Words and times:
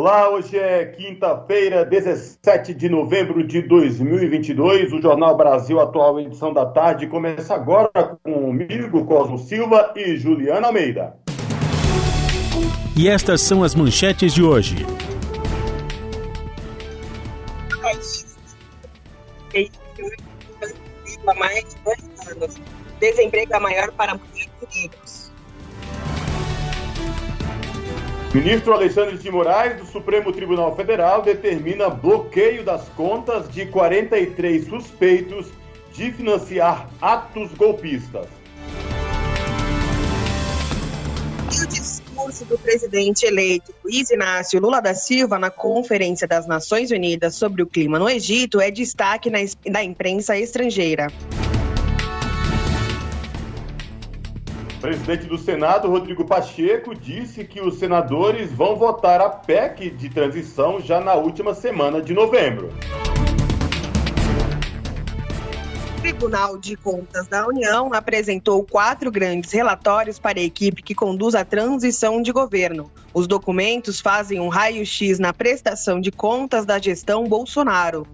Olá, 0.00 0.30
hoje 0.30 0.56
é 0.56 0.84
quinta-feira, 0.84 1.84
17 1.84 2.72
de 2.72 2.88
novembro 2.88 3.44
de 3.44 3.60
2022. 3.62 4.92
O 4.92 5.02
Jornal 5.02 5.36
Brasil 5.36 5.80
Atual, 5.80 6.20
edição 6.20 6.54
da 6.54 6.64
tarde, 6.64 7.08
começa 7.08 7.52
agora 7.52 8.16
comigo, 8.22 9.04
Cosmo 9.04 9.36
Silva 9.38 9.92
e 9.96 10.16
Juliana 10.16 10.68
Almeida. 10.68 11.16
E 12.96 13.08
estas 13.08 13.40
são 13.40 13.64
as 13.64 13.74
manchetes 13.74 14.32
de 14.32 14.40
hoje. 14.40 14.86
mais 21.36 21.64
de 21.64 21.76
dois 21.84 22.28
anos. 22.28 22.56
Desemprego 23.00 23.52
é 23.52 23.58
maior 23.58 23.90
para 23.90 24.14
mulheres 24.14 24.48
negros. 24.72 25.07
Ministro 28.34 28.74
Alexandre 28.74 29.16
de 29.16 29.30
Moraes, 29.30 29.78
do 29.78 29.86
Supremo 29.86 30.30
Tribunal 30.30 30.76
Federal, 30.76 31.22
determina 31.22 31.88
bloqueio 31.88 32.62
das 32.62 32.86
contas 32.90 33.48
de 33.48 33.64
43 33.64 34.66
suspeitos 34.66 35.46
de 35.94 36.12
financiar 36.12 36.90
atos 37.00 37.50
golpistas. 37.54 38.26
E 41.50 41.64
o 41.64 41.66
discurso 41.66 42.44
do 42.44 42.58
presidente 42.58 43.24
eleito 43.24 43.72
Luiz 43.82 44.10
Inácio 44.10 44.60
Lula 44.60 44.82
da 44.82 44.94
Silva 44.94 45.38
na 45.38 45.50
Conferência 45.50 46.28
das 46.28 46.46
Nações 46.46 46.90
Unidas 46.90 47.34
sobre 47.34 47.62
o 47.62 47.66
Clima 47.66 47.98
no 47.98 48.10
Egito 48.10 48.60
é 48.60 48.70
destaque 48.70 49.30
na, 49.30 49.38
da 49.70 49.82
imprensa 49.82 50.36
estrangeira. 50.38 51.10
Presidente 54.78 55.26
do 55.26 55.36
Senado, 55.36 55.88
Rodrigo 55.88 56.24
Pacheco, 56.24 56.94
disse 56.94 57.44
que 57.44 57.60
os 57.60 57.78
senadores 57.78 58.52
vão 58.52 58.76
votar 58.76 59.20
a 59.20 59.28
PEC 59.28 59.90
de 59.90 60.08
transição 60.08 60.80
já 60.80 61.00
na 61.00 61.14
última 61.14 61.54
semana 61.54 62.00
de 62.00 62.14
novembro. 62.14 62.72
O 65.96 66.00
Tribunal 66.00 66.56
de 66.58 66.76
Contas 66.76 67.26
da 67.26 67.46
União 67.46 67.92
apresentou 67.92 68.64
quatro 68.64 69.10
grandes 69.10 69.52
relatórios 69.52 70.18
para 70.18 70.38
a 70.38 70.42
equipe 70.42 70.80
que 70.80 70.94
conduz 70.94 71.34
a 71.34 71.44
transição 71.44 72.22
de 72.22 72.32
governo. 72.32 72.90
Os 73.12 73.26
documentos 73.26 74.00
fazem 74.00 74.38
um 74.40 74.48
raio-x 74.48 75.18
na 75.18 75.32
prestação 75.32 76.00
de 76.00 76.12
contas 76.12 76.64
da 76.64 76.78
gestão 76.78 77.24
Bolsonaro. 77.24 78.06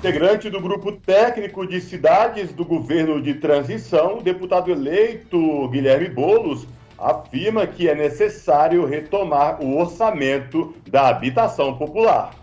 Integrante 0.00 0.48
do 0.48 0.62
grupo 0.62 0.92
técnico 0.92 1.66
de 1.66 1.78
cidades 1.78 2.54
do 2.54 2.64
governo 2.64 3.20
de 3.20 3.34
transição, 3.34 4.16
o 4.16 4.22
deputado 4.22 4.70
eleito 4.70 5.68
Guilherme 5.68 6.08
Bolos 6.08 6.66
afirma 6.96 7.66
que 7.66 7.86
é 7.86 7.94
necessário 7.94 8.86
retomar 8.86 9.62
o 9.62 9.78
orçamento 9.78 10.74
da 10.88 11.08
habitação 11.08 11.76
popular. 11.76 12.34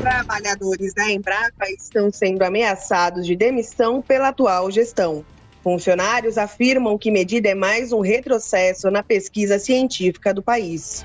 Trabalhadores 0.00 0.92
da 0.94 1.08
Embrapa 1.12 1.70
estão 1.70 2.10
sendo 2.10 2.42
ameaçados 2.42 3.24
de 3.24 3.36
demissão 3.36 4.02
pela 4.02 4.30
atual 4.30 4.68
gestão. 4.68 5.24
Funcionários 5.62 6.36
afirmam 6.36 6.98
que 6.98 7.12
medida 7.12 7.50
é 7.50 7.54
mais 7.54 7.92
um 7.92 8.00
retrocesso 8.00 8.90
na 8.90 9.04
pesquisa 9.04 9.60
científica 9.60 10.34
do 10.34 10.42
país. 10.42 11.04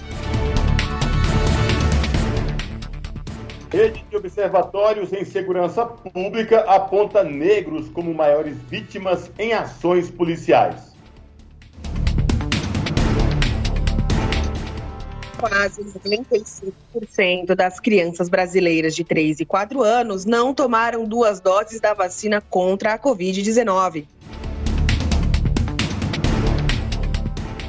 Rede 3.74 4.06
de 4.08 4.16
Observatórios 4.16 5.12
em 5.12 5.26
Segurança 5.26 5.84
Pública 5.84 6.60
aponta 6.60 7.24
negros 7.24 7.90
como 7.90 8.14
maiores 8.14 8.56
vítimas 8.70 9.32
em 9.40 9.52
ações 9.52 10.12
policiais. 10.12 10.94
Quase 15.40 15.84
95% 15.84 17.56
das 17.56 17.80
crianças 17.80 18.30
brasileiras 18.30 18.94
de 18.96 19.04
3 19.04 19.40
e 19.40 19.46
4 19.46 19.82
anos 19.82 20.24
não 20.24 20.54
tomaram 20.54 21.06
duas 21.06 21.40
doses 21.40 21.82
da 21.82 21.96
vacina 21.96 22.40
contra 22.42 22.94
a 22.94 23.00
Covid-19. 23.00 24.06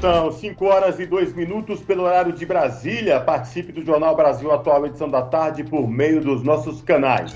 São 0.05 0.31
5 0.31 0.67
horas 0.67 1.01
e 1.01 1.07
2 1.07 1.33
minutos 1.33 1.81
pelo 1.81 2.03
horário 2.03 2.31
de 2.31 2.45
Brasília. 2.45 3.19
Participe 3.21 3.73
do 3.73 3.83
Jornal 3.83 4.15
Brasil 4.15 4.53
Atual, 4.53 4.85
edição 4.85 5.09
da 5.09 5.23
tarde, 5.23 5.65
por 5.65 5.89
meio 5.89 6.21
dos 6.21 6.43
nossos 6.43 6.83
canais. 6.83 7.35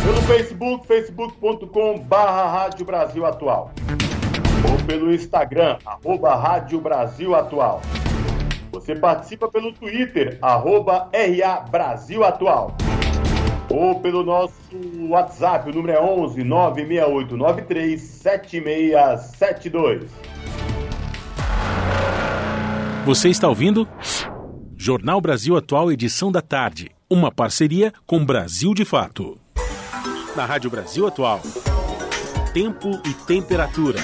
Pelo 0.00 0.22
Facebook, 0.28 0.86
facebook.com 0.86 1.98
barra 1.98 2.46
Rádio 2.46 2.86
Brasil 2.86 3.26
Atual. 3.26 3.72
Ou 4.70 4.76
pelo 4.86 5.12
Instagram, 5.12 5.76
arroba 5.84 6.36
Rádio 6.36 6.80
Brasil 6.80 7.34
Atual. 7.34 7.82
Você 8.70 8.94
participa 8.94 9.48
pelo 9.48 9.72
Twitter, 9.72 10.38
arroba 10.40 11.10
RA 11.12 11.64
Brasil 11.68 12.22
Atual. 12.22 12.76
Ou 13.68 13.98
pelo 13.98 14.22
nosso 14.22 14.54
WhatsApp, 15.08 15.68
o 15.68 15.74
número 15.74 15.98
é 15.98 16.00
11 16.00 16.44
96893 16.44 18.00
7672. 18.00 20.39
Você 23.04 23.30
está 23.30 23.48
ouvindo? 23.48 23.88
Jornal 24.76 25.20
Brasil 25.22 25.56
Atual, 25.56 25.90
edição 25.90 26.30
da 26.30 26.42
tarde. 26.42 26.90
Uma 27.08 27.32
parceria 27.32 27.92
com 28.06 28.24
Brasil 28.24 28.74
de 28.74 28.84
Fato. 28.84 29.38
Na 30.36 30.44
Rádio 30.44 30.70
Brasil 30.70 31.06
Atual. 31.06 31.40
Tempo 32.52 32.90
e 33.06 33.14
temperatura. 33.14 33.98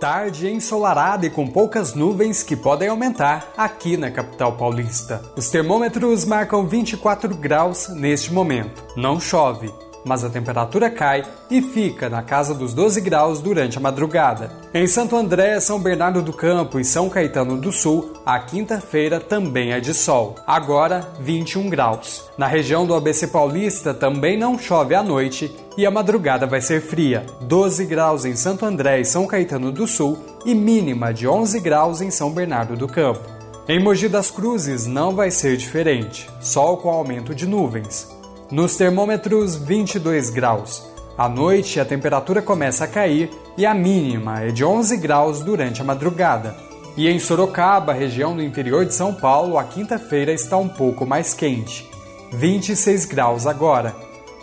Tarde 0.00 0.48
ensolarada 0.48 1.26
e 1.26 1.30
com 1.30 1.46
poucas 1.46 1.94
nuvens 1.94 2.42
que 2.42 2.56
podem 2.56 2.88
aumentar 2.88 3.52
aqui 3.56 3.96
na 3.96 4.10
capital 4.10 4.56
paulista. 4.56 5.22
Os 5.36 5.48
termômetros 5.48 6.24
marcam 6.24 6.66
24 6.66 7.36
graus 7.36 7.88
neste 7.88 8.32
momento. 8.32 8.84
Não 8.96 9.20
chove 9.20 9.72
mas 10.04 10.24
a 10.24 10.30
temperatura 10.30 10.90
cai 10.90 11.24
e 11.50 11.60
fica 11.60 12.08
na 12.08 12.22
casa 12.22 12.54
dos 12.54 12.74
12 12.74 13.00
graus 13.00 13.40
durante 13.40 13.78
a 13.78 13.80
madrugada. 13.80 14.50
Em 14.72 14.86
Santo 14.86 15.16
André, 15.16 15.58
São 15.60 15.80
Bernardo 15.80 16.22
do 16.22 16.32
Campo 16.32 16.78
e 16.78 16.84
São 16.84 17.08
Caetano 17.08 17.56
do 17.56 17.72
Sul, 17.72 18.12
a 18.24 18.38
quinta-feira 18.38 19.20
também 19.20 19.72
é 19.72 19.80
de 19.80 19.94
sol, 19.94 20.36
agora 20.46 21.08
21 21.20 21.68
graus. 21.68 22.24
Na 22.36 22.46
região 22.46 22.86
do 22.86 22.94
ABC 22.94 23.26
Paulista 23.28 23.92
também 23.92 24.38
não 24.38 24.58
chove 24.58 24.94
à 24.94 25.02
noite 25.02 25.54
e 25.76 25.86
a 25.86 25.90
madrugada 25.90 26.46
vai 26.46 26.60
ser 26.60 26.80
fria, 26.80 27.24
12 27.42 27.84
graus 27.86 28.24
em 28.24 28.34
Santo 28.34 28.66
André 28.66 29.00
e 29.00 29.04
São 29.04 29.26
Caetano 29.26 29.70
do 29.70 29.86
Sul 29.86 30.18
e 30.44 30.54
mínima 30.54 31.12
de 31.12 31.26
11 31.28 31.60
graus 31.60 32.00
em 32.00 32.10
São 32.10 32.30
Bernardo 32.30 32.76
do 32.76 32.88
Campo. 32.88 33.38
Em 33.68 33.78
Mogi 33.78 34.08
das 34.08 34.30
Cruzes 34.30 34.86
não 34.86 35.14
vai 35.14 35.30
ser 35.30 35.56
diferente, 35.56 36.28
sol 36.40 36.78
com 36.78 36.88
aumento 36.88 37.34
de 37.34 37.46
nuvens. 37.46 38.17
Nos 38.50 38.76
termômetros, 38.76 39.56
22 39.56 40.30
graus. 40.30 40.82
À 41.18 41.28
noite, 41.28 41.78
a 41.78 41.84
temperatura 41.84 42.40
começa 42.40 42.84
a 42.84 42.88
cair 42.88 43.30
e 43.58 43.66
a 43.66 43.74
mínima 43.74 44.40
é 44.40 44.50
de 44.50 44.64
11 44.64 44.96
graus 44.96 45.40
durante 45.40 45.82
a 45.82 45.84
madrugada. 45.84 46.56
E 46.96 47.06
em 47.08 47.18
Sorocaba, 47.18 47.92
região 47.92 48.34
do 48.34 48.42
interior 48.42 48.86
de 48.86 48.94
São 48.94 49.12
Paulo, 49.12 49.58
a 49.58 49.64
quinta-feira 49.64 50.32
está 50.32 50.56
um 50.56 50.68
pouco 50.68 51.04
mais 51.04 51.34
quente. 51.34 51.86
26 52.32 53.04
graus 53.04 53.46
agora. 53.46 53.94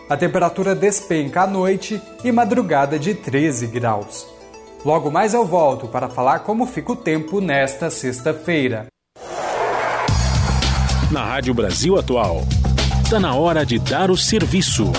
A 0.07 0.15
temperatura 0.15 0.75
despenca 0.75 1.41
à 1.41 1.47
noite 1.47 1.99
e 2.23 2.31
madrugada 2.31 2.99
de 2.99 3.15
13 3.15 3.65
graus. 3.65 4.27
Logo 4.85 5.09
mais 5.09 5.33
eu 5.33 5.43
volto 5.43 5.87
para 5.87 6.09
falar 6.09 6.39
como 6.39 6.67
fica 6.67 6.91
o 6.91 6.95
tempo 6.95 7.41
nesta 7.41 7.89
sexta-feira. 7.89 8.85
Na 11.11 11.23
Rádio 11.23 11.55
Brasil 11.55 11.97
Atual, 11.97 12.43
está 13.05 13.19
na 13.19 13.35
hora 13.35 13.63
de 13.63 13.77
dar 13.77 14.09
o 14.09 14.17
serviço. 14.17 14.91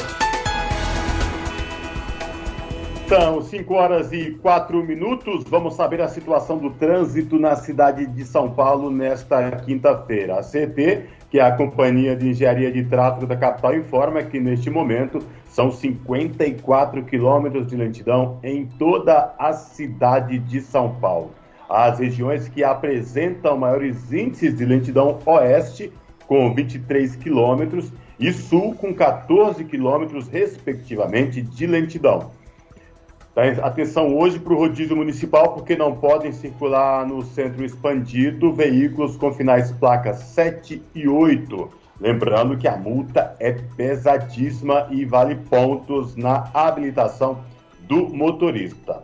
São 3.08 3.42
5 3.42 3.74
horas 3.74 4.12
e 4.12 4.30
4 4.40 4.80
minutos. 4.84 5.42
Vamos 5.48 5.74
saber 5.74 6.00
a 6.00 6.06
situação 6.06 6.56
do 6.56 6.70
trânsito 6.70 7.36
na 7.36 7.56
cidade 7.56 8.06
de 8.06 8.24
São 8.24 8.48
Paulo 8.48 8.92
nesta 8.92 9.50
quinta-feira. 9.50 10.38
A 10.38 10.42
CT, 10.42 11.02
que 11.28 11.40
é 11.40 11.42
a 11.42 11.50
Companhia 11.50 12.14
de 12.14 12.28
Engenharia 12.28 12.70
de 12.70 12.84
Tráfego 12.84 13.26
da 13.26 13.36
capital, 13.36 13.74
informa 13.74 14.22
que 14.22 14.38
neste 14.38 14.70
momento 14.70 15.18
são 15.48 15.72
54 15.72 17.02
quilômetros 17.02 17.66
de 17.66 17.74
lentidão 17.74 18.38
em 18.40 18.66
toda 18.66 19.34
a 19.36 19.52
cidade 19.52 20.38
de 20.38 20.60
São 20.60 20.94
Paulo. 21.00 21.32
As 21.68 21.98
regiões 21.98 22.46
que 22.46 22.62
apresentam 22.62 23.58
maiores 23.58 24.12
índices 24.12 24.56
de 24.56 24.64
lentidão 24.64 25.18
oeste, 25.26 25.92
com 26.26 26.52
23 26.54 27.16
quilômetros, 27.16 27.92
e 28.18 28.32
sul, 28.32 28.74
com 28.74 28.94
14 28.94 29.64
quilômetros, 29.64 30.28
respectivamente, 30.28 31.42
de 31.42 31.66
lentidão. 31.66 32.30
Tá, 33.34 33.42
atenção 33.62 34.16
hoje 34.16 34.38
para 34.38 34.54
o 34.54 34.56
rodízio 34.56 34.96
municipal, 34.96 35.52
porque 35.52 35.76
não 35.76 35.94
podem 35.94 36.32
circular 36.32 37.06
no 37.06 37.22
centro 37.22 37.62
expandido 37.62 38.50
veículos 38.50 39.16
com 39.16 39.30
finais 39.30 39.70
placas 39.72 40.16
7 40.20 40.82
e 40.94 41.06
8. 41.06 41.70
Lembrando 42.00 42.56
que 42.56 42.66
a 42.66 42.76
multa 42.76 43.36
é 43.38 43.52
pesadíssima 43.52 44.86
e 44.90 45.04
vale 45.04 45.34
pontos 45.34 46.16
na 46.16 46.50
habilitação 46.54 47.40
do 47.80 48.08
motorista. 48.08 49.02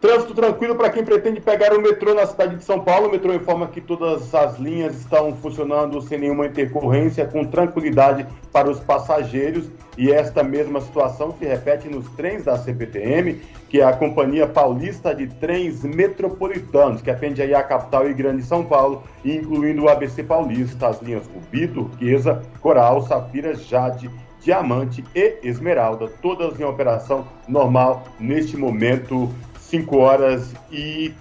Trânsito 0.00 0.32
tranquilo 0.32 0.74
para 0.76 0.88
quem 0.88 1.04
pretende 1.04 1.42
pegar 1.42 1.74
o 1.74 1.82
metrô 1.82 2.14
na 2.14 2.24
cidade 2.24 2.56
de 2.56 2.64
São 2.64 2.80
Paulo. 2.80 3.08
O 3.08 3.12
metrô 3.12 3.34
informa 3.34 3.66
que 3.66 3.82
todas 3.82 4.34
as 4.34 4.58
linhas 4.58 4.96
estão 4.96 5.36
funcionando 5.36 6.00
sem 6.00 6.18
nenhuma 6.18 6.46
intercorrência, 6.46 7.26
com 7.26 7.44
tranquilidade 7.44 8.26
para 8.50 8.70
os 8.70 8.80
passageiros. 8.80 9.70
E 9.98 10.10
esta 10.10 10.42
mesma 10.42 10.80
situação 10.80 11.34
se 11.38 11.44
repete 11.44 11.86
nos 11.86 12.08
trens 12.12 12.44
da 12.44 12.56
CPTM, 12.56 13.42
que 13.68 13.82
é 13.82 13.84
a 13.84 13.92
Companhia 13.92 14.46
Paulista 14.46 15.14
de 15.14 15.26
Trens 15.26 15.82
Metropolitanos, 15.82 17.02
que 17.02 17.10
atende 17.10 17.42
aí 17.42 17.54
a 17.54 17.62
capital 17.62 18.08
e 18.08 18.14
grande 18.14 18.42
São 18.42 18.64
Paulo, 18.64 19.02
incluindo 19.22 19.82
o 19.82 19.88
ABC 19.90 20.22
Paulista, 20.22 20.88
as 20.88 21.02
linhas 21.02 21.26
Rubi, 21.26 21.68
Turquesa, 21.68 22.40
Coral, 22.62 23.02
Safira, 23.02 23.54
Jade, 23.54 24.10
Diamante 24.40 25.04
e 25.14 25.36
Esmeralda, 25.42 26.08
todas 26.22 26.58
em 26.58 26.64
operação 26.64 27.26
normal 27.46 28.04
neste 28.18 28.56
momento 28.56 29.30
5 29.70 29.96
horas 29.96 30.52
e 30.70 31.14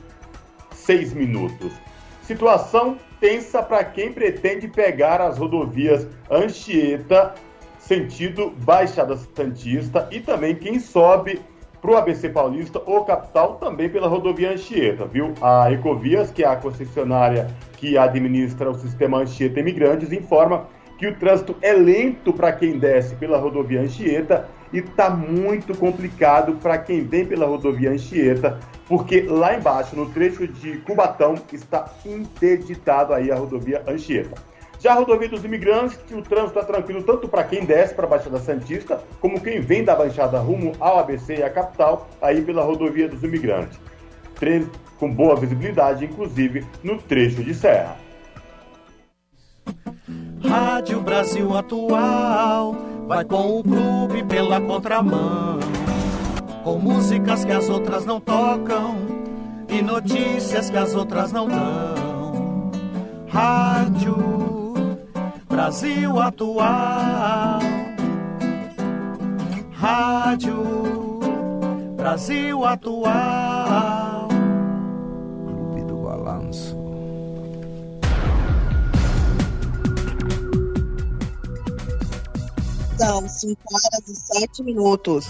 6 0.74 1.13
minutos. 1.13 1.72
Situação 2.24 2.98
tensa 3.19 3.62
para 3.62 3.84
quem 3.84 4.12
pretende 4.12 4.68
pegar 4.68 5.22
as 5.22 5.38
rodovias 5.38 6.07
Anchieta, 6.31 7.36
sentido 7.78 8.51
Baixada 8.63 9.16
Santista, 9.36 10.07
e 10.12 10.19
também 10.19 10.56
quem 10.56 10.80
sobe 10.80 11.40
para 11.80 11.92
o 11.92 11.98
ABC 11.98 12.30
Paulista 12.30 12.81
ou 12.86 13.06
capital, 13.06 13.56
também 13.56 13.88
pela 13.88 14.07
rodovia 14.07 14.51
Anchieta, 14.51 15.06
viu? 15.06 15.34
A 15.42 15.72
Ecovias, 15.72 16.31
que 16.31 16.44
é 16.44 16.48
a 16.48 16.56
concessionária 16.56 17.48
que 17.78 17.98
administra 17.98 18.69
o 18.69 18.75
sistema 18.75 19.19
Anchieta 19.19 19.60
Imigrantes, 19.60 20.12
informa 20.12 20.68
que 20.98 21.07
o 21.07 21.16
trânsito 21.16 21.56
é 21.62 21.72
lento 21.72 22.34
para 22.34 22.51
quem 22.51 22.78
desce 22.78 23.16
pela 23.16 23.38
rodovia 23.38 23.81
Anchieta 23.81 24.50
e 24.71 24.80
está 24.80 25.10
muito 25.10 25.75
complicado 25.77 26.56
para 26.56 26.77
quem 26.77 27.04
vem 27.04 27.25
pela 27.25 27.45
rodovia 27.45 27.92
Anchieta, 27.92 28.60
porque 28.88 29.21
lá 29.21 29.56
embaixo, 29.56 29.95
no 29.95 30.10
trecho 30.10 30.48
de 30.48 30.77
Cubatão, 30.77 31.36
está 31.51 31.92
interditado 32.06 33.13
aí 33.13 33.31
a 33.31 33.36
rodovia 33.36 33.83
Anchieta. 33.88 34.50
Já 34.80 34.94
a 34.94 34.95
rodovia 34.95 35.27
dos 35.27 35.44
imigrantes, 35.44 36.00
o 36.12 36.21
trânsito 36.21 36.57
está 36.57 36.63
tranquilo 36.63 37.04
tanto 37.04 37.27
para 37.27 37.44
quem 37.44 37.66
desce 37.66 37.94
para 37.94 38.06
a 38.06 38.10
Baixada 38.10 38.39
Santista, 38.39 39.01
como 39.19 39.42
quem 39.42 39.60
vem 39.60 39.83
da 39.83 39.94
Baixada 39.94 40.39
rumo 40.39 40.72
ao 40.80 41.00
ABC 41.00 41.36
e 41.36 41.44
à 41.44 41.50
capital, 41.50 42.07
aí 42.22 42.42
pela 42.42 42.63
rodovia 42.63 43.10
dos 43.10 43.22
imigrantes. 43.22 43.77
Trem 44.36 44.69
com 44.98 45.13
boa 45.13 45.36
visibilidade, 45.36 46.06
inclusive 46.06 46.65
no 46.81 46.98
trecho 46.98 47.44
de 47.44 47.54
serra. 47.54 47.98
Rádio 50.47 51.01
Brasil 51.01 51.56
Atual 51.56 52.75
vai 53.07 53.25
com 53.25 53.59
o 53.59 53.63
clube 53.63 54.24
pela 54.24 54.62
contramão, 54.62 55.59
com 56.63 56.77
músicas 56.77 57.44
que 57.44 57.51
as 57.51 57.69
outras 57.69 58.06
não 58.06 58.19
tocam 58.21 58.95
e 59.68 59.81
notícias 59.81 60.69
que 60.69 60.77
as 60.77 60.95
outras 60.95 61.31
não 61.31 61.47
dão. 61.47 62.71
Rádio 63.27 64.15
Brasil 65.47 66.19
Atual. 66.19 67.59
Rádio 69.71 71.19
Brasil 71.95 72.65
Atual. 72.65 74.08
São 83.00 83.30
5 83.30 83.62
horas 83.72 84.10
e 84.10 84.40
7 84.40 84.62
minutos. 84.62 85.25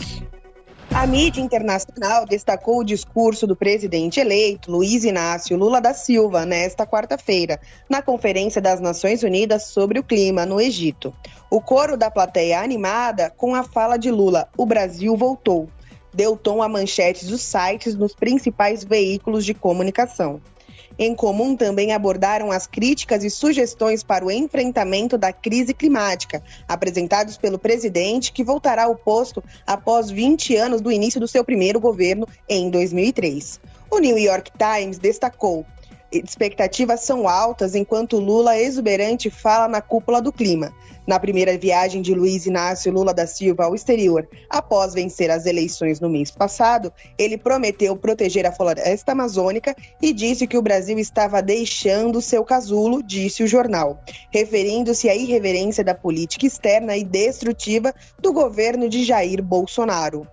A 0.92 1.06
mídia 1.06 1.40
internacional 1.40 2.26
destacou 2.26 2.80
o 2.80 2.84
discurso 2.84 3.46
do 3.46 3.56
presidente 3.56 4.20
eleito 4.20 4.72
Luiz 4.72 5.04
Inácio 5.04 5.56
Lula 5.56 5.80
da 5.80 5.94
Silva 5.94 6.48
nesta 6.48 6.88
quarta-feira, 6.88 7.60
na 7.88 8.02
Conferência 8.02 8.60
das 8.60 8.82
Nações 8.82 9.22
Unidas 9.22 9.66
sobre 9.66 10.00
o 10.00 10.04
Clima 10.04 10.48
no 10.48 10.60
Egito. 10.60 11.14
O 11.48 11.62
coro 11.62 11.96
da 11.96 12.10
plateia 12.10 12.60
animada 12.60 13.32
com 13.38 13.54
a 13.54 13.62
fala 13.62 13.98
de 13.98 14.10
Lula: 14.10 14.50
O 14.58 14.66
Brasil 14.66 15.16
voltou. 15.16 15.70
Deu 16.12 16.36
tom 16.36 16.64
a 16.64 16.68
manchetes 16.68 17.28
dos 17.28 17.44
sites 17.44 17.94
nos 17.94 18.16
principais 18.16 18.84
veículos 18.84 19.46
de 19.46 19.54
comunicação. 19.54 20.42
Em 21.02 21.16
comum 21.16 21.56
também 21.56 21.94
abordaram 21.94 22.52
as 22.52 22.68
críticas 22.68 23.24
e 23.24 23.30
sugestões 23.30 24.04
para 24.04 24.26
o 24.26 24.30
enfrentamento 24.30 25.18
da 25.18 25.32
crise 25.32 25.74
climática, 25.74 26.44
apresentados 26.68 27.38
pelo 27.38 27.58
presidente, 27.58 28.34
que 28.34 28.44
voltará 28.44 28.84
ao 28.84 28.98
posto 28.98 29.42
após 29.66 30.12
20 30.12 30.58
anos 30.58 30.82
do 30.82 30.92
início 30.92 31.18
do 31.18 31.28
seu 31.28 31.42
primeiro 31.46 31.80
governo 31.80 32.28
em 32.50 32.70
2003. 32.70 33.62
O 33.90 34.00
New 34.00 34.18
York 34.18 34.52
Times 34.58 35.00
destacou 35.00 35.66
expectativas 36.12 37.02
são 37.02 37.28
altas 37.28 37.76
enquanto 37.76 38.20
Lula 38.20 38.58
exuberante 38.58 39.30
fala 39.30 39.68
na 39.68 39.82
cúpula 39.82 40.22
do 40.22 40.32
clima. 40.32 40.74
Na 41.06 41.20
primeira 41.20 41.58
viagem 41.58 42.02
de 42.02 42.14
Luiz 42.14 42.46
Inácio 42.46 42.92
Lula 42.92 43.14
da 43.14 43.26
Silva 43.26 43.64
ao 43.66 43.74
exterior, 43.74 44.28
após 44.48 44.94
vencer 44.94 45.32
as 45.32 45.46
eleições 45.48 46.00
no 46.00 46.08
mês 46.08 46.30
passado, 46.30 46.94
ele 47.18 47.36
prometeu 47.38 47.96
proteger 47.96 48.46
a 48.46 48.52
floresta 48.52 49.14
amazônica 49.14 49.76
e 50.00 50.14
disse 50.14 50.46
que 50.46 50.58
o 50.58 50.62
Brasil 50.62 51.00
estava 51.00 51.42
deixando 51.42 52.22
seu 52.22 52.44
casulo, 52.44 53.02
disse 53.02 53.42
o 53.42 53.48
jornal, 53.48 54.04
referindo-se 54.32 55.10
à 55.10 55.16
irreverência 55.16 55.84
da 55.84 55.96
política 55.96 56.46
externa 56.46 56.96
e 56.96 57.04
destrutiva 57.04 57.94
do 58.20 58.32
governo 58.32 58.88
de 58.88 59.04
Jair 59.04 59.42
Bolsonaro. 59.42 60.28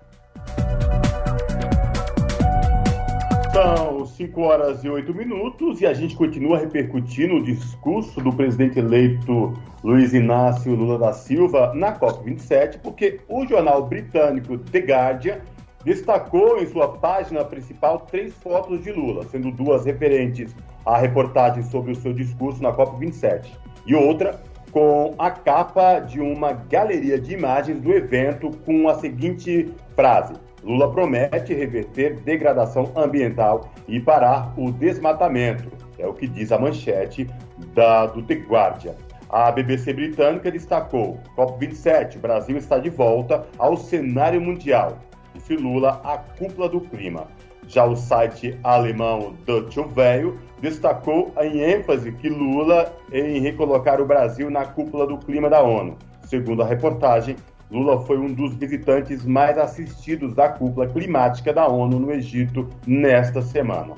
São 3.57 4.05
5 4.05 4.39
horas 4.43 4.85
e 4.85 4.89
8 4.91 5.15
minutos 5.15 5.81
e 5.81 5.87
a 5.87 5.95
gente 5.95 6.15
continua 6.15 6.59
repercutindo 6.59 7.37
o 7.37 7.43
discurso 7.43 8.21
do 8.21 8.31
presidente 8.31 8.79
eleito 8.79 9.55
Luiz 9.83 10.13
Inácio 10.13 10.75
Lula 10.75 10.99
da 10.99 11.15
Silva 11.15 11.73
na 11.75 11.99
COP27, 11.99 12.81
porque 12.83 13.19
o 13.27 13.47
jornal 13.47 13.87
britânico 13.87 14.59
The 14.59 14.81
Guardian 14.81 15.39
destacou 15.83 16.59
em 16.59 16.67
sua 16.67 16.99
página 16.99 17.47
principal 17.47 18.01
três 18.01 18.35
fotos 18.35 18.85
de 18.85 18.93
Lula, 18.93 19.25
sendo 19.25 19.51
duas 19.51 19.87
referentes 19.87 20.55
à 20.85 20.99
reportagem 20.99 21.63
sobre 21.63 21.93
o 21.93 21.97
seu 21.97 22.13
discurso 22.13 22.63
na 22.63 22.75
COP27 22.75 23.47
e 23.87 23.95
outra 23.95 24.39
com 24.71 25.15
a 25.19 25.31
capa 25.31 26.01
de 26.01 26.21
uma 26.21 26.53
galeria 26.53 27.19
de 27.19 27.33
imagens 27.33 27.81
do 27.81 27.91
evento 27.91 28.51
com 28.67 28.87
a 28.87 28.97
seguinte 28.97 29.73
frase 29.95 30.35
Lula 30.67 30.91
promete 30.91 31.55
reverter 31.55 32.17
degradação 32.17 32.91
ambiental 32.97 33.71
e 33.87 34.01
parar 34.01 34.53
o 34.59 34.73
desmatamento. 34.73 35.71
É 35.97 36.09
o 36.09 36.13
que 36.13 36.27
diz 36.27 36.51
a 36.51 36.59
manchete 36.59 37.31
da, 37.73 38.07
do 38.07 38.21
The 38.21 38.35
Guardian. 38.35 38.95
A 39.29 39.53
BBC 39.53 39.93
britânica 39.93 40.51
destacou: 40.51 41.21
COP27, 41.37 42.19
Brasil 42.19 42.57
está 42.57 42.79
de 42.79 42.91
volta 42.91 43.47
ao 43.59 43.77
cenário 43.77 44.41
mundial. 44.41 44.99
Disse 45.35 45.55
Lula, 45.55 46.01
a 46.03 46.19
cúpula 46.19 46.69
do 46.69 46.81
clima. 46.81 47.29
Já 47.69 47.85
o 47.85 47.95
site 47.95 48.59
alemão 48.65 49.35
Deutsche 49.45 49.81
Welle 49.97 50.35
destacou 50.61 51.33
em 51.41 51.61
ênfase 51.61 52.11
que 52.11 52.29
Lula 52.29 52.93
em 53.13 53.39
recolocar 53.39 54.01
o 54.01 54.07
Brasil 54.07 54.51
na 54.51 54.65
cúpula 54.65 55.07
do 55.07 55.19
clima 55.19 55.49
da 55.49 55.63
ONU. 55.63 55.97
Segundo 56.23 56.63
a 56.63 56.67
reportagem, 56.67 57.37
Lula 57.71 58.01
foi 58.03 58.17
um 58.19 58.33
dos 58.33 58.55
visitantes 58.55 59.25
mais 59.25 59.59
assistidos 59.59 60.35
da 60.35 60.49
cúpula 60.49 60.87
climática 60.87 61.53
da 61.53 61.67
ONU 61.67 61.99
no 61.99 62.13
Egito 62.13 62.69
nesta 62.87 63.43
semana. 63.43 63.95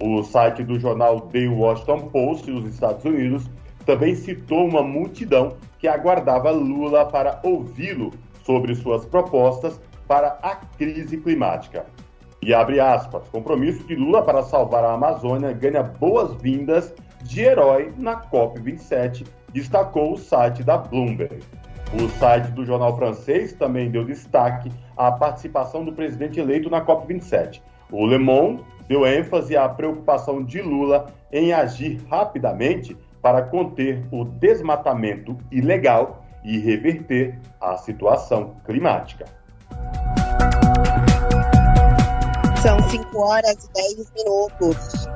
O 0.00 0.22
site 0.22 0.62
do 0.62 0.78
jornal 0.78 1.22
The 1.22 1.48
Washington 1.48 2.08
Post 2.08 2.50
dos 2.50 2.72
Estados 2.72 3.04
Unidos 3.04 3.50
também 3.84 4.14
citou 4.14 4.68
uma 4.68 4.82
multidão 4.82 5.56
que 5.78 5.88
aguardava 5.88 6.50
Lula 6.50 7.06
para 7.06 7.40
ouvi-lo 7.42 8.12
sobre 8.44 8.74
suas 8.76 9.04
propostas 9.04 9.80
para 10.06 10.38
a 10.42 10.54
crise 10.54 11.16
climática. 11.16 11.86
E 12.40 12.54
abre 12.54 12.78
aspas, 12.78 13.28
compromisso 13.30 13.84
de 13.84 13.96
Lula 13.96 14.22
para 14.22 14.44
salvar 14.44 14.84
a 14.84 14.92
Amazônia 14.92 15.52
ganha 15.52 15.82
boas-vindas 15.82 16.94
de 17.22 17.40
herói 17.40 17.92
na 17.98 18.22
COP27, 18.30 19.26
destacou 19.52 20.12
o 20.12 20.16
site 20.16 20.62
da 20.62 20.78
Bloomberg. 20.78 21.42
O 21.94 22.06
site 22.18 22.50
do 22.50 22.66
jornal 22.66 22.94
francês 22.96 23.54
também 23.54 23.90
deu 23.90 24.04
destaque 24.04 24.70
à 24.94 25.10
participação 25.10 25.84
do 25.84 25.92
presidente 25.92 26.38
eleito 26.38 26.68
na 26.68 26.84
COP27. 26.84 27.62
O 27.90 28.06
Le 28.06 28.18
Monde 28.18 28.62
deu 28.86 29.06
ênfase 29.06 29.56
à 29.56 29.66
preocupação 29.68 30.44
de 30.44 30.60
Lula 30.60 31.06
em 31.32 31.52
agir 31.52 31.98
rapidamente 32.10 32.96
para 33.22 33.42
conter 33.42 34.04
o 34.12 34.24
desmatamento 34.24 35.36
ilegal 35.50 36.22
e 36.44 36.58
reverter 36.58 37.38
a 37.58 37.76
situação 37.78 38.56
climática. 38.66 39.24
São 42.62 42.78
5 42.88 43.18
horas 43.18 43.64
e 43.64 43.72
10 43.72 44.12
minutos. 44.14 45.08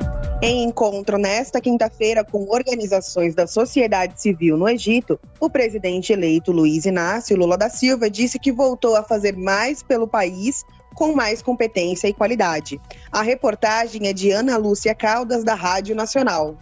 Em 0.44 0.64
encontro 0.64 1.18
nesta 1.18 1.60
quinta-feira 1.60 2.24
com 2.24 2.48
organizações 2.50 3.32
da 3.32 3.46
sociedade 3.46 4.20
civil 4.20 4.56
no 4.56 4.68
Egito, 4.68 5.16
o 5.38 5.48
presidente 5.48 6.12
eleito 6.12 6.50
Luiz 6.50 6.84
Inácio 6.84 7.36
Lula 7.36 7.56
da 7.56 7.70
Silva 7.70 8.10
disse 8.10 8.40
que 8.40 8.50
voltou 8.50 8.96
a 8.96 9.04
fazer 9.04 9.36
mais 9.36 9.84
pelo 9.84 10.08
país 10.08 10.64
com 10.96 11.14
mais 11.14 11.40
competência 11.42 12.08
e 12.08 12.12
qualidade. 12.12 12.80
A 13.12 13.22
reportagem 13.22 14.08
é 14.08 14.12
de 14.12 14.32
Ana 14.32 14.56
Lúcia 14.56 14.96
Caldas, 14.96 15.44
da 15.44 15.54
Rádio 15.54 15.94
Nacional. 15.94 16.58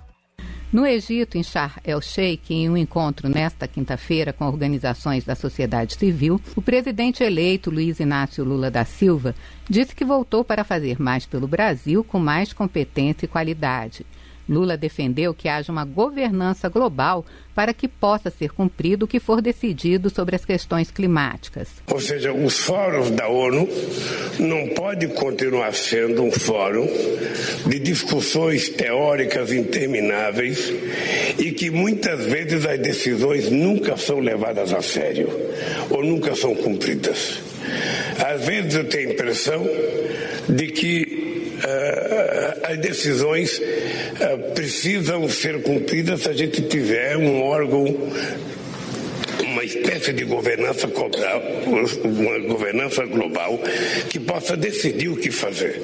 No 0.73 0.87
Egito, 0.87 1.37
em 1.37 1.43
Shar 1.43 1.81
el-Sheikh, 1.85 2.55
em 2.55 2.71
um 2.71 2.77
encontro 2.77 3.29
nesta 3.29 3.67
quinta-feira 3.67 4.33
com 4.33 4.47
organizações 4.47 5.25
da 5.25 5.35
sociedade 5.35 5.97
civil, 5.97 6.41
o 6.55 6.62
presidente 6.62 7.25
eleito 7.25 7.73
Luiz 7.73 7.99
Inácio 7.99 8.45
Lula 8.45 8.71
da 8.71 8.85
Silva 8.85 9.35
disse 9.69 9.97
que 9.97 10.05
voltou 10.05 10.45
para 10.45 10.62
fazer 10.62 11.00
mais 11.00 11.27
pelo 11.27 11.49
Brasil 11.49 12.05
com 12.05 12.21
mais 12.21 12.53
competência 12.53 13.25
e 13.25 13.29
qualidade. 13.29 14.07
Lula 14.50 14.76
defendeu 14.76 15.33
que 15.33 15.49
haja 15.49 15.71
uma 15.71 15.85
governança 15.85 16.69
global 16.69 17.25
para 17.54 17.73
que 17.73 17.87
possa 17.87 18.30
ser 18.30 18.50
cumprido 18.50 19.04
o 19.04 19.09
que 19.09 19.21
for 19.21 19.40
decidido 19.40 20.11
sobre 20.11 20.35
as 20.35 20.45
questões 20.45 20.90
climáticas. 20.90 21.69
Ou 21.88 22.00
seja, 22.00 22.33
os 22.33 22.59
fóruns 22.59 23.11
da 23.11 23.28
ONU 23.28 23.69
não 24.40 24.69
pode 24.75 25.07
continuar 25.09 25.73
sendo 25.75 26.23
um 26.23 26.33
fórum 26.33 26.88
de 27.66 27.78
discussões 27.78 28.69
teóricas 28.71 29.52
intermináveis 29.52 30.73
e 31.38 31.52
que 31.52 31.71
muitas 31.71 32.25
vezes 32.25 32.66
as 32.66 32.78
decisões 32.78 33.50
nunca 33.50 33.97
são 33.97 34.19
levadas 34.19 34.73
a 34.73 34.83
sério 34.83 35.28
ou 35.90 36.02
nunca 36.02 36.35
são 36.35 36.54
cumpridas. 36.54 37.40
Às 38.19 38.45
vezes 38.45 38.75
eu 38.75 38.88
tenho 38.88 39.11
a 39.11 39.12
impressão 39.12 39.64
de 40.49 40.66
que 40.69 41.52
uh, 41.64 42.10
as 42.71 42.79
decisões 42.79 43.59
uh, 43.59 44.53
precisam 44.55 45.29
ser 45.29 45.62
cumpridas 45.62 46.23
se 46.23 46.29
a 46.29 46.33
gente 46.33 46.62
tiver 46.62 47.17
um 47.17 47.43
órgão 47.43 47.97
espécie 49.71 50.12
de 50.12 50.25
governança 50.25 50.89
uma 52.05 52.39
governança 52.49 53.05
global 53.07 53.59
que 54.09 54.19
possa 54.19 54.57
decidir 54.57 55.09
o 55.09 55.17
que 55.17 55.31
fazer. 55.31 55.83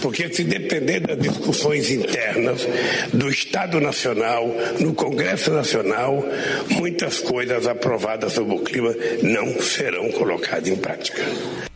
Porque 0.00 0.32
se 0.32 0.44
depender 0.44 1.00
das 1.00 1.18
discussões 1.18 1.90
internas 1.90 2.66
do 3.12 3.28
Estado 3.28 3.80
Nacional, 3.80 4.48
no 4.80 4.94
Congresso 4.94 5.52
Nacional, 5.52 6.24
muitas 6.70 7.20
coisas 7.20 7.66
aprovadas 7.66 8.32
sobre 8.32 8.54
o 8.54 8.60
clima 8.60 8.94
não 9.22 9.60
serão 9.60 10.10
colocadas 10.10 10.68
em 10.68 10.76
prática. 10.76 11.22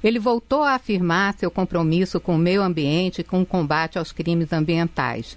Ele 0.03 0.19
voltou 0.19 0.63
a 0.63 0.75
afirmar 0.75 1.37
seu 1.39 1.51
compromisso 1.51 2.21
com 2.21 2.35
o 2.35 2.39
meio 2.39 2.63
ambiente 2.63 3.21
e 3.21 3.25
com 3.25 3.43
o 3.43 3.47
combate 3.47 3.99
aos 3.99 4.13
crimes 4.13 4.53
ambientais. 4.53 5.37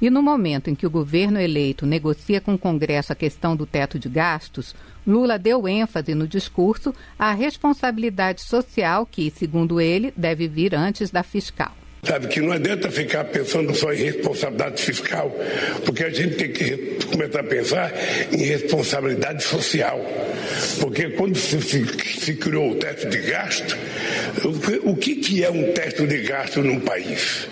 E 0.00 0.08
no 0.08 0.22
momento 0.22 0.70
em 0.70 0.74
que 0.74 0.86
o 0.86 0.90
governo 0.90 1.38
eleito 1.38 1.84
negocia 1.84 2.40
com 2.40 2.54
o 2.54 2.58
Congresso 2.58 3.12
a 3.12 3.16
questão 3.16 3.54
do 3.54 3.66
teto 3.66 3.98
de 3.98 4.08
gastos, 4.08 4.74
Lula 5.06 5.38
deu 5.38 5.68
ênfase 5.68 6.14
no 6.14 6.26
discurso 6.26 6.94
à 7.18 7.32
responsabilidade 7.32 8.42
social 8.42 9.04
que, 9.04 9.30
segundo 9.30 9.80
ele, 9.80 10.12
deve 10.16 10.48
vir 10.48 10.74
antes 10.74 11.10
da 11.10 11.22
fiscal. 11.22 11.74
Sabe 12.02 12.28
que 12.28 12.40
não 12.40 12.52
adianta 12.52 12.90
ficar 12.90 13.24
pensando 13.24 13.74
só 13.74 13.92
em 13.92 14.04
responsabilidade 14.04 14.82
fiscal, 14.82 15.30
porque 15.84 16.04
a 16.04 16.08
gente 16.08 16.34
tem 16.36 16.50
que 16.50 16.98
começar 17.12 17.40
a 17.40 17.44
pensar 17.44 17.92
em 18.32 18.42
responsabilidade 18.42 19.44
social. 19.44 20.00
Porque 20.80 21.10
quando 21.10 21.36
se, 21.36 21.60
se, 21.60 21.84
se 22.18 22.34
criou 22.36 22.70
o 22.70 22.74
teto 22.76 23.06
de 23.06 23.18
gasto, 23.18 23.76
o, 24.44 24.92
o 24.92 24.96
que, 24.96 25.16
que 25.16 25.44
é 25.44 25.50
um 25.50 25.72
teto 25.72 26.06
de 26.06 26.22
gasto 26.22 26.62
num 26.62 26.80
país? 26.80 27.46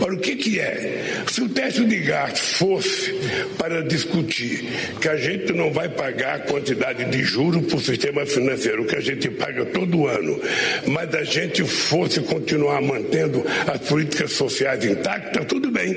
Ora, 0.00 0.14
o 0.14 0.18
que, 0.18 0.36
que 0.36 0.60
é? 0.60 1.22
Se 1.30 1.42
o 1.42 1.48
teste 1.48 1.84
de 1.84 1.96
gasto 2.00 2.38
fosse 2.38 3.14
para 3.58 3.82
discutir 3.82 4.64
que 5.00 5.08
a 5.08 5.16
gente 5.16 5.52
não 5.52 5.72
vai 5.72 5.88
pagar 5.88 6.36
a 6.36 6.38
quantidade 6.40 7.04
de 7.04 7.22
juros 7.22 7.66
para 7.66 7.76
o 7.76 7.80
sistema 7.80 8.26
financeiro 8.26 8.84
que 8.84 8.96
a 8.96 9.00
gente 9.00 9.28
paga 9.30 9.64
todo 9.66 10.06
ano, 10.06 10.40
mas 10.86 11.14
a 11.14 11.24
gente 11.24 11.64
fosse 11.64 12.20
continuar 12.20 12.80
mantendo 12.80 13.44
as 13.66 13.80
políticas 13.88 14.32
sociais 14.32 14.84
intactas, 14.84 15.44
tudo 15.46 15.70
bem. 15.70 15.94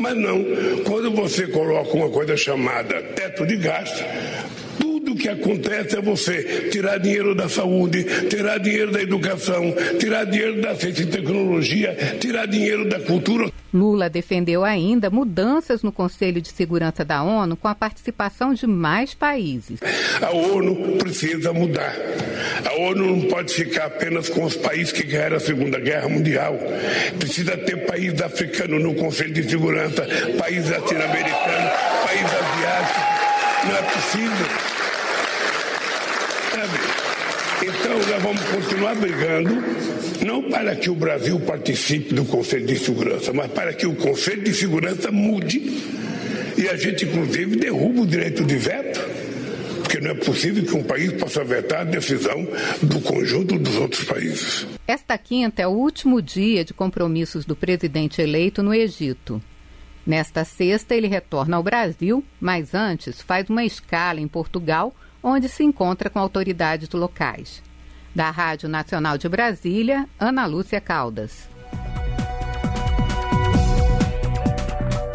Mas 0.00 0.16
não, 0.16 0.44
quando 0.84 1.10
você 1.10 1.46
coloca 1.46 1.96
uma 1.96 2.10
coisa 2.10 2.36
chamada 2.36 3.02
teto 3.14 3.46
de 3.46 3.56
gasto, 3.56 4.04
tudo 5.12 5.16
que 5.16 5.28
acontece 5.28 5.96
é 5.96 6.00
você 6.00 6.68
tirar 6.70 6.98
dinheiro 6.98 7.34
da 7.34 7.48
saúde, 7.48 8.04
tirar 8.28 8.58
dinheiro 8.58 8.90
da 8.90 9.02
educação, 9.02 9.74
tirar 9.98 10.24
dinheiro 10.24 10.60
da 10.60 10.74
ciência 10.74 11.02
e 11.02 11.06
tecnologia, 11.06 11.96
tirar 12.18 12.46
dinheiro 12.46 12.88
da 12.88 12.98
cultura. 13.00 13.50
Lula 13.72 14.08
defendeu 14.08 14.64
ainda 14.64 15.08
mudanças 15.08 15.82
no 15.82 15.90
Conselho 15.90 16.40
de 16.40 16.50
Segurança 16.50 17.04
da 17.04 17.22
ONU 17.22 17.56
com 17.56 17.68
a 17.68 17.74
participação 17.74 18.52
de 18.52 18.66
mais 18.66 19.14
países. 19.14 19.80
A 20.20 20.30
ONU 20.30 20.96
precisa 20.98 21.52
mudar. 21.52 21.94
A 22.66 22.80
ONU 22.80 23.16
não 23.16 23.22
pode 23.28 23.52
ficar 23.52 23.86
apenas 23.86 24.28
com 24.28 24.44
os 24.44 24.56
países 24.56 24.92
que 24.92 25.04
ganharam 25.04 25.36
a 25.36 25.40
Segunda 25.40 25.78
Guerra 25.78 26.08
Mundial. 26.08 26.58
Precisa 27.18 27.56
ter 27.56 27.86
país 27.86 28.20
africano 28.20 28.78
no 28.78 28.94
Conselho 28.94 29.32
de 29.32 29.48
Segurança, 29.48 30.06
país 30.38 30.68
latino-americano, 30.68 31.70
país 32.04 32.24
asiático. 32.24 33.12
Não 33.64 33.76
é 33.76 33.82
possível. 33.82 34.81
Então, 37.62 37.96
nós 37.96 38.22
vamos 38.22 38.42
continuar 38.50 38.94
brigando, 38.96 39.62
não 40.26 40.42
para 40.50 40.74
que 40.76 40.90
o 40.90 40.94
Brasil 40.94 41.38
participe 41.40 42.12
do 42.12 42.24
Conselho 42.24 42.66
de 42.66 42.78
Segurança, 42.78 43.32
mas 43.32 43.50
para 43.52 43.72
que 43.72 43.86
o 43.86 43.94
Conselho 43.94 44.42
de 44.42 44.52
Segurança 44.52 45.10
mude 45.10 45.60
e 46.56 46.68
a 46.68 46.76
gente, 46.76 47.04
inclusive, 47.04 47.56
derruba 47.56 48.02
o 48.02 48.06
direito 48.06 48.44
de 48.44 48.56
veto. 48.56 49.00
Porque 49.80 50.00
não 50.00 50.10
é 50.10 50.14
possível 50.14 50.64
que 50.64 50.74
um 50.74 50.82
país 50.82 51.12
possa 51.12 51.44
vetar 51.44 51.80
a 51.80 51.84
decisão 51.84 52.46
do 52.82 53.00
conjunto 53.00 53.58
dos 53.58 53.76
outros 53.76 54.04
países. 54.04 54.66
Esta 54.86 55.16
quinta 55.16 55.62
é 55.62 55.66
o 55.66 55.70
último 55.70 56.20
dia 56.20 56.64
de 56.64 56.74
compromissos 56.74 57.44
do 57.44 57.54
presidente 57.56 58.20
eleito 58.20 58.62
no 58.62 58.74
Egito. 58.74 59.42
Nesta 60.06 60.44
sexta, 60.44 60.94
ele 60.94 61.06
retorna 61.06 61.56
ao 61.56 61.62
Brasil, 61.62 62.24
mas 62.40 62.74
antes 62.74 63.20
faz 63.20 63.48
uma 63.48 63.64
escala 63.64 64.20
em 64.20 64.26
Portugal 64.26 64.94
onde 65.22 65.48
se 65.48 65.62
encontra 65.62 66.10
com 66.10 66.18
autoridades 66.18 66.90
locais. 66.90 67.62
Da 68.14 68.30
Rádio 68.30 68.68
Nacional 68.68 69.16
de 69.16 69.28
Brasília, 69.28 70.06
Ana 70.18 70.44
Lúcia 70.46 70.80
Caldas. 70.80 71.48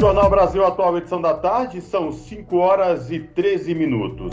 Jornal 0.00 0.30
Brasil 0.30 0.64
Atual, 0.64 0.96
edição 0.96 1.20
da 1.20 1.34
tarde, 1.34 1.80
são 1.80 2.12
5 2.12 2.56
horas 2.56 3.10
e 3.10 3.18
13 3.18 3.74
minutos. 3.74 4.32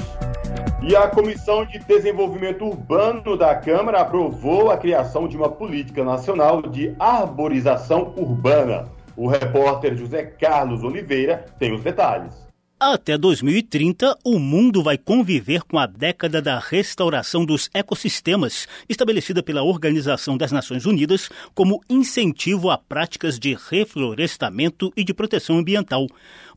E 0.84 0.96
a 0.96 1.08
Comissão 1.08 1.66
de 1.66 1.80
Desenvolvimento 1.80 2.66
Urbano 2.66 3.36
da 3.36 3.56
Câmara 3.56 4.02
aprovou 4.02 4.70
a 4.70 4.78
criação 4.78 5.28
de 5.28 5.36
uma 5.36 5.50
política 5.50 6.04
nacional 6.04 6.62
de 6.62 6.96
arborização 7.00 8.14
urbana. 8.16 8.88
O 9.18 9.28
repórter 9.28 9.96
José 9.96 10.24
Carlos 10.24 10.84
Oliveira 10.84 11.46
tem 11.58 11.74
os 11.74 11.82
detalhes. 11.82 12.45
Até 12.78 13.18
2030, 13.18 14.20
o 14.22 14.38
mundo 14.38 14.84
vai 14.84 14.98
conviver 14.98 15.64
com 15.64 15.80
a 15.80 15.86
década 15.86 16.42
da 16.42 16.60
restauração 16.60 17.46
dos 17.46 17.70
ecossistemas, 17.74 18.68
estabelecida 18.90 19.42
pela 19.42 19.64
Organização 19.64 20.38
das 20.38 20.52
Nações 20.52 20.86
Unidas 20.86 21.30
como 21.54 21.82
incentivo 21.90 22.70
a 22.70 22.78
práticas 22.78 23.40
de 23.40 23.58
reflorestamento 23.70 24.92
e 24.94 25.06
de 25.06 25.14
proteção 25.14 25.58
ambiental. 25.58 26.06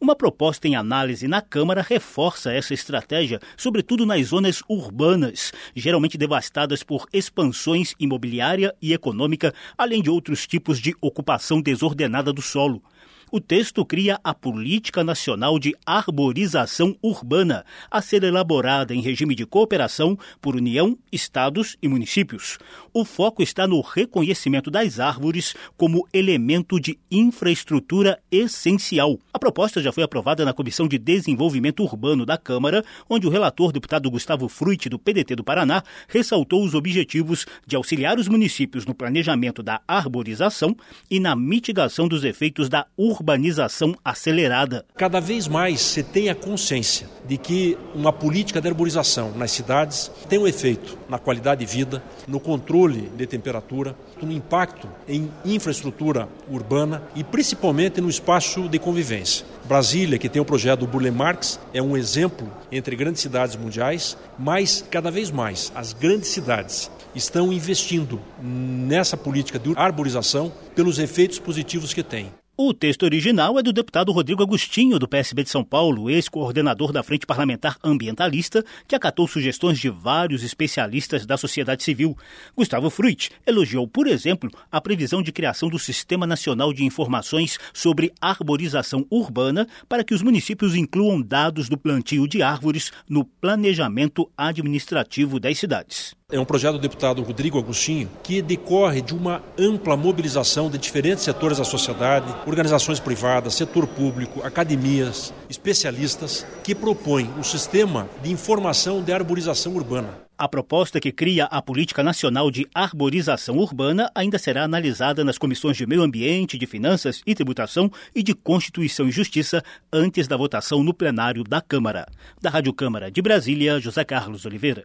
Uma 0.00 0.16
proposta 0.16 0.66
em 0.66 0.74
análise 0.74 1.28
na 1.28 1.40
Câmara 1.40 1.86
reforça 1.88 2.52
essa 2.52 2.74
estratégia, 2.74 3.38
sobretudo 3.56 4.04
nas 4.04 4.26
zonas 4.26 4.60
urbanas, 4.68 5.52
geralmente 5.72 6.18
devastadas 6.18 6.82
por 6.82 7.06
expansões 7.12 7.94
imobiliária 7.98 8.74
e 8.82 8.92
econômica, 8.92 9.54
além 9.78 10.02
de 10.02 10.10
outros 10.10 10.48
tipos 10.48 10.80
de 10.80 10.96
ocupação 11.00 11.62
desordenada 11.62 12.32
do 12.32 12.42
solo. 12.42 12.82
O 13.30 13.40
texto 13.40 13.84
cria 13.84 14.18
a 14.24 14.32
Política 14.32 15.04
Nacional 15.04 15.58
de 15.58 15.76
Arborização 15.84 16.96
Urbana, 17.02 17.62
a 17.90 18.00
ser 18.00 18.24
elaborada 18.24 18.94
em 18.94 19.02
regime 19.02 19.34
de 19.34 19.44
cooperação 19.44 20.18
por 20.40 20.56
União, 20.56 20.96
Estados 21.12 21.76
e 21.82 21.88
municípios. 21.88 22.56
O 22.90 23.04
foco 23.04 23.42
está 23.42 23.66
no 23.66 23.82
reconhecimento 23.82 24.70
das 24.70 24.98
árvores 24.98 25.54
como 25.76 26.08
elemento 26.10 26.80
de 26.80 26.98
infraestrutura 27.10 28.18
essencial. 28.30 29.18
A 29.30 29.38
proposta 29.38 29.82
já 29.82 29.92
foi 29.92 30.04
aprovada 30.04 30.42
na 30.42 30.54
Comissão 30.54 30.88
de 30.88 30.96
Desenvolvimento 30.96 31.82
Urbano 31.82 32.24
da 32.24 32.38
Câmara, 32.38 32.82
onde 33.10 33.26
o 33.26 33.30
relator, 33.30 33.72
deputado 33.72 34.10
Gustavo 34.10 34.48
Fruit, 34.48 34.88
do 34.88 34.98
PDT 34.98 35.36
do 35.36 35.44
Paraná, 35.44 35.82
ressaltou 36.08 36.64
os 36.64 36.74
objetivos 36.74 37.44
de 37.66 37.76
auxiliar 37.76 38.18
os 38.18 38.26
municípios 38.26 38.86
no 38.86 38.94
planejamento 38.94 39.62
da 39.62 39.82
arborização 39.86 40.74
e 41.10 41.20
na 41.20 41.36
mitigação 41.36 42.08
dos 42.08 42.24
efeitos 42.24 42.70
da 42.70 42.86
urbanização 42.96 43.17
urbanização 43.18 43.94
acelerada. 44.04 44.84
Cada 44.96 45.20
vez 45.20 45.48
mais 45.48 45.80
se 45.80 46.02
tem 46.02 46.28
a 46.28 46.34
consciência 46.34 47.08
de 47.26 47.36
que 47.36 47.76
uma 47.94 48.12
política 48.12 48.60
de 48.60 48.68
arborização 48.68 49.32
nas 49.32 49.50
cidades 49.50 50.10
tem 50.28 50.38
um 50.38 50.46
efeito 50.46 50.96
na 51.08 51.18
qualidade 51.18 51.64
de 51.64 51.70
vida, 51.70 52.02
no 52.26 52.38
controle 52.38 53.10
de 53.16 53.26
temperatura, 53.26 53.94
no 54.22 54.32
impacto 54.32 54.88
em 55.06 55.30
infraestrutura 55.44 56.28
urbana 56.50 57.02
e 57.14 57.24
principalmente 57.24 58.00
no 58.00 58.08
espaço 58.08 58.68
de 58.68 58.78
convivência. 58.78 59.44
Brasília, 59.64 60.18
que 60.18 60.28
tem 60.28 60.40
o 60.40 60.44
projeto 60.44 60.86
Burle 60.86 61.10
Marx, 61.10 61.60
é 61.74 61.82
um 61.82 61.96
exemplo 61.96 62.50
entre 62.72 62.96
grandes 62.96 63.20
cidades 63.20 63.56
mundiais, 63.56 64.16
mas 64.38 64.84
cada 64.90 65.10
vez 65.10 65.30
mais 65.30 65.70
as 65.74 65.92
grandes 65.92 66.28
cidades 66.28 66.90
estão 67.14 67.52
investindo 67.52 68.20
nessa 68.40 69.16
política 69.16 69.58
de 69.58 69.72
arborização 69.76 70.52
pelos 70.74 70.98
efeitos 70.98 71.38
positivos 71.38 71.92
que 71.92 72.02
tem. 72.02 72.32
O 72.60 72.74
texto 72.74 73.04
original 73.04 73.56
é 73.56 73.62
do 73.62 73.72
deputado 73.72 74.10
Rodrigo 74.10 74.42
Agostinho, 74.42 74.98
do 74.98 75.06
PSB 75.06 75.44
de 75.44 75.48
São 75.48 75.62
Paulo, 75.62 76.10
ex-coordenador 76.10 76.90
da 76.90 77.04
Frente 77.04 77.24
Parlamentar 77.24 77.78
Ambientalista, 77.84 78.64
que 78.88 78.96
acatou 78.96 79.28
sugestões 79.28 79.78
de 79.78 79.88
vários 79.88 80.42
especialistas 80.42 81.24
da 81.24 81.36
sociedade 81.36 81.84
civil. 81.84 82.18
Gustavo 82.56 82.90
Fruit 82.90 83.30
elogiou, 83.46 83.86
por 83.86 84.08
exemplo, 84.08 84.50
a 84.72 84.80
previsão 84.80 85.22
de 85.22 85.30
criação 85.30 85.68
do 85.68 85.78
Sistema 85.78 86.26
Nacional 86.26 86.72
de 86.72 86.84
Informações 86.84 87.60
sobre 87.72 88.12
Arborização 88.20 89.06
Urbana 89.08 89.64
para 89.88 90.02
que 90.02 90.12
os 90.12 90.20
municípios 90.20 90.74
incluam 90.74 91.22
dados 91.22 91.68
do 91.68 91.78
plantio 91.78 92.26
de 92.26 92.42
árvores 92.42 92.90
no 93.08 93.24
planejamento 93.24 94.28
administrativo 94.36 95.38
das 95.38 95.56
cidades. 95.58 96.17
É 96.30 96.38
um 96.38 96.44
projeto 96.44 96.74
do 96.74 96.78
deputado 96.78 97.22
Rodrigo 97.22 97.58
Agostinho 97.58 98.10
que 98.22 98.42
decorre 98.42 99.00
de 99.00 99.14
uma 99.14 99.42
ampla 99.58 99.96
mobilização 99.96 100.68
de 100.68 100.76
diferentes 100.76 101.24
setores 101.24 101.56
da 101.56 101.64
sociedade, 101.64 102.26
organizações 102.46 103.00
privadas, 103.00 103.54
setor 103.54 103.86
público, 103.86 104.46
academias, 104.46 105.32
especialistas, 105.48 106.46
que 106.62 106.74
propõem 106.74 107.30
um 107.38 107.42
sistema 107.42 108.10
de 108.22 108.30
informação 108.30 109.02
de 109.02 109.10
arborização 109.10 109.72
urbana. 109.72 110.18
A 110.36 110.46
proposta 110.46 111.00
que 111.00 111.10
cria 111.10 111.46
a 111.46 111.62
Política 111.62 112.02
Nacional 112.02 112.50
de 112.50 112.68
Arborização 112.74 113.56
Urbana 113.56 114.10
ainda 114.14 114.38
será 114.38 114.64
analisada 114.64 115.24
nas 115.24 115.38
comissões 115.38 115.78
de 115.78 115.86
Meio 115.86 116.02
Ambiente, 116.02 116.58
de 116.58 116.66
Finanças 116.66 117.22
e 117.26 117.34
Tributação 117.34 117.90
e 118.14 118.22
de 118.22 118.34
Constituição 118.34 119.08
e 119.08 119.10
Justiça 119.10 119.64
antes 119.90 120.28
da 120.28 120.36
votação 120.36 120.82
no 120.82 120.92
plenário 120.92 121.42
da 121.42 121.62
Câmara. 121.62 122.06
Da 122.38 122.50
Rádio 122.50 122.74
Câmara 122.74 123.10
de 123.10 123.22
Brasília, 123.22 123.80
José 123.80 124.04
Carlos 124.04 124.44
Oliveira. 124.44 124.84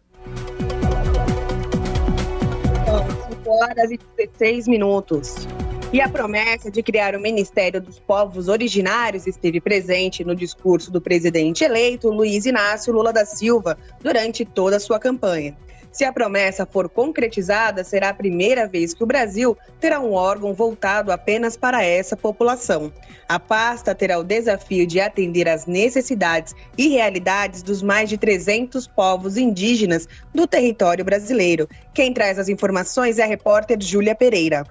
Horas 3.64 3.90
e 3.90 3.98
16 4.16 4.68
minutos. 4.68 5.34
E 5.92 6.00
a 6.00 6.08
promessa 6.08 6.70
de 6.70 6.82
criar 6.82 7.14
o 7.14 7.20
Ministério 7.20 7.80
dos 7.80 7.98
Povos 7.98 8.48
Originários 8.48 9.26
esteve 9.26 9.60
presente 9.60 10.24
no 10.24 10.34
discurso 10.34 10.90
do 10.90 11.00
presidente 11.00 11.64
eleito 11.64 12.10
Luiz 12.10 12.44
Inácio 12.44 12.92
Lula 12.92 13.12
da 13.12 13.24
Silva 13.24 13.78
durante 14.00 14.44
toda 14.44 14.76
a 14.76 14.80
sua 14.80 14.98
campanha. 14.98 15.56
Se 15.94 16.04
a 16.04 16.12
promessa 16.12 16.66
for 16.66 16.88
concretizada, 16.88 17.84
será 17.84 18.08
a 18.08 18.14
primeira 18.14 18.66
vez 18.66 18.92
que 18.92 19.04
o 19.04 19.06
Brasil 19.06 19.56
terá 19.78 20.00
um 20.00 20.12
órgão 20.12 20.52
voltado 20.52 21.12
apenas 21.12 21.56
para 21.56 21.84
essa 21.84 22.16
população. 22.16 22.92
A 23.28 23.38
pasta 23.38 23.94
terá 23.94 24.18
o 24.18 24.24
desafio 24.24 24.88
de 24.88 24.98
atender 24.98 25.48
às 25.48 25.66
necessidades 25.66 26.52
e 26.76 26.88
realidades 26.88 27.62
dos 27.62 27.80
mais 27.80 28.08
de 28.08 28.18
300 28.18 28.88
povos 28.88 29.36
indígenas 29.36 30.08
do 30.34 30.48
território 30.48 31.04
brasileiro. 31.04 31.68
Quem 31.94 32.12
traz 32.12 32.40
as 32.40 32.48
informações 32.48 33.20
é 33.20 33.22
a 33.22 33.26
repórter 33.26 33.80
Júlia 33.80 34.16
Pereira. 34.16 34.66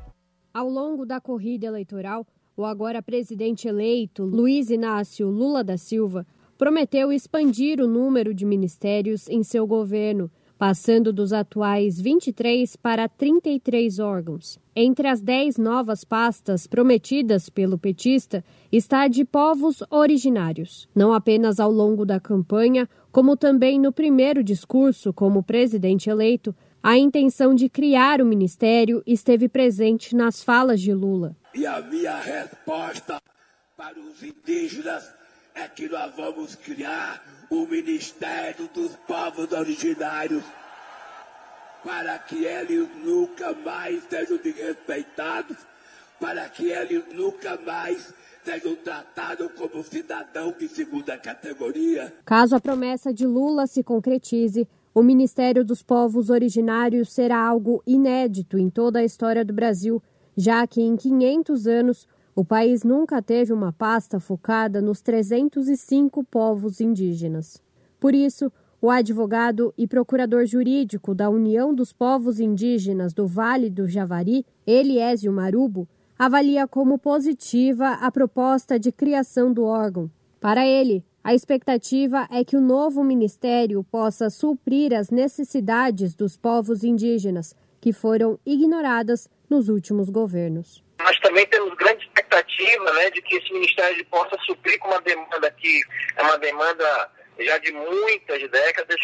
Ao 0.54 0.68
longo 0.68 1.06
da 1.06 1.22
corrida 1.22 1.68
eleitoral, 1.68 2.28
o 2.58 2.66
agora 2.66 3.02
presidente 3.02 3.66
eleito, 3.66 4.26
Luiz 4.26 4.70
Inácio 4.70 5.30
Lula 5.30 5.64
da 5.64 5.78
Silva, 5.78 6.28
prometeu 6.58 7.14
expandir 7.14 7.80
o 7.80 7.88
número 7.88 8.34
de 8.34 8.46
ministérios 8.46 9.30
em 9.30 9.42
seu 9.42 9.66
governo 9.66 10.30
passando 10.63 11.12
dos 11.12 11.34
atuais 11.34 11.99
23 11.99 12.78
para 12.78 13.10
33 13.10 13.99
órgãos. 13.99 14.58
Entre 14.73 15.10
as 15.10 15.19
10 15.19 15.58
novas 15.58 16.06
pastas 16.06 16.65
prometidas 16.67 17.49
pelo 17.49 17.78
petista 17.78 18.41
está 18.71 19.10
de 19.10 19.26
povos 19.26 19.84
originários, 19.89 20.88
não 20.95 21.12
apenas 21.12 21.60
ao 21.60 21.69
longo 21.69 22.06
da 22.06 22.17
campanha, 22.17 22.88
como 23.12 23.36
também 23.36 23.78
no 23.78 23.91
primeiro 23.91 24.41
discurso 24.41 25.12
como 25.12 25.43
presidente 25.43 26.10
eleito. 26.10 26.56
A 26.82 26.97
intenção 26.97 27.54
de 27.54 27.67
criar 27.67 28.21
o 28.21 28.26
ministério 28.26 29.04
esteve 29.06 29.49
presente 29.49 30.15
nas 30.15 30.41
falas 30.41 30.80
de 30.80 30.93
Lula. 30.93 31.36
E 31.54 31.65
a 31.65 31.82
minha 31.82 32.17
resposta 32.19 33.21
para 33.76 33.99
os 33.99 34.23
indígenas 34.23 35.13
é 35.56 35.67
que 35.67 35.89
nós 35.89 36.15
vamos 36.15 36.56
criar 36.56 37.21
o 37.54 37.68
Ministério 37.68 38.68
dos 38.74 38.96
Povos 39.08 39.52
Originários 39.52 40.44
para 41.84 42.18
que 42.18 42.46
eles 42.46 42.88
nunca 43.04 43.54
mais 43.54 44.04
sejam 44.10 44.38
desrespeitados, 44.38 45.58
para 46.20 46.50
que 46.50 46.72
eles 46.72 47.04
nunca 47.13 47.60
mais 47.63 48.12
sejam 48.44 48.76
tratados 48.78 49.52
como 49.52 49.84
cidadão 49.84 50.52
de 50.58 50.68
segunda 50.68 51.16
categoria. 51.16 52.12
Caso 52.26 52.56
a 52.56 52.60
promessa 52.60 53.13
de 53.13 53.28
Lula 53.28 53.68
se 53.68 53.84
concretize, 53.84 54.68
o 54.96 55.04
Ministério 55.04 55.63
dos 55.63 55.84
Povos 55.84 56.32
Originários 56.32 57.13
será 57.13 57.38
algo 57.38 57.84
inédito 57.86 58.58
em 58.58 58.70
toda 58.70 59.00
a 59.00 59.04
história 59.04 59.46
do 59.46 59.54
Brasil, 59.54 60.02
já 60.36 60.66
que 60.66 60.82
em 60.82 60.96
500 60.96 61.68
anos 61.68 62.08
o 62.36 62.43
país 62.43 62.84
nunca 62.84 63.22
teve 63.22 63.54
uma 63.54 63.72
pasta 63.72 64.19
focada 64.19 64.82
nos 64.82 65.02
305 65.02 66.24
povos 66.24 66.82
indígenas. 66.82 67.62
Por 68.00 68.15
isso, 68.15 68.52
o 68.82 68.89
advogado 68.89 69.74
e 69.78 69.88
procurador 69.88 70.46
jurídico 70.46 71.15
da 71.15 71.30
União 71.30 71.74
dos 71.74 71.93
Povos 71.93 72.39
Indígenas 72.39 73.13
do 73.13 73.26
Vale 73.26 73.69
do 73.69 73.88
Javari, 73.88 74.46
Eliésio 74.67 75.32
Marubo, 75.32 75.88
avalia 76.19 76.67
como 76.67 76.98
positiva 76.98 77.91
a 77.91 78.12
proposta 78.12 78.78
de 78.78 78.91
criação 78.91 79.54
do 79.54 79.63
órgão. 79.63 80.12
Para 80.41 80.67
ele, 80.67 81.04
a 81.24 81.34
expectativa 81.34 82.28
é 82.30 82.43
que 82.43 82.58
o 82.58 82.62
novo 82.62 83.04
ministério 83.04 83.86
possa 83.89 84.30
suprir 84.30 84.93
as 84.93 85.10
necessidades 85.10 86.13
dos 86.13 86.36
povos 86.36 86.84
indígenas, 86.84 87.56
que 87.80 87.93
foram 87.93 88.38
ignoradas 88.46 89.30
nos 89.50 89.69
últimos 89.69 90.10
governos. 90.10 90.84
Nós 91.00 91.17
também 91.19 91.48
temos 91.48 91.74
grande 91.76 92.03
expectativa 92.34 92.93
né, 92.93 93.10
de 93.12 93.22
que 93.22 93.36
esse 93.36 93.54
ministério 93.54 94.06
possa 94.06 94.38
suprir 94.43 94.80
com 94.80 94.89
uma 94.89 95.02
demanda 95.02 95.52
que 95.52 95.82
é 96.15 96.24
uma 96.24 96.38
demanda 96.38 97.12
já 97.39 97.58
de 97.60 97.72
muitas 97.72 98.50
décadas 98.50 99.00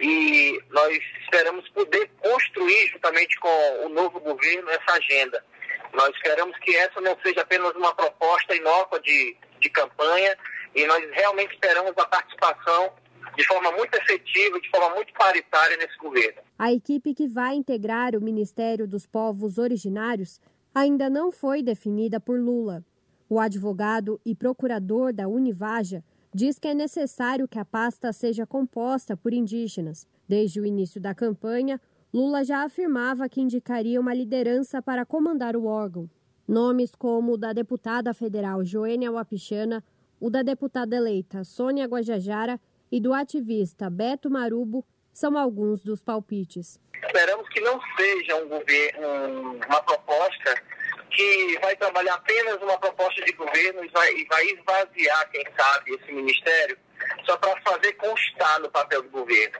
e 0.00 0.60
nós 0.70 0.98
esperamos 1.22 1.68
poder 1.70 2.10
construir 2.20 2.88
juntamente 2.88 3.38
com 3.40 3.86
o 3.86 3.88
novo 3.88 4.20
governo 4.20 4.70
essa 4.70 4.92
agenda. 4.92 5.44
Nós 5.92 6.14
esperamos 6.14 6.56
que 6.58 6.76
essa 6.76 7.00
não 7.00 7.16
seja 7.22 7.40
apenas 7.40 7.74
uma 7.74 7.94
proposta 7.94 8.54
inócua 8.54 9.00
de, 9.00 9.36
de 9.60 9.70
campanha 9.70 10.36
e 10.74 10.84
nós 10.86 11.02
realmente 11.12 11.54
esperamos 11.54 11.92
a 11.96 12.06
participação 12.06 12.92
de 13.36 13.46
forma 13.46 13.70
muito 13.72 13.94
efetiva, 13.94 14.60
de 14.60 14.70
forma 14.70 14.94
muito 14.96 15.12
paritária 15.14 15.76
nesse 15.76 15.96
governo. 15.98 16.42
A 16.58 16.72
equipe 16.72 17.14
que 17.14 17.26
vai 17.26 17.54
integrar 17.54 18.14
o 18.16 18.20
Ministério 18.20 18.86
dos 18.86 19.06
Povos 19.06 19.58
Originários 19.58 20.40
ainda 20.78 21.10
não 21.10 21.32
foi 21.32 21.60
definida 21.60 22.20
por 22.20 22.38
Lula. 22.38 22.84
O 23.28 23.40
advogado 23.40 24.20
e 24.24 24.32
procurador 24.32 25.12
da 25.12 25.26
Univaja 25.26 26.04
diz 26.32 26.56
que 26.56 26.68
é 26.68 26.74
necessário 26.74 27.48
que 27.48 27.58
a 27.58 27.64
pasta 27.64 28.12
seja 28.12 28.46
composta 28.46 29.16
por 29.16 29.32
indígenas. 29.32 30.06
Desde 30.28 30.60
o 30.60 30.64
início 30.64 31.00
da 31.00 31.12
campanha, 31.14 31.80
Lula 32.14 32.44
já 32.44 32.62
afirmava 32.62 33.28
que 33.28 33.40
indicaria 33.40 34.00
uma 34.00 34.14
liderança 34.14 34.80
para 34.80 35.04
comandar 35.04 35.56
o 35.56 35.64
órgão. 35.64 36.08
Nomes 36.46 36.94
como 36.94 37.32
o 37.32 37.36
da 37.36 37.52
deputada 37.52 38.14
federal 38.14 38.64
Joênia 38.64 39.10
Wapichana, 39.10 39.82
o 40.20 40.30
da 40.30 40.42
deputada 40.42 40.94
eleita 40.94 41.42
Sônia 41.42 41.86
Guajajara 41.86 42.60
e 42.90 43.00
do 43.00 43.12
ativista 43.12 43.90
Beto 43.90 44.30
Marubo 44.30 44.84
são 45.18 45.36
alguns 45.36 45.82
dos 45.82 46.00
palpites. 46.00 46.78
Esperamos 47.04 47.48
que 47.48 47.60
não 47.60 47.80
seja 47.96 48.36
um 48.36 48.48
governo, 48.48 49.54
uma 49.66 49.82
proposta 49.82 50.62
que 51.10 51.58
vai 51.60 51.74
trabalhar 51.74 52.14
apenas 52.14 52.62
uma 52.62 52.78
proposta 52.78 53.24
de 53.24 53.32
governo 53.32 53.84
e 53.84 53.88
vai, 53.88 54.12
e 54.14 54.24
vai 54.26 54.44
esvaziar, 54.46 55.30
quem 55.32 55.44
sabe, 55.58 55.90
esse 55.94 56.12
ministério, 56.12 56.78
só 57.26 57.36
para 57.36 57.60
fazer 57.62 57.94
constar 57.94 58.60
no 58.60 58.70
papel 58.70 59.02
do 59.02 59.08
governo. 59.08 59.58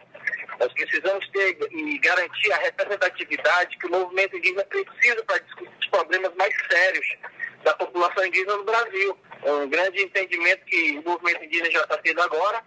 Nós 0.60 0.72
precisamos 0.74 1.28
ter 1.30 1.58
e 1.72 1.98
garantir 1.98 2.52
a 2.52 2.58
representatividade 2.58 3.78
que 3.78 3.86
o 3.86 3.90
movimento 3.90 4.36
indígena 4.36 4.64
precisa 4.64 5.24
para 5.24 5.38
discutir 5.38 5.72
os 5.80 5.88
problemas 5.88 6.32
mais 6.36 6.54
sérios 6.70 7.16
da 7.64 7.74
população 7.74 8.24
indígena 8.24 8.56
no 8.58 8.64
Brasil. 8.64 9.18
Um 9.42 9.68
grande 9.68 10.02
entendimento 10.02 10.64
que 10.66 10.98
o 10.98 11.02
movimento 11.02 11.44
indígena 11.44 11.70
já 11.72 11.82
está 11.82 11.98
tendo 11.98 12.22
agora 12.22 12.62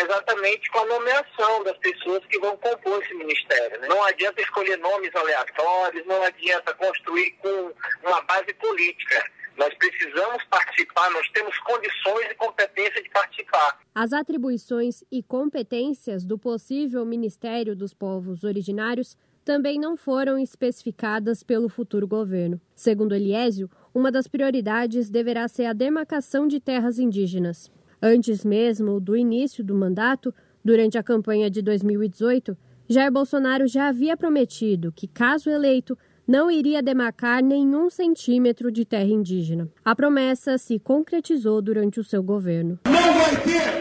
exatamente 0.00 0.70
com 0.70 0.80
a 0.80 0.86
nomeação 0.86 1.62
das 1.64 1.76
pessoas 1.78 2.24
que 2.26 2.38
vão 2.38 2.56
compor 2.56 3.02
esse 3.02 3.14
ministério. 3.14 3.80
Né? 3.80 3.88
Não 3.88 4.02
adianta 4.04 4.40
escolher 4.40 4.76
nomes 4.78 5.14
aleatórios, 5.14 6.06
não 6.06 6.22
adianta 6.22 6.74
construir 6.74 7.30
com 7.42 7.72
uma 8.02 8.20
base 8.22 8.52
política. 8.54 9.30
Nós 9.56 9.72
precisamos 9.74 10.42
participar, 10.50 11.10
nós 11.10 11.28
temos 11.30 11.56
condições 11.60 12.26
e 12.30 12.34
competência 12.34 13.02
de 13.02 13.08
participar. 13.10 13.78
As 13.94 14.12
atribuições 14.12 15.04
e 15.12 15.22
competências 15.22 16.24
do 16.24 16.36
possível 16.36 17.04
Ministério 17.04 17.76
dos 17.76 17.94
Povos 17.94 18.42
Originários 18.42 19.16
também 19.44 19.78
não 19.78 19.96
foram 19.96 20.38
especificadas 20.38 21.42
pelo 21.42 21.68
futuro 21.68 22.08
governo. 22.08 22.60
Segundo 22.74 23.14
Eliésio, 23.14 23.70
uma 23.94 24.10
das 24.10 24.26
prioridades 24.26 25.08
deverá 25.08 25.46
ser 25.46 25.66
a 25.66 25.72
demarcação 25.72 26.48
de 26.48 26.58
terras 26.58 26.98
indígenas. 26.98 27.70
Antes 28.06 28.44
mesmo 28.44 29.00
do 29.00 29.16
início 29.16 29.64
do 29.64 29.74
mandato, 29.74 30.34
durante 30.62 30.98
a 30.98 31.02
campanha 31.02 31.48
de 31.48 31.62
2018, 31.62 32.54
Jair 32.86 33.10
Bolsonaro 33.10 33.66
já 33.66 33.88
havia 33.88 34.14
prometido 34.14 34.92
que, 34.92 35.08
caso 35.08 35.48
eleito, 35.48 35.96
não 36.28 36.50
iria 36.50 36.82
demarcar 36.82 37.42
nenhum 37.42 37.88
centímetro 37.88 38.70
de 38.70 38.84
terra 38.84 39.08
indígena. 39.08 39.70
A 39.82 39.96
promessa 39.96 40.58
se 40.58 40.78
concretizou 40.78 41.62
durante 41.62 41.98
o 41.98 42.04
seu 42.04 42.22
governo. 42.22 42.78
Não 42.84 42.92
vai 42.92 43.40
ter 43.42 43.72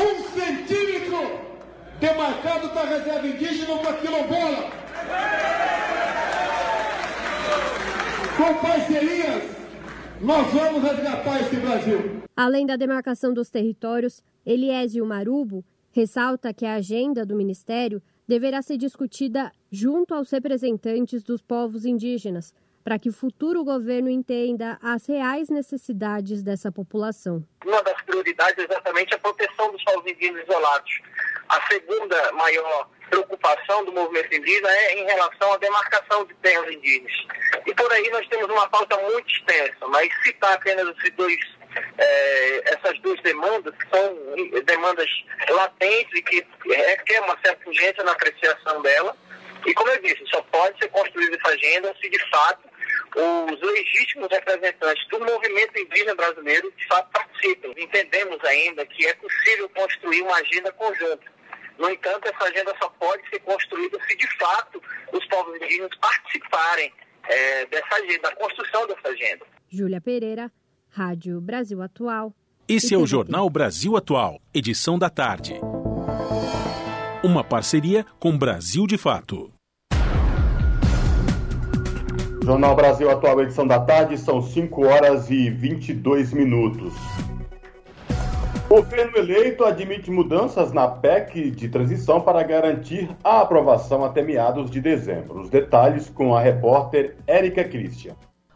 um 0.00 0.22
centímetro 0.30 1.18
demarcado 2.00 2.74
da 2.74 2.84
reserva 2.84 3.26
indígena 3.26 3.76
para 3.76 3.92
quilombola. 3.98 4.70
Com 8.34 8.54
parcerias, 8.66 9.31
nós 10.22 10.46
vamos 10.52 10.82
resgatar 10.82 11.40
esse 11.40 11.56
Brasil. 11.56 12.22
Além 12.36 12.64
da 12.64 12.76
demarcação 12.76 13.34
dos 13.34 13.50
territórios, 13.50 14.22
Eliésio 14.46 15.04
Marubo 15.04 15.64
ressalta 15.90 16.54
que 16.54 16.64
a 16.64 16.74
agenda 16.74 17.26
do 17.26 17.36
Ministério 17.36 18.00
deverá 18.26 18.62
ser 18.62 18.76
discutida 18.76 19.52
junto 19.70 20.14
aos 20.14 20.30
representantes 20.30 21.22
dos 21.22 21.42
povos 21.42 21.84
indígenas, 21.84 22.54
para 22.84 22.98
que 22.98 23.08
o 23.08 23.12
futuro 23.12 23.64
governo 23.64 24.08
entenda 24.08 24.78
as 24.80 25.06
reais 25.06 25.48
necessidades 25.48 26.42
dessa 26.42 26.70
população. 26.70 27.44
Uma 27.66 27.82
das 27.82 28.00
prioridades 28.02 28.58
é 28.58 28.64
exatamente 28.64 29.14
a 29.14 29.18
proteção 29.18 29.72
dos 29.72 29.82
povos 29.84 30.10
indígenas 30.10 30.44
isolados. 30.44 31.00
A 31.48 31.60
segunda 31.68 32.32
maior 32.32 32.88
preocupação 33.12 33.84
do 33.84 33.92
movimento 33.92 34.34
indígena 34.34 34.70
é 34.70 34.98
em 34.98 35.04
relação 35.04 35.52
à 35.52 35.58
demarcação 35.58 36.24
de 36.24 36.32
terras 36.36 36.72
indígenas. 36.72 37.12
E 37.66 37.74
por 37.74 37.92
aí 37.92 38.08
nós 38.08 38.26
temos 38.28 38.48
uma 38.48 38.66
pauta 38.68 38.96
muito 38.96 39.30
extensa, 39.30 39.86
mas 39.88 40.10
citar 40.22 40.54
apenas 40.54 40.88
esses 40.96 41.10
dois 41.14 41.38
é, 41.98 42.74
essas 42.74 42.98
duas 43.00 43.20
demandas, 43.22 43.74
que 43.76 43.88
são 43.88 44.14
demandas 44.64 45.08
latentes 45.48 46.18
e 46.18 46.22
que 46.22 46.46
requer 46.66 47.20
uma 47.20 47.38
certa 47.44 47.68
urgência 47.68 48.02
na 48.02 48.12
apreciação 48.12 48.80
dela. 48.82 49.16
E 49.66 49.74
como 49.74 49.90
eu 49.90 50.02
disse, 50.02 50.24
só 50.26 50.42
pode 50.42 50.78
ser 50.78 50.88
construída 50.88 51.36
essa 51.36 51.54
agenda 51.54 51.94
se 52.00 52.08
de 52.08 52.30
fato 52.30 52.72
os 53.14 53.60
legítimos 53.60 54.28
representantes 54.30 55.06
do 55.08 55.20
movimento 55.20 55.78
indígena 55.78 56.14
brasileiro 56.14 56.72
de 56.76 56.86
fato 56.86 57.10
participem. 57.12 57.74
Entendemos 57.76 58.42
ainda 58.44 58.84
que 58.86 59.06
é 59.06 59.14
possível 59.14 59.68
construir 59.70 60.22
uma 60.22 60.36
agenda 60.36 60.72
conjunta. 60.72 61.31
No 61.78 61.90
entanto, 61.90 62.28
essa 62.28 62.44
agenda 62.44 62.74
só 62.80 62.88
pode 62.90 63.28
ser 63.28 63.40
construída 63.40 63.98
se 64.06 64.16
de 64.16 64.38
fato 64.38 64.82
os 65.12 65.24
povos 65.26 65.56
indígenas 65.56 65.90
participarem 66.00 66.92
é, 67.28 67.66
dessa 67.66 67.94
agenda, 67.96 68.22
da 68.22 68.36
construção 68.36 68.86
dessa 68.86 69.08
agenda. 69.08 69.46
Júlia 69.68 70.00
Pereira, 70.00 70.50
Rádio 70.90 71.40
Brasil 71.40 71.80
Atual. 71.82 72.34
Esse 72.68 72.94
é 72.94 72.98
o 72.98 73.06
Jornal 73.06 73.48
Brasil 73.50 73.96
Atual, 73.96 74.40
edição 74.54 74.98
da 74.98 75.10
tarde. 75.10 75.54
Uma 77.24 77.44
parceria 77.44 78.04
com 78.18 78.36
Brasil 78.36 78.86
de 78.86 78.98
Fato. 78.98 79.52
Jornal 82.44 82.74
Brasil 82.74 83.08
Atual, 83.08 83.40
edição 83.42 83.66
da 83.66 83.78
tarde, 83.78 84.18
são 84.18 84.42
5 84.42 84.84
horas 84.84 85.30
e 85.30 85.48
22 85.48 86.32
minutos. 86.32 86.92
Governo 88.72 89.18
eleito 89.18 89.66
admite 89.66 90.10
mudanças 90.10 90.72
na 90.72 90.88
PEC 90.88 91.50
de 91.50 91.68
transição 91.68 92.22
para 92.22 92.42
garantir 92.42 93.06
a 93.22 93.42
aprovação 93.42 94.02
até 94.02 94.22
meados 94.22 94.70
de 94.70 94.80
dezembro. 94.80 95.40
Os 95.40 95.50
detalhes 95.50 96.08
com 96.08 96.34
a 96.34 96.40
repórter 96.40 97.14
Érica 97.26 97.64
Christian. 97.64 98.14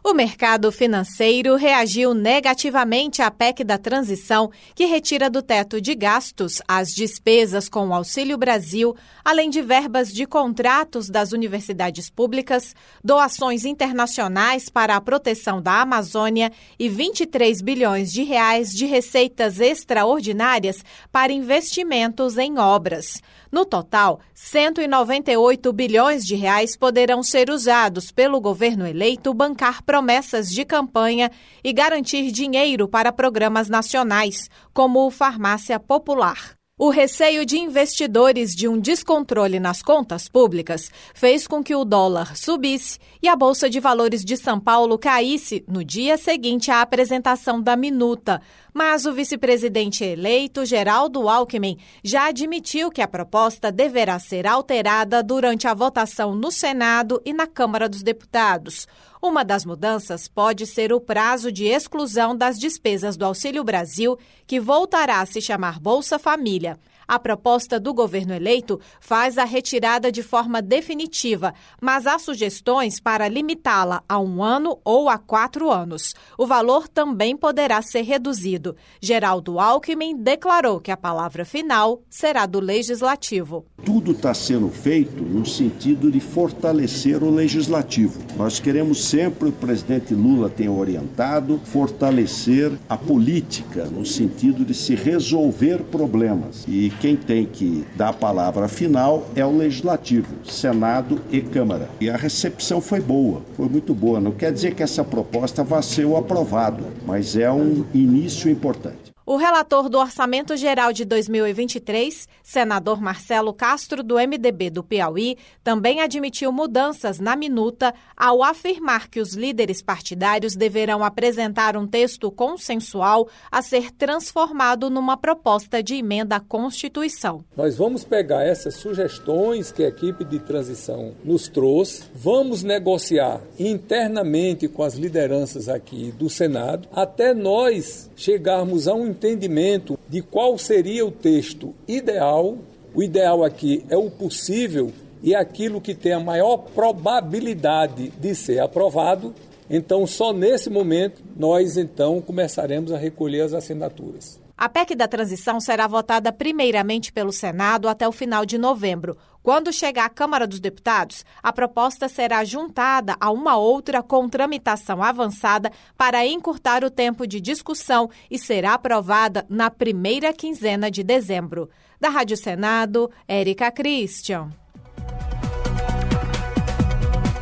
O 0.09 0.13
mercado 0.13 0.71
financeiro 0.71 1.57
reagiu 1.57 2.13
negativamente 2.13 3.21
à 3.21 3.29
PEC 3.29 3.61
da 3.65 3.77
transição, 3.77 4.49
que 4.73 4.85
retira 4.85 5.29
do 5.29 5.41
teto 5.41 5.81
de 5.81 5.93
gastos 5.93 6.61
as 6.65 6.95
despesas 6.95 7.67
com 7.67 7.89
o 7.89 7.93
Auxílio 7.93 8.37
Brasil, 8.37 8.95
além 9.21 9.49
de 9.49 9.61
verbas 9.61 10.13
de 10.13 10.25
contratos 10.25 11.09
das 11.09 11.33
universidades 11.33 12.09
públicas, 12.09 12.73
doações 13.03 13.65
internacionais 13.65 14.69
para 14.69 14.95
a 14.95 15.01
proteção 15.01 15.61
da 15.61 15.81
Amazônia 15.81 16.53
e 16.79 16.87
23 16.87 17.61
bilhões 17.61 18.09
de 18.09 18.23
reais 18.23 18.69
de 18.69 18.85
receitas 18.85 19.59
extraordinárias 19.59 20.85
para 21.11 21.33
investimentos 21.33 22.37
em 22.37 22.57
obras. 22.57 23.21
No 23.51 23.65
total, 23.65 24.19
198 24.33 25.71
bilhões 25.73 26.25
de 26.25 26.35
reais 26.35 26.75
poderão 26.75 27.23
ser 27.23 27.49
usados 27.49 28.11
pelo 28.11 28.41
governo 28.41 28.85
eleito 28.85 29.33
bancar 29.33 29.83
promessas 29.83 30.49
de 30.49 30.65
campanha 30.65 31.31
e 31.63 31.71
garantir 31.71 32.31
dinheiro 32.31 32.87
para 32.87 33.11
programas 33.11 33.69
nacionais, 33.69 34.49
como 34.73 35.05
o 35.05 35.11
Farmácia 35.11 35.79
Popular. 35.79 36.57
O 36.79 36.91
receio 36.91 37.43
de 37.43 37.57
investidores 37.57 38.53
de 38.53 38.67
um 38.67 38.77
descontrole 38.77 39.59
nas 39.59 39.81
contas 39.81 40.29
públicas 40.29 40.91
fez 41.11 41.47
com 41.47 41.63
que 41.63 41.73
o 41.73 41.83
dólar 41.83 42.37
subisse 42.37 42.99
e 43.19 43.27
a 43.27 43.35
Bolsa 43.35 43.67
de 43.67 43.79
Valores 43.79 44.23
de 44.23 44.37
São 44.37 44.59
Paulo 44.59 44.95
caísse 44.95 45.65
no 45.67 45.83
dia 45.83 46.17
seguinte 46.17 46.69
à 46.69 46.83
apresentação 46.83 47.59
da 47.59 47.75
minuta. 47.75 48.39
Mas 48.77 49.07
o 49.07 49.11
vice-presidente 49.11 50.03
eleito, 50.03 50.63
Geraldo 50.63 51.27
Alckmin, 51.27 51.79
já 52.03 52.27
admitiu 52.27 52.91
que 52.91 53.01
a 53.01 53.07
proposta 53.07 53.71
deverá 53.71 54.19
ser 54.19 54.45
alterada 54.45 55.23
durante 55.23 55.67
a 55.67 55.73
votação 55.73 56.35
no 56.35 56.51
Senado 56.51 57.19
e 57.25 57.33
na 57.33 57.47
Câmara 57.47 57.89
dos 57.89 58.03
Deputados. 58.03 58.87
Uma 59.19 59.43
das 59.43 59.65
mudanças 59.65 60.27
pode 60.27 60.67
ser 60.67 60.93
o 60.93 61.01
prazo 61.01 61.51
de 61.51 61.65
exclusão 61.65 62.37
das 62.37 62.59
despesas 62.59 63.17
do 63.17 63.25
Auxílio 63.25 63.63
Brasil, 63.63 64.15
que 64.45 64.59
voltará 64.59 65.21
a 65.21 65.25
se 65.25 65.41
chamar 65.41 65.79
Bolsa 65.79 66.19
Família. 66.19 66.77
A 67.07 67.17
proposta 67.17 67.79
do 67.79 67.93
governo 67.93 68.33
eleito 68.33 68.81
faz 68.99 69.37
a 69.37 69.45
retirada 69.45 70.11
de 70.11 70.21
forma 70.21 70.61
definitiva, 70.61 71.53
mas 71.81 72.05
há 72.05 72.19
sugestões 72.19 72.99
para 72.99 73.29
limitá-la 73.29 74.03
a 74.09 74.19
um 74.19 74.43
ano 74.43 74.77
ou 74.83 75.07
a 75.07 75.17
quatro 75.17 75.71
anos. 75.71 76.13
O 76.37 76.45
valor 76.45 76.87
também 76.87 77.37
poderá 77.37 77.81
ser 77.81 78.01
reduzido. 78.01 78.75
Geraldo 79.01 79.57
Alckmin 79.57 80.17
declarou 80.17 80.81
que 80.81 80.91
a 80.91 80.97
palavra 80.97 81.45
final 81.45 82.01
será 82.09 82.45
do 82.45 82.59
legislativo. 82.59 83.65
Tudo 83.85 84.11
está 84.11 84.33
sendo 84.33 84.67
feito 84.69 85.23
no 85.23 85.45
sentido 85.45 86.11
de 86.11 86.19
fortalecer 86.19 87.23
o 87.23 87.29
legislativo. 87.29 88.21
Nós 88.35 88.59
queremos 88.59 89.05
sempre, 89.05 89.47
o 89.47 89.53
presidente 89.53 90.13
Lula 90.13 90.49
tem 90.49 90.67
orientado, 90.67 91.61
fortalecer 91.63 92.73
a 92.89 92.97
política 92.97 93.85
no 93.85 94.05
sentido 94.05 94.65
de 94.65 94.73
se 94.73 94.93
resolver 94.93 95.83
problemas. 95.83 96.65
E 96.67 96.91
quem 96.99 97.15
tem 97.15 97.45
que 97.45 97.85
dar 97.95 98.09
a 98.09 98.13
palavra 98.13 98.67
final 98.67 99.27
é 99.35 99.45
o 99.45 99.55
Legislativo, 99.55 100.27
Senado 100.43 101.21
e 101.31 101.41
Câmara. 101.41 101.89
E 101.99 102.09
a 102.09 102.17
recepção 102.17 102.81
foi 102.81 102.99
boa, 102.99 103.41
foi 103.55 103.69
muito 103.69 103.93
boa. 103.93 104.19
Não 104.19 104.31
quer 104.31 104.51
dizer 104.51 104.73
que 104.75 104.83
essa 104.83 105.03
proposta 105.03 105.63
vá 105.63 105.81
ser 105.81 106.05
o 106.05 106.17
aprovado, 106.17 106.83
mas 107.05 107.35
é 107.35 107.51
um 107.51 107.85
início 107.93 108.49
importante. 108.49 109.06
O 109.29 109.35
relator 109.35 109.89
do 109.89 109.97
Orçamento 109.97 110.55
Geral 110.55 110.93
de 110.93 111.03
2023, 111.03 112.29
senador 112.41 113.01
Marcelo 113.01 113.53
Castro, 113.53 114.01
do 114.01 114.15
MDB 114.15 114.69
do 114.69 114.81
Piauí, 114.81 115.37
também 115.61 115.99
admitiu 115.99 116.49
mudanças 116.49 117.19
na 117.19 117.35
minuta 117.35 117.93
ao 118.15 118.41
afirmar 118.41 119.09
que 119.09 119.19
os 119.19 119.33
líderes 119.33 119.81
partidários 119.81 120.55
deverão 120.55 121.03
apresentar 121.03 121.75
um 121.75 121.85
texto 121.85 122.31
consensual 122.31 123.27
a 123.51 123.61
ser 123.61 123.91
transformado 123.91 124.89
numa 124.89 125.17
proposta 125.17 125.83
de 125.83 125.95
emenda 125.95 126.37
à 126.37 126.39
Constituição. 126.39 127.43
Nós 127.57 127.75
vamos 127.75 128.05
pegar 128.05 128.45
essas 128.45 128.75
sugestões 128.75 129.73
que 129.73 129.83
a 129.83 129.89
equipe 129.89 130.23
de 130.23 130.39
transição 130.39 131.11
nos 131.25 131.49
trouxe, 131.49 132.03
vamos 132.15 132.63
negociar 132.63 133.41
internamente 133.59 134.69
com 134.69 134.83
as 134.83 134.93
lideranças 134.93 135.67
aqui 135.67 136.13
do 136.13 136.29
Senado, 136.29 136.87
até 136.93 137.33
nós 137.33 138.09
chegarmos 138.15 138.87
a 138.87 138.93
um 138.93 139.16
entendimento 139.17 139.97
de 140.07 140.21
qual 140.21 140.57
seria 140.57 141.05
o 141.05 141.11
texto 141.11 141.73
ideal. 141.87 142.57
O 142.93 143.01
ideal 143.01 143.43
aqui 143.43 143.83
é 143.89 143.97
o 143.97 144.09
possível 144.09 144.91
e 145.23 145.35
aquilo 145.35 145.81
que 145.81 145.95
tem 145.95 146.13
a 146.13 146.19
maior 146.19 146.57
probabilidade 146.57 148.09
de 148.11 148.35
ser 148.35 148.59
aprovado. 148.59 149.33
Então, 149.69 150.05
só 150.05 150.31
nesse 150.31 150.69
momento 150.69 151.21
nós 151.35 151.77
então 151.77 152.21
começaremos 152.21 152.91
a 152.91 152.97
recolher 152.97 153.41
as 153.41 153.53
assinaturas. 153.53 154.39
A 154.55 154.69
PEC 154.69 154.95
da 154.95 155.07
transição 155.07 155.59
será 155.59 155.85
votada 155.85 156.31
primeiramente 156.31 157.11
pelo 157.11 157.31
Senado 157.31 157.87
até 157.87 158.07
o 158.07 158.11
final 158.11 158.45
de 158.45 158.57
novembro. 158.57 159.17
Quando 159.47 159.71
chegar 159.71 160.03
à 160.03 160.09
Câmara 160.09 160.45
dos 160.45 160.59
Deputados, 160.59 161.23
a 161.41 161.53
proposta 161.53 162.09
será 162.09 162.43
juntada 162.43 163.15
a 163.17 163.31
uma 163.31 163.55
outra 163.55 164.03
com 164.03 164.27
tramitação 164.27 165.01
avançada 165.01 165.71
para 165.97 166.27
encurtar 166.27 166.83
o 166.83 166.91
tempo 166.91 167.25
de 167.25 167.39
discussão 167.39 168.09
e 168.29 168.37
será 168.37 168.73
aprovada 168.73 169.45
na 169.47 169.71
primeira 169.71 170.33
quinzena 170.33 170.91
de 170.91 171.01
dezembro. 171.01 171.69
Da 171.97 172.09
Rádio 172.09 172.35
Senado, 172.35 173.09
Érica 173.25 173.71
Christian. 173.71 174.49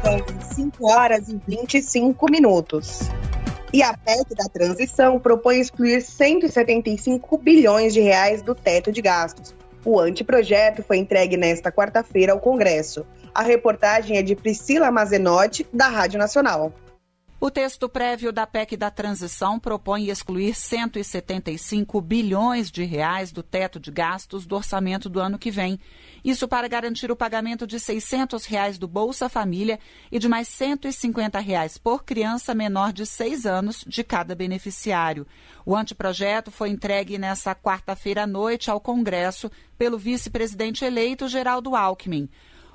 São 0.03 0.39
5 0.53 0.87
horas 0.87 1.27
e 1.27 1.41
25 1.47 2.29
minutos. 2.29 2.99
E 3.73 3.81
a 3.81 3.97
PEC 3.97 4.35
da 4.35 4.45
transição 4.47 5.19
propõe 5.19 5.59
excluir 5.59 6.03
175 6.03 7.35
bilhões 7.39 7.95
de 7.95 7.99
reais 8.01 8.43
do 8.43 8.53
teto 8.53 8.91
de 8.91 9.01
gastos. 9.01 9.55
O 9.85 9.99
anteprojeto 9.99 10.81
foi 10.81 10.97
entregue 10.97 11.37
nesta 11.37 11.71
quarta-feira 11.71 12.33
ao 12.33 12.39
Congresso. 12.39 13.05
A 13.33 13.43
reportagem 13.43 14.17
é 14.17 14.23
de 14.23 14.35
Priscila 14.35 14.89
Mazenotti, 14.89 15.67
da 15.71 15.87
Rádio 15.87 16.17
Nacional. 16.17 16.73
O 17.37 17.51
texto 17.51 17.89
prévio 17.89 18.31
da 18.31 18.47
PEC 18.47 18.77
da 18.77 18.89
transição 18.89 19.59
propõe 19.59 20.09
excluir 20.09 20.55
175 20.55 21.99
bilhões 21.99 22.71
de 22.71 22.85
reais 22.85 23.29
do 23.29 23.43
teto 23.43 23.77
de 23.77 23.91
gastos 23.91 24.45
do 24.45 24.55
orçamento 24.55 25.09
do 25.09 25.19
ano 25.19 25.37
que 25.37 25.51
vem. 25.51 25.77
Isso 26.23 26.47
para 26.47 26.69
garantir 26.69 27.11
o 27.11 27.15
pagamento 27.15 27.67
de 27.67 27.77
600 27.77 28.45
reais 28.45 28.77
do 28.77 28.87
Bolsa 28.87 29.27
Família 29.27 29.79
e 30.09 30.17
de 30.17 30.29
mais 30.29 30.47
150 30.47 31.37
reais 31.39 31.77
por 31.77 32.05
criança 32.05 32.55
menor 32.55 32.93
de 32.93 33.05
6 33.05 33.45
anos 33.45 33.83
de 33.85 34.01
cada 34.01 34.33
beneficiário. 34.33 35.27
O 35.65 35.75
anteprojeto 35.75 36.51
foi 36.51 36.69
entregue 36.69 37.17
nesta 37.17 37.53
quarta-feira 37.53 38.23
à 38.23 38.27
noite 38.27 38.71
ao 38.71 38.79
Congresso 38.79 39.51
pelo 39.77 39.97
vice-presidente 39.97 40.85
eleito 40.85 41.27
Geraldo 41.27 41.75
Alckmin. 41.75 42.29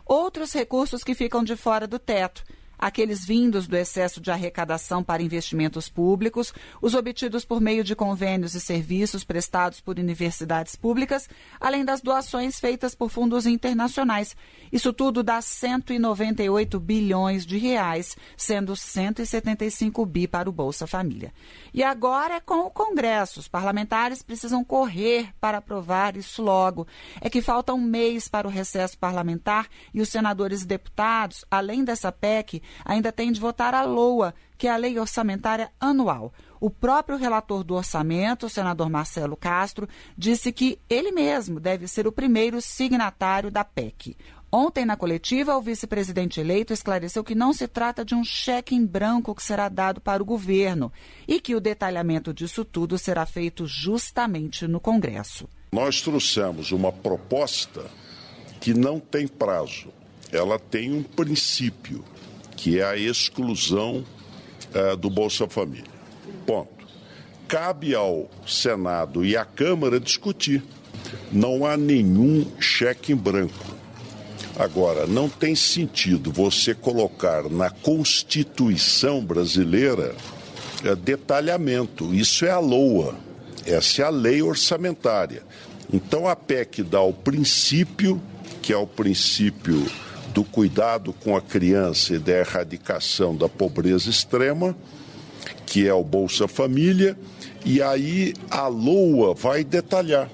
Outros 0.05 0.53
recursos 0.53 1.03
que 1.03 1.15
ficam 1.15 1.43
de 1.43 1.57
fora 1.57 1.87
do 1.87 1.99
teto 1.99 2.45
aqueles 2.81 3.25
vindos 3.25 3.69
do 3.69 3.77
excesso 3.77 4.21
de 4.21 4.31
arrecadação 4.31 5.05
para 5.05 5.23
investimentos 5.23 5.89
públicos, 5.89 6.53
os 6.81 6.95
obtidos 6.95 7.45
por 7.45 7.61
meio 7.61 7.85
de 7.85 7.95
convênios 7.95 8.55
e 8.55 8.61
serviços 8.61 9.23
prestados 9.23 9.81
por 9.81 9.99
universidades 9.99 10.75
públicas, 10.75 11.29
além 11.61 11.85
das 11.85 12.01
doações 12.01 12.59
feitas 12.59 12.95
por 12.95 13.11
fundos 13.11 13.45
internacionais. 13.47 14.35
Isso 14.73 14.93
tudo 14.93 15.23
dá 15.23 15.43
198 15.43 16.81
bilhões 16.81 17.45
de 17.45 17.59
reais, 17.59 18.17
sendo 18.37 18.75
175 18.75 20.07
bi 20.07 20.27
para 20.27 20.49
o 20.49 20.53
Bolsa 20.53 20.87
Família. 20.87 21.35
E 21.75 21.83
agora 21.83 22.37
é 22.37 22.41
com 22.41 22.67
o 22.67 22.71
Congresso. 22.71 23.41
Os 23.41 23.49
parlamentares 23.49 24.23
precisam 24.23 24.65
correr 24.65 25.35
para 25.41 25.59
aprovar 25.59 26.17
isso 26.17 26.43
logo. 26.43 26.87
É 27.21 27.29
que 27.29 27.43
falta 27.43 27.75
um 27.75 27.81
mês 27.81 28.29
para 28.29 28.49
o 28.49 28.51
recesso 28.51 28.97
parlamentar 28.97 29.69
e 29.93 30.01
os 30.01 30.09
senadores 30.09 30.63
e 30.63 30.67
deputados, 30.67 31.45
além 31.51 31.85
dessa 31.85 32.11
PEC, 32.11 32.63
ainda 32.85 33.13
tem 33.13 33.33
de 33.33 33.41
votar 33.41 33.75
a 33.75 33.83
LOA, 33.83 34.35
que 34.57 34.67
é 34.67 34.71
a 34.71 34.77
Lei 34.77 34.99
Orçamentária 34.99 35.71
Anual. 35.81 36.33
O 36.61 36.69
próprio 36.69 37.17
relator 37.17 37.65
do 37.65 37.75
orçamento, 37.75 38.47
o 38.47 38.51
senador 38.51 38.91
Marcelo 38.91 39.37
Castro, 39.37 39.89
disse 40.17 40.53
que 40.53 40.79
ele 40.89 41.11
mesmo 41.11 41.59
deve 41.59 41.89
ser 41.89 42.07
o 42.07 42.13
primeiro 42.13 42.61
signatário 42.61 43.51
da 43.51 43.65
PEC. 43.65 44.17
Ontem, 44.53 44.85
na 44.85 44.97
coletiva, 44.97 45.57
o 45.57 45.63
vice-presidente 45.63 46.41
eleito 46.41 46.73
esclareceu 46.73 47.23
que 47.23 47.37
não 47.37 47.53
se 47.53 47.69
trata 47.69 48.05
de 48.05 48.17
um 48.17 48.25
cheque 48.25 48.75
em 48.75 48.85
branco 48.85 49.33
que 49.33 49.43
será 49.43 49.69
dado 49.69 50.01
para 50.01 50.21
o 50.21 50.27
governo 50.27 50.93
e 51.29 51.41
que 51.41 51.55
o 51.55 51.61
detalhamento 51.61 52.35
disso 52.35 52.65
tudo 52.65 52.99
será 52.99 53.25
feito 53.25 53.65
justamente 53.65 54.67
no 54.67 54.81
Congresso. 54.81 55.49
Nós 55.71 56.03
trouxemos 56.03 56.73
uma 56.73 56.91
proposta 56.91 57.89
que 58.61 58.75
não 58.75 58.99
tem 58.99 59.29
prazo, 59.29 59.93
ela 60.33 60.59
tem 60.59 60.93
um 60.93 61.03
princípio 61.05 62.05
que 62.61 62.79
é 62.79 62.85
a 62.85 62.95
exclusão 62.95 64.05
uh, 64.75 64.95
do 64.95 65.09
Bolsa 65.09 65.49
Família. 65.49 65.91
Ponto. 66.45 66.69
Cabe 67.49 67.95
ao 67.95 68.31
Senado 68.47 69.25
e 69.25 69.35
à 69.35 69.47
Câmara 69.47 69.99
discutir. 69.99 70.63
Não 71.33 71.65
há 71.65 71.75
nenhum 71.75 72.47
cheque 72.61 73.15
em 73.15 73.17
branco. 73.17 73.75
Agora, 74.59 75.07
não 75.07 75.27
tem 75.27 75.55
sentido 75.55 76.31
você 76.31 76.75
colocar 76.75 77.49
na 77.49 77.71
Constituição 77.71 79.25
brasileira 79.25 80.15
uh, 80.85 80.95
detalhamento. 80.95 82.13
Isso 82.15 82.45
é 82.45 82.51
a 82.51 82.59
LOA. 82.59 83.15
Essa 83.65 84.03
é 84.03 84.05
a 84.05 84.11
lei 84.11 84.43
orçamentária. 84.43 85.43
Então 85.91 86.29
a 86.29 86.37
PEC 86.37 86.83
dá 86.83 87.01
o 87.01 87.15
princípio, 87.15 88.21
que 88.61 88.71
é 88.71 88.77
o 88.77 88.87
princípio 88.87 89.87
do 90.33 90.45
cuidado 90.45 91.13
com 91.13 91.37
a 91.37 91.41
criança 91.41 92.15
e 92.15 92.19
da 92.19 92.33
erradicação 92.33 93.37
da 93.37 93.49
pobreza 93.49 94.09
extrema, 94.09 94.77
que 95.67 95.87
é 95.87 95.95
o 95.95 96.03
Bolsa 96.03 96.49
Família, 96.49 97.17
e 97.65 97.83
aí 97.83 98.35
a 98.51 98.67
LOA 98.69 99.35
vai 99.35 99.65
detalhar. 99.65 100.29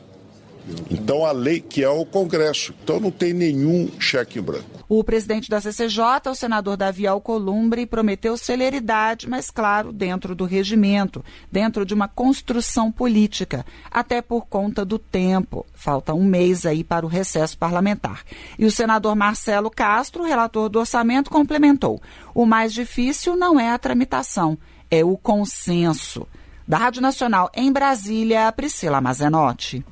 Então 0.90 1.24
a 1.24 1.32
lei 1.32 1.60
que 1.60 1.82
é 1.82 1.88
o 1.88 2.04
Congresso. 2.04 2.74
Então 2.82 3.00
não 3.00 3.10
tem 3.10 3.32
nenhum 3.32 3.90
cheque 3.98 4.38
em 4.38 4.42
branco. 4.42 4.76
O 4.88 5.02
presidente 5.02 5.50
da 5.50 5.60
CCJ, 5.60 6.30
o 6.30 6.34
senador 6.34 6.76
Davi 6.76 7.06
Alcolumbre, 7.06 7.86
prometeu 7.86 8.36
celeridade, 8.36 9.28
mas 9.28 9.50
claro, 9.50 9.92
dentro 9.92 10.34
do 10.34 10.44
regimento, 10.44 11.24
dentro 11.50 11.84
de 11.84 11.92
uma 11.92 12.06
construção 12.06 12.92
política, 12.92 13.66
até 13.90 14.22
por 14.22 14.46
conta 14.46 14.84
do 14.84 14.98
tempo. 14.98 15.66
Falta 15.74 16.14
um 16.14 16.24
mês 16.24 16.64
aí 16.64 16.84
para 16.84 17.04
o 17.04 17.08
recesso 17.08 17.58
parlamentar. 17.58 18.22
E 18.56 18.64
o 18.64 18.70
senador 18.70 19.16
Marcelo 19.16 19.70
Castro, 19.70 20.24
relator 20.24 20.68
do 20.68 20.78
orçamento, 20.78 21.30
complementou: 21.30 22.00
o 22.32 22.46
mais 22.46 22.72
difícil 22.72 23.36
não 23.36 23.58
é 23.58 23.70
a 23.70 23.78
tramitação, 23.78 24.56
é 24.88 25.04
o 25.04 25.16
consenso. 25.16 26.26
Da 26.66 26.78
Rádio 26.78 27.02
Nacional 27.02 27.50
em 27.54 27.72
Brasília, 27.72 28.50
Priscila 28.52 29.00
Mazenotti. 29.00 29.84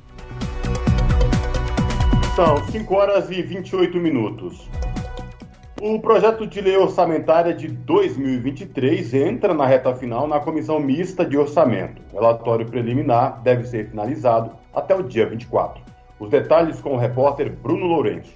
São 2.35 2.57
5 2.69 2.93
horas 2.93 3.31
e 3.31 3.41
28 3.41 3.97
minutos. 3.97 4.67
O 5.81 6.01
projeto 6.01 6.45
de 6.45 6.59
lei 6.59 6.75
orçamentária 6.75 7.53
de 7.53 7.69
2023 7.69 9.13
entra 9.13 9.53
na 9.53 9.65
reta 9.65 9.95
final 9.95 10.27
na 10.27 10.41
comissão 10.41 10.77
mista 10.77 11.25
de 11.25 11.37
orçamento. 11.37 12.01
O 12.11 12.15
relatório 12.15 12.65
preliminar 12.65 13.41
deve 13.41 13.63
ser 13.63 13.89
finalizado 13.89 14.51
até 14.73 14.93
o 14.93 15.01
dia 15.01 15.29
24. 15.29 15.81
Os 16.19 16.29
detalhes 16.29 16.81
com 16.81 16.95
o 16.95 16.97
repórter 16.97 17.55
Bruno 17.55 17.85
Lourenço. 17.85 18.33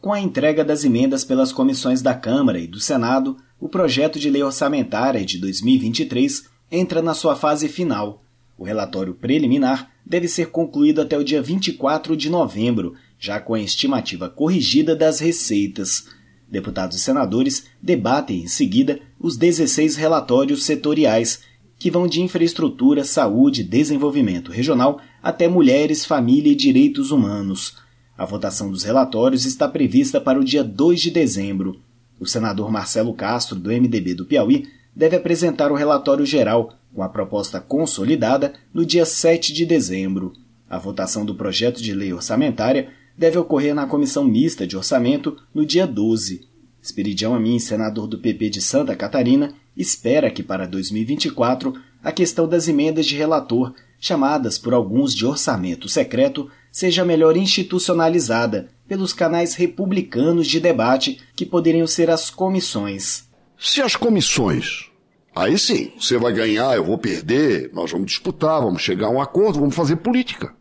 Com 0.00 0.14
a 0.14 0.20
entrega 0.20 0.64
das 0.64 0.82
emendas 0.82 1.22
pelas 1.22 1.52
comissões 1.52 2.00
da 2.00 2.14
Câmara 2.14 2.58
e 2.58 2.66
do 2.66 2.80
Senado, 2.80 3.36
o 3.60 3.68
projeto 3.68 4.18
de 4.18 4.30
lei 4.30 4.42
orçamentária 4.42 5.22
de 5.26 5.38
2023 5.38 6.48
entra 6.72 7.02
na 7.02 7.12
sua 7.12 7.36
fase 7.36 7.68
final. 7.68 8.22
O 8.56 8.64
relatório 8.64 9.12
preliminar 9.12 9.90
deve 10.06 10.26
ser 10.26 10.46
concluído 10.46 11.02
até 11.02 11.18
o 11.18 11.24
dia 11.24 11.42
24 11.42 12.16
de 12.16 12.30
novembro 12.30 12.94
já 13.18 13.40
com 13.40 13.54
a 13.54 13.60
estimativa 13.60 14.28
corrigida 14.28 14.94
das 14.94 15.20
receitas. 15.20 16.06
Deputados 16.48 16.96
e 16.96 17.00
senadores 17.00 17.66
debatem 17.82 18.42
em 18.42 18.48
seguida 18.48 19.00
os 19.18 19.36
16 19.36 19.96
relatórios 19.96 20.64
setoriais, 20.64 21.40
que 21.78 21.90
vão 21.90 22.06
de 22.06 22.22
infraestrutura, 22.22 23.04
saúde, 23.04 23.62
desenvolvimento 23.62 24.50
regional 24.50 25.00
até 25.22 25.48
mulheres, 25.48 26.04
família 26.04 26.52
e 26.52 26.56
direitos 26.56 27.10
humanos. 27.10 27.76
A 28.16 28.24
votação 28.24 28.70
dos 28.70 28.84
relatórios 28.84 29.44
está 29.44 29.68
prevista 29.68 30.20
para 30.20 30.38
o 30.38 30.44
dia 30.44 30.64
2 30.64 31.00
de 31.00 31.10
dezembro. 31.10 31.80
O 32.18 32.24
senador 32.24 32.70
Marcelo 32.70 33.12
Castro, 33.12 33.58
do 33.58 33.70
MDB 33.70 34.14
do 34.14 34.24
Piauí, 34.24 34.68
deve 34.94 35.16
apresentar 35.16 35.70
o 35.70 35.74
relatório 35.74 36.24
geral, 36.24 36.72
com 36.94 37.02
a 37.02 37.08
proposta 37.10 37.60
consolidada 37.60 38.54
no 38.72 38.86
dia 38.86 39.04
7 39.04 39.52
de 39.52 39.66
dezembro. 39.66 40.32
A 40.68 40.78
votação 40.78 41.26
do 41.26 41.34
projeto 41.34 41.82
de 41.82 41.92
lei 41.92 42.12
orçamentária 42.12 42.88
deve 43.16 43.38
ocorrer 43.38 43.74
na 43.74 43.86
Comissão 43.86 44.24
Mista 44.24 44.66
de 44.66 44.76
Orçamento 44.76 45.36
no 45.54 45.64
dia 45.64 45.86
12. 45.86 46.46
Esperidião 46.82 47.34
Amin, 47.34 47.58
senador 47.58 48.06
do 48.06 48.18
PP 48.18 48.50
de 48.50 48.60
Santa 48.60 48.94
Catarina, 48.94 49.54
espera 49.76 50.30
que 50.30 50.42
para 50.42 50.66
2024 50.66 51.74
a 52.02 52.12
questão 52.12 52.46
das 52.48 52.68
emendas 52.68 53.06
de 53.06 53.16
relator, 53.16 53.74
chamadas 53.98 54.58
por 54.58 54.72
alguns 54.72 55.14
de 55.14 55.26
orçamento 55.26 55.88
secreto, 55.88 56.50
seja 56.70 57.04
melhor 57.04 57.36
institucionalizada 57.36 58.68
pelos 58.86 59.12
canais 59.12 59.54
republicanos 59.54 60.46
de 60.46 60.60
debate 60.60 61.20
que 61.34 61.44
poderiam 61.46 61.86
ser 61.86 62.10
as 62.10 62.30
comissões. 62.30 63.28
Se 63.58 63.80
as 63.80 63.96
comissões 63.96 64.90
Aí 65.36 65.58
sim, 65.58 65.92
você 66.00 66.16
vai 66.16 66.32
ganhar, 66.32 66.74
eu 66.74 66.82
vou 66.82 66.96
perder, 66.96 67.70
nós 67.74 67.92
vamos 67.92 68.06
disputar, 68.06 68.58
vamos 68.62 68.80
chegar 68.80 69.08
a 69.08 69.10
um 69.10 69.20
acordo, 69.20 69.60
vamos 69.60 69.74
fazer 69.74 69.96
política. 69.96 70.54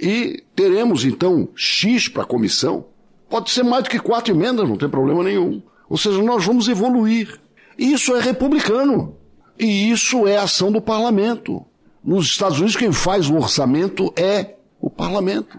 E 0.00 0.42
teremos 0.56 1.04
então 1.04 1.48
X 1.54 2.08
para 2.08 2.22
a 2.22 2.26
comissão. 2.26 2.86
Pode 3.28 3.50
ser 3.50 3.62
mais 3.62 3.84
do 3.84 3.90
que 3.90 3.98
quatro 3.98 4.34
emendas, 4.34 4.68
não 4.68 4.76
tem 4.76 4.88
problema 4.88 5.22
nenhum. 5.22 5.62
Ou 5.88 5.98
seja, 5.98 6.22
nós 6.22 6.44
vamos 6.44 6.68
evoluir. 6.68 7.38
Isso 7.78 8.14
é 8.16 8.20
republicano. 8.20 9.16
E 9.58 9.90
isso 9.90 10.26
é 10.26 10.36
ação 10.36 10.72
do 10.72 10.80
parlamento. 10.80 11.64
Nos 12.02 12.26
Estados 12.26 12.58
Unidos, 12.58 12.76
quem 12.76 12.92
faz 12.92 13.28
o 13.28 13.36
orçamento 13.36 14.12
é 14.16 14.54
o 14.80 14.88
parlamento. 14.88 15.58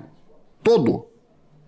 Todo. 0.63 1.05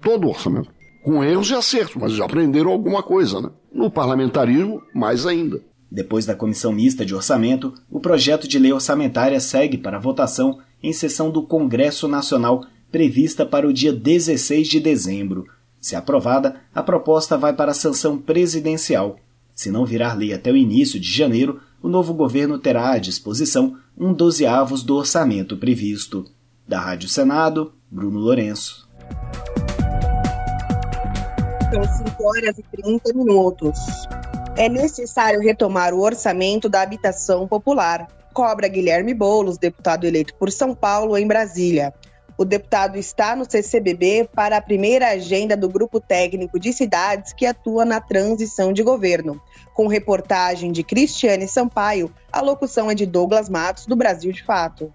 Todo 0.01 0.25
o 0.25 0.29
orçamento. 0.29 0.69
Com 1.03 1.23
erros 1.23 1.49
e 1.49 1.53
acertos, 1.53 1.95
mas 1.95 2.13
já 2.13 2.25
aprenderam 2.25 2.71
alguma 2.71 3.03
coisa, 3.03 3.39
né? 3.39 3.49
No 3.71 3.91
parlamentarismo, 3.91 4.81
mais 4.93 5.25
ainda. 5.25 5.62
Depois 5.91 6.25
da 6.25 6.33
comissão 6.33 6.71
mista 6.71 7.05
de 7.05 7.13
orçamento, 7.13 7.73
o 7.91 7.99
projeto 7.99 8.47
de 8.47 8.57
lei 8.57 8.73
orçamentária 8.73 9.39
segue 9.39 9.77
para 9.77 9.99
votação 9.99 10.57
em 10.83 10.91
sessão 10.93 11.31
do 11.31 11.41
Congresso 11.41 12.07
Nacional 12.07 12.65
prevista 12.91 13.45
para 13.45 13.67
o 13.67 13.73
dia 13.73 13.93
16 13.93 14.67
de 14.67 14.79
dezembro. 14.79 15.47
Se 15.79 15.95
aprovada, 15.95 16.57
a 16.75 16.83
proposta 16.83 17.37
vai 17.37 17.53
para 17.53 17.71
a 17.71 17.73
sanção 17.73 18.17
presidencial. 18.17 19.17
Se 19.55 19.71
não 19.71 19.85
virar 19.85 20.13
lei 20.13 20.33
até 20.33 20.51
o 20.51 20.57
início 20.57 20.99
de 20.99 21.09
janeiro, 21.09 21.61
o 21.81 21.87
novo 21.87 22.13
governo 22.13 22.59
terá 22.59 22.91
à 22.91 22.97
disposição 22.97 23.77
um 23.97 24.13
dozeavos 24.13 24.83
do 24.83 24.95
orçamento 24.95 25.57
previsto. 25.57 26.25
Da 26.67 26.79
Rádio 26.79 27.09
Senado, 27.09 27.73
Bruno 27.89 28.19
Lourenço. 28.19 28.87
São 31.71 31.83
5 31.83 32.23
horas 32.23 32.57
e 32.59 32.63
30 32.81 33.13
minutos 33.13 33.79
é 34.55 34.69
necessário 34.69 35.41
retomar 35.41 35.93
o 35.93 36.01
orçamento 36.01 36.69
da 36.69 36.81
habitação 36.81 37.47
popular, 37.47 38.07
cobra 38.33 38.67
Guilherme 38.67 39.13
Boulos, 39.13 39.57
deputado 39.57 40.05
eleito 40.05 40.33
por 40.35 40.51
São 40.51 40.73
Paulo, 40.73 41.17
em 41.17 41.27
Brasília. 41.27 41.93
O 42.35 42.43
deputado 42.43 42.97
está 42.97 43.35
no 43.35 43.49
CCBB 43.49 44.27
para 44.33 44.57
a 44.57 44.61
primeira 44.61 45.09
agenda 45.09 45.55
do 45.55 45.69
grupo 45.69 46.01
técnico 46.01 46.59
de 46.59 46.73
cidades 46.73 47.31
que 47.31 47.45
atua 47.45 47.85
na 47.85 48.01
transição 48.01 48.73
de 48.73 48.81
governo. 48.81 49.39
Com 49.73 49.87
reportagem 49.87 50.71
de 50.71 50.83
Cristiane 50.83 51.47
Sampaio, 51.47 52.11
a 52.31 52.41
locução 52.41 52.89
é 52.89 52.95
de 52.95 53.05
Douglas 53.05 53.47
Matos, 53.47 53.85
do 53.85 53.95
Brasil 53.95 54.31
de 54.31 54.43
Fato. 54.43 54.91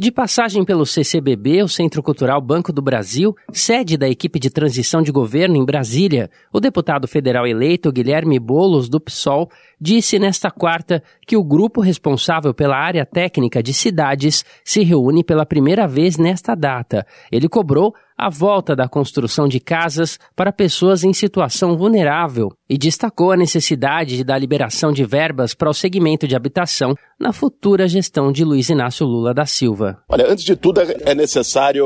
De 0.00 0.12
passagem 0.12 0.64
pelo 0.64 0.86
CCBB, 0.86 1.60
o 1.64 1.68
Centro 1.68 2.00
Cultural 2.04 2.40
Banco 2.40 2.72
do 2.72 2.80
Brasil, 2.80 3.34
sede 3.52 3.96
da 3.96 4.08
equipe 4.08 4.38
de 4.38 4.48
transição 4.48 5.02
de 5.02 5.10
governo 5.10 5.56
em 5.56 5.64
Brasília, 5.64 6.30
o 6.52 6.60
deputado 6.60 7.08
federal 7.08 7.44
eleito 7.44 7.90
Guilherme 7.90 8.38
Bolos, 8.38 8.88
do 8.88 9.00
PSOL, 9.00 9.50
disse 9.80 10.16
nesta 10.16 10.52
quarta 10.52 11.02
que 11.26 11.36
o 11.36 11.42
grupo 11.42 11.80
responsável 11.80 12.54
pela 12.54 12.76
área 12.76 13.04
técnica 13.04 13.60
de 13.60 13.74
cidades 13.74 14.44
se 14.64 14.84
reúne 14.84 15.24
pela 15.24 15.44
primeira 15.44 15.88
vez 15.88 16.16
nesta 16.16 16.54
data. 16.54 17.04
Ele 17.32 17.48
cobrou 17.48 17.92
a 18.18 18.28
volta 18.28 18.74
da 18.74 18.88
construção 18.88 19.46
de 19.46 19.60
casas 19.60 20.18
para 20.34 20.52
pessoas 20.52 21.04
em 21.04 21.12
situação 21.12 21.76
vulnerável 21.76 22.50
e 22.68 22.76
destacou 22.76 23.30
a 23.30 23.36
necessidade 23.36 24.24
da 24.24 24.36
liberação 24.36 24.92
de 24.92 25.04
verbas 25.04 25.54
para 25.54 25.70
o 25.70 25.74
segmento 25.74 26.26
de 26.26 26.34
habitação 26.34 26.96
na 27.18 27.32
futura 27.32 27.86
gestão 27.86 28.32
de 28.32 28.44
Luiz 28.44 28.68
Inácio 28.68 29.06
Lula 29.06 29.32
da 29.32 29.46
Silva. 29.46 30.02
Olha, 30.08 30.26
antes 30.28 30.44
de 30.44 30.56
tudo 30.56 30.80
é 30.80 31.14
necessário 31.14 31.84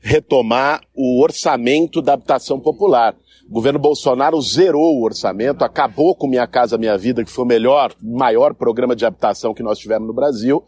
retomar 0.00 0.80
o 0.94 1.22
orçamento 1.22 2.00
da 2.00 2.14
habitação 2.14 2.58
popular. 2.58 3.14
O 3.46 3.52
governo 3.52 3.78
Bolsonaro 3.78 4.40
zerou 4.40 4.96
o 4.96 5.04
orçamento, 5.04 5.62
acabou 5.62 6.16
com 6.16 6.26
Minha 6.26 6.46
Casa 6.46 6.78
Minha 6.78 6.96
Vida, 6.96 7.22
que 7.22 7.30
foi 7.30 7.44
o 7.44 7.48
melhor, 7.48 7.92
maior 8.02 8.54
programa 8.54 8.96
de 8.96 9.04
habitação 9.04 9.52
que 9.52 9.62
nós 9.62 9.78
tivemos 9.78 10.08
no 10.08 10.14
Brasil, 10.14 10.64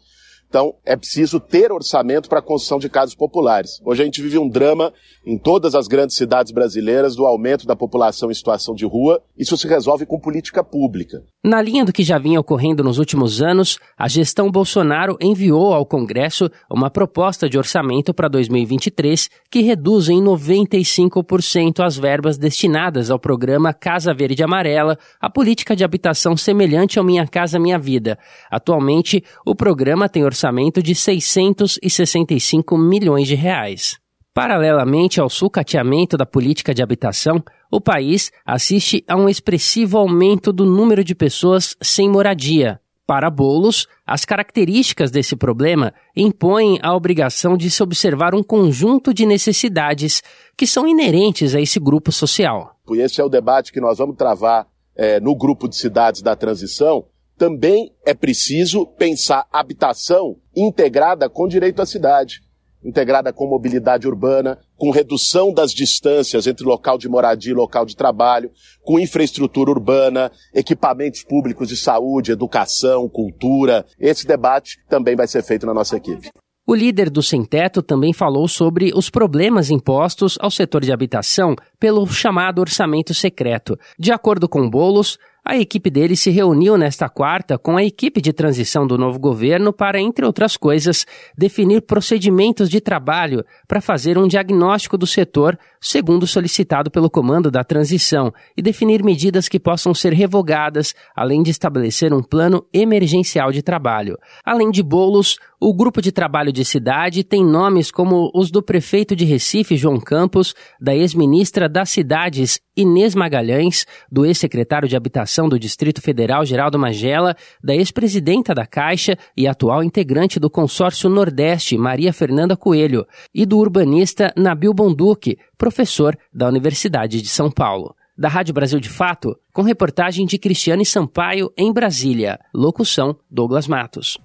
então, 0.49 0.73
é 0.83 0.95
preciso 0.95 1.39
ter 1.39 1.71
orçamento 1.71 2.27
para 2.27 2.39
a 2.39 2.41
construção 2.41 2.79
de 2.79 2.89
casas 2.89 3.13
populares. 3.13 3.79
Hoje 3.85 4.01
a 4.01 4.05
gente 4.05 4.19
vive 4.19 4.39
um 4.39 4.49
drama 4.49 4.91
em 5.23 5.37
todas 5.37 5.75
as 5.75 5.87
grandes 5.87 6.15
cidades 6.15 6.51
brasileiras 6.51 7.15
do 7.15 7.23
aumento 7.23 7.67
da 7.67 7.75
população 7.75 8.31
em 8.31 8.33
situação 8.33 8.73
de 8.73 8.83
rua. 8.83 9.21
Isso 9.37 9.55
se 9.55 9.67
resolve 9.67 10.07
com 10.07 10.19
política 10.19 10.63
pública. 10.63 11.21
Na 11.43 11.61
linha 11.61 11.85
do 11.85 11.93
que 11.93 12.03
já 12.03 12.17
vinha 12.17 12.39
ocorrendo 12.39 12.83
nos 12.83 12.97
últimos 12.97 13.43
anos, 13.43 13.77
a 13.95 14.07
gestão 14.07 14.49
Bolsonaro 14.49 15.17
enviou 15.21 15.71
ao 15.71 15.85
Congresso 15.85 16.49
uma 16.67 16.89
proposta 16.89 17.47
de 17.47 17.57
orçamento 17.57 18.11
para 18.11 18.27
2023 18.27 19.29
que 19.51 19.61
reduz 19.61 20.09
em 20.09 20.19
95% 20.19 21.85
as 21.85 21.95
verbas 21.95 22.39
destinadas 22.39 23.11
ao 23.11 23.19
programa 23.19 23.71
Casa 23.71 24.15
Verde 24.15 24.43
Amarela, 24.43 24.97
a 25.21 25.29
política 25.29 25.75
de 25.75 25.83
habitação 25.83 26.35
semelhante 26.35 26.97
ao 26.97 27.05
Minha 27.05 27.27
Casa 27.27 27.59
Minha 27.59 27.77
Vida. 27.77 28.17
Atualmente, 28.49 29.23
o 29.45 29.53
programa 29.53 30.09
tem 30.09 30.23
orçamento 30.25 30.38
orçamento 30.39 30.81
de 30.81 30.95
665 30.95 32.77
milhões 32.77 33.27
de 33.27 33.35
reais. 33.35 33.97
Paralelamente 34.33 35.19
ao 35.19 35.29
sucateamento 35.29 36.15
da 36.15 36.25
política 36.25 36.73
de 36.73 36.81
habitação, 36.81 37.43
o 37.69 37.81
país 37.81 38.31
assiste 38.45 39.03
a 39.05 39.17
um 39.17 39.27
expressivo 39.27 39.97
aumento 39.97 40.53
do 40.53 40.63
número 40.65 41.03
de 41.03 41.13
pessoas 41.13 41.75
sem 41.81 42.09
moradia. 42.09 42.79
Para 43.05 43.29
Bolos, 43.29 43.85
as 44.05 44.23
características 44.23 45.11
desse 45.11 45.35
problema 45.35 45.93
impõem 46.15 46.79
a 46.81 46.95
obrigação 46.95 47.57
de 47.57 47.69
se 47.69 47.83
observar 47.83 48.33
um 48.33 48.43
conjunto 48.43 49.13
de 49.13 49.25
necessidades 49.25 50.23
que 50.55 50.65
são 50.65 50.87
inerentes 50.87 51.53
a 51.53 51.59
esse 51.59 51.79
grupo 51.79 52.13
social. 52.13 52.77
Esse 52.91 53.19
é 53.19 53.23
o 53.25 53.29
debate 53.29 53.73
que 53.73 53.81
nós 53.81 53.97
vamos 53.97 54.15
travar 54.15 54.67
é, 54.95 55.19
no 55.19 55.35
grupo 55.35 55.67
de 55.67 55.75
cidades 55.75 56.21
da 56.21 56.35
transição, 56.35 57.05
também 57.39 57.93
é 58.05 58.13
preciso 58.13 58.85
pensar 58.85 59.47
habitação 59.49 60.35
integrada 60.53 61.29
com 61.29 61.47
direito 61.47 61.81
à 61.81 61.85
cidade, 61.85 62.41
integrada 62.83 63.31
com 63.31 63.47
mobilidade 63.47 64.05
urbana, 64.05 64.59
com 64.75 64.91
redução 64.91 65.53
das 65.53 65.71
distâncias 65.71 66.45
entre 66.47 66.65
local 66.65 66.97
de 66.97 67.07
moradia 67.07 67.53
e 67.53 67.55
local 67.55 67.85
de 67.85 67.95
trabalho, 67.95 68.51
com 68.83 68.99
infraestrutura 68.99 69.71
urbana, 69.71 70.29
equipamentos 70.53 71.23
públicos 71.23 71.69
de 71.69 71.77
saúde, 71.77 72.33
educação, 72.33 73.07
cultura. 73.07 73.85
Esse 73.97 74.27
debate 74.27 74.77
também 74.89 75.15
vai 75.15 75.27
ser 75.27 75.41
feito 75.41 75.65
na 75.65 75.73
nossa 75.73 75.95
equipe. 75.95 76.29
O 76.69 76.75
líder 76.75 77.09
do 77.09 77.23
Sem 77.23 77.43
Teto 77.43 77.81
também 77.81 78.13
falou 78.13 78.47
sobre 78.47 78.91
os 78.93 79.09
problemas 79.09 79.71
impostos 79.71 80.37
ao 80.39 80.51
setor 80.51 80.81
de 80.81 80.93
habitação 80.93 81.55
pelo 81.79 82.05
chamado 82.05 82.59
orçamento 82.59 83.11
secreto. 83.11 83.75
De 83.97 84.11
acordo 84.11 84.47
com 84.47 84.69
Bolos, 84.69 85.17
a 85.49 85.57
equipe 85.57 85.89
dele 85.89 86.15
se 86.15 86.29
reuniu 86.29 86.77
nesta 86.77 87.09
quarta 87.09 87.57
com 87.57 87.75
a 87.75 87.83
equipe 87.83 88.21
de 88.21 88.31
transição 88.31 88.85
do 88.85 88.99
novo 88.99 89.17
governo 89.17 89.73
para, 89.73 89.99
entre 89.99 90.23
outras 90.23 90.55
coisas, 90.55 91.07
definir 91.35 91.81
procedimentos 91.81 92.69
de 92.69 92.79
trabalho 92.79 93.43
para 93.67 93.81
fazer 93.81 94.15
um 94.15 94.27
diagnóstico 94.27 94.95
do 94.95 95.07
setor, 95.07 95.57
segundo 95.81 96.27
solicitado 96.27 96.91
pelo 96.91 97.09
comando 97.09 97.49
da 97.49 97.63
transição, 97.63 98.31
e 98.55 98.61
definir 98.61 99.03
medidas 99.03 99.49
que 99.49 99.59
possam 99.59 99.91
ser 99.91 100.13
revogadas, 100.13 100.93
além 101.15 101.41
de 101.41 101.49
estabelecer 101.49 102.13
um 102.13 102.21
plano 102.21 102.63
emergencial 102.71 103.51
de 103.51 103.63
trabalho. 103.63 104.19
Além 104.45 104.69
de 104.69 104.83
bolos, 104.83 105.39
o 105.61 105.73
grupo 105.73 106.01
de 106.01 106.09
trabalho 106.09 106.53
de 106.53 106.63
cidade 106.63 107.21
tem 107.21 107.43
nomes 107.43 107.91
como 107.91 108.31
os 108.33 108.49
do 108.49 108.63
prefeito 108.63 109.13
de 109.13 109.25
Recife, 109.25 109.75
João 109.75 109.99
Campos, 109.99 110.55
da 110.79 110.95
ex-ministra 110.95 111.67
das 111.67 111.89
Cidades, 111.89 112.61
Inês 112.77 113.13
Magalhães, 113.13 113.85
do 114.09 114.25
ex-secretário 114.25 114.87
de 114.87 114.95
Habitação 114.95 115.49
do 115.49 115.59
Distrito 115.59 116.01
Federal, 116.01 116.45
Geraldo 116.45 116.79
Magela, 116.79 117.35
da 117.61 117.75
ex-presidenta 117.75 118.55
da 118.55 118.65
Caixa 118.65 119.17
e 119.35 119.47
atual 119.47 119.83
integrante 119.83 120.39
do 120.39 120.49
Consórcio 120.49 121.09
Nordeste, 121.09 121.77
Maria 121.77 122.13
Fernanda 122.13 122.55
Coelho, 122.55 123.05
e 123.35 123.45
do 123.45 123.57
urbanista 123.57 124.31
Nabil 124.37 124.73
Bonduque, 124.73 125.37
professor 125.57 126.17
da 126.33 126.47
Universidade 126.47 127.21
de 127.21 127.27
São 127.27 127.51
Paulo. 127.51 127.93
Da 128.17 128.29
Rádio 128.29 128.53
Brasil 128.53 128.79
de 128.79 128.89
Fato, 128.89 129.35
com 129.53 129.61
reportagem 129.61 130.25
de 130.25 130.37
Cristiane 130.37 130.85
Sampaio 130.85 131.51
em 131.57 131.71
Brasília. 131.71 132.39
Locução: 132.53 133.17
Douglas 133.29 133.67
Matos. 133.67 134.17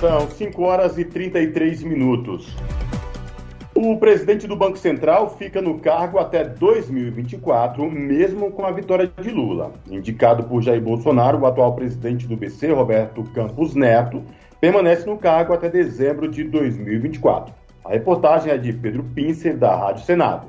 São 0.00 0.30
5 0.30 0.62
horas 0.62 0.96
e 0.96 1.04
33 1.04 1.82
minutos. 1.82 2.54
O 3.74 3.96
presidente 3.96 4.46
do 4.46 4.54
Banco 4.54 4.78
Central 4.78 5.36
fica 5.36 5.60
no 5.60 5.80
cargo 5.80 6.20
até 6.20 6.44
2024, 6.44 7.90
mesmo 7.90 8.52
com 8.52 8.64
a 8.64 8.70
vitória 8.70 9.10
de 9.20 9.30
Lula. 9.30 9.72
Indicado 9.90 10.44
por 10.44 10.62
Jair 10.62 10.80
Bolsonaro, 10.80 11.38
o 11.38 11.46
atual 11.46 11.74
presidente 11.74 12.28
do 12.28 12.36
BC, 12.36 12.70
Roberto 12.70 13.24
Campos 13.34 13.74
Neto, 13.74 14.22
permanece 14.60 15.04
no 15.04 15.18
cargo 15.18 15.52
até 15.52 15.68
dezembro 15.68 16.28
de 16.28 16.44
2024. 16.44 17.52
A 17.84 17.90
reportagem 17.90 18.52
é 18.52 18.56
de 18.56 18.72
Pedro 18.72 19.02
Pincer, 19.02 19.56
da 19.56 19.74
Rádio 19.74 20.04
Senado. 20.04 20.46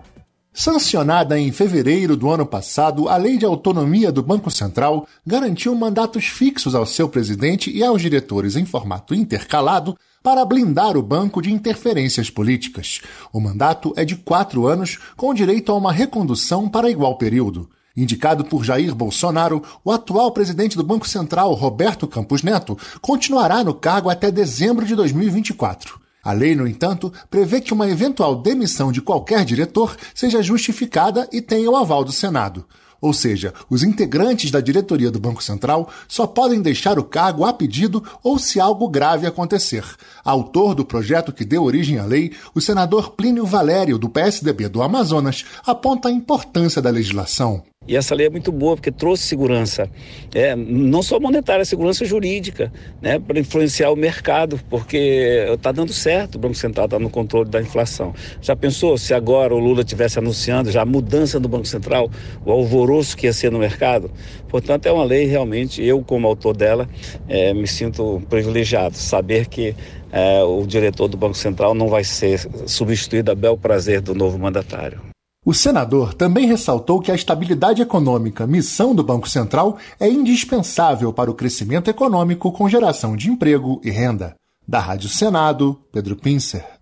Sancionada 0.53 1.39
em 1.39 1.51
fevereiro 1.51 2.17
do 2.17 2.29
ano 2.29 2.45
passado, 2.45 3.07
a 3.07 3.15
Lei 3.15 3.37
de 3.37 3.45
Autonomia 3.45 4.11
do 4.11 4.23
Banco 4.23 4.49
Central 4.49 5.07
garantiu 5.25 5.73
mandatos 5.75 6.25
fixos 6.25 6.73
ao 6.73 6.85
seu 6.85 7.07
presidente 7.07 7.71
e 7.71 7.83
aos 7.83 8.01
diretores 8.01 8.55
em 8.55 8.65
formato 8.65 9.13
intercalado 9.13 9.95
para 10.23 10.43
blindar 10.43 10.97
o 10.97 11.03
banco 11.03 11.41
de 11.41 11.53
interferências 11.53 12.29
políticas. 12.29 12.99
O 13.31 13.39
mandato 13.39 13.93
é 13.95 14.03
de 14.03 14.15
quatro 14.15 14.67
anos, 14.67 14.97
com 15.15 15.33
direito 15.33 15.71
a 15.71 15.75
uma 15.75 15.93
recondução 15.93 16.67
para 16.67 16.89
igual 16.89 17.17
período. 17.17 17.69
Indicado 17.95 18.43
por 18.43 18.63
Jair 18.63 18.93
Bolsonaro, 18.93 19.63
o 19.83 19.91
atual 19.91 20.31
presidente 20.31 20.75
do 20.75 20.83
Banco 20.83 21.07
Central, 21.07 21.53
Roberto 21.53 22.07
Campos 22.07 22.43
Neto, 22.43 22.77
continuará 23.01 23.63
no 23.63 23.73
cargo 23.73 24.09
até 24.09 24.31
dezembro 24.31 24.85
de 24.85 24.95
2024. 24.95 26.08
A 26.23 26.33
lei, 26.33 26.55
no 26.55 26.67
entanto, 26.67 27.11
prevê 27.29 27.61
que 27.61 27.73
uma 27.73 27.89
eventual 27.89 28.41
demissão 28.41 28.91
de 28.91 29.01
qualquer 29.01 29.45
diretor 29.45 29.95
seja 30.13 30.43
justificada 30.43 31.27
e 31.31 31.41
tenha 31.41 31.69
o 31.69 31.75
aval 31.75 32.03
do 32.03 32.11
Senado. 32.11 32.65
Ou 33.01 33.13
seja, 33.13 33.53
os 33.69 33.83
integrantes 33.83 34.51
da 34.51 34.59
diretoria 34.59 35.11
do 35.11 35.19
Banco 35.19 35.43
Central 35.43 35.89
só 36.07 36.27
podem 36.27 36.61
deixar 36.61 36.99
o 36.99 37.03
cargo 37.03 37.45
a 37.45 37.53
pedido 37.53 38.03
ou 38.23 38.37
se 38.37 38.59
algo 38.59 38.89
grave 38.89 39.25
acontecer. 39.25 39.83
Autor 40.23 40.75
do 40.75 40.85
projeto 40.85 41.31
que 41.31 41.45
deu 41.45 41.63
origem 41.63 41.99
à 41.99 42.05
lei, 42.05 42.33
o 42.53 42.61
senador 42.61 43.11
Plínio 43.11 43.45
Valério, 43.45 43.97
do 43.97 44.09
PSDB 44.09 44.67
do 44.67 44.81
Amazonas, 44.81 45.45
aponta 45.65 46.09
a 46.09 46.11
importância 46.11 46.81
da 46.81 46.89
legislação. 46.89 47.63
E 47.87 47.95
essa 47.95 48.13
lei 48.13 48.27
é 48.27 48.29
muito 48.29 48.51
boa 48.51 48.75
porque 48.75 48.91
trouxe 48.91 49.23
segurança, 49.23 49.89
é, 50.35 50.55
não 50.55 51.01
só 51.01 51.19
monetária, 51.19 51.65
segurança 51.65 52.05
jurídica, 52.05 52.71
né, 53.01 53.17
para 53.17 53.39
influenciar 53.39 53.89
o 53.89 53.95
mercado, 53.95 54.59
porque 54.69 55.47
está 55.51 55.71
dando 55.71 55.91
certo 55.91 56.35
o 56.35 56.37
Banco 56.37 56.53
Central 56.53 56.85
está 56.85 56.99
no 56.99 57.09
controle 57.09 57.49
da 57.49 57.59
inflação. 57.59 58.13
Já 58.41 58.55
pensou 58.55 58.95
se 58.95 59.11
agora 59.11 59.55
o 59.55 59.57
Lula 59.57 59.83
tivesse 59.83 60.19
anunciando 60.19 60.69
já 60.69 60.83
a 60.83 60.85
mudança 60.85 61.39
do 61.39 61.47
Banco 61.47 61.65
Central, 61.65 62.11
o 62.45 62.51
alvoroço 62.51 62.88
que 63.15 63.27
ia 63.27 63.33
ser 63.33 63.51
no 63.51 63.59
mercado? 63.59 64.11
Portanto, 64.47 64.85
é 64.85 64.91
uma 64.91 65.03
lei 65.03 65.25
realmente, 65.25 65.83
eu 65.83 66.01
como 66.01 66.27
autor 66.27 66.55
dela, 66.55 66.89
é, 67.27 67.53
me 67.53 67.67
sinto 67.67 68.21
privilegiado, 68.29 68.95
saber 68.95 69.47
que 69.47 69.75
é, 70.11 70.43
o 70.43 70.65
diretor 70.65 71.07
do 71.07 71.17
Banco 71.17 71.37
Central 71.37 71.73
não 71.73 71.87
vai 71.87 72.03
ser 72.03 72.39
substituído 72.65 73.31
a 73.31 73.35
bel 73.35 73.57
prazer 73.57 74.01
do 74.01 74.15
novo 74.15 74.37
mandatário. 74.39 75.01
O 75.45 75.53
senador 75.53 76.13
também 76.13 76.45
ressaltou 76.45 76.99
que 76.99 77.11
a 77.11 77.15
estabilidade 77.15 77.81
econômica, 77.81 78.45
missão 78.45 78.93
do 78.93 79.03
Banco 79.03 79.29
Central, 79.29 79.77
é 79.99 80.07
indispensável 80.07 81.13
para 81.13 81.31
o 81.31 81.33
crescimento 81.33 81.89
econômico 81.89 82.51
com 82.51 82.67
geração 82.67 83.15
de 83.15 83.29
emprego 83.29 83.79
e 83.83 83.89
renda. 83.89 84.35
Da 84.67 84.79
Rádio 84.79 85.09
Senado, 85.09 85.79
Pedro 85.91 86.15
Pincer. 86.15 86.78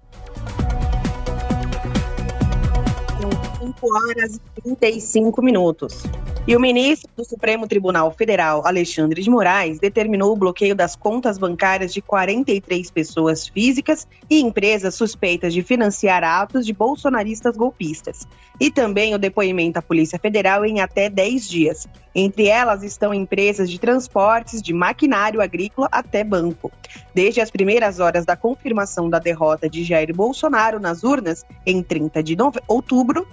5 3.78 3.94
horas 3.94 4.36
e 4.36 4.62
35 4.62 5.42
minutos. 5.42 6.04
E 6.48 6.56
o 6.56 6.60
ministro 6.60 7.10
do 7.16 7.26
Supremo 7.26 7.68
Tribunal 7.68 8.10
Federal, 8.12 8.66
Alexandre 8.66 9.22
de 9.22 9.30
Moraes, 9.30 9.80
determinou 9.80 10.32
o 10.32 10.36
bloqueio 10.36 10.74
das 10.74 10.96
contas 10.96 11.38
bancárias 11.38 11.94
de 11.94 12.02
43 12.02 12.90
pessoas 12.90 13.48
físicas 13.48 14.08
e 14.30 14.40
empresas 14.40 14.96
suspeitas 14.96 15.54
de 15.54 15.62
financiar 15.62 16.24
atos 16.24 16.66
de 16.66 16.74
bolsonaristas 16.74 17.56
golpistas. 17.56 18.26
E 18.60 18.72
também 18.72 19.14
o 19.14 19.20
depoimento 19.20 19.78
à 19.78 19.82
Polícia 19.82 20.18
Federal 20.18 20.66
em 20.66 20.80
até 20.80 21.10
10 21.10 21.48
dias. 21.48 21.88
Entre 22.16 22.48
elas 22.48 22.82
estão 22.82 23.14
empresas 23.14 23.70
de 23.70 23.78
transportes, 23.78 24.62
de 24.62 24.74
maquinário 24.74 25.42
agrícola 25.42 25.88
até 25.92 26.24
banco. 26.24 26.72
Desde 27.14 27.42
as 27.42 27.52
primeiras 27.52 28.00
horas 28.00 28.26
da 28.26 28.36
confirmação 28.36 29.10
da 29.10 29.20
derrota 29.20 29.70
de 29.70 29.84
Jair 29.84 30.16
Bolsonaro 30.16 30.80
nas 30.80 31.04
urnas, 31.04 31.46
em 31.66 31.84
30 31.84 32.24
de 32.24 32.38
outubro, 32.68 33.28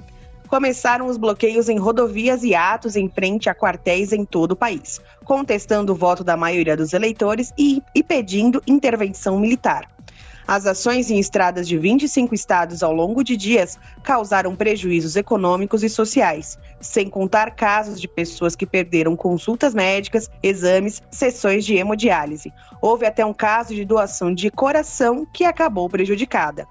começaram 0.55 1.09
os 1.09 1.17
bloqueios 1.17 1.69
em 1.69 1.79
rodovias 1.79 2.45
e 2.45 2.55
atos 2.55 2.95
em 2.95 3.09
frente 3.09 3.51
a 3.51 3.55
quartéis 3.57 4.13
em 4.13 4.25
todo 4.25 4.53
o 4.53 4.57
país, 4.57 5.01
contestando 5.25 5.93
o 5.93 5.97
voto 5.97 6.23
da 6.23 6.37
maioria 6.37 6.77
dos 6.77 6.93
eleitores 6.93 7.53
e, 7.59 7.83
e 7.93 8.05
pedindo 8.05 8.63
intervenção 8.65 9.41
militar. 9.41 9.91
As 10.47 10.65
ações 10.65 11.11
em 11.11 11.19
estradas 11.19 11.67
de 11.67 11.77
25 11.77 12.37
estados 12.37 12.85
ao 12.85 12.93
longo 12.93 13.25
de 13.25 13.37
dias 13.37 13.77
causaram 14.01 14.55
prejuízos 14.55 15.17
econômicos 15.17 15.83
e 15.83 15.89
sociais, 15.89 16.57
sem 16.81 17.11
contar 17.11 17.57
casos 17.57 18.01
de 18.01 18.07
pessoas 18.07 18.55
que 18.55 18.65
perderam 18.65 19.17
consultas 19.17 19.75
médicas, 19.75 20.31
exames, 20.41 21.03
sessões 21.11 21.65
de 21.65 21.75
hemodiálise. 21.75 22.53
Houve 22.81 23.07
até 23.07 23.27
um 23.27 23.35
caso 23.35 23.75
de 23.75 23.85
doação 23.85 24.33
de 24.33 24.53
coração 24.53 25.27
que 25.33 25.43
acabou 25.43 25.89
prejudicada. 25.89 26.65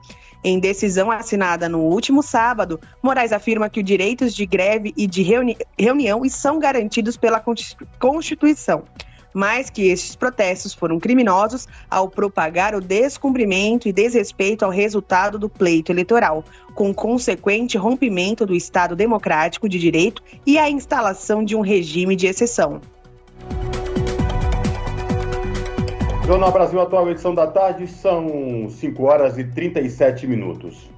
Em 0.45 0.59
decisão 0.59 1.09
assinada 1.09 1.69
no 1.69 1.79
último 1.79 2.21
sábado, 2.21 2.77
Moraes 3.01 3.31
afirma 3.31 3.69
que 3.69 3.79
os 3.79 3.85
direitos 3.85 4.35
de 4.35 4.45
greve 4.45 4.93
e 4.97 5.07
de 5.07 5.23
reuni 5.23 5.57
reunião 5.79 6.21
são 6.27 6.59
garantidos 6.59 7.15
pela 7.15 7.41
Constituição, 7.97 8.83
mas 9.33 9.69
que 9.69 9.87
estes 9.87 10.17
protestos 10.17 10.73
foram 10.73 10.99
criminosos 10.99 11.65
ao 11.89 12.09
propagar 12.09 12.75
o 12.75 12.81
descumprimento 12.81 13.87
e 13.87 13.93
desrespeito 13.93 14.65
ao 14.65 14.71
resultado 14.71 15.39
do 15.39 15.47
pleito 15.47 15.93
eleitoral, 15.93 16.43
com 16.75 16.93
consequente 16.93 17.77
rompimento 17.77 18.45
do 18.45 18.53
Estado 18.53 18.97
democrático 18.97 19.69
de 19.69 19.79
direito 19.79 20.21
e 20.45 20.57
a 20.57 20.69
instalação 20.69 21.41
de 21.41 21.55
um 21.55 21.61
regime 21.61 22.17
de 22.17 22.27
exceção. 22.27 22.81
Jornal 26.25 26.53
Brasil 26.53 26.79
Atual, 26.79 27.09
edição 27.11 27.35
da 27.35 27.45
tarde, 27.45 27.85
são 27.85 28.69
5 28.69 29.03
horas 29.03 29.37
e 29.37 29.43
37 29.43 30.25
minutos. 30.25 30.89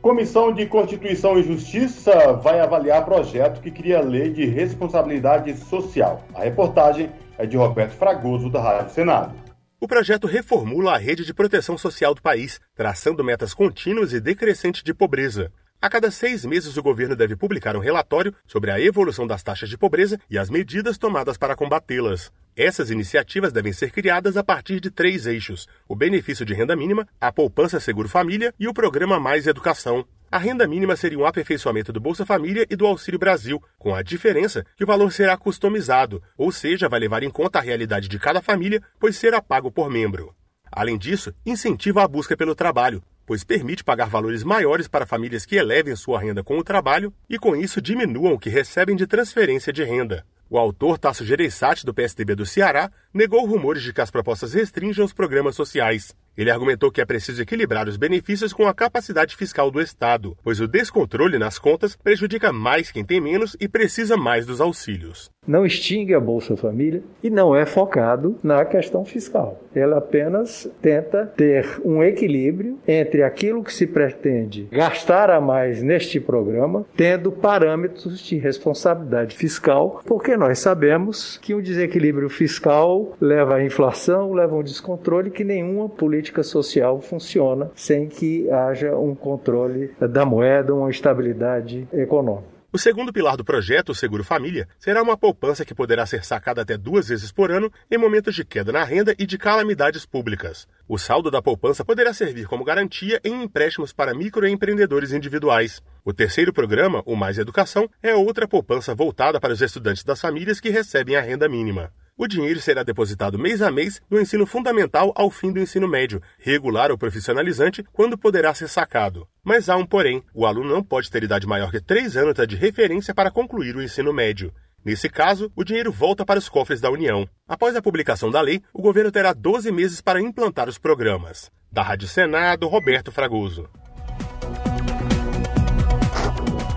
Comissão 0.00 0.52
de 0.52 0.66
Constituição 0.66 1.38
e 1.38 1.44
Justiça 1.44 2.32
vai 2.32 2.58
avaliar 2.58 3.04
projeto 3.04 3.60
que 3.60 3.70
cria 3.70 4.00
lei 4.00 4.28
de 4.32 4.44
responsabilidade 4.44 5.56
social. 5.56 6.24
A 6.34 6.42
reportagem 6.42 7.10
é 7.38 7.46
de 7.46 7.56
Roberto 7.56 7.92
Fragoso, 7.92 8.50
da 8.50 8.60
Rádio 8.60 8.92
Senado. 8.92 9.34
O 9.80 9.86
projeto 9.86 10.26
reformula 10.26 10.94
a 10.94 10.98
rede 10.98 11.24
de 11.24 11.32
proteção 11.32 11.78
social 11.78 12.12
do 12.12 12.22
país, 12.22 12.60
traçando 12.74 13.22
metas 13.22 13.54
contínuas 13.54 14.12
e 14.12 14.20
decrescentes 14.20 14.82
de 14.82 14.92
pobreza. 14.92 15.52
A 15.82 15.90
cada 15.90 16.12
seis 16.12 16.44
meses, 16.44 16.76
o 16.76 16.82
governo 16.82 17.16
deve 17.16 17.34
publicar 17.34 17.74
um 17.74 17.80
relatório 17.80 18.32
sobre 18.46 18.70
a 18.70 18.80
evolução 18.80 19.26
das 19.26 19.42
taxas 19.42 19.68
de 19.68 19.76
pobreza 19.76 20.16
e 20.30 20.38
as 20.38 20.48
medidas 20.48 20.96
tomadas 20.96 21.36
para 21.36 21.56
combatê-las. 21.56 22.30
Essas 22.56 22.88
iniciativas 22.88 23.52
devem 23.52 23.72
ser 23.72 23.90
criadas 23.90 24.36
a 24.36 24.44
partir 24.44 24.78
de 24.78 24.92
três 24.92 25.26
eixos: 25.26 25.66
o 25.88 25.96
benefício 25.96 26.46
de 26.46 26.54
renda 26.54 26.76
mínima, 26.76 27.04
a 27.20 27.32
poupança 27.32 27.80
Seguro 27.80 28.08
Família 28.08 28.54
e 28.60 28.68
o 28.68 28.72
programa 28.72 29.18
Mais 29.18 29.48
Educação. 29.48 30.06
A 30.30 30.38
renda 30.38 30.68
mínima 30.68 30.94
seria 30.94 31.18
um 31.18 31.26
aperfeiçoamento 31.26 31.92
do 31.92 32.00
Bolsa 32.00 32.24
Família 32.24 32.64
e 32.70 32.76
do 32.76 32.86
Auxílio 32.86 33.18
Brasil, 33.18 33.60
com 33.76 33.92
a 33.92 34.02
diferença 34.02 34.64
que 34.76 34.84
o 34.84 34.86
valor 34.86 35.10
será 35.10 35.36
customizado, 35.36 36.22
ou 36.38 36.52
seja, 36.52 36.88
vai 36.88 37.00
levar 37.00 37.24
em 37.24 37.30
conta 37.30 37.58
a 37.58 37.62
realidade 37.62 38.06
de 38.06 38.20
cada 38.20 38.40
família, 38.40 38.80
pois 39.00 39.16
será 39.16 39.42
pago 39.42 39.68
por 39.68 39.90
membro. 39.90 40.32
Além 40.70 40.96
disso, 40.96 41.34
incentiva 41.44 42.02
a 42.02 42.08
busca 42.08 42.34
pelo 42.34 42.54
trabalho, 42.54 43.02
pois 43.26 43.44
permite 43.44 43.84
pagar 43.84 44.08
valores 44.08 44.44
maiores 44.44 44.88
para 44.88 45.06
famílias 45.06 45.46
que 45.46 45.56
elevem 45.56 45.96
sua 45.96 46.20
renda 46.20 46.42
com 46.42 46.58
o 46.58 46.64
trabalho 46.64 47.12
e, 47.28 47.38
com 47.38 47.56
isso, 47.56 47.80
diminuam 47.80 48.34
o 48.34 48.38
que 48.38 48.50
recebem 48.50 48.96
de 48.96 49.06
transferência 49.06 49.72
de 49.72 49.84
renda. 49.84 50.24
O 50.50 50.58
autor 50.58 50.98
Tasso 50.98 51.24
Gereissati, 51.24 51.86
do 51.86 51.94
PSDB 51.94 52.34
do 52.34 52.44
Ceará, 52.44 52.90
negou 53.12 53.46
rumores 53.46 53.82
de 53.82 53.92
que 53.92 54.02
as 54.02 54.10
propostas 54.10 54.52
restringam 54.52 55.04
os 55.04 55.12
programas 55.12 55.56
sociais. 55.56 56.14
Ele 56.36 56.50
argumentou 56.50 56.90
que 56.90 57.00
é 57.00 57.04
preciso 57.04 57.42
equilibrar 57.42 57.86
os 57.86 57.98
benefícios 57.98 58.54
com 58.54 58.66
a 58.66 58.72
capacidade 58.72 59.36
fiscal 59.36 59.70
do 59.70 59.80
Estado, 59.80 60.34
pois 60.42 60.60
o 60.60 60.66
descontrole 60.66 61.38
nas 61.38 61.58
contas 61.58 61.94
prejudica 61.94 62.50
mais 62.52 62.90
quem 62.90 63.04
tem 63.04 63.20
menos 63.20 63.54
e 63.60 63.68
precisa 63.68 64.16
mais 64.16 64.46
dos 64.46 64.60
auxílios. 64.60 65.30
Não 65.46 65.66
extingue 65.66 66.14
a 66.14 66.20
Bolsa 66.20 66.56
Família 66.56 67.02
e 67.22 67.28
não 67.28 67.54
é 67.54 67.66
focado 67.66 68.38
na 68.42 68.64
questão 68.64 69.04
fiscal. 69.04 69.60
Ela 69.74 69.98
apenas 69.98 70.70
tenta 70.80 71.26
ter 71.26 71.80
um 71.84 72.02
equilíbrio 72.02 72.78
entre 72.86 73.24
aquilo 73.24 73.64
que 73.64 73.72
se 73.72 73.86
pretende 73.86 74.68
gastar 74.70 75.30
a 75.30 75.40
mais 75.40 75.82
neste 75.82 76.20
programa, 76.20 76.86
tendo 76.96 77.32
parâmetros 77.32 78.20
de 78.20 78.38
responsabilidade 78.38 79.36
fiscal, 79.36 80.00
porque 80.06 80.36
nós 80.36 80.60
sabemos 80.60 81.38
que 81.38 81.54
o 81.54 81.62
desequilíbrio 81.62 82.30
fiscal 82.30 83.16
leva 83.20 83.56
à 83.56 83.64
inflação, 83.64 84.32
leva 84.32 84.54
a 84.54 84.58
um 84.58 84.62
descontrole 84.62 85.30
que 85.30 85.42
nenhuma 85.42 85.88
política 85.88 86.21
política 86.22 86.44
social 86.44 87.00
funciona 87.00 87.72
sem 87.74 88.08
que 88.08 88.48
haja 88.48 88.96
um 88.96 89.12
controle 89.12 89.90
da 89.98 90.24
moeda, 90.24 90.72
uma 90.72 90.88
estabilidade 90.88 91.88
econômica. 91.92 92.52
O 92.72 92.78
segundo 92.78 93.12
pilar 93.12 93.36
do 93.36 93.44
projeto, 93.44 93.90
o 93.90 93.94
Seguro 93.94 94.22
Família, 94.24 94.66
será 94.78 95.02
uma 95.02 95.16
poupança 95.16 95.64
que 95.64 95.74
poderá 95.74 96.06
ser 96.06 96.24
sacada 96.24 96.62
até 96.62 96.78
duas 96.78 97.08
vezes 97.08 97.32
por 97.32 97.50
ano 97.50 97.70
em 97.90 97.98
momentos 97.98 98.34
de 98.34 98.44
queda 98.44 98.72
na 98.72 98.84
renda 98.84 99.14
e 99.18 99.26
de 99.26 99.36
calamidades 99.36 100.06
públicas. 100.06 100.66
O 100.88 100.96
saldo 100.96 101.30
da 101.30 101.42
poupança 101.42 101.84
poderá 101.84 102.14
servir 102.14 102.46
como 102.46 102.64
garantia 102.64 103.20
em 103.24 103.42
empréstimos 103.42 103.92
para 103.92 104.14
microempreendedores 104.14 105.12
individuais. 105.12 105.82
O 106.04 106.14
terceiro 106.14 106.52
programa, 106.52 107.02
o 107.04 107.16
Mais 107.16 107.36
Educação, 107.36 107.90
é 108.02 108.14
outra 108.14 108.46
poupança 108.46 108.94
voltada 108.94 109.40
para 109.40 109.52
os 109.52 109.60
estudantes 109.60 110.04
das 110.04 110.20
famílias 110.20 110.60
que 110.60 110.70
recebem 110.70 111.16
a 111.16 111.20
renda 111.20 111.48
mínima. 111.48 111.92
O 112.22 112.28
dinheiro 112.28 112.60
será 112.60 112.84
depositado 112.84 113.36
mês 113.36 113.60
a 113.60 113.68
mês 113.68 114.00
no 114.08 114.20
ensino 114.20 114.46
fundamental 114.46 115.12
ao 115.16 115.28
fim 115.28 115.50
do 115.50 115.58
ensino 115.58 115.88
médio, 115.88 116.22
regular 116.38 116.92
ou 116.92 116.96
profissionalizante, 116.96 117.84
quando 117.92 118.16
poderá 118.16 118.54
ser 118.54 118.68
sacado. 118.68 119.26
Mas 119.42 119.68
há 119.68 119.76
um 119.76 119.84
porém: 119.84 120.22
o 120.32 120.46
aluno 120.46 120.72
não 120.72 120.84
pode 120.84 121.10
ter 121.10 121.24
idade 121.24 121.48
maior 121.48 121.72
que 121.72 121.80
três 121.80 122.16
anos 122.16 122.36
de 122.46 122.54
referência 122.54 123.12
para 123.12 123.28
concluir 123.28 123.74
o 123.74 123.82
ensino 123.82 124.12
médio. 124.12 124.54
Nesse 124.84 125.08
caso, 125.08 125.50
o 125.56 125.64
dinheiro 125.64 125.90
volta 125.90 126.24
para 126.24 126.38
os 126.38 126.48
cofres 126.48 126.80
da 126.80 126.92
União. 126.92 127.28
Após 127.44 127.74
a 127.74 127.82
publicação 127.82 128.30
da 128.30 128.40
lei, 128.40 128.62
o 128.72 128.80
governo 128.80 129.10
terá 129.10 129.32
12 129.32 129.72
meses 129.72 130.00
para 130.00 130.20
implantar 130.20 130.68
os 130.68 130.78
programas. 130.78 131.50
Da 131.72 131.82
Rádio 131.82 132.06
Senado, 132.06 132.68
Roberto 132.68 133.10
Fragoso. 133.10 133.68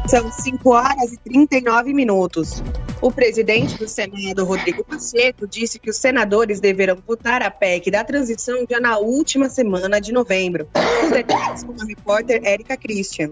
São 0.08 0.32
5 0.32 0.70
horas 0.72 1.14
e 1.14 1.18
39 1.18 1.94
minutos. 1.94 2.64
O 3.02 3.12
presidente 3.12 3.78
do 3.78 3.88
Senado, 3.88 4.46
Rodrigo 4.46 4.84
Pacheco, 4.84 5.48
disse 5.48 5.78
que 5.78 5.90
os 5.90 5.98
senadores 5.98 6.60
deverão 6.60 6.98
votar 7.06 7.44
a 7.44 7.52
PEC 7.52 7.92
da 7.92 8.04
transição 8.04 8.66
já 8.70 8.80
na 8.80 8.98
última 8.98 9.50
semana 9.50 10.00
de 10.00 10.12
novembro. 10.12 10.68
Os 11.04 11.12
detalhes 11.12 11.64
com 11.64 11.74
a 11.74 11.86
repórter 11.86 12.42
Érica 12.44 12.78
Christian. 12.78 13.32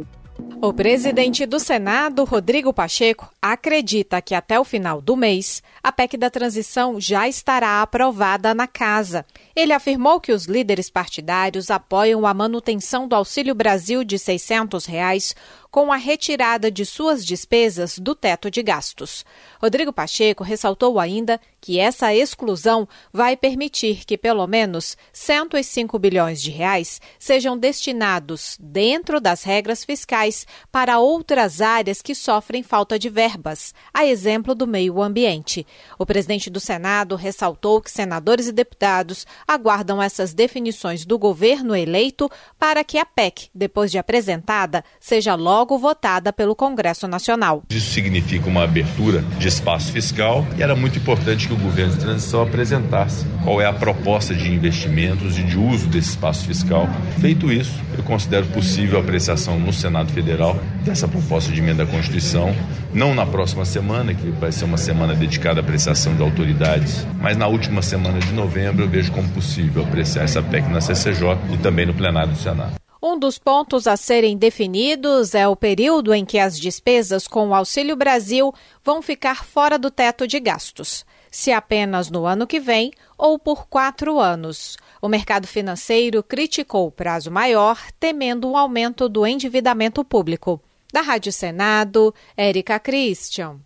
O 0.62 0.74
presidente 0.74 1.46
do 1.46 1.60
Senado, 1.60 2.24
Rodrigo 2.24 2.74
Pacheco, 2.74 3.30
acredita 3.42 4.22
que 4.22 4.34
até 4.34 4.60
o 4.60 4.64
final 4.64 5.02
do 5.02 5.16
mês 5.16 5.62
a 5.84 5.92
PEC 5.92 6.16
da 6.16 6.30
transição 6.30 7.00
já 7.00 7.28
estará 7.28 7.82
aprovada 7.82 8.54
na 8.54 8.66
casa. 8.66 9.26
Ele 9.56 9.74
afirmou 9.74 10.22
que 10.22 10.32
os 10.32 10.46
líderes 10.46 10.90
partidários 10.90 11.70
apoiam 11.70 12.26
a 12.26 12.34
manutenção 12.34 13.08
do 13.08 13.16
Auxílio 13.16 13.54
Brasil 13.54 14.04
de 14.04 14.18
600 14.18 14.86
reais 14.86 15.36
com 15.74 15.92
a 15.92 15.98
retirada 15.98 16.70
de 16.70 16.86
suas 16.86 17.26
despesas 17.26 17.98
do 17.98 18.14
teto 18.14 18.52
de 18.52 18.62
gastos. 18.62 19.26
Rodrigo 19.60 19.92
Pacheco 19.92 20.44
ressaltou 20.44 21.00
ainda 21.00 21.42
que 21.60 21.80
essa 21.80 22.14
exclusão 22.14 22.88
vai 23.12 23.36
permitir 23.36 24.06
que 24.06 24.16
pelo 24.16 24.46
menos 24.46 24.96
105 25.12 25.98
bilhões 25.98 26.44
de 26.44 26.52
reais 26.52 27.02
sejam 27.18 27.58
destinados 27.58 28.56
dentro 28.60 29.20
das 29.20 29.42
regras 29.42 29.84
fiscais 29.84 30.46
para 30.72 31.00
outras 31.00 31.60
áreas 31.60 32.04
que 32.04 32.14
sofrem 32.14 32.62
falta 32.62 33.00
de 33.00 33.10
verbas, 33.10 33.74
a 33.92 34.06
exemplo 34.06 34.54
do 34.54 34.68
meio 34.68 35.02
ambiente. 35.02 35.66
O 35.98 36.06
presidente 36.06 36.52
do 36.52 36.60
Senado 36.60 37.16
ressaltou 37.16 37.82
que 37.82 37.90
senadores 37.90 38.48
e 38.48 38.52
deputados 38.52 39.26
aguardam 39.48 40.00
essas 40.00 40.36
definições 40.36 41.04
do 41.04 41.18
governo 41.18 41.76
eleito 41.76 42.30
para 42.60 42.84
que 42.84 43.00
a 43.00 43.06
PEC, 43.08 43.50
depois 43.56 43.90
de 43.90 43.98
apresentada, 43.98 44.86
seja 45.00 45.34
logo 45.34 45.63
logo 45.64 45.78
votada 45.78 46.34
pelo 46.34 46.54
Congresso 46.54 47.08
Nacional. 47.08 47.64
Isso 47.70 47.94
significa 47.94 48.50
uma 48.50 48.66
abertura 48.66 49.22
de 49.40 49.48
espaço 49.48 49.94
fiscal 49.94 50.46
e 50.58 50.62
era 50.62 50.76
muito 50.76 51.00
importante 51.00 51.48
que 51.48 51.54
o 51.54 51.58
governo 51.58 51.94
de 51.94 52.00
transição 52.00 52.42
apresentasse 52.42 53.26
qual 53.46 53.62
é 53.62 53.66
a 53.66 53.72
proposta 53.72 54.36
de 54.36 54.54
investimentos 54.54 55.40
e 55.40 55.44
de 55.44 55.58
uso 55.58 55.88
desse 55.88 56.10
espaço 56.10 56.46
fiscal. 56.46 56.86
Feito 57.22 57.50
isso, 57.50 57.80
eu 57.98 58.04
considero 58.04 58.46
possível 58.48 59.00
a 59.00 59.02
apreciação 59.02 59.58
no 59.58 59.72
Senado 59.72 60.12
Federal 60.12 60.58
dessa 60.84 61.08
proposta 61.08 61.50
de 61.50 61.62
emenda 61.62 61.84
à 61.84 61.88
Constituição, 61.88 62.54
não 62.94 63.16
na 63.16 63.26
próxima 63.26 63.64
semana, 63.64 64.14
que 64.14 64.32
vai 64.32 64.52
ser 64.52 64.66
uma 64.66 64.78
semana 64.78 65.16
dedicada 65.16 65.62
à 65.62 65.64
apreciação 65.64 66.14
de 66.14 66.22
autoridades, 66.22 67.08
mas 67.22 67.38
na 67.38 67.48
última 67.48 67.82
semana 67.82 68.20
de 68.20 68.34
novembro 68.34 68.84
eu 68.84 68.90
vejo 68.90 69.14
como 69.14 69.30
possível 69.30 69.84
apreciar 69.84 70.24
essa 70.24 70.42
PEC 70.42 70.68
na 70.68 70.82
CCJ 70.82 71.38
e 71.54 71.58
também 71.58 71.86
no 71.86 71.94
plenário 71.94 72.34
do 72.34 72.38
Senado. 72.38 72.83
Um 73.06 73.20
dos 73.20 73.38
pontos 73.38 73.86
a 73.86 73.98
serem 73.98 74.38
definidos 74.38 75.36
é 75.36 75.46
o 75.46 75.58
período 75.58 76.14
em 76.14 76.24
que 76.24 76.40
as 76.40 76.58
despesas 76.58 77.28
com 77.28 77.50
o 77.50 77.54
Auxílio 77.54 77.98
Brasil 77.98 78.54
vão 78.82 79.02
ficar 79.02 79.44
fora 79.44 79.78
do 79.78 79.92
teto 79.92 80.26
de 80.26 80.40
gastos. 80.40 81.06
Se 81.30 81.52
apenas 81.52 82.10
no 82.10 82.26
ano 82.26 82.48
que 82.48 82.62
vem 82.62 82.94
ou 83.18 83.38
por 83.38 83.68
quatro 83.68 84.22
anos. 84.22 84.78
O 85.02 85.10
mercado 85.10 85.46
financeiro 85.48 86.24
criticou 86.24 86.88
o 86.88 86.92
prazo 86.92 87.30
maior, 87.30 87.78
temendo 88.00 88.48
um 88.48 88.56
aumento 88.56 89.10
do 89.10 89.28
endividamento 89.28 90.06
público. 90.06 90.62
Da 90.94 91.02
Rádio 91.02 91.34
Senado, 91.34 92.16
Érica 92.38 92.80
Christian. 92.80 93.58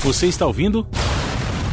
Você 0.00 0.26
está 0.26 0.46
ouvindo? 0.46 0.88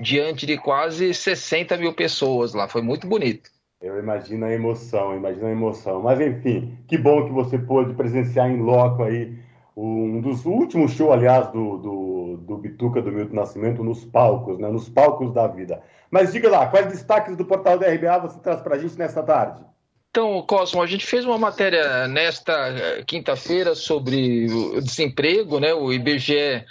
diante 0.00 0.46
de 0.46 0.56
quase 0.58 1.12
60 1.14 1.76
mil 1.76 1.92
pessoas 1.92 2.54
lá. 2.54 2.68
Foi 2.68 2.82
muito 2.82 3.06
bonito. 3.06 3.50
Eu 3.80 3.98
imagino 3.98 4.44
a 4.44 4.52
emoção, 4.52 5.16
imagino 5.16 5.46
a 5.46 5.50
emoção. 5.50 6.02
Mas 6.02 6.20
enfim, 6.20 6.76
que 6.86 6.98
bom 6.98 7.24
que 7.24 7.32
você 7.32 7.58
pôde 7.58 7.94
presenciar 7.94 8.50
em 8.50 8.60
loco 8.60 9.02
aí 9.02 9.38
um 9.76 10.20
dos 10.20 10.44
últimos 10.44 10.92
shows, 10.92 11.12
aliás, 11.12 11.48
do, 11.48 11.78
do, 11.78 12.36
do 12.36 12.58
Bituca 12.58 13.00
do 13.00 13.10
Milton 13.10 13.34
Nascimento 13.34 13.82
nos 13.82 14.04
palcos, 14.04 14.58
né? 14.58 14.68
Nos 14.68 14.88
palcos 14.88 15.32
da 15.32 15.46
vida. 15.46 15.82
Mas 16.10 16.32
diga 16.32 16.50
lá, 16.50 16.66
quais 16.66 16.88
destaques 16.88 17.36
do 17.36 17.46
portal 17.46 17.78
da 17.78 17.88
RBA 17.90 18.18
você 18.18 18.38
traz 18.40 18.60
para 18.60 18.74
a 18.74 18.78
gente 18.78 18.98
nesta 18.98 19.22
tarde? 19.22 19.64
Então, 20.10 20.42
Cosmo, 20.42 20.82
a 20.82 20.86
gente 20.86 21.06
fez 21.06 21.24
uma 21.24 21.38
matéria 21.38 22.08
nesta 22.08 22.52
eh, 22.52 23.04
quinta-feira 23.04 23.76
sobre 23.76 24.50
o 24.50 24.80
desemprego, 24.80 25.60
né? 25.60 25.72
O 25.72 25.92
IBGE 25.92 26.64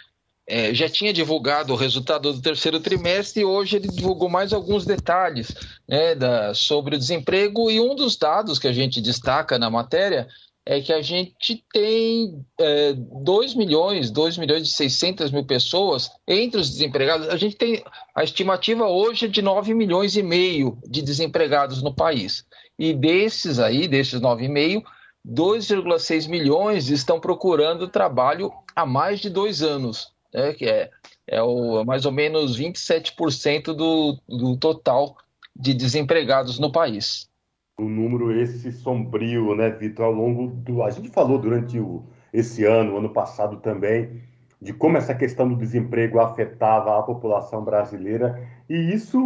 é, 0.46 0.74
já 0.74 0.90
tinha 0.90 1.14
divulgado 1.14 1.72
o 1.72 1.76
resultado 1.76 2.34
do 2.34 2.42
terceiro 2.42 2.80
trimestre 2.80 3.42
e 3.42 3.46
hoje 3.46 3.78
ele 3.78 3.88
divulgou 3.88 4.28
mais 4.28 4.52
alguns 4.52 4.84
detalhes 4.84 5.54
né, 5.88 6.16
da, 6.16 6.54
sobre 6.56 6.96
o 6.96 7.00
desemprego 7.00 7.70
e 7.70 7.80
um 7.80 7.94
dos 7.94 8.18
dados 8.18 8.58
que 8.58 8.68
a 8.68 8.74
gente 8.74 9.00
destaca 9.00 9.60
na 9.60 9.70
matéria 9.70 10.28
é 10.66 10.82
que 10.82 10.92
a 10.92 11.02
gente 11.02 11.64
tem 11.72 12.46
é, 12.60 12.94
2 12.94 13.56
milhões, 13.56 14.12
2 14.12 14.38
milhões 14.38 14.68
e 14.68 14.72
600 14.72 15.32
mil 15.32 15.46
pessoas 15.46 16.12
entre 16.28 16.60
os 16.60 16.70
desempregados. 16.70 17.30
A 17.30 17.38
gente 17.38 17.56
tem 17.56 17.84
a 18.14 18.24
estimativa 18.24 18.88
hoje 18.88 19.26
é 19.26 19.28
de 19.28 19.42
9 19.42 19.74
milhões 19.74 20.16
e 20.16 20.24
meio 20.24 20.78
de 20.88 21.02
desempregados 21.02 21.82
no 21.82 21.94
país. 21.94 22.44
E 22.80 22.94
desses 22.94 23.60
aí, 23.60 23.90
desses 23.90 24.22
9,5, 24.22 24.84
2,6 25.28 26.30
milhões 26.30 26.90
estão 26.90 27.20
procurando 27.20 27.90
trabalho 27.90 28.54
há 28.74 28.86
mais 28.86 29.20
de 29.20 29.30
dois 29.30 29.62
anos, 29.62 30.14
né, 30.34 30.54
que 30.54 30.66
é, 30.66 30.90
é 31.28 31.44
o, 31.44 31.84
mais 31.84 32.06
ou 32.06 32.12
menos 32.14 32.58
27% 32.58 33.74
do, 33.74 34.18
do 34.30 34.56
total 34.56 35.18
de 35.54 35.74
desempregados 35.74 36.58
no 36.58 36.72
país. 36.72 37.30
Um 37.78 37.90
número 37.90 38.32
esse 38.40 38.72
sombrio, 38.72 39.56
né, 39.56 39.70
Vitor? 39.70 40.06
Ao 40.06 40.12
longo 40.12 40.48
do. 40.48 40.84
A 40.84 40.90
gente 40.90 41.10
falou 41.10 41.38
durante 41.38 41.80
o, 41.80 42.04
esse 42.34 42.66
ano, 42.66 42.98
ano 42.98 43.10
passado 43.10 43.58
também, 43.58 44.22
de 44.62 44.74
como 44.74 44.98
essa 44.98 45.16
questão 45.16 45.48
do 45.48 45.56
desemprego 45.56 46.20
afetava 46.20 46.98
a 46.98 47.04
população 47.04 47.64
brasileira. 47.64 48.42
E 48.70 48.94
isso, 48.94 49.20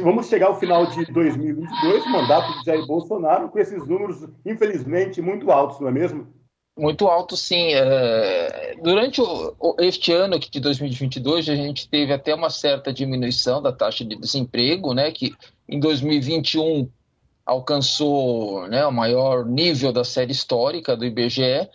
vamos 0.00 0.28
chegar 0.28 0.48
ao 0.48 0.60
final 0.60 0.84
de 0.86 1.06
2022, 1.06 2.06
mandato 2.10 2.58
de 2.58 2.66
Jair 2.66 2.86
Bolsonaro, 2.86 3.48
com 3.48 3.58
esses 3.58 3.86
números, 3.86 4.28
infelizmente, 4.44 5.22
muito 5.22 5.50
altos, 5.50 5.80
não 5.80 5.88
é 5.88 5.92
mesmo? 5.92 6.26
Muito 6.78 7.08
alto, 7.08 7.38
sim. 7.38 7.72
É... 7.72 8.76
Durante 8.82 9.22
este 9.78 10.12
ano 10.12 10.36
aqui 10.36 10.50
de 10.50 10.60
2022, 10.60 11.48
a 11.48 11.56
gente 11.56 11.88
teve 11.88 12.12
até 12.12 12.34
uma 12.34 12.50
certa 12.50 12.92
diminuição 12.92 13.62
da 13.62 13.72
taxa 13.72 14.04
de 14.04 14.14
desemprego, 14.14 14.92
né, 14.92 15.10
que 15.10 15.34
em 15.66 15.80
2021 15.80 16.90
alcançou 17.46 18.68
né, 18.68 18.84
o 18.86 18.92
maior 18.92 19.46
nível 19.46 19.90
da 19.90 20.04
série 20.04 20.32
histórica 20.32 20.94
do 20.94 21.06
IBGE, 21.06 21.66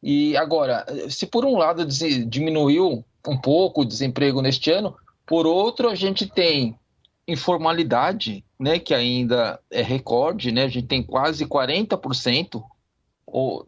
e 0.00 0.36
agora, 0.36 0.86
se 1.08 1.26
por 1.26 1.44
um 1.44 1.56
lado 1.56 1.84
diminuiu 2.28 3.04
um 3.26 3.40
pouco 3.40 3.80
o 3.80 3.84
desemprego 3.84 4.40
neste 4.40 4.70
ano, 4.70 4.94
por 5.26 5.46
outro 5.46 5.88
a 5.88 5.94
gente 5.94 6.26
tem 6.26 6.78
informalidade, 7.26 8.44
né, 8.58 8.78
que 8.78 8.94
ainda 8.94 9.58
é 9.70 9.82
recorde, 9.82 10.52
né, 10.52 10.64
a 10.64 10.68
gente 10.68 10.86
tem 10.86 11.02
quase 11.02 11.46
40% 11.46 12.62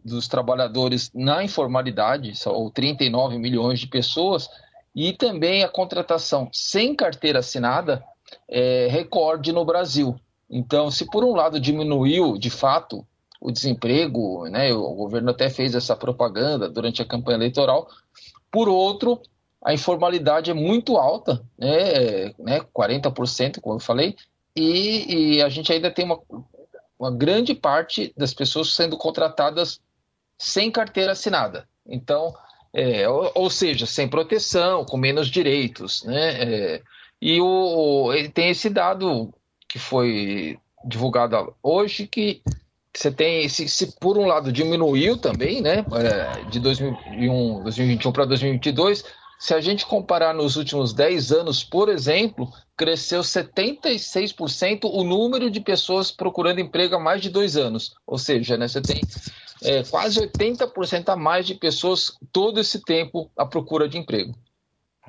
dos 0.05 0.27
trabalhadores 0.27 1.11
na 1.13 1.43
informalidade, 1.43 2.33
ou 2.45 2.69
39 2.71 3.37
milhões 3.37 3.79
de 3.79 3.87
pessoas, 3.87 4.47
e 4.95 5.11
também 5.11 5.63
a 5.63 5.69
contratação 5.69 6.49
sem 6.53 6.95
carteira 6.95 7.39
assinada 7.39 8.03
é 8.47 8.87
recorde 8.89 9.51
no 9.51 9.65
Brasil. 9.65 10.15
Então, 10.49 10.89
se 10.89 11.05
por 11.05 11.23
um 11.23 11.33
lado 11.33 11.59
diminuiu 11.59 12.37
de 12.37 12.49
fato 12.49 13.05
o 13.39 13.51
desemprego, 13.51 14.47
né? 14.49 14.73
O 14.73 14.93
governo 14.93 15.29
até 15.29 15.49
fez 15.49 15.75
essa 15.75 15.95
propaganda 15.95 16.69
durante 16.69 17.01
a 17.01 17.05
campanha 17.05 17.37
eleitoral. 17.37 17.87
Por 18.51 18.67
outro, 18.67 19.21
a 19.67 19.73
informalidade 19.73 20.49
é 20.49 20.53
muito 20.53 20.95
alta, 20.95 21.43
né? 21.59 22.33
né 22.39 22.61
40%, 22.73 23.59
como 23.59 23.75
eu 23.75 23.79
falei, 23.81 24.15
e, 24.55 25.35
e 25.35 25.41
a 25.41 25.49
gente 25.49 25.73
ainda 25.73 25.91
tem 25.91 26.05
uma, 26.05 26.21
uma 26.97 27.11
grande 27.11 27.53
parte 27.53 28.13
das 28.15 28.33
pessoas 28.33 28.73
sendo 28.73 28.95
contratadas 28.95 29.81
sem 30.37 30.71
carteira 30.71 31.11
assinada. 31.11 31.67
Então, 31.85 32.33
é, 32.73 33.09
ou, 33.09 33.29
ou, 33.35 33.49
seja, 33.49 33.85
sem 33.85 34.07
proteção, 34.07 34.85
com 34.85 34.95
menos 34.95 35.27
direitos, 35.27 36.01
né? 36.05 36.43
É, 36.43 36.81
e 37.21 37.41
o, 37.41 38.09
tem 38.33 38.51
esse 38.51 38.69
dado 38.69 39.33
que 39.67 39.77
foi 39.77 40.57
divulgado 40.85 41.53
hoje 41.61 42.07
que 42.07 42.41
você 42.95 43.11
tem, 43.11 43.49
se, 43.49 43.67
se, 43.67 43.99
por 43.99 44.17
um 44.17 44.27
lado 44.27 44.49
diminuiu 44.49 45.17
também, 45.17 45.61
né, 45.61 45.85
é, 45.91 46.49
de 46.49 46.57
2001, 46.61 47.63
2021 47.63 48.11
para 48.13 48.25
2022, 48.25 49.03
se 49.39 49.53
a 49.53 49.61
gente 49.61 49.85
comparar 49.85 50.33
nos 50.33 50.55
últimos 50.55 50.93
10 50.93 51.31
anos, 51.31 51.63
por 51.63 51.89
exemplo, 51.89 52.51
cresceu 52.75 53.21
76% 53.21 54.81
o 54.85 55.03
número 55.03 55.49
de 55.51 55.59
pessoas 55.59 56.11
procurando 56.11 56.59
emprego 56.59 56.95
há 56.95 56.99
mais 56.99 57.21
de 57.21 57.29
dois 57.29 57.55
anos. 57.55 57.95
Ou 58.05 58.17
seja, 58.17 58.57
né, 58.57 58.67
você 58.67 58.81
tem 58.81 59.01
é, 59.63 59.83
quase 59.83 60.19
80% 60.19 61.09
a 61.09 61.15
mais 61.15 61.45
de 61.45 61.55
pessoas 61.55 62.17
todo 62.31 62.59
esse 62.59 62.81
tempo 62.83 63.29
à 63.37 63.45
procura 63.45 63.87
de 63.87 63.97
emprego. 63.97 64.33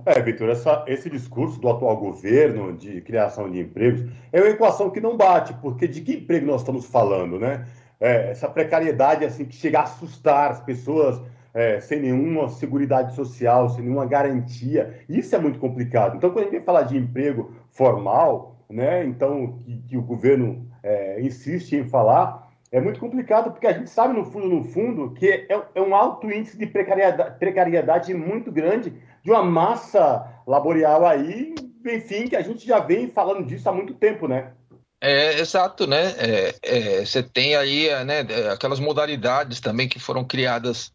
É, 0.06 0.20
Vitor, 0.22 0.50
esse 0.86 1.10
discurso 1.10 1.60
do 1.60 1.68
atual 1.68 1.96
governo 1.96 2.76
de 2.76 3.00
criação 3.00 3.50
de 3.50 3.60
empregos 3.60 4.08
é 4.32 4.40
uma 4.40 4.50
equação 4.50 4.90
que 4.90 5.00
não 5.00 5.16
bate, 5.16 5.52
porque 5.54 5.88
de 5.88 6.00
que 6.02 6.14
emprego 6.14 6.46
nós 6.46 6.60
estamos 6.60 6.86
falando, 6.86 7.38
né? 7.38 7.66
É, 7.98 8.30
essa 8.30 8.48
precariedade 8.48 9.24
assim 9.24 9.44
que 9.44 9.56
chega 9.56 9.80
a 9.80 9.82
assustar 9.82 10.52
as 10.52 10.60
pessoas 10.60 11.20
é, 11.54 11.80
sem 11.80 12.00
nenhuma 12.00 12.48
segurança 12.48 13.10
social, 13.10 13.68
sem 13.70 13.82
nenhuma 13.84 14.06
garantia, 14.06 15.00
isso 15.08 15.34
é 15.34 15.38
muito 15.38 15.58
complicado. 15.58 16.16
Então, 16.16 16.30
quando 16.30 16.40
a 16.40 16.42
gente 16.44 16.56
vem 16.56 16.64
falar 16.64 16.82
de 16.82 16.96
emprego 16.96 17.52
formal, 17.70 18.56
né? 18.68 19.04
Então, 19.04 19.58
que, 19.64 19.82
que 19.88 19.96
o 19.96 20.02
governo 20.02 20.68
é, 20.82 21.20
insiste 21.20 21.74
em 21.74 21.84
falar, 21.84 22.48
é 22.70 22.80
muito 22.80 23.00
complicado, 23.00 23.50
porque 23.50 23.66
a 23.66 23.72
gente 23.72 23.88
sabe, 23.88 24.14
no 24.14 24.24
fundo, 24.24 24.48
no 24.48 24.64
fundo, 24.64 25.14
que 25.14 25.26
é, 25.26 25.62
é 25.74 25.80
um 25.80 25.94
alto 25.94 26.30
índice 26.30 26.58
de 26.58 26.66
precariedade, 26.66 27.38
precariedade 27.38 28.14
muito 28.14 28.52
grande 28.52 28.92
de 29.22 29.30
uma 29.30 29.42
massa 29.42 30.42
laboral 30.46 31.06
aí, 31.06 31.54
enfim, 31.84 32.28
que 32.28 32.36
a 32.36 32.42
gente 32.42 32.66
já 32.66 32.78
vem 32.78 33.08
falando 33.08 33.46
disso 33.46 33.68
há 33.68 33.72
muito 33.72 33.94
tempo, 33.94 34.28
né? 34.28 34.52
É, 35.00 35.38
exato, 35.38 35.86
né? 35.86 36.12
É, 36.18 36.54
é, 36.62 37.04
você 37.04 37.22
tem 37.22 37.54
aí 37.54 37.88
né, 38.04 38.20
aquelas 38.52 38.80
modalidades 38.80 39.60
também 39.60 39.88
que 39.88 40.00
foram 40.00 40.24
criadas 40.24 40.92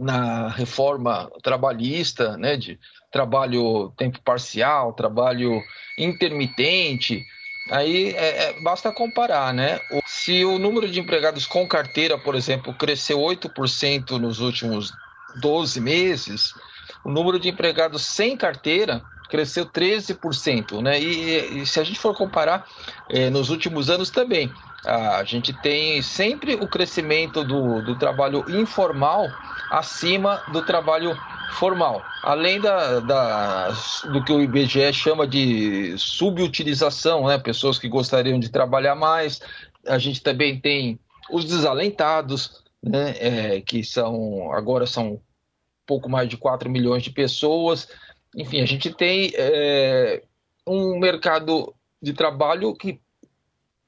na 0.00 0.48
reforma 0.48 1.30
trabalhista, 1.42 2.36
né, 2.36 2.56
de 2.56 2.78
trabalho 3.12 3.92
tempo 3.96 4.20
parcial, 4.22 4.92
trabalho 4.94 5.60
intermitente, 5.98 7.24
aí 7.70 8.14
é, 8.14 8.44
é, 8.44 8.62
basta 8.62 8.90
comparar, 8.92 9.52
né? 9.52 9.78
Se 10.06 10.44
o 10.44 10.58
número 10.58 10.88
de 10.88 11.00
empregados 11.00 11.46
com 11.46 11.68
carteira, 11.68 12.16
por 12.16 12.34
exemplo, 12.34 12.72
cresceu 12.72 13.18
8% 13.18 14.12
nos 14.12 14.40
últimos 14.40 14.92
12 15.40 15.80
meses, 15.80 16.54
o 17.04 17.10
número 17.10 17.38
de 17.38 17.48
empregados 17.48 18.04
sem 18.04 18.36
carteira 18.36 19.02
cresceu 19.28 19.66
13%, 19.66 20.80
né? 20.82 21.00
E, 21.00 21.60
e 21.60 21.66
se 21.66 21.78
a 21.78 21.84
gente 21.84 21.98
for 21.98 22.16
comparar 22.16 22.66
eh, 23.08 23.30
nos 23.30 23.50
últimos 23.50 23.88
anos 23.88 24.10
também, 24.10 24.52
a 24.84 25.22
gente 25.24 25.52
tem 25.52 26.00
sempre 26.00 26.54
o 26.54 26.66
crescimento 26.66 27.44
do, 27.44 27.82
do 27.82 27.96
trabalho 27.96 28.44
informal 28.48 29.28
acima 29.70 30.42
do 30.52 30.64
trabalho 30.64 31.16
formal, 31.52 32.02
além 32.22 32.60
da, 32.60 33.00
da, 33.00 33.68
do 34.12 34.24
que 34.24 34.32
o 34.32 34.40
IBGE 34.40 34.92
chama 34.92 35.26
de 35.26 35.96
subutilização, 35.96 37.26
né? 37.26 37.38
pessoas 37.38 37.78
que 37.78 37.88
gostariam 37.88 38.38
de 38.38 38.48
trabalhar 38.48 38.94
mais. 38.94 39.40
A 39.86 39.98
gente 39.98 40.22
também 40.22 40.60
tem 40.60 40.98
os 41.30 41.44
desalentados, 41.44 42.62
né? 42.82 43.14
É, 43.18 43.60
que 43.60 43.84
são 43.84 44.52
agora 44.52 44.86
são 44.86 45.20
pouco 45.86 46.08
mais 46.08 46.28
de 46.28 46.36
4 46.36 46.70
milhões 46.70 47.02
de 47.02 47.10
pessoas. 47.10 47.88
Enfim, 48.36 48.60
a 48.60 48.66
gente 48.66 48.90
tem 48.90 49.32
é, 49.34 50.22
um 50.66 50.98
mercado 50.98 51.74
de 52.00 52.12
trabalho 52.12 52.74
que 52.74 53.00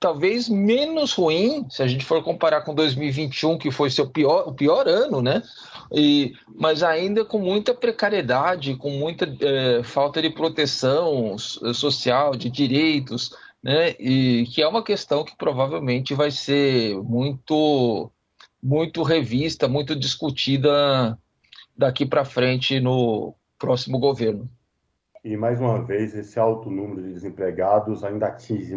talvez 0.03 0.49
menos 0.49 1.13
ruim, 1.13 1.65
se 1.71 1.81
a 1.81 1.87
gente 1.87 2.05
for 2.05 2.21
comparar 2.25 2.63
com 2.63 2.75
2021, 2.75 3.57
que 3.57 3.71
foi 3.71 3.89
seu 3.89 4.11
pior, 4.11 4.49
o 4.49 4.53
pior 4.53 4.89
ano, 4.89 5.23
né? 5.23 5.41
E, 5.93 6.35
mas 6.53 6.83
ainda 6.83 7.25
com 7.25 7.39
muita 7.39 7.73
precariedade, 7.73 8.75
com 8.75 8.91
muita 8.91 9.33
é, 9.41 9.85
falta 9.85 10.21
de 10.21 10.29
proteção 10.29 11.39
social, 11.39 12.35
de 12.35 12.51
direitos, 12.51 13.33
né? 13.63 13.91
E 13.91 14.45
que 14.53 14.61
é 14.61 14.67
uma 14.67 14.83
questão 14.83 15.25
que 15.25 15.37
provavelmente 15.37 16.15
vai 16.15 16.33
ser 16.33 16.97
muito, 16.97 18.11
muito 18.61 19.05
revista, 19.05 19.69
muito 19.69 19.95
discutida 19.95 21.17
daqui 21.77 22.05
para 22.05 22.25
frente 22.25 22.81
no 22.81 23.37
próximo 23.57 24.01
governo. 24.01 24.51
E 25.25 25.37
mais 25.37 25.61
uma 25.61 25.81
vez, 25.81 26.13
esse 26.17 26.41
alto 26.41 26.69
número 26.69 27.03
de 27.03 27.13
desempregados 27.13 28.03
ainda 28.03 28.27
atinge, 28.27 28.75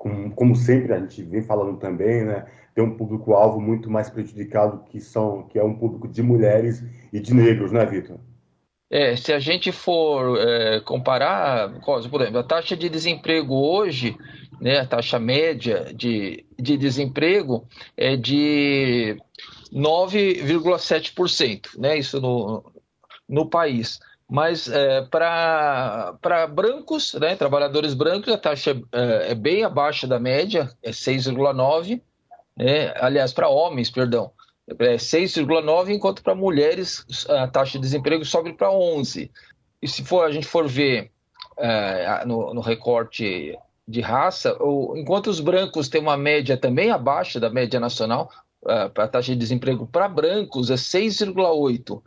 como, 0.00 0.30
como 0.30 0.56
sempre 0.56 0.94
a 0.94 0.98
gente 0.98 1.22
vem 1.22 1.42
falando 1.42 1.78
também, 1.78 2.24
né, 2.24 2.46
tem 2.74 2.82
um 2.82 2.96
público-alvo 2.96 3.60
muito 3.60 3.90
mais 3.90 4.08
prejudicado 4.08 4.82
que 4.88 4.98
são 4.98 5.42
que 5.42 5.58
é 5.58 5.62
um 5.62 5.74
público 5.74 6.08
de 6.08 6.22
mulheres 6.22 6.82
e 7.12 7.20
de 7.20 7.34
negros, 7.34 7.70
né, 7.70 7.84
Vitor? 7.84 8.16
É, 8.90 9.14
se 9.14 9.30
a 9.30 9.38
gente 9.38 9.70
for 9.70 10.40
é, 10.40 10.80
comparar, 10.80 11.78
por 12.10 12.22
exemplo, 12.22 12.38
a 12.38 12.42
taxa 12.42 12.74
de 12.74 12.88
desemprego 12.88 13.54
hoje, 13.54 14.16
né, 14.58 14.80
a 14.80 14.86
taxa 14.86 15.18
média 15.18 15.92
de, 15.94 16.46
de 16.58 16.78
desemprego 16.78 17.68
é 17.94 18.16
de 18.16 19.18
9,7%, 19.70 21.78
né, 21.78 21.98
isso 21.98 22.18
no, 22.22 22.64
no 23.28 23.50
país. 23.50 24.00
Mas 24.30 24.68
é, 24.68 25.02
para 25.10 26.46
brancos, 26.54 27.14
né, 27.14 27.34
trabalhadores 27.34 27.94
brancos, 27.94 28.32
a 28.32 28.38
taxa 28.38 28.80
é, 28.92 29.32
é 29.32 29.34
bem 29.34 29.64
abaixo 29.64 30.06
da 30.06 30.20
média, 30.20 30.70
é 30.80 30.92
6,9%. 30.92 32.00
Né, 32.56 32.94
aliás, 33.00 33.32
para 33.32 33.48
homens, 33.48 33.90
perdão, 33.90 34.30
é 34.68 34.94
6,9%, 34.96 35.88
enquanto 35.88 36.22
para 36.22 36.34
mulheres 36.36 37.04
a 37.28 37.48
taxa 37.48 37.72
de 37.72 37.80
desemprego 37.80 38.24
sobe 38.24 38.52
para 38.52 38.68
11%. 38.68 39.28
E 39.82 39.88
se 39.88 40.04
for, 40.04 40.24
a 40.24 40.30
gente 40.30 40.46
for 40.46 40.68
ver 40.68 41.10
é, 41.58 42.24
no, 42.24 42.54
no, 42.54 42.60
recorte 42.60 43.58
de 43.88 44.00
raça, 44.00 44.56
o, 44.62 44.96
enquanto 44.96 45.26
os 45.26 45.40
brancos 45.40 45.88
têm 45.88 46.00
uma 46.00 46.16
média 46.16 46.56
também 46.56 46.92
abaixo 46.92 47.40
da 47.40 47.50
média 47.50 47.80
nacional, 47.80 48.30
a, 48.64 48.84
a 48.84 49.08
taxa 49.08 49.32
de 49.32 49.38
desemprego 49.38 49.88
para 49.88 50.08
brancos 50.08 50.70
é 50.70 50.74
6,8%. 50.74 52.00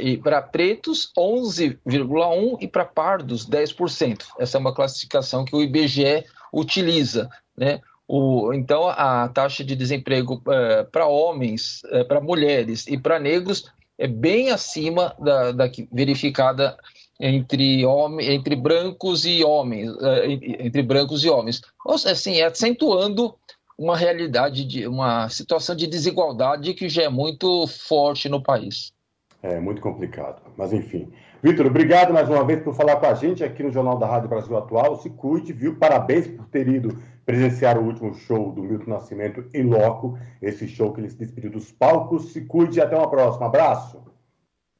E 0.00 0.16
para 0.16 0.40
pretos, 0.40 1.12
11,1% 1.16 2.58
e 2.60 2.68
para 2.68 2.84
pardos, 2.84 3.46
10%. 3.46 4.24
Essa 4.38 4.56
é 4.56 4.60
uma 4.60 4.74
classificação 4.74 5.44
que 5.44 5.54
o 5.54 5.62
IBGE 5.62 6.24
utiliza. 6.52 7.28
Né? 7.56 7.80
O, 8.06 8.52
então, 8.54 8.88
a 8.88 9.28
taxa 9.28 9.62
de 9.62 9.76
desemprego 9.76 10.42
é, 10.48 10.84
para 10.84 11.06
homens, 11.06 11.82
é, 11.90 12.02
para 12.02 12.20
mulheres 12.20 12.86
e 12.86 12.96
para 12.96 13.18
negros 13.18 13.70
é 13.98 14.06
bem 14.06 14.50
acima 14.50 15.14
da, 15.18 15.52
da 15.52 15.70
verificada 15.92 16.78
entre, 17.20 17.82
entre 18.20 18.54
brancos 18.54 19.26
e 19.26 19.42
homens, 19.42 19.90
eh, 20.00 20.32
entre 20.60 20.82
brancos 20.82 21.24
e 21.24 21.28
homens. 21.28 21.60
Ou 21.84 21.98
seja, 21.98 22.12
assim, 22.12 22.36
é 22.36 22.44
acentuando 22.44 23.34
uma 23.76 23.96
realidade, 23.96 24.64
de 24.64 24.86
uma 24.86 25.28
situação 25.28 25.74
de 25.74 25.86
desigualdade 25.86 26.74
que 26.74 26.88
já 26.88 27.02
é 27.02 27.08
muito 27.08 27.66
forte 27.66 28.28
no 28.28 28.42
país. 28.42 28.92
É 29.40 29.60
muito 29.60 29.80
complicado, 29.80 30.42
mas 30.56 30.72
enfim. 30.72 31.12
Vitor, 31.40 31.66
obrigado 31.66 32.12
mais 32.12 32.28
uma 32.28 32.44
vez 32.44 32.60
por 32.60 32.74
falar 32.74 32.96
com 32.96 33.06
a 33.06 33.14
gente 33.14 33.44
aqui 33.44 33.62
no 33.62 33.70
Jornal 33.70 33.96
da 33.96 34.06
Rádio 34.06 34.28
Brasil 34.28 34.56
Atual. 34.56 34.96
Se 34.96 35.08
cuide, 35.10 35.52
viu? 35.52 35.76
Parabéns 35.76 36.26
por 36.26 36.44
ter 36.46 36.66
ido 36.66 37.00
presenciar 37.24 37.78
o 37.78 37.84
último 37.84 38.12
show 38.14 38.50
do 38.50 38.62
Milton 38.62 38.90
Nascimento 38.90 39.44
em 39.54 39.62
loco, 39.62 40.18
esse 40.42 40.66
show 40.66 40.92
que 40.92 41.00
ele 41.00 41.10
se 41.10 41.16
despediu 41.16 41.52
dos 41.52 41.70
palcos. 41.70 42.32
Se 42.32 42.40
cuide 42.46 42.78
e 42.78 42.82
até 42.82 42.96
uma 42.96 43.08
próxima. 43.08 43.46
Abraço. 43.46 44.02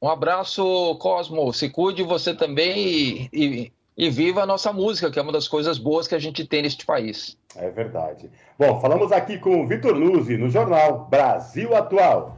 Um 0.01 0.09
abraço, 0.09 0.97
Cosmo. 0.99 1.53
Se 1.53 1.69
cuide 1.69 2.03
você 2.03 2.33
também 2.33 2.77
e, 2.77 3.29
e, 3.31 3.71
e 3.95 4.09
viva 4.09 4.43
a 4.43 4.45
nossa 4.45 4.73
música, 4.73 5.09
que 5.09 5.19
é 5.19 5.21
uma 5.21 5.31
das 5.31 5.47
coisas 5.47 5.77
boas 5.77 6.05
que 6.05 6.15
a 6.15 6.19
gente 6.19 6.45
tem 6.45 6.63
neste 6.63 6.85
país. 6.85 7.37
É 7.55 7.69
verdade. 7.69 8.29
Bom, 8.57 8.81
falamos 8.81 9.13
aqui 9.13 9.37
com 9.37 9.61
o 9.61 9.67
Vitor 9.67 9.95
Nuzzi 9.95 10.35
no 10.35 10.49
jornal 10.49 11.07
Brasil 11.09 11.73
Atual. 11.73 12.35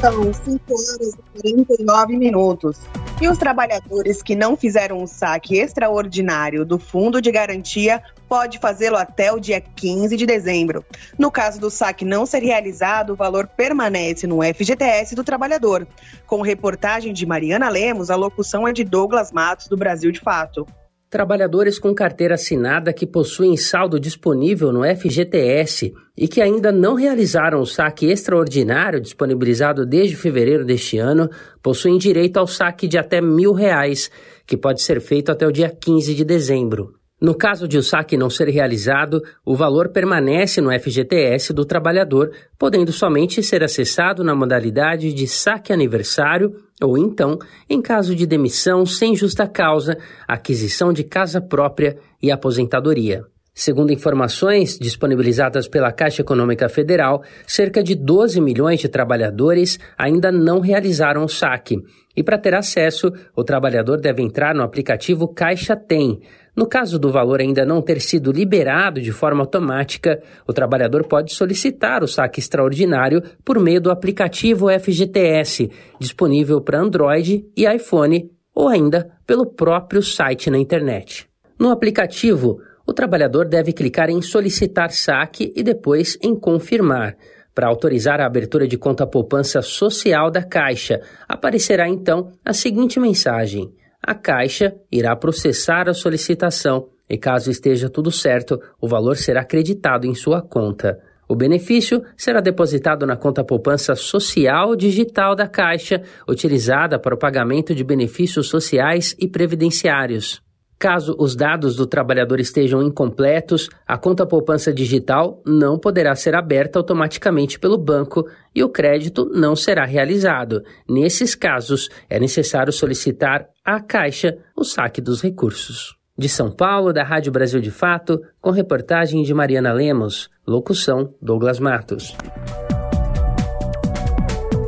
São 0.00 0.32
5 0.32 0.60
horas 0.72 1.12
e 1.12 1.42
49 1.42 2.16
minutos. 2.16 2.78
E 3.20 3.28
os 3.28 3.36
trabalhadores 3.36 4.22
que 4.22 4.34
não 4.34 4.56
fizeram 4.56 5.02
o 5.02 5.06
saque 5.06 5.58
extraordinário 5.58 6.64
do 6.64 6.78
Fundo 6.78 7.20
de 7.20 7.30
Garantia 7.30 8.02
pode 8.26 8.58
fazê-lo 8.58 8.96
até 8.96 9.30
o 9.30 9.38
dia 9.38 9.60
15 9.60 10.16
de 10.16 10.24
dezembro. 10.24 10.82
No 11.18 11.30
caso 11.30 11.60
do 11.60 11.68
saque 11.68 12.02
não 12.06 12.24
ser 12.24 12.42
realizado, 12.42 13.12
o 13.12 13.16
valor 13.16 13.46
permanece 13.46 14.26
no 14.26 14.42
FGTS 14.42 15.14
do 15.14 15.22
trabalhador. 15.22 15.86
Com 16.26 16.40
reportagem 16.40 17.12
de 17.12 17.26
Mariana 17.26 17.68
Lemos, 17.68 18.08
a 18.08 18.16
locução 18.16 18.66
é 18.66 18.72
de 18.72 18.84
Douglas 18.84 19.30
Matos, 19.30 19.68
do 19.68 19.76
Brasil 19.76 20.10
de 20.10 20.20
Fato. 20.20 20.66
Trabalhadores 21.10 21.76
com 21.76 21.92
carteira 21.92 22.36
assinada 22.36 22.92
que 22.92 23.04
possuem 23.04 23.56
saldo 23.56 23.98
disponível 23.98 24.72
no 24.72 24.84
FGTS 24.84 25.92
e 26.16 26.28
que 26.28 26.40
ainda 26.40 26.70
não 26.70 26.94
realizaram 26.94 27.60
o 27.60 27.66
saque 27.66 28.06
extraordinário 28.06 29.00
disponibilizado 29.00 29.84
desde 29.84 30.14
fevereiro 30.14 30.64
deste 30.64 30.98
ano 30.98 31.28
possuem 31.60 31.98
direito 31.98 32.36
ao 32.36 32.46
saque 32.46 32.86
de 32.86 32.96
até 32.96 33.20
mil 33.20 33.52
reais, 33.52 34.08
que 34.46 34.56
pode 34.56 34.82
ser 34.82 35.00
feito 35.00 35.32
até 35.32 35.44
o 35.44 35.50
dia 35.50 35.68
15 35.68 36.14
de 36.14 36.24
dezembro. 36.24 36.94
No 37.20 37.34
caso 37.34 37.66
de 37.66 37.76
o 37.76 37.82
saque 37.82 38.16
não 38.16 38.30
ser 38.30 38.48
realizado, 38.48 39.20
o 39.44 39.56
valor 39.56 39.88
permanece 39.88 40.60
no 40.60 40.70
FGTS 40.70 41.52
do 41.52 41.66
trabalhador, 41.66 42.30
podendo 42.56 42.92
somente 42.92 43.42
ser 43.42 43.64
acessado 43.64 44.22
na 44.22 44.34
modalidade 44.34 45.12
de 45.12 45.26
saque 45.26 45.72
aniversário 45.72 46.54
ou 46.82 46.96
então, 46.96 47.38
em 47.68 47.80
caso 47.80 48.14
de 48.14 48.26
demissão 48.26 48.86
sem 48.86 49.14
justa 49.14 49.46
causa, 49.46 49.96
aquisição 50.26 50.92
de 50.92 51.04
casa 51.04 51.40
própria 51.40 51.96
e 52.22 52.30
aposentadoria. 52.30 53.24
Segundo 53.52 53.92
informações 53.92 54.78
disponibilizadas 54.78 55.68
pela 55.68 55.92
Caixa 55.92 56.22
Econômica 56.22 56.68
Federal, 56.68 57.22
cerca 57.46 57.82
de 57.82 57.94
12 57.94 58.40
milhões 58.40 58.80
de 58.80 58.88
trabalhadores 58.88 59.78
ainda 59.98 60.32
não 60.32 60.60
realizaram 60.60 61.24
o 61.24 61.28
saque. 61.28 61.76
E 62.16 62.22
para 62.22 62.38
ter 62.38 62.54
acesso, 62.54 63.12
o 63.36 63.44
trabalhador 63.44 64.00
deve 64.00 64.22
entrar 64.22 64.54
no 64.54 64.62
aplicativo 64.62 65.28
Caixa 65.28 65.76
Tem, 65.76 66.20
no 66.60 66.66
caso 66.66 66.98
do 66.98 67.10
valor 67.10 67.40
ainda 67.40 67.64
não 67.64 67.80
ter 67.80 68.02
sido 68.02 68.30
liberado 68.30 69.00
de 69.00 69.10
forma 69.12 69.40
automática, 69.40 70.22
o 70.46 70.52
trabalhador 70.52 71.06
pode 71.06 71.32
solicitar 71.32 72.04
o 72.04 72.06
saque 72.06 72.38
extraordinário 72.38 73.22
por 73.42 73.58
meio 73.58 73.80
do 73.80 73.90
aplicativo 73.90 74.66
FGTS, 74.68 75.70
disponível 75.98 76.60
para 76.60 76.78
Android 76.78 77.46
e 77.56 77.66
iPhone, 77.66 78.30
ou 78.54 78.68
ainda 78.68 79.10
pelo 79.26 79.46
próprio 79.46 80.02
site 80.02 80.50
na 80.50 80.58
internet. 80.58 81.26
No 81.58 81.70
aplicativo, 81.70 82.60
o 82.86 82.92
trabalhador 82.92 83.48
deve 83.48 83.72
clicar 83.72 84.10
em 84.10 84.20
solicitar 84.20 84.90
saque 84.90 85.54
e 85.56 85.62
depois 85.62 86.18
em 86.22 86.38
confirmar. 86.38 87.16
Para 87.54 87.68
autorizar 87.68 88.20
a 88.20 88.26
abertura 88.26 88.68
de 88.68 88.76
conta 88.76 89.06
poupança 89.06 89.62
social 89.62 90.30
da 90.30 90.42
Caixa, 90.42 91.00
aparecerá 91.26 91.88
então 91.88 92.30
a 92.44 92.52
seguinte 92.52 93.00
mensagem: 93.00 93.72
a 94.02 94.14
Caixa 94.14 94.74
irá 94.90 95.14
processar 95.14 95.88
a 95.88 95.94
solicitação 95.94 96.88
e, 97.08 97.18
caso 97.18 97.50
esteja 97.50 97.90
tudo 97.90 98.10
certo, 98.10 98.60
o 98.80 98.88
valor 98.88 99.16
será 99.16 99.42
acreditado 99.42 100.06
em 100.06 100.14
sua 100.14 100.40
conta. 100.40 100.98
O 101.28 101.36
benefício 101.36 102.02
será 102.16 102.40
depositado 102.40 103.06
na 103.06 103.16
conta 103.16 103.44
poupança 103.44 103.94
social 103.94 104.74
digital 104.74 105.36
da 105.36 105.46
Caixa, 105.46 106.02
utilizada 106.28 106.98
para 106.98 107.14
o 107.14 107.18
pagamento 107.18 107.74
de 107.74 107.84
benefícios 107.84 108.48
sociais 108.48 109.14
e 109.18 109.28
previdenciários. 109.28 110.42
Caso 110.80 111.14
os 111.18 111.36
dados 111.36 111.76
do 111.76 111.86
trabalhador 111.86 112.40
estejam 112.40 112.82
incompletos, 112.82 113.68
a 113.86 113.98
conta 113.98 114.24
poupança 114.24 114.72
digital 114.72 115.42
não 115.44 115.78
poderá 115.78 116.14
ser 116.14 116.34
aberta 116.34 116.78
automaticamente 116.78 117.58
pelo 117.58 117.76
banco 117.76 118.26
e 118.54 118.64
o 118.64 118.68
crédito 118.70 119.26
não 119.26 119.54
será 119.54 119.84
realizado. 119.84 120.62
Nesses 120.88 121.34
casos, 121.34 121.90
é 122.08 122.18
necessário 122.18 122.72
solicitar 122.72 123.46
à 123.62 123.78
Caixa 123.78 124.38
o 124.56 124.64
saque 124.64 125.02
dos 125.02 125.20
recursos. 125.20 125.98
De 126.16 126.30
São 126.30 126.50
Paulo, 126.50 126.94
da 126.94 127.04
Rádio 127.04 127.30
Brasil 127.30 127.60
de 127.60 127.70
Fato, 127.70 128.18
com 128.40 128.50
reportagem 128.50 129.22
de 129.22 129.34
Mariana 129.34 129.74
Lemos, 129.74 130.30
locução 130.46 131.14
Douglas 131.20 131.60
Matos. 131.60 132.16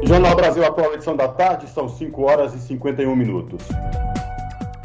Jornal 0.03 0.37
Brasil 0.37 0.63
Atual, 0.63 0.93
edição 0.93 1.17
da 1.17 1.29
tarde, 1.29 1.71
são 1.71 1.89
5 1.89 2.23
horas 2.23 2.55
e 2.55 2.59
51 2.59 3.17
minutos. 3.17 3.67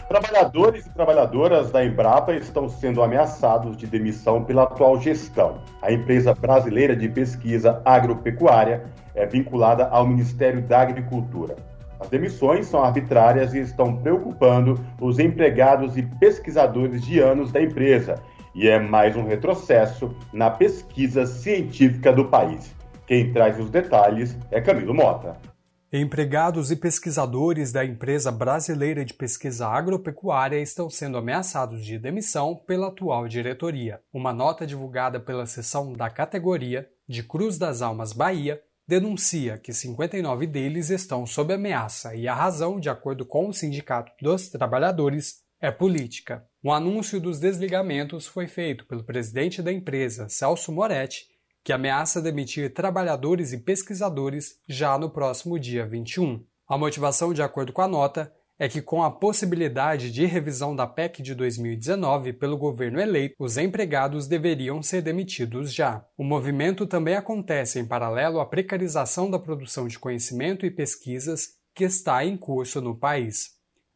Trabalhadores 0.08 0.86
e 0.86 0.90
trabalhadoras 0.90 1.70
da 1.70 1.84
Embrapa 1.84 2.34
estão 2.34 2.70
sendo 2.70 3.04
ameaçados 3.04 3.76
de 3.76 3.86
demissão 3.86 4.42
pela 4.42 4.64
atual 4.64 5.02
gestão. 5.02 5.60
A 5.82 5.92
empresa 5.92 6.34
brasileira 6.34 6.96
de 6.96 7.10
pesquisa 7.10 7.82
agropecuária 7.84 8.86
é 9.14 9.26
vinculada 9.26 9.86
ao 9.90 10.08
Ministério 10.08 10.62
da 10.62 10.80
Agricultura. 10.80 11.58
As 12.00 12.08
demissões 12.08 12.68
são 12.68 12.82
arbitrárias 12.82 13.54
e 13.54 13.60
estão 13.60 13.98
preocupando 13.98 14.80
os 15.02 15.20
empregados 15.20 15.98
e 15.98 16.04
pesquisadores 16.04 17.02
de 17.02 17.20
anos 17.20 17.52
da 17.52 17.62
empresa, 17.62 18.16
e 18.56 18.70
é 18.70 18.80
mais 18.80 19.14
um 19.18 19.26
retrocesso 19.26 20.16
na 20.32 20.50
pesquisa 20.50 21.26
científica 21.26 22.14
do 22.14 22.26
país. 22.26 22.74
Quem 23.06 23.34
traz 23.34 23.60
os 23.60 23.70
detalhes 23.70 24.38
é 24.52 24.62
Camilo 24.62 24.94
Mota. 24.94 25.36
Empregados 25.92 26.70
e 26.70 26.76
pesquisadores 26.76 27.72
da 27.72 27.86
empresa 27.86 28.30
brasileira 28.30 29.06
de 29.06 29.14
pesquisa 29.14 29.70
agropecuária 29.70 30.60
estão 30.60 30.90
sendo 30.90 31.18
ameaçados 31.18 31.86
de 31.86 31.98
demissão 31.98 32.58
pela 32.58 32.90
atual 32.90 33.26
diretoria. 33.26 34.02
Uma 34.12 34.34
nota 34.34 34.68
divulgada 34.68 35.18
pela 35.18 35.46
seção 35.46 35.94
da 35.94 36.10
categoria 36.10 36.90
de 37.08 37.24
Cruz 37.24 37.58
das 37.58 37.82
Almas 37.82 38.12
Bahia 38.12 38.62
denuncia 38.86 39.58
que 39.58 39.72
59 39.72 40.46
deles 40.46 40.90
estão 40.90 41.26
sob 41.26 41.54
ameaça 41.54 42.14
e 42.14 42.28
a 42.28 42.36
razão, 42.36 42.82
de 42.82 42.90
acordo 42.90 43.26
com 43.26 43.48
o 43.48 43.54
Sindicato 43.54 44.12
dos 44.22 44.50
Trabalhadores, 44.50 45.42
é 45.58 45.72
política. 45.72 46.46
O 46.62 46.70
anúncio 46.70 47.18
dos 47.18 47.40
desligamentos 47.40 48.28
foi 48.28 48.46
feito 48.46 48.86
pelo 48.86 49.06
presidente 49.06 49.62
da 49.62 49.72
empresa, 49.72 50.28
Celso 50.28 50.70
Moretti, 50.70 51.28
que 51.68 51.74
ameaça 51.74 52.22
demitir 52.22 52.74
trabalhadores 52.74 53.52
e 53.52 53.58
pesquisadores 53.58 54.58
já 54.70 54.98
no 54.98 55.10
próximo 55.10 55.60
dia 55.60 55.86
21. 55.86 56.42
A 56.66 56.78
motivação, 56.78 57.34
de 57.34 57.42
acordo 57.42 57.74
com 57.74 57.82
a 57.82 57.88
nota, 57.90 58.34
é 58.58 58.70
que, 58.70 58.82
com 58.82 59.04
a 59.04 59.12
possibilidade 59.12 60.10
de 60.10 60.26
revisão 60.26 60.74
da 60.74 60.88
PEC 60.88 61.22
de 61.22 61.36
2019 61.36 62.32
pelo 62.32 62.58
governo 62.58 63.02
eleito, 63.02 63.36
os 63.38 63.58
empregados 63.58 64.28
deveriam 64.30 64.82
ser 64.82 65.02
demitidos 65.02 65.74
já. 65.74 66.06
O 66.18 66.24
movimento 66.24 66.88
também 66.88 67.16
acontece 67.16 67.82
em 67.82 67.86
paralelo 67.86 68.40
à 68.40 68.46
precarização 68.46 69.30
da 69.30 69.38
produção 69.38 69.90
de 69.90 70.00
conhecimento 70.00 70.66
e 70.66 70.72
pesquisas 70.72 71.50
que 71.76 71.84
está 71.84 72.24
em 72.24 72.38
curso 72.38 72.80
no 72.80 72.98
país. 72.98 73.50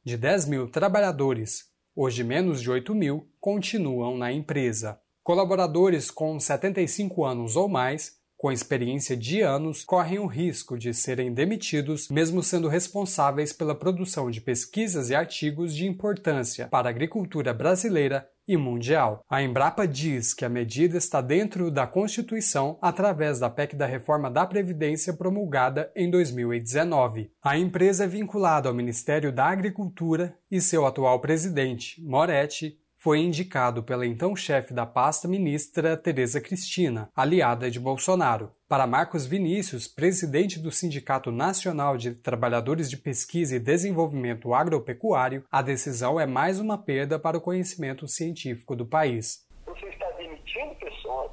De 0.04 0.18
10 0.18 0.46
mil 0.46 0.70
trabalhadores, 0.70 1.68
hoje 1.96 2.22
menos 2.22 2.62
de 2.62 2.70
8 2.70 2.94
mil, 2.94 3.30
continuam 3.40 4.18
na 4.18 4.30
empresa. 4.30 5.00
Colaboradores 5.24 6.10
com 6.10 6.40
75 6.40 7.24
anos 7.24 7.56
ou 7.56 7.70
mais, 7.70 8.20
com 8.36 8.52
experiência 8.52 9.16
de 9.16 9.42
anos, 9.42 9.84
correm 9.84 10.18
o 10.18 10.26
risco 10.26 10.76
de 10.76 10.96
serem 10.96 11.32
demitidos, 11.32 12.10
mesmo 12.10 12.42
sendo 12.42 12.68
responsáveis 12.68 13.54
pela 13.54 13.76
produção 13.76 14.32
de 14.32 14.42
pesquisas 14.42 15.12
e 15.12 15.16
artigos 15.16 15.76
de 15.76 15.86
importância 15.86 16.68
para 16.68 16.90
a 16.90 16.90
agricultura 16.90 17.54
brasileira 17.54 18.28
e 18.48 18.58
mundial. 18.58 19.24
A 19.30 19.44
Embrapa 19.44 19.88
diz 19.88 20.34
que 20.34 20.44
a 20.44 20.50
medida 20.50 20.98
está 20.98 21.22
dentro 21.22 21.70
da 21.70 21.86
Constituição 21.86 22.80
através 22.82 23.40
da 23.40 23.48
PEC 23.48 23.76
da 23.76 23.86
Reforma 23.86 24.30
da 24.30 24.46
Previdência 24.48 25.14
promulgada 25.14 25.92
em 25.96 26.10
2019. 26.10 27.32
A 27.44 27.60
empresa 27.60 28.06
é 28.06 28.08
vinculada 28.08 28.68
ao 28.68 28.74
Ministério 28.74 29.32
da 29.32 29.46
Agricultura 29.46 30.36
e 30.50 30.60
seu 30.60 30.86
atual 30.86 31.22
presidente, 31.22 32.02
Moretti, 32.02 32.81
foi 33.02 33.18
indicado 33.18 33.82
pela 33.82 34.06
então 34.06 34.36
chefe 34.36 34.76
da 34.76 34.86
pasta 34.86 35.28
ministra 35.28 35.98
Tereza 35.98 36.40
Cristina, 36.40 37.10
aliada 37.16 37.72
de 37.72 37.80
Bolsonaro. 37.80 38.52
Para 38.70 38.86
Marcos 38.86 39.26
Vinícius, 39.26 39.88
presidente 39.88 40.60
do 40.60 40.72
Sindicato 40.72 41.32
Nacional 41.32 41.98
de 41.98 42.14
Trabalhadores 42.14 42.92
de 42.92 42.98
Pesquisa 42.98 43.56
e 43.56 43.60
Desenvolvimento 43.60 44.54
Agropecuário, 44.54 45.44
a 45.52 45.64
decisão 45.64 46.20
é 46.20 46.28
mais 46.28 46.60
uma 46.60 46.78
perda 46.78 47.18
para 47.18 47.36
o 47.36 47.42
conhecimento 47.42 48.08
científico 48.08 48.76
do 48.76 48.86
país. 48.86 49.48
Você 49.66 49.88
está 49.88 50.08
demitindo 50.12 50.76
pessoas, 50.76 51.32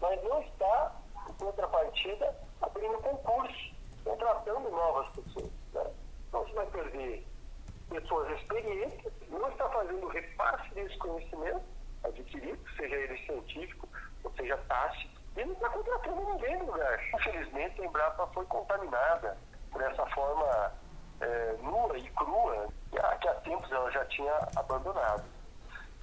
mas 0.00 0.18
não 0.24 0.40
está, 0.40 0.96
em 1.28 1.34
contrapartida, 1.34 2.34
abrindo 2.62 2.96
concurso, 3.02 3.74
contratando 4.02 4.70
novas 4.70 5.08
pessoas. 5.10 5.50
Né? 5.74 5.84
Então 6.28 6.42
você 6.42 6.54
vai 6.54 6.66
perder 6.70 7.22
pessoas 7.90 8.40
experientes, 8.40 9.11
não 9.38 9.48
está 9.48 9.68
fazendo 9.68 10.06
repasse 10.08 10.74
desse 10.74 10.96
conhecimento 10.98 11.62
adquirido, 12.04 12.58
seja 12.76 12.96
ele 12.96 13.18
científico 13.26 13.88
ou 14.24 14.32
seja 14.32 14.56
tácito, 14.68 15.20
e 15.36 15.44
não 15.44 15.52
está 15.52 15.68
contratando 15.70 16.32
ninguém 16.32 16.58
no 16.58 16.66
lugar. 16.66 17.00
Infelizmente, 17.14 17.80
a 17.80 17.86
Embrapa 17.86 18.26
foi 18.28 18.44
contaminada 18.46 19.36
por 19.70 19.82
essa 19.82 20.06
forma 20.06 20.72
é, 21.20 21.56
nua 21.62 21.96
e 21.98 22.08
crua, 22.10 22.68
que 22.90 23.28
há 23.28 23.34
tempos 23.36 23.70
ela 23.72 23.90
já 23.90 24.04
tinha 24.06 24.48
abandonado. 24.56 25.24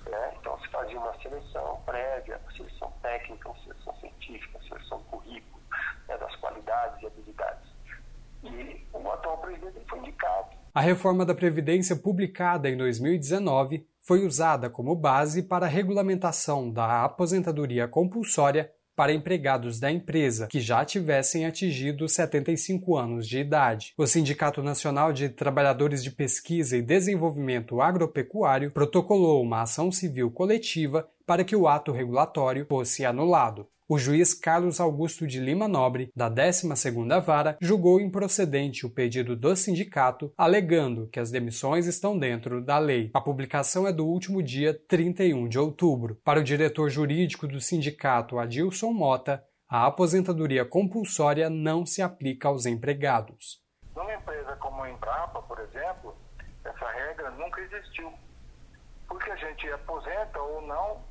Né? 0.05 0.34
Então, 0.39 0.59
se 0.59 0.67
fazia 0.69 0.97
uma 0.97 1.13
seleção 1.21 1.82
prévia, 1.86 2.38
uma 2.38 2.51
seleção 2.51 2.91
técnica, 3.01 3.49
uma 3.49 3.59
seleção 3.59 3.95
científica, 3.97 4.57
uma 4.57 4.67
seleção 4.67 4.97
do 4.99 5.03
currículo, 5.05 5.61
né, 6.07 6.17
das 6.17 6.36
qualidades 6.38 7.01
e 7.01 7.07
habilidades. 7.07 7.69
E 8.43 8.88
o 8.93 9.11
atual 9.11 9.38
presidente 9.39 9.86
foi 9.88 9.99
indicado. 9.99 10.59
A 10.74 10.82
reforma 10.82 11.26
da 11.26 11.34
Previdência 11.34 11.95
publicada 11.95 12.70
em 12.70 12.78
2019 12.78 13.88
foi 13.99 14.26
usada 14.26 14.70
como 14.70 14.95
base 14.95 15.41
para 15.41 15.65
a 15.65 15.70
regulamentação 15.70 16.72
da 16.72 17.03
aposentadoria 17.03 17.88
compulsória 17.88 18.72
para 18.95 19.13
empregados 19.13 19.80
da 19.80 19.91
empresa 19.91 20.47
que 20.47 20.59
já 20.59 20.86
tivessem 20.86 21.45
atingido 21.45 22.07
75 22.07 22.97
anos 22.97 23.28
de 23.28 23.39
idade. 23.39 23.93
O 23.97 24.05
Sindicato 24.05 24.61
Nacional 24.61 25.11
de 25.11 25.30
Trabalhadores 25.30 26.03
de 26.03 26.11
Pesquisa 26.11 26.78
e 26.78 26.82
Desenvolvimento 26.82 27.82
Agropecuário 27.82 28.72
protocolou 28.72 29.41
uma 29.41 29.63
ação 29.63 29.91
civil 29.91 30.30
coletiva 30.30 31.09
para 31.26 31.43
que 31.43 31.55
o 31.55 31.67
ato 31.67 31.91
regulatório 31.91 32.65
fosse 32.67 33.05
anulado 33.05 33.67
o 33.89 33.97
juiz 33.97 34.35
Carlos 34.35 34.79
Augusto 34.79 35.25
de 35.25 35.39
Lima 35.39 35.67
Nobre, 35.67 36.11
da 36.15 36.29
12ª 36.29 37.19
Vara, 37.19 37.57
julgou 37.59 37.99
improcedente 37.99 38.85
o 38.85 38.89
pedido 38.89 39.35
do 39.35 39.55
sindicato, 39.55 40.31
alegando 40.37 41.07
que 41.07 41.19
as 41.19 41.31
demissões 41.31 41.87
estão 41.87 42.15
dentro 42.15 42.63
da 42.63 42.77
lei. 42.77 43.09
A 43.15 43.19
publicação 43.19 43.87
é 43.87 43.91
do 43.91 44.05
último 44.05 44.43
dia 44.43 44.79
31 44.87 45.49
de 45.49 45.57
outubro. 45.57 46.19
Para 46.23 46.39
o 46.39 46.43
diretor 46.43 46.87
jurídico 46.91 47.47
do 47.47 47.59
sindicato, 47.59 48.37
Adilson 48.37 48.93
Mota, 48.93 49.43
a 49.67 49.87
aposentadoria 49.87 50.63
compulsória 50.63 51.49
não 51.49 51.83
se 51.83 52.03
aplica 52.03 52.47
aos 52.47 52.67
empregados. 52.67 53.59
Numa 53.95 54.13
empresa 54.13 54.55
como 54.57 54.83
a 54.83 54.91
Embrapa, 54.91 55.41
por 55.41 55.59
exemplo, 55.61 56.15
essa 56.63 56.91
regra 56.91 57.31
nunca 57.31 57.59
existiu. 57.61 58.13
Porque 59.07 59.31
a 59.31 59.35
gente 59.35 59.67
aposenta 59.71 60.39
ou 60.39 60.61
não 60.61 61.09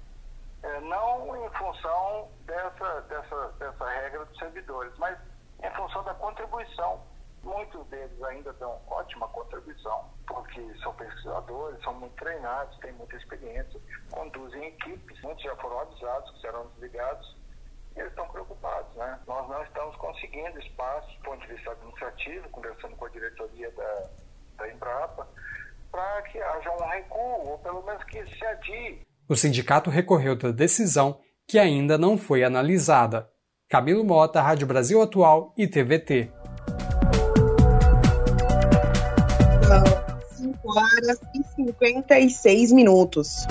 é, 0.63 0.81
não 0.81 1.45
em 1.45 1.51
função 1.51 2.29
dessa, 2.45 3.01
dessa, 3.03 3.49
dessa 3.59 3.89
regra 3.89 4.25
dos 4.25 4.39
servidores, 4.39 4.93
mas 4.99 5.19
em 5.63 5.71
função 5.71 6.03
da 6.05 6.15
contribuição. 6.15 7.01
Muitos 7.43 7.87
deles 7.87 8.21
ainda 8.25 8.53
dão 8.55 8.81
ótima 8.89 9.29
contribuição, 9.29 10.11
porque 10.27 10.61
são 10.83 10.93
pesquisadores, 10.95 11.81
são 11.85 11.95
muito 11.95 12.15
treinados, 12.17 12.77
têm 12.79 12.93
muita 12.93 13.17
experiência, 13.17 13.81
conduzem 14.11 14.67
equipes, 14.67 15.21
muitos 15.23 15.45
já 15.45 15.55
foram 15.57 15.79
avisados 15.81 16.31
que 16.33 16.41
serão 16.41 16.67
desligados, 16.71 17.37
e 17.95 18.01
eles 18.01 18.11
estão 18.11 18.29
preocupados. 18.29 18.93
Né? 18.97 19.21
Nós 19.27 19.49
não 19.49 19.63
estamos 19.63 19.95
conseguindo 19.97 20.59
espaço 20.59 21.17
do 21.17 21.23
ponto 21.23 21.47
de 21.47 21.55
vista 21.55 21.71
administrativo, 21.71 22.49
conversando 22.51 22.97
com 22.97 23.05
a 23.05 23.11
diretoria 23.11 23.71
da, 23.71 24.11
da 24.57 24.73
Embrapa, 24.73 25.29
para 25.93 26.23
que 26.23 26.43
haja 26.43 26.73
um 26.73 26.89
recuo, 26.89 27.51
ou 27.51 27.59
pelo 27.61 27.83
menos 27.85 28.03
que 28.05 28.27
se 28.37 28.45
adie 28.47 29.07
o 29.29 29.37
sindicato 29.37 29.91
recorreu 29.91 30.35
da 30.35 30.51
decisão, 30.51 31.19
que 31.47 31.59
ainda 31.59 31.99
não 31.99 32.17
foi 32.17 32.43
analisada. 32.43 33.29
Camilo 33.69 34.03
Mota, 34.03 34.41
Rádio 34.41 34.67
Brasil 34.67 35.03
Atual 35.03 35.53
e 35.57 35.67
TVT. 35.67 36.31
5 40.37 40.79
horas 40.79 41.21
e 41.35 41.43
56 41.55 42.73
minutos. 42.73 43.47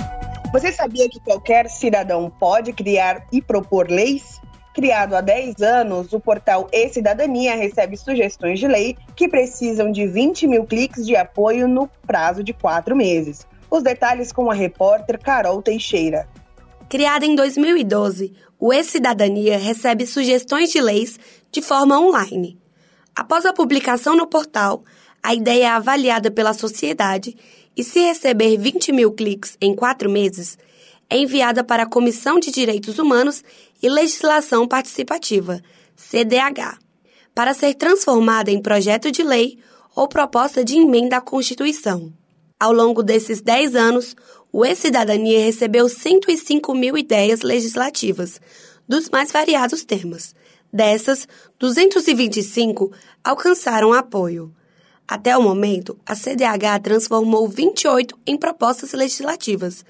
Você 0.52 0.72
sabia 0.72 1.08
que 1.08 1.20
qualquer 1.20 1.68
cidadão 1.68 2.28
pode 2.28 2.72
criar 2.72 3.24
e 3.32 3.40
propor 3.40 3.88
leis? 3.88 4.40
Criado 4.74 5.14
há 5.14 5.20
10 5.20 5.60
anos, 5.62 6.12
o 6.12 6.20
portal 6.20 6.68
E-Cidadania 6.72 7.54
recebe 7.54 7.96
sugestões 7.96 8.58
de 8.58 8.66
lei 8.66 8.96
que 9.14 9.28
precisam 9.28 9.92
de 9.92 10.06
20 10.06 10.46
mil 10.46 10.64
cliques 10.64 11.06
de 11.06 11.14
apoio 11.14 11.68
no 11.68 11.88
prazo 12.06 12.42
de 12.42 12.52
quatro 12.52 12.96
meses. 12.96 13.46
Os 13.70 13.82
detalhes 13.82 14.32
com 14.32 14.50
a 14.50 14.54
repórter 14.54 15.20
Carol 15.20 15.62
Teixeira. 15.62 16.28
Criada 16.88 17.26
em 17.26 17.34
2012, 17.34 18.32
o 18.58 18.72
E-Cidadania 18.72 19.58
recebe 19.58 20.06
sugestões 20.06 20.70
de 20.70 20.80
leis 20.80 21.18
de 21.52 21.60
forma 21.60 22.00
online. 22.00 22.58
Após 23.14 23.44
a 23.44 23.52
publicação 23.52 24.16
no 24.16 24.26
portal, 24.26 24.82
a 25.22 25.34
ideia 25.34 25.64
é 25.64 25.68
avaliada 25.68 26.30
pela 26.30 26.54
sociedade 26.54 27.36
e, 27.76 27.84
se 27.84 28.00
receber 28.00 28.56
20 28.56 28.92
mil 28.92 29.12
cliques 29.12 29.56
em 29.60 29.74
quatro 29.74 30.08
meses, 30.08 30.56
é 31.10 31.18
enviada 31.18 31.62
para 31.62 31.82
a 31.82 31.88
Comissão 31.88 32.38
de 32.38 32.50
Direitos 32.50 32.98
Humanos 32.98 33.42
e 33.82 33.88
Legislação 33.88 34.66
Participativa, 34.66 35.60
CDH, 35.94 36.78
para 37.34 37.54
ser 37.54 37.74
transformada 37.74 38.50
em 38.50 38.62
projeto 38.62 39.10
de 39.10 39.22
lei 39.22 39.58
ou 39.94 40.08
proposta 40.08 40.64
de 40.64 40.76
emenda 40.76 41.16
à 41.16 41.20
Constituição. 41.20 42.12
Ao 42.60 42.72
longo 42.72 43.02
desses 43.02 43.40
10 43.40 43.76
anos, 43.76 44.16
o 44.52 44.64
E-Cidadania 44.64 45.44
recebeu 45.44 45.88
105 45.88 46.74
mil 46.74 46.98
ideias 46.98 47.42
legislativas, 47.42 48.40
dos 48.88 49.08
mais 49.10 49.30
variados 49.30 49.84
temas. 49.84 50.34
Dessas, 50.72 51.28
225 51.58 52.90
alcançaram 53.22 53.92
apoio. 53.92 54.52
Até 55.06 55.36
o 55.36 55.42
momento, 55.42 55.98
a 56.04 56.14
CDH 56.14 56.80
transformou 56.82 57.48
28 57.48 58.18
em 58.26 58.36
propostas 58.36 58.92
legislativas 58.92 59.84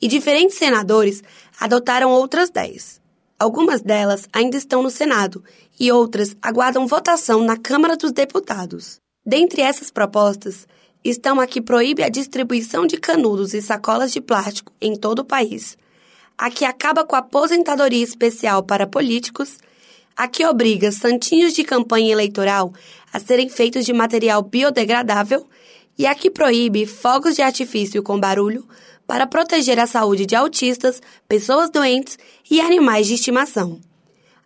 e 0.00 0.08
diferentes 0.08 0.58
senadores 0.58 1.22
adotaram 1.58 2.10
outras 2.10 2.50
10. 2.50 3.00
Algumas 3.38 3.80
delas 3.80 4.28
ainda 4.32 4.56
estão 4.56 4.82
no 4.82 4.90
Senado 4.90 5.44
e 5.78 5.92
outras 5.92 6.36
aguardam 6.42 6.86
votação 6.86 7.42
na 7.42 7.56
Câmara 7.56 7.96
dos 7.96 8.10
Deputados. 8.10 9.00
Dentre 9.24 9.62
essas 9.62 9.90
propostas, 9.90 10.66
estão 11.04 11.40
a 11.40 11.46
que 11.46 11.60
proíbe 11.60 12.02
a 12.02 12.08
distribuição 12.08 12.86
de 12.86 12.96
canudos 12.96 13.54
e 13.54 13.62
sacolas 13.62 14.12
de 14.12 14.20
plástico 14.20 14.72
em 14.80 14.96
todo 14.96 15.20
o 15.20 15.24
país, 15.24 15.76
a 16.36 16.50
que 16.50 16.64
acaba 16.64 17.04
com 17.04 17.16
a 17.16 17.20
aposentadoria 17.20 18.02
especial 18.02 18.62
para 18.62 18.86
políticos, 18.86 19.58
a 20.16 20.26
que 20.26 20.44
obriga 20.44 20.90
santinhos 20.90 21.52
de 21.52 21.64
campanha 21.64 22.12
eleitoral 22.12 22.72
a 23.12 23.18
serem 23.18 23.48
feitos 23.48 23.86
de 23.86 23.92
material 23.92 24.42
biodegradável 24.42 25.46
e 25.96 26.06
a 26.06 26.14
que 26.14 26.30
proíbe 26.30 26.86
fogos 26.86 27.34
de 27.34 27.42
artifício 27.42 28.02
com 28.02 28.18
barulho 28.18 28.66
para 29.06 29.26
proteger 29.26 29.80
a 29.80 29.86
saúde 29.86 30.26
de 30.26 30.36
autistas, 30.36 31.00
pessoas 31.26 31.70
doentes 31.70 32.18
e 32.50 32.60
animais 32.60 33.06
de 33.06 33.14
estimação. 33.14 33.80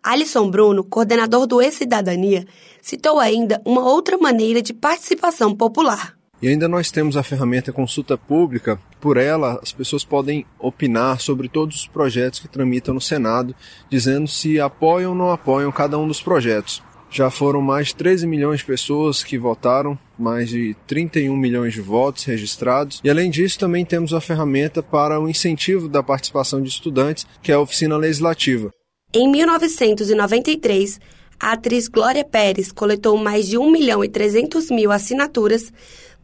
Alisson 0.02 0.50
Bruno, 0.50 0.84
coordenador 0.84 1.46
do 1.46 1.60
E-Cidadania, 1.60 2.46
citou 2.80 3.18
ainda 3.18 3.60
uma 3.64 3.84
outra 3.88 4.16
maneira 4.18 4.60
de 4.60 4.72
participação 4.72 5.54
popular. 5.54 6.16
E 6.42 6.48
ainda 6.48 6.66
nós 6.66 6.90
temos 6.90 7.16
a 7.16 7.22
ferramenta 7.22 7.72
consulta 7.72 8.18
pública. 8.18 8.76
Por 9.00 9.16
ela, 9.16 9.60
as 9.62 9.70
pessoas 9.70 10.04
podem 10.04 10.44
opinar 10.58 11.20
sobre 11.20 11.48
todos 11.48 11.76
os 11.76 11.86
projetos 11.86 12.40
que 12.40 12.48
tramitam 12.48 12.92
no 12.92 13.00
Senado, 13.00 13.54
dizendo 13.88 14.26
se 14.26 14.58
apoiam 14.58 15.12
ou 15.12 15.16
não 15.16 15.30
apoiam 15.30 15.70
cada 15.70 15.96
um 15.96 16.08
dos 16.08 16.20
projetos. 16.20 16.82
Já 17.08 17.30
foram 17.30 17.60
mais 17.60 17.88
de 17.88 17.96
13 17.96 18.26
milhões 18.26 18.58
de 18.58 18.66
pessoas 18.66 19.22
que 19.22 19.38
votaram, 19.38 19.96
mais 20.18 20.48
de 20.48 20.74
31 20.86 21.36
milhões 21.36 21.74
de 21.74 21.80
votos 21.80 22.24
registrados. 22.24 23.00
E 23.04 23.10
além 23.10 23.30
disso, 23.30 23.58
também 23.58 23.84
temos 23.84 24.12
a 24.12 24.20
ferramenta 24.20 24.82
para 24.82 25.20
o 25.20 25.28
incentivo 25.28 25.88
da 25.88 26.02
participação 26.02 26.60
de 26.60 26.70
estudantes, 26.70 27.24
que 27.40 27.52
é 27.52 27.54
a 27.54 27.60
oficina 27.60 27.96
legislativa. 27.96 28.72
Em 29.14 29.30
1993, 29.30 30.98
a 31.38 31.52
atriz 31.52 31.86
Glória 31.86 32.24
Pérez 32.24 32.72
coletou 32.72 33.16
mais 33.18 33.46
de 33.46 33.58
1 33.58 33.70
milhão 33.70 34.02
e 34.02 34.08
300 34.08 34.70
mil 34.70 34.90
assinaturas 34.90 35.72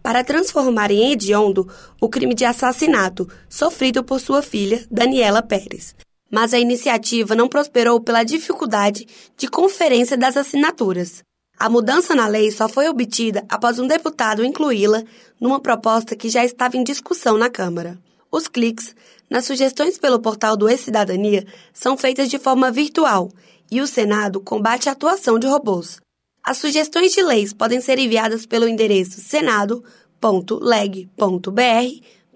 para 0.08 0.24
transformar 0.24 0.90
em 0.90 1.12
hediondo 1.12 1.68
o 2.00 2.08
crime 2.08 2.34
de 2.34 2.42
assassinato 2.42 3.28
sofrido 3.46 4.02
por 4.02 4.18
sua 4.18 4.40
filha, 4.40 4.82
Daniela 4.90 5.42
Pérez. 5.42 5.94
Mas 6.30 6.54
a 6.54 6.58
iniciativa 6.58 7.34
não 7.34 7.46
prosperou 7.46 8.00
pela 8.00 8.24
dificuldade 8.24 9.06
de 9.36 9.46
conferência 9.48 10.16
das 10.16 10.34
assinaturas. 10.34 11.22
A 11.58 11.68
mudança 11.68 12.14
na 12.14 12.26
lei 12.26 12.50
só 12.50 12.70
foi 12.70 12.88
obtida 12.88 13.44
após 13.50 13.78
um 13.78 13.86
deputado 13.86 14.42
incluí-la 14.42 15.04
numa 15.38 15.60
proposta 15.60 16.16
que 16.16 16.30
já 16.30 16.42
estava 16.42 16.78
em 16.78 16.84
discussão 16.84 17.36
na 17.36 17.50
Câmara. 17.50 17.98
Os 18.32 18.48
cliques 18.48 18.96
nas 19.28 19.44
sugestões 19.44 19.98
pelo 19.98 20.20
portal 20.20 20.56
do 20.56 20.70
E-Cidadania 20.70 21.46
são 21.70 21.98
feitas 21.98 22.30
de 22.30 22.38
forma 22.38 22.70
virtual 22.70 23.30
e 23.70 23.78
o 23.82 23.86
Senado 23.86 24.40
combate 24.40 24.88
a 24.88 24.92
atuação 24.92 25.38
de 25.38 25.46
robôs. 25.46 26.00
As 26.48 26.56
sugestões 26.56 27.12
de 27.12 27.22
leis 27.22 27.52
podem 27.52 27.78
ser 27.78 27.98
enviadas 27.98 28.46
pelo 28.46 28.66
endereço 28.66 29.20
senado.leg.br 29.20 29.82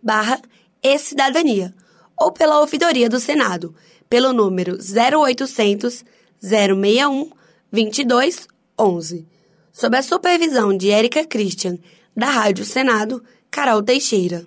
barra 0.02 0.38
e-cidadania 0.82 1.74
ou 2.20 2.30
pela 2.30 2.60
ouvidoria 2.60 3.08
do 3.08 3.18
Senado, 3.18 3.74
pelo 4.10 4.34
número 4.34 4.76
0800 4.76 6.04
061 6.38 7.30
2211. 7.72 9.26
Sob 9.72 9.96
a 9.96 10.02
supervisão 10.02 10.76
de 10.76 10.90
Érica 10.90 11.24
Christian, 11.24 11.78
da 12.14 12.26
Rádio 12.26 12.66
Senado, 12.66 13.24
Carol 13.50 13.82
Teixeira. 13.82 14.46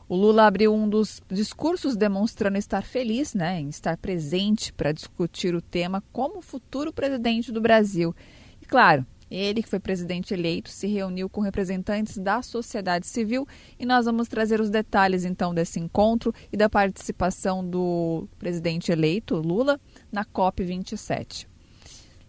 O 0.07 0.15
Lula 0.15 0.45
abriu 0.45 0.71
um 0.71 0.87
dos 0.87 1.19
discursos 1.31 1.95
demonstrando 1.95 2.59
estar 2.59 2.83
feliz 2.83 3.33
né, 3.33 3.59
em 3.59 3.69
estar 3.69 3.97
presente 3.97 4.71
para 4.71 4.91
discutir 4.91 5.55
o 5.55 5.61
tema 5.61 6.03
como 6.13 6.43
futuro 6.43 6.93
presidente 6.93 7.51
do 7.51 7.59
Brasil. 7.59 8.13
Claro, 8.67 9.05
ele, 9.29 9.63
que 9.63 9.69
foi 9.69 9.79
presidente 9.79 10.33
eleito, 10.33 10.69
se 10.69 10.87
reuniu 10.87 11.27
com 11.27 11.41
representantes 11.41 12.17
da 12.17 12.41
sociedade 12.41 13.07
civil 13.07 13.47
e 13.79 13.85
nós 13.85 14.05
vamos 14.05 14.27
trazer 14.27 14.61
os 14.61 14.69
detalhes 14.69 15.25
então 15.25 15.53
desse 15.53 15.79
encontro 15.79 16.33
e 16.51 16.57
da 16.57 16.69
participação 16.69 17.67
do 17.67 18.27
presidente 18.37 18.91
eleito, 18.91 19.35
Lula, 19.35 19.79
na 20.11 20.23
COP27. 20.23 21.47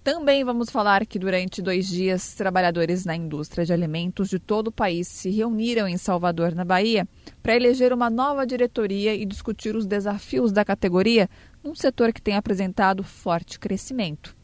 Também 0.03 0.45
vamos 0.45 0.70
falar 0.70 1.05
que 1.05 1.18
durante 1.18 1.61
dois 1.61 1.89
dias, 1.89 2.32
trabalhadores 2.34 3.05
na 3.05 3.16
indústria 3.16 3.64
de 3.64 3.72
alimentos 3.72 4.28
de 4.28 4.39
todo 4.39 4.68
o 4.68 4.72
país 4.72 5.09
se 5.09 5.30
reuniram 5.30 5.89
em 5.89 5.97
Salvador, 5.97 6.55
na 6.55 6.64
Bahia, 6.64 7.09
para 7.43 7.57
eleger 7.57 7.93
uma 7.93 8.09
nova 8.09 8.47
diretoria 8.47 9.16
e 9.16 9.24
discutir 9.24 9.74
os 9.74 9.84
desafios 9.84 10.53
da 10.53 10.64
categoria 10.64 11.28
num 11.62 11.74
setor 11.74 12.12
que 12.12 12.22
tem 12.22 12.37
apresentado 12.37 13.03
forte 13.03 13.59
crescimento. 13.59 14.36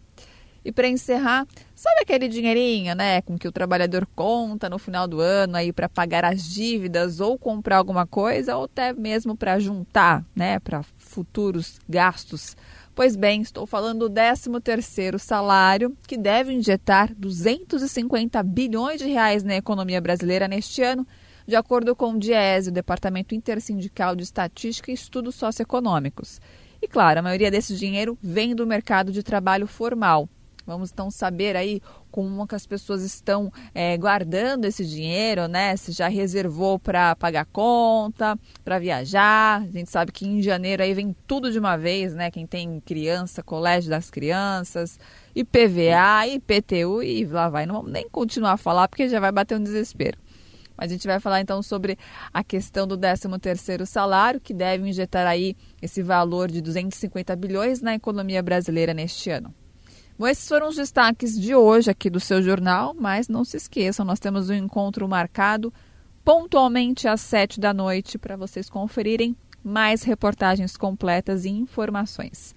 E 0.64 0.70
para 0.70 0.88
encerrar, 0.88 1.46
sabe 1.74 2.02
aquele 2.02 2.28
dinheirinho, 2.28 2.94
né, 2.94 3.20
com 3.22 3.36
que 3.36 3.48
o 3.48 3.52
trabalhador 3.52 4.06
conta 4.14 4.70
no 4.70 4.78
final 4.78 5.08
do 5.08 5.20
ano 5.20 5.56
aí 5.56 5.72
para 5.72 5.88
pagar 5.88 6.24
as 6.24 6.44
dívidas 6.44 7.18
ou 7.18 7.36
comprar 7.36 7.78
alguma 7.78 8.06
coisa 8.06 8.56
ou 8.56 8.64
até 8.64 8.92
mesmo 8.92 9.36
para 9.36 9.58
juntar, 9.58 10.24
né, 10.36 10.60
para 10.60 10.84
futuros 10.98 11.80
gastos? 11.88 12.56
Pois 12.94 13.16
bem, 13.16 13.40
estou 13.40 13.66
falando 13.66 14.08
do 14.08 14.14
13º 14.14 15.18
salário, 15.18 15.96
que 16.06 16.16
deve 16.16 16.52
injetar 16.52 17.12
250 17.16 18.42
bilhões 18.42 19.00
de 19.00 19.08
reais 19.08 19.42
na 19.42 19.56
economia 19.56 20.00
brasileira 20.00 20.46
neste 20.46 20.82
ano, 20.82 21.06
de 21.46 21.56
acordo 21.56 21.96
com 21.96 22.12
o 22.12 22.18
DIESE, 22.18 22.68
o 22.68 22.72
Departamento 22.72 23.34
Intersindical 23.34 24.14
de 24.14 24.22
Estatística 24.22 24.90
e 24.90 24.94
Estudos 24.94 25.34
Socioeconômicos. 25.34 26.40
E 26.80 26.86
claro, 26.86 27.18
a 27.18 27.22
maioria 27.22 27.50
desse 27.50 27.76
dinheiro 27.76 28.16
vem 28.22 28.54
do 28.54 28.66
mercado 28.66 29.10
de 29.10 29.22
trabalho 29.22 29.66
formal, 29.66 30.28
Vamos 30.66 30.90
então 30.92 31.10
saber 31.10 31.56
aí 31.56 31.80
como 32.10 32.46
que 32.46 32.54
as 32.54 32.66
pessoas 32.66 33.02
estão 33.02 33.52
é, 33.74 33.96
guardando 33.96 34.64
esse 34.64 34.84
dinheiro, 34.84 35.48
né? 35.48 35.76
Se 35.76 35.92
já 35.92 36.08
reservou 36.08 36.78
para 36.78 37.16
pagar 37.16 37.46
conta, 37.46 38.38
para 38.64 38.78
viajar. 38.78 39.62
A 39.62 39.70
gente 39.70 39.90
sabe 39.90 40.12
que 40.12 40.26
em 40.26 40.40
janeiro 40.40 40.82
aí 40.82 40.94
vem 40.94 41.16
tudo 41.26 41.50
de 41.50 41.58
uma 41.58 41.76
vez, 41.76 42.14
né? 42.14 42.30
Quem 42.30 42.46
tem 42.46 42.80
criança, 42.80 43.42
colégio 43.42 43.90
das 43.90 44.10
crianças, 44.10 44.98
IPVA, 45.34 46.26
IPTU 46.28 47.02
e 47.02 47.24
lá 47.24 47.48
vai. 47.48 47.66
Não 47.66 47.76
vamos 47.76 47.92
nem 47.92 48.08
continuar 48.08 48.52
a 48.52 48.56
falar 48.56 48.88
porque 48.88 49.08
já 49.08 49.18
vai 49.18 49.32
bater 49.32 49.58
um 49.58 49.62
desespero. 49.62 50.18
Mas 50.76 50.90
a 50.90 50.94
gente 50.94 51.06
vai 51.06 51.20
falar 51.20 51.40
então 51.40 51.62
sobre 51.62 51.98
a 52.32 52.42
questão 52.42 52.86
do 52.86 52.96
13º 52.98 53.86
salário, 53.86 54.40
que 54.40 54.54
deve 54.54 54.88
injetar 54.88 55.26
aí 55.26 55.56
esse 55.80 56.02
valor 56.02 56.50
de 56.50 56.60
250 56.60 57.36
bilhões 57.36 57.80
na 57.80 57.94
economia 57.94 58.42
brasileira 58.42 58.94
neste 58.94 59.30
ano. 59.30 59.54
Bom, 60.22 60.28
esses 60.28 60.46
foram 60.46 60.68
os 60.68 60.76
destaques 60.76 61.36
de 61.36 61.52
hoje 61.52 61.90
aqui 61.90 62.08
do 62.08 62.20
seu 62.20 62.40
jornal, 62.40 62.94
mas 62.96 63.26
não 63.26 63.44
se 63.44 63.56
esqueçam, 63.56 64.06
nós 64.06 64.20
temos 64.20 64.48
um 64.48 64.54
encontro 64.54 65.08
marcado 65.08 65.74
pontualmente 66.24 67.08
às 67.08 67.20
sete 67.20 67.58
da 67.58 67.74
noite 67.74 68.16
para 68.18 68.36
vocês 68.36 68.70
conferirem 68.70 69.36
mais 69.64 70.04
reportagens 70.04 70.76
completas 70.76 71.44
e 71.44 71.48
informações. 71.48 72.54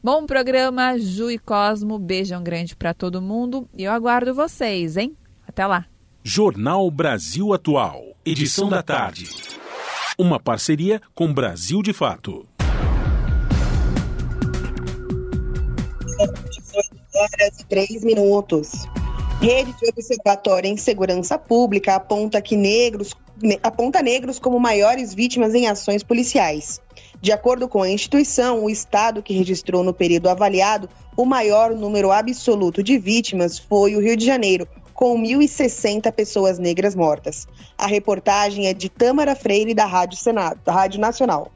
Bom 0.00 0.26
programa, 0.26 0.96
Ju 0.96 1.28
e 1.28 1.40
Cosmo, 1.40 1.98
beijão 1.98 2.40
grande 2.40 2.76
para 2.76 2.94
todo 2.94 3.20
mundo 3.20 3.68
e 3.74 3.82
eu 3.82 3.90
aguardo 3.90 4.32
vocês, 4.32 4.96
hein? 4.96 5.16
Até 5.44 5.66
lá. 5.66 5.86
Jornal 6.22 6.88
Brasil 6.88 7.52
Atual, 7.52 8.14
edição 8.24 8.68
da 8.68 8.80
tarde. 8.80 9.28
Uma 10.16 10.38
parceria 10.38 11.02
com 11.16 11.34
Brasil 11.34 11.82
de 11.82 11.92
Fato. 11.92 12.46
18 17.18 17.32
horas 17.32 17.60
e 17.60 17.64
3 17.64 18.04
minutos. 18.04 18.86
Rede 19.40 19.72
de 19.72 19.88
Observatório 19.88 20.70
em 20.70 20.76
Segurança 20.76 21.38
Pública 21.38 21.94
aponta 21.94 22.40
que 22.40 22.56
negros 22.56 23.14
aponta 23.62 24.02
negros 24.02 24.40
como 24.40 24.58
maiores 24.58 25.14
vítimas 25.14 25.54
em 25.54 25.68
ações 25.68 26.02
policiais. 26.02 26.80
De 27.20 27.30
acordo 27.30 27.68
com 27.68 27.82
a 27.82 27.88
instituição, 27.88 28.64
o 28.64 28.70
estado 28.70 29.22
que 29.22 29.32
registrou 29.32 29.84
no 29.84 29.94
período 29.94 30.28
avaliado 30.28 30.88
o 31.16 31.24
maior 31.24 31.72
número 31.72 32.10
absoluto 32.10 32.82
de 32.82 32.98
vítimas 32.98 33.56
foi 33.56 33.94
o 33.94 34.00
Rio 34.00 34.16
de 34.16 34.26
Janeiro, 34.26 34.66
com 34.92 35.16
1.060 35.20 36.10
pessoas 36.12 36.58
negras 36.58 36.96
mortas. 36.96 37.46
A 37.76 37.86
reportagem 37.86 38.66
é 38.66 38.74
de 38.74 38.88
Tâmara 38.88 39.36
Freire, 39.36 39.72
da 39.72 39.86
Rádio 39.86 40.18
Senado, 40.18 40.60
da 40.64 40.72
Rádio 40.72 41.00
Nacional. 41.00 41.52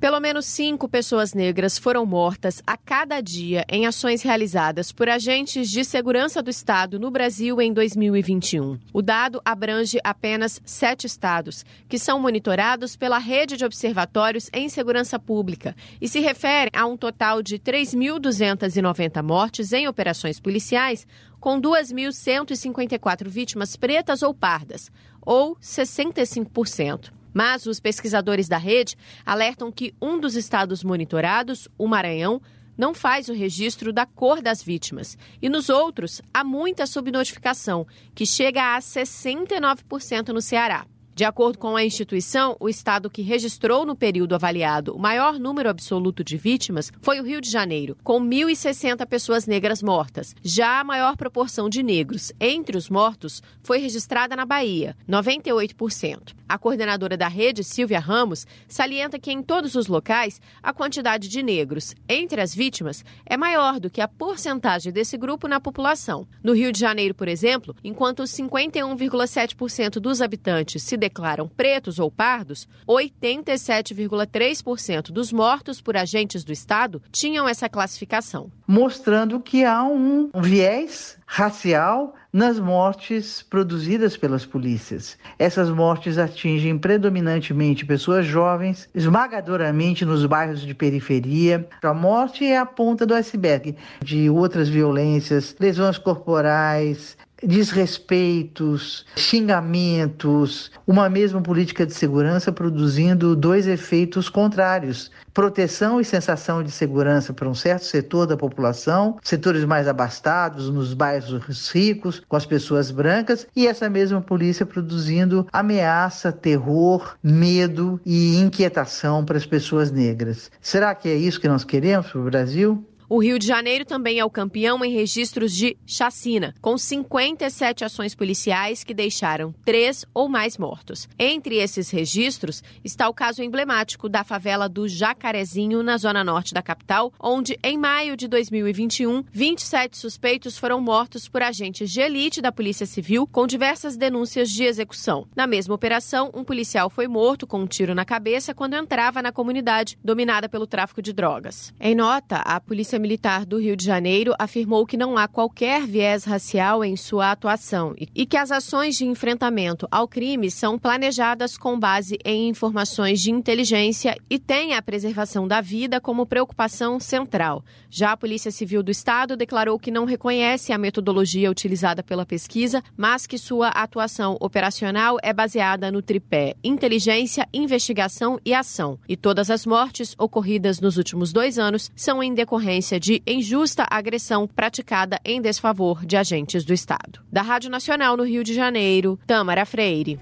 Pelo 0.00 0.18
menos 0.18 0.46
cinco 0.46 0.88
pessoas 0.88 1.34
negras 1.34 1.76
foram 1.76 2.06
mortas 2.06 2.62
a 2.66 2.74
cada 2.74 3.20
dia 3.20 3.66
em 3.68 3.84
ações 3.84 4.22
realizadas 4.22 4.90
por 4.90 5.10
agentes 5.10 5.68
de 5.68 5.84
segurança 5.84 6.42
do 6.42 6.48
Estado 6.48 6.98
no 6.98 7.10
Brasil 7.10 7.60
em 7.60 7.70
2021. 7.70 8.78
O 8.94 9.02
dado 9.02 9.42
abrange 9.44 9.98
apenas 10.02 10.58
sete 10.64 11.06
estados, 11.06 11.66
que 11.86 11.98
são 11.98 12.18
monitorados 12.18 12.96
pela 12.96 13.18
rede 13.18 13.58
de 13.58 13.64
observatórios 13.66 14.48
em 14.54 14.70
segurança 14.70 15.18
pública 15.18 15.76
e 16.00 16.08
se 16.08 16.18
refere 16.18 16.70
a 16.72 16.86
um 16.86 16.96
total 16.96 17.42
de 17.42 17.58
3.290 17.58 19.22
mortes 19.22 19.70
em 19.70 19.86
operações 19.86 20.40
policiais, 20.40 21.06
com 21.38 21.60
2.154 21.60 23.28
vítimas 23.28 23.76
pretas 23.76 24.22
ou 24.22 24.32
pardas, 24.32 24.90
ou 25.20 25.56
65%. 25.56 27.19
Mas 27.32 27.66
os 27.66 27.80
pesquisadores 27.80 28.48
da 28.48 28.58
rede 28.58 28.96
alertam 29.24 29.70
que 29.70 29.94
um 30.00 30.18
dos 30.18 30.36
estados 30.36 30.82
monitorados, 30.82 31.68
o 31.78 31.86
Maranhão, 31.86 32.40
não 32.76 32.94
faz 32.94 33.28
o 33.28 33.34
registro 33.34 33.92
da 33.92 34.06
cor 34.06 34.40
das 34.40 34.62
vítimas. 34.62 35.18
E 35.42 35.48
nos 35.48 35.68
outros, 35.68 36.22
há 36.32 36.42
muita 36.42 36.86
subnotificação, 36.86 37.86
que 38.14 38.24
chega 38.24 38.74
a 38.74 38.78
69% 38.78 40.28
no 40.28 40.40
Ceará. 40.40 40.86
De 41.14 41.24
acordo 41.24 41.58
com 41.58 41.76
a 41.76 41.84
instituição, 41.84 42.56
o 42.58 42.68
estado 42.68 43.10
que 43.10 43.20
registrou 43.20 43.84
no 43.84 43.94
período 43.94 44.34
avaliado 44.34 44.94
o 44.94 44.98
maior 44.98 45.38
número 45.38 45.68
absoluto 45.68 46.24
de 46.24 46.36
vítimas 46.36 46.90
foi 47.02 47.20
o 47.20 47.24
Rio 47.24 47.40
de 47.40 47.50
Janeiro, 47.50 47.96
com 48.02 48.20
1.060 48.20 49.06
pessoas 49.06 49.46
negras 49.46 49.82
mortas. 49.82 50.34
Já 50.42 50.80
a 50.80 50.84
maior 50.84 51.16
proporção 51.16 51.68
de 51.68 51.82
negros 51.82 52.32
entre 52.40 52.76
os 52.76 52.88
mortos 52.88 53.42
foi 53.62 53.78
registrada 53.78 54.34
na 54.34 54.46
Bahia, 54.46 54.96
98%. 55.08 56.34
A 56.48 56.58
coordenadora 56.58 57.16
da 57.16 57.28
rede, 57.28 57.62
Silvia 57.62 58.00
Ramos, 58.00 58.44
salienta 58.66 59.20
que 59.20 59.30
em 59.30 59.40
todos 59.40 59.76
os 59.76 59.86
locais 59.86 60.40
a 60.60 60.72
quantidade 60.72 61.28
de 61.28 61.42
negros 61.42 61.94
entre 62.08 62.40
as 62.40 62.52
vítimas 62.52 63.04
é 63.24 63.36
maior 63.36 63.78
do 63.78 63.88
que 63.88 64.00
a 64.00 64.08
porcentagem 64.08 64.92
desse 64.92 65.16
grupo 65.16 65.46
na 65.46 65.60
população. 65.60 66.26
No 66.42 66.52
Rio 66.52 66.72
de 66.72 66.80
Janeiro, 66.80 67.14
por 67.14 67.28
exemplo, 67.28 67.76
enquanto 67.84 68.24
51,7% 68.24 70.00
dos 70.00 70.20
habitantes 70.20 70.82
se 70.82 70.96
declaram 71.00 71.48
pretos 71.48 71.98
ou 71.98 72.10
pardos, 72.10 72.68
87,3% 72.86 75.10
dos 75.10 75.32
mortos 75.32 75.80
por 75.80 75.96
agentes 75.96 76.44
do 76.44 76.52
Estado 76.52 77.02
tinham 77.10 77.48
essa 77.48 77.66
classificação. 77.68 78.52
Mostrando 78.68 79.40
que 79.40 79.64
há 79.64 79.82
um 79.82 80.30
viés 80.36 81.18
racial 81.26 82.14
nas 82.32 82.58
mortes 82.58 83.42
produzidas 83.42 84.16
pelas 84.16 84.46
polícias. 84.46 85.18
Essas 85.38 85.70
mortes 85.70 86.18
atingem 86.18 86.78
predominantemente 86.78 87.84
pessoas 87.84 88.26
jovens, 88.26 88.88
esmagadoramente 88.94 90.04
nos 90.04 90.24
bairros 90.26 90.62
de 90.62 90.74
periferia. 90.74 91.68
A 91.82 91.94
morte 91.94 92.44
é 92.44 92.58
a 92.58 92.66
ponta 92.66 93.04
do 93.04 93.14
iceberg 93.14 93.76
de 94.02 94.30
outras 94.30 94.68
violências, 94.68 95.56
lesões 95.58 95.98
corporais, 95.98 97.16
desrespeitos, 97.42 99.04
xingamentos, 99.16 100.70
uma 100.86 101.08
mesma 101.08 101.40
política 101.40 101.86
de 101.86 101.94
segurança 101.94 102.52
produzindo 102.52 103.34
dois 103.36 103.66
efeitos 103.66 104.28
contrários: 104.28 105.10
proteção 105.32 106.00
e 106.00 106.04
sensação 106.04 106.62
de 106.62 106.70
segurança 106.70 107.32
para 107.32 107.48
um 107.48 107.54
certo 107.54 107.84
setor 107.84 108.26
da 108.26 108.36
população, 108.36 109.18
setores 109.22 109.64
mais 109.64 109.88
abastados, 109.88 110.70
nos 110.70 110.94
bairros 110.94 111.70
ricos, 111.70 112.22
com 112.28 112.36
as 112.36 112.46
pessoas 112.46 112.90
brancas, 112.90 113.46
e 113.54 113.66
essa 113.66 113.88
mesma 113.88 114.20
polícia 114.20 114.66
produzindo 114.66 115.46
ameaça, 115.52 116.32
terror, 116.32 117.16
medo 117.22 118.00
e 118.04 118.36
inquietação 118.36 119.24
para 119.24 119.36
as 119.36 119.46
pessoas 119.46 119.90
negras. 119.90 120.50
Será 120.60 120.94
que 120.94 121.08
é 121.08 121.14
isso 121.14 121.40
que 121.40 121.48
nós 121.48 121.64
queremos 121.64 122.08
para 122.08 122.20
o 122.20 122.24
Brasil? 122.24 122.84
O 123.12 123.18
Rio 123.18 123.40
de 123.40 123.46
Janeiro 123.48 123.84
também 123.84 124.20
é 124.20 124.24
o 124.24 124.30
campeão 124.30 124.84
em 124.84 124.92
registros 124.92 125.52
de 125.52 125.76
chacina, 125.84 126.54
com 126.60 126.78
57 126.78 127.84
ações 127.84 128.14
policiais 128.14 128.84
que 128.84 128.94
deixaram 128.94 129.52
três 129.64 130.04
ou 130.14 130.28
mais 130.28 130.56
mortos. 130.56 131.08
Entre 131.18 131.56
esses 131.56 131.90
registros 131.90 132.62
está 132.84 133.08
o 133.08 133.12
caso 133.12 133.42
emblemático 133.42 134.08
da 134.08 134.22
favela 134.22 134.68
do 134.68 134.86
Jacarezinho, 134.86 135.82
na 135.82 135.96
zona 135.96 136.22
norte 136.22 136.54
da 136.54 136.62
capital, 136.62 137.12
onde, 137.18 137.58
em 137.64 137.76
maio 137.76 138.16
de 138.16 138.28
2021, 138.28 139.24
27 139.32 139.98
suspeitos 139.98 140.56
foram 140.56 140.80
mortos 140.80 141.26
por 141.28 141.42
agentes 141.42 141.90
de 141.90 142.00
elite 142.00 142.40
da 142.40 142.52
Polícia 142.52 142.86
Civil 142.86 143.26
com 143.26 143.44
diversas 143.44 143.96
denúncias 143.96 144.48
de 144.48 144.62
execução. 144.62 145.26
Na 145.34 145.48
mesma 145.48 145.74
operação, 145.74 146.30
um 146.32 146.44
policial 146.44 146.88
foi 146.88 147.08
morto 147.08 147.44
com 147.44 147.58
um 147.58 147.66
tiro 147.66 147.92
na 147.92 148.04
cabeça 148.04 148.54
quando 148.54 148.74
entrava 148.74 149.20
na 149.20 149.32
comunidade 149.32 149.98
dominada 150.04 150.48
pelo 150.48 150.64
tráfico 150.64 151.02
de 151.02 151.12
drogas. 151.12 151.74
Em 151.80 151.96
nota, 151.96 152.36
a 152.36 152.60
Polícia 152.60 152.99
Militar 153.00 153.44
do 153.44 153.58
Rio 153.58 153.76
de 153.76 153.84
Janeiro 153.84 154.34
afirmou 154.38 154.86
que 154.86 154.96
não 154.96 155.16
há 155.16 155.26
qualquer 155.26 155.86
viés 155.86 156.24
racial 156.24 156.84
em 156.84 156.96
sua 156.96 157.30
atuação 157.30 157.94
e 158.14 158.26
que 158.26 158.36
as 158.36 158.52
ações 158.52 158.96
de 158.96 159.04
enfrentamento 159.04 159.88
ao 159.90 160.06
crime 160.06 160.50
são 160.50 160.78
planejadas 160.78 161.56
com 161.56 161.78
base 161.78 162.18
em 162.24 162.48
informações 162.48 163.20
de 163.20 163.30
inteligência 163.30 164.16
e 164.28 164.38
têm 164.38 164.74
a 164.74 164.82
preservação 164.82 165.48
da 165.48 165.60
vida 165.60 166.00
como 166.00 166.26
preocupação 166.26 167.00
central. 167.00 167.64
Já 167.88 168.12
a 168.12 168.16
Polícia 168.16 168.50
Civil 168.50 168.82
do 168.82 168.90
Estado 168.90 169.36
declarou 169.36 169.78
que 169.78 169.90
não 169.90 170.04
reconhece 170.04 170.72
a 170.72 170.78
metodologia 170.78 171.50
utilizada 171.50 172.02
pela 172.02 172.26
pesquisa, 172.26 172.82
mas 172.96 173.26
que 173.26 173.38
sua 173.38 173.68
atuação 173.68 174.36
operacional 174.40 175.16
é 175.22 175.32
baseada 175.32 175.90
no 175.90 176.02
tripé 176.02 176.54
inteligência, 176.62 177.48
investigação 177.52 178.38
e 178.44 178.54
ação. 178.54 178.98
E 179.08 179.16
todas 179.16 179.50
as 179.50 179.66
mortes 179.66 180.14
ocorridas 180.18 180.80
nos 180.80 180.96
últimos 180.96 181.32
dois 181.32 181.58
anos 181.58 181.90
são 181.94 182.22
em 182.22 182.34
decorrência 182.34 182.89
de 182.98 183.22
injusta 183.26 183.86
agressão 183.88 184.48
praticada 184.48 185.20
em 185.24 185.40
desfavor 185.40 186.04
de 186.04 186.16
agentes 186.16 186.64
do 186.64 186.72
Estado. 186.72 187.20
Da 187.30 187.42
Rádio 187.42 187.70
Nacional 187.70 188.16
no 188.16 188.24
Rio 188.24 188.42
de 188.42 188.54
Janeiro, 188.54 189.18
Tâmara 189.26 189.64
Freire. 189.66 190.18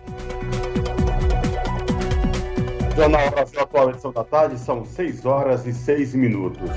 Jornal 2.97 3.31
Brasil 3.31 3.61
Atual, 3.61 3.91
edição 3.91 4.13
da 4.13 4.25
tarde, 4.25 4.59
são 4.59 4.85
6 4.85 5.25
horas 5.25 5.65
e 5.65 5.73
6 5.73 6.17
minutos. 6.17 6.69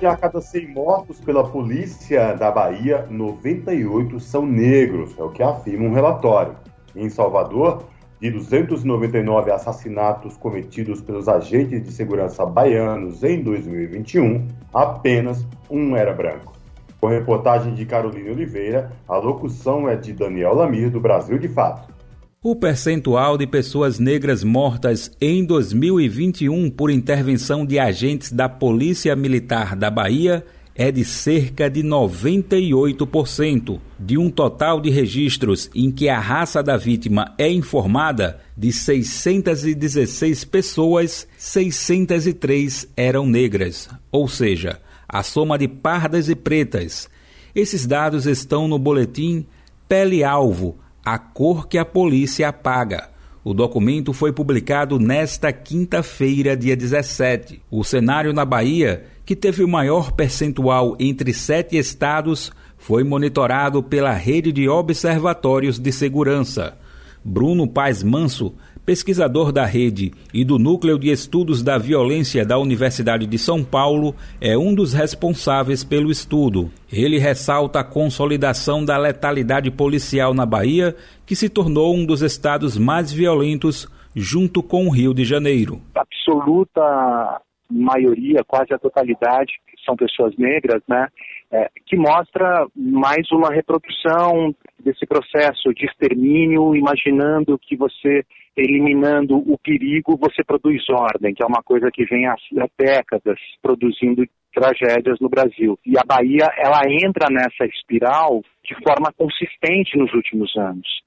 E 0.00 0.06
a 0.06 0.16
cada 0.16 0.40
100 0.40 0.74
mortos 0.74 1.20
pela 1.20 1.48
polícia 1.48 2.34
da 2.34 2.50
Bahia, 2.50 3.06
98 3.08 4.18
são 4.18 4.44
negros, 4.44 5.16
é 5.16 5.22
o 5.22 5.30
que 5.30 5.40
afirma 5.40 5.86
um 5.86 5.92
relatório. 5.92 6.56
Em 6.96 7.08
Salvador, 7.08 7.84
de 8.22 8.30
299 8.30 9.50
assassinatos 9.50 10.36
cometidos 10.36 11.00
pelos 11.00 11.28
agentes 11.28 11.82
de 11.82 11.90
segurança 11.90 12.46
baianos 12.46 13.24
em 13.24 13.42
2021, 13.42 14.46
apenas 14.72 15.44
um 15.68 15.96
era 15.96 16.14
branco. 16.14 16.52
Com 17.00 17.08
reportagem 17.08 17.74
de 17.74 17.84
Carolina 17.84 18.30
Oliveira, 18.30 18.92
a 19.08 19.16
locução 19.16 19.88
é 19.88 19.96
de 19.96 20.12
Daniel 20.12 20.54
Lamir, 20.54 20.88
do 20.88 21.00
Brasil 21.00 21.36
de 21.36 21.48
Fato. 21.48 21.92
O 22.40 22.54
percentual 22.54 23.36
de 23.36 23.44
pessoas 23.44 23.98
negras 23.98 24.44
mortas 24.44 25.10
em 25.20 25.44
2021 25.44 26.70
por 26.70 26.92
intervenção 26.92 27.66
de 27.66 27.80
agentes 27.80 28.30
da 28.30 28.48
Polícia 28.48 29.16
Militar 29.16 29.74
da 29.74 29.90
Bahia 29.90 30.44
é 30.74 30.90
de 30.90 31.04
cerca 31.04 31.68
de 31.68 31.82
98%. 31.82 33.80
De 33.98 34.18
um 34.18 34.30
total 34.30 34.80
de 34.80 34.90
registros 34.90 35.70
em 35.74 35.90
que 35.90 36.08
a 36.08 36.18
raça 36.18 36.62
da 36.62 36.76
vítima 36.76 37.34
é 37.38 37.50
informada, 37.50 38.40
de 38.56 38.72
616 38.72 40.44
pessoas, 40.44 41.28
603 41.38 42.88
eram 42.96 43.26
negras, 43.26 43.88
ou 44.10 44.26
seja, 44.28 44.80
a 45.08 45.22
soma 45.22 45.58
de 45.58 45.68
pardas 45.68 46.28
e 46.28 46.34
pretas. 46.34 47.08
Esses 47.54 47.86
dados 47.86 48.26
estão 48.26 48.66
no 48.66 48.78
boletim 48.78 49.46
Pele-Alvo, 49.88 50.78
a 51.04 51.18
cor 51.18 51.68
que 51.68 51.76
a 51.76 51.84
polícia 51.84 52.48
apaga. 52.48 53.10
O 53.44 53.52
documento 53.52 54.12
foi 54.12 54.32
publicado 54.32 55.00
nesta 55.00 55.52
quinta-feira, 55.52 56.56
dia 56.56 56.76
17. 56.76 57.60
O 57.70 57.82
cenário 57.82 58.32
na 58.32 58.44
Bahia 58.44 59.04
que 59.32 59.36
teve 59.36 59.64
o 59.64 59.68
maior 59.68 60.12
percentual 60.12 60.94
entre 61.00 61.32
sete 61.32 61.78
estados, 61.78 62.52
foi 62.76 63.02
monitorado 63.02 63.82
pela 63.82 64.12
rede 64.12 64.52
de 64.52 64.68
observatórios 64.68 65.78
de 65.78 65.90
segurança. 65.90 66.76
Bruno 67.24 67.66
Paz 67.66 68.02
Manso, 68.02 68.54
pesquisador 68.84 69.50
da 69.50 69.64
rede 69.64 70.12
e 70.34 70.44
do 70.44 70.58
Núcleo 70.58 70.98
de 70.98 71.10
Estudos 71.10 71.62
da 71.62 71.78
Violência 71.78 72.44
da 72.44 72.58
Universidade 72.58 73.26
de 73.26 73.38
São 73.38 73.64
Paulo, 73.64 74.14
é 74.38 74.58
um 74.58 74.74
dos 74.74 74.92
responsáveis 74.92 75.82
pelo 75.82 76.10
estudo. 76.10 76.70
Ele 76.92 77.18
ressalta 77.18 77.80
a 77.80 77.84
consolidação 77.84 78.84
da 78.84 78.98
letalidade 78.98 79.70
policial 79.70 80.34
na 80.34 80.44
Bahia, 80.44 80.94
que 81.24 81.34
se 81.34 81.48
tornou 81.48 81.96
um 81.96 82.04
dos 82.04 82.20
estados 82.20 82.76
mais 82.76 83.10
violentos, 83.10 83.88
junto 84.14 84.62
com 84.62 84.88
o 84.88 84.90
Rio 84.90 85.14
de 85.14 85.24
Janeiro. 85.24 85.80
Absoluta 85.94 87.40
maioria, 87.72 88.44
quase 88.46 88.72
a 88.74 88.78
totalidade, 88.78 89.52
são 89.84 89.96
pessoas 89.96 90.36
negras, 90.36 90.82
né? 90.88 91.08
é, 91.52 91.68
que 91.86 91.96
mostra 91.96 92.66
mais 92.74 93.30
uma 93.30 93.50
reprodução 93.52 94.54
desse 94.80 95.06
processo 95.06 95.72
de 95.74 95.84
extermínio, 95.84 96.74
imaginando 96.74 97.58
que 97.58 97.76
você, 97.76 98.24
eliminando 98.56 99.36
o 99.36 99.58
perigo, 99.58 100.16
você 100.16 100.42
produz 100.42 100.82
ordem, 100.88 101.34
que 101.34 101.42
é 101.42 101.46
uma 101.46 101.62
coisa 101.62 101.90
que 101.92 102.04
vem 102.06 102.26
há, 102.26 102.32
há 102.32 102.66
décadas 102.78 103.38
produzindo 103.60 104.24
tragédias 104.54 105.20
no 105.20 105.28
Brasil. 105.28 105.78
E 105.84 105.96
a 105.98 106.02
Bahia, 106.06 106.48
ela 106.56 106.82
entra 106.88 107.28
nessa 107.30 107.66
espiral 107.66 108.42
de 108.64 108.74
forma 108.82 109.12
consistente 109.16 109.96
nos 109.96 110.12
últimos 110.14 110.56
anos. 110.56 111.02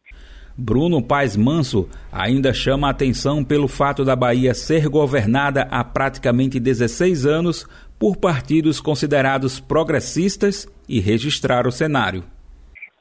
Bruno 0.57 1.05
Paes 1.05 1.35
Manso 1.35 1.89
ainda 2.09 2.53
chama 2.53 2.89
atenção 2.89 3.43
pelo 3.43 3.67
fato 3.67 4.05
da 4.05 4.15
Bahia 4.15 4.53
ser 4.53 4.87
governada 4.87 5.67
há 5.69 5.83
praticamente 5.83 6.61
16 6.61 7.25
anos 7.25 7.67
por 7.99 8.15
partidos 8.15 8.79
considerados 8.79 9.59
progressistas 9.59 10.65
e 10.87 11.01
registrar 11.01 11.67
o 11.67 11.71
cenário. 11.71 12.23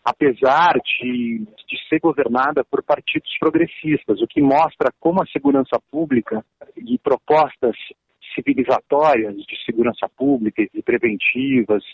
Apesar 0.05 0.74
de, 0.81 1.47
de 1.68 1.89
ser 1.89 2.01
governada 2.01 2.64
por 2.64 2.82
partidos 2.82 3.31
progressistas, 3.39 4.20
o 4.20 4.26
que 4.26 4.43
mostra 4.43 4.93
como 4.98 5.22
a 5.22 5.26
segurança 5.26 5.81
pública 5.93 6.44
e 6.76 6.98
propostas 6.98 7.76
civilizatórias 8.35 9.36
de 9.36 9.64
segurança 9.64 10.09
pública 10.16 10.60
e 10.74 10.82
preventivas 10.82 11.85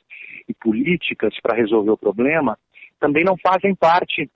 e 0.48 0.54
políticas 0.54 1.34
para 1.42 1.54
resolver 1.54 1.90
o 1.90 1.98
problema 1.98 2.58
também 2.98 3.24
não 3.24 3.36
fazem 3.36 3.74
parte 3.74 4.30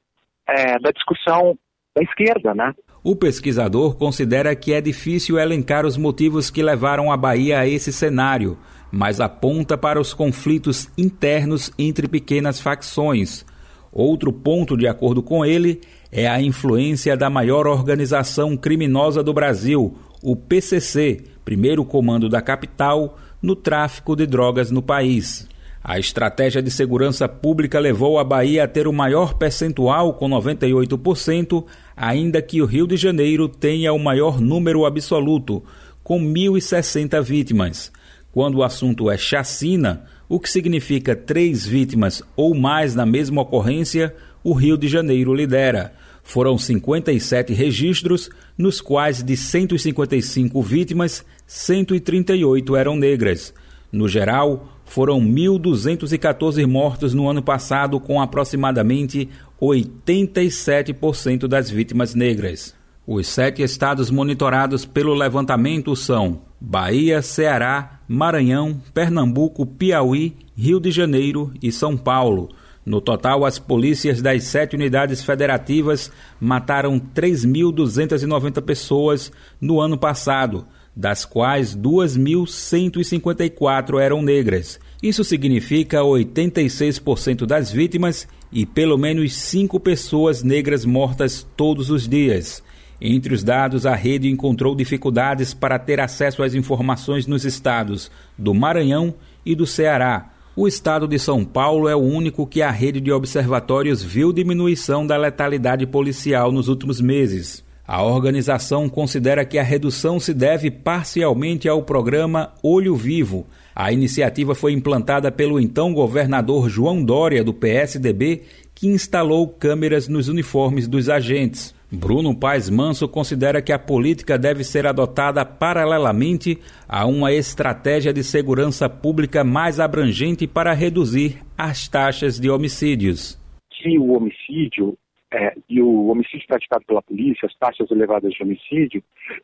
é, 0.49 0.79
da 0.79 0.91
discussão 0.91 1.57
da 1.97 2.03
esquerda, 2.03 2.55
né? 2.55 2.73
O 3.03 3.15
pesquisador 3.15 3.97
considera 3.97 4.55
que 4.57 4.73
é 4.73 4.81
difícil 4.81 5.39
elencar 5.39 5.87
os 5.87 5.97
motivos 5.97 6.51
que 6.51 6.63
levaram 6.63 7.13
a 7.13 7.17
Bahia 7.17 7.61
a 7.61 7.69
esse 7.69 7.93
cenário, 7.93 8.59
mas 8.91 9.21
aponta 9.21 9.79
para 9.79 10.01
os 10.01 10.13
conflitos 10.13 10.91
internos 10.99 11.71
entre 11.79 12.09
pequenas 12.09 12.61
facções. 12.61 13.45
Outro 13.93 14.33
ponto, 14.33 14.77
de 14.77 14.89
acordo 14.89 15.23
com 15.23 15.45
ele, 15.45 15.81
é 16.11 16.27
a 16.27 16.41
influência 16.41 17.17
da 17.17 17.31
maior 17.31 17.67
organização 17.67 18.57
criminosa 18.57 19.23
do 19.23 19.33
Brasil, 19.33 19.97
o 20.21 20.35
PCC, 20.35 21.23
primeiro 21.45 21.85
comando 21.85 22.29
da 22.29 22.41
capital, 22.41 23.19
no 23.41 23.55
tráfico 23.55 24.17
de 24.17 24.27
drogas 24.27 24.71
no 24.71 24.83
país. 24.83 25.49
A 25.87 25.99
estratégia 25.99 26.63
de 26.63 26.71
segurança 26.71 27.29
pública 27.29 27.79
levou 27.79 28.19
a 28.19 28.25
Bahia 28.25 28.65
a 28.65 28.67
ter 28.67 28.89
o 28.89 28.93
maior 28.93 29.35
percentual, 29.35 30.15
com 30.15 30.31
98%, 30.31 31.63
ainda 31.95 32.41
que 32.41 32.63
o 32.63 32.65
Rio 32.65 32.87
de 32.87 32.97
Janeiro 32.97 33.47
tenha 33.47 33.93
o 33.93 33.99
maior 33.99 34.41
número 34.41 34.87
absoluto, 34.87 35.63
com 36.03 36.19
1.060 36.19 37.23
vítimas. 37.23 37.93
Quando 38.33 38.55
o 38.57 38.63
assunto 38.63 39.11
é 39.11 39.19
chacina, 39.19 40.07
o 40.27 40.41
que 40.41 40.49
significa 40.49 41.15
três 41.15 41.67
vítimas 41.67 42.23
ou 42.35 42.55
mais 42.55 42.95
na 42.95 43.05
mesma 43.05 43.43
ocorrência, 43.43 44.15
o 44.43 44.55
Rio 44.55 44.79
de 44.79 44.89
Janeiro 44.89 45.35
lidera. 45.35 45.93
Foram 46.23 46.57
57 46.57 47.53
registros, 47.53 48.31
nos 48.57 48.81
quais 48.81 49.23
de 49.23 49.37
155 49.37 50.63
vítimas, 50.63 51.23
138 51.47 52.75
eram 52.75 52.97
negras. 52.97 53.53
No 53.93 54.09
geral, 54.09 54.74
foram 54.95 55.21
1.214 55.21 56.65
mortos 56.69 57.13
no 57.15 57.29
ano 57.29 57.43
passado, 57.43 57.99
com 57.99 58.23
aproximadamente 58.23 59.29
87% 59.61 61.49
das 61.49 61.69
vítimas 61.69 62.15
negras. 62.15 62.77
Os 63.05 63.27
sete 63.27 63.61
estados 63.61 64.09
monitorados 64.09 64.85
pelo 64.85 65.13
levantamento 65.13 65.97
são 65.97 66.43
Bahia, 66.61 67.23
Ceará, 67.23 67.99
Maranhão, 68.07 68.81
Pernambuco, 68.95 69.67
Piauí, 69.67 70.37
Rio 70.57 70.79
de 70.79 70.93
Janeiro 70.93 71.53
e 71.61 71.73
São 71.73 71.97
Paulo. 71.97 72.51
No 72.87 73.01
total, 73.01 73.45
as 73.45 73.59
polícias 73.59 74.23
das 74.23 74.45
sete 74.45 74.77
unidades 74.77 75.25
federativas 75.25 76.13
mataram 76.39 77.01
3.290 77.01 78.63
pessoas 78.63 79.33
no 79.61 79.81
ano 79.81 79.99
passado, 79.99 80.65
das 80.97 81.25
quais 81.25 81.77
2.154 81.77 84.01
eram 84.01 84.23
negras. 84.23 84.79
Isso 85.03 85.25
significa 85.25 85.99
86% 85.99 87.47
das 87.47 87.73
vítimas 87.73 88.29
e 88.53 88.65
pelo 88.65 88.97
menos 88.97 89.35
cinco 89.35 89.81
pessoas 89.81 90.43
negras 90.43 90.85
mortas 90.85 91.45
todos 91.57 91.91
os 91.91 92.09
dias. 92.09 92.63
Entre 93.01 93.35
os 93.35 93.43
dados, 93.43 93.87
a 93.87 93.95
rede 93.95 94.29
encontrou 94.29 94.75
dificuldades 94.75 95.53
para 95.53 95.79
ter 95.79 96.01
acesso 96.01 96.43
às 96.43 96.55
informações 96.55 97.27
nos 97.27 97.45
estados 97.45 98.11
do 98.39 98.55
Maranhão 98.55 99.15
e 99.45 99.55
do 99.55 99.67
Ceará. 99.67 100.31
O 100.57 100.69
estado 100.69 101.09
de 101.09 101.19
São 101.19 101.45
Paulo 101.45 101.89
é 101.89 101.97
o 101.97 102.01
único 102.01 102.47
que 102.47 102.63
a 102.63 102.71
rede 102.71 103.01
de 103.01 103.11
observatórios 103.11 104.03
viu 104.03 104.33
diminuição 104.33 105.05
da 105.05 105.17
letalidade 105.17 105.85
policial 105.85 106.53
nos 106.53 106.69
últimos 106.69 107.01
meses. 107.01 107.65
A 107.87 108.03
organização 108.03 108.89
considera 108.89 109.45
que 109.45 109.59
a 109.59 109.63
redução 109.63 110.19
se 110.19 110.33
deve 110.33 110.71
parcialmente 110.71 111.69
ao 111.69 111.83
programa 111.83 112.55
Olho 112.63 112.97
Vivo. 112.97 113.47
A 113.75 113.93
iniciativa 113.93 114.55
foi 114.55 114.73
implantada 114.73 115.31
pelo 115.31 115.61
então 115.61 115.93
governador 115.93 116.71
João 116.71 117.05
Dória, 117.05 117.45
do 117.45 117.53
PSDB, 117.53 118.43
que 118.75 118.87
instalou 118.87 119.47
câmeras 119.49 120.09
nos 120.09 120.29
uniformes 120.29 120.89
dos 120.89 121.11
agentes. 121.11 121.75
Bruno 121.93 122.35
Paes 122.35 122.71
Manso 122.71 123.07
considera 123.07 123.61
que 123.61 123.73
a 123.73 123.79
política 123.79 124.39
deve 124.39 124.65
ser 124.65 124.87
adotada 124.87 125.45
paralelamente 125.45 126.59
a 126.89 127.07
uma 127.07 127.33
estratégia 127.33 128.13
de 128.13 128.25
segurança 128.25 128.89
pública 128.89 129.45
mais 129.45 129.79
abrangente 129.79 130.47
para 130.47 130.73
reduzir 130.73 131.39
as 131.57 131.87
taxas 131.87 132.41
de 132.41 132.49
homicídios. 132.49 133.39
Se 133.83 133.99
o 133.99 134.13
homicídio 134.13 134.97
é, 135.35 135.57
e 135.69 135.83
o 135.83 136.07
homicídio 136.07 136.47
praticado 136.47 136.85
pela 136.87 137.03
polícia, 137.03 137.47
as 137.47 137.57
taxas 137.57 137.91
elevadas 137.91 138.33
de 138.33 138.43
homicídio, 138.43 139.03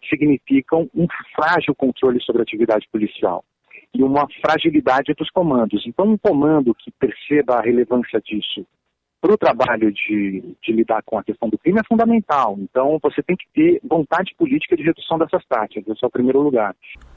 significam 0.09 0.89
um 0.95 1.07
frágil 1.35 1.75
controle 1.75 2.23
sobre 2.23 2.41
a 2.41 2.45
atividade 2.45 2.87
policial 2.93 3.45
e 3.93 4.03
uma 4.05 4.27
fragilidade 4.41 5.13
dos 5.15 5.29
comandos. 5.31 5.85
Então, 5.85 6.07
um 6.07 6.17
comando 6.17 6.73
que 6.75 6.93
perceba 6.93 7.57
a 7.57 7.61
relevância 7.61 8.21
disso 8.21 8.65
para 9.21 9.35
o 9.35 9.37
trabalho 9.37 9.93
de, 9.93 10.43
de, 10.63 10.73
lidar 10.73 11.03
com 11.03 11.19
a 11.19 11.25
questão 11.25 11.49
do 11.51 11.59
crime 11.59 11.81
é 11.81 11.87
fundamental. 11.87 12.57
Então, 12.59 12.99
você 13.03 13.21
tem 13.23 13.37
que 13.37 13.47
ter 13.53 13.81
vontade 13.85 14.33
política 14.39 14.77
de 14.77 14.83
redução 14.83 15.19
dessas 15.19 15.45
taxas, 15.47 15.87
esse 15.87 16.05
é 16.05 16.07
o 16.07 16.11
primeiro 16.11 16.41
lugar. 16.41 16.75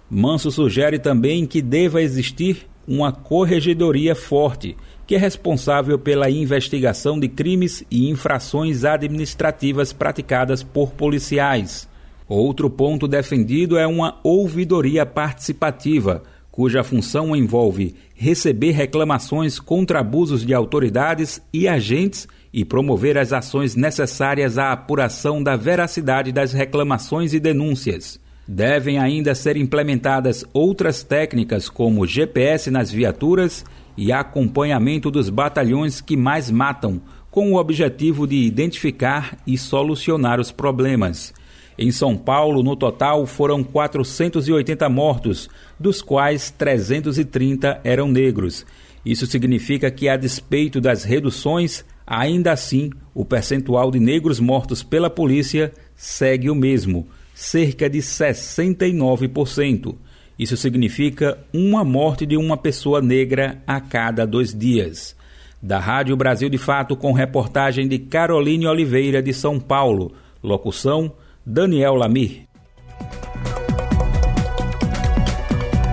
Manso 0.10 0.52
sugere 0.52 1.00
também 1.00 1.46
que 1.46 1.62
deva 1.62 2.02
existir 2.02 2.68
uma 2.88 3.14
corregedoria 3.14 4.16
forte 4.16 4.76
que 5.06 5.16
é 5.16 5.18
responsável 5.18 6.00
pela 6.00 6.30
investigação 6.30 7.20
de 7.20 7.28
crimes 7.28 7.84
e 7.92 8.10
infrações 8.10 8.86
administrativas 8.86 9.92
praticadas 9.92 10.64
por 10.64 10.92
policiais. 10.92 11.88
Outro 12.28 12.70
ponto 12.70 13.08
defendido 13.08 13.78
é 13.78 13.86
uma 13.86 14.20
ouvidoria 14.24 15.06
participativa, 15.06 16.24
cuja 16.50 16.84
função 16.84 17.36
envolve 17.36 17.96
receber 18.16 18.72
reclamações 18.72 19.60
contra 19.60 20.00
abusos 20.00 20.46
de 20.46 20.54
autoridades 20.54 21.42
e 21.52 21.68
agentes 21.68 22.28
e 22.54 22.64
promover 22.64 23.18
as 23.18 23.34
ações 23.34 23.76
necessárias 23.76 24.58
à 24.58 24.72
apuração 24.72 25.44
da 25.44 25.56
veracidade 25.56 26.32
das 26.32 26.54
reclamações 26.54 27.34
e 27.34 27.40
denúncias. 27.40 28.20
Devem 28.48 29.00
ainda 29.00 29.34
ser 29.34 29.58
implementadas 29.58 30.46
outras 30.54 31.02
técnicas 31.02 31.68
como 31.70 32.06
GPS 32.06 32.70
nas 32.70 32.92
viaturas 32.92 33.66
e 33.98 34.12
acompanhamento 34.12 35.10
dos 35.10 35.30
batalhões 35.30 36.02
que 36.02 36.18
mais 36.18 36.50
matam, 36.50 37.02
com 37.30 37.52
o 37.52 37.58
objetivo 37.58 38.28
de 38.28 38.36
identificar 38.36 39.38
e 39.46 39.58
solucionar 39.58 40.40
os 40.40 40.52
problemas. 40.52 41.34
Em 41.78 41.92
São 41.92 42.16
Paulo, 42.16 42.62
no 42.62 42.76
total, 42.76 43.26
foram 43.26 43.64
480 43.64 44.88
mortos, 44.90 45.50
dos 45.80 46.02
quais 46.02 46.52
330 46.52 47.82
eram 47.84 48.08
negros. 48.08 48.66
Isso 49.04 49.26
significa 49.26 49.90
que, 49.90 50.08
a 50.08 50.16
despeito 50.16 50.80
das 50.80 51.04
reduções, 51.04 51.84
ainda 52.06 52.52
assim 52.52 52.92
o 53.14 53.26
percentual 53.26 53.90
de 53.90 54.00
negros 54.00 54.40
mortos 54.40 54.84
pela 54.84 55.10
polícia 55.10 55.74
segue 55.96 56.50
o 56.50 56.56
mesmo, 56.56 57.08
cerca 57.34 57.90
de 57.90 58.00
69%. 58.00 59.96
Isso 60.38 60.58
significa 60.58 61.38
uma 61.54 61.84
morte 61.84 62.26
de 62.26 62.36
uma 62.36 62.58
pessoa 62.58 63.02
negra 63.02 63.62
a 63.68 63.80
cada 63.80 64.26
dois 64.26 64.54
dias. 64.54 65.16
Da 65.62 65.80
Rádio 65.80 66.16
Brasil 66.18 66.50
de 66.50 66.58
Fato, 66.58 66.96
com 66.96 67.14
reportagem 67.14 67.88
de 67.88 68.00
Caroline 68.00 68.68
Oliveira, 68.68 69.22
de 69.22 69.34
São 69.34 69.60
Paulo. 69.60 70.14
Locução: 70.42 71.14
Daniel 71.46 71.94
Lamir. 71.96 72.48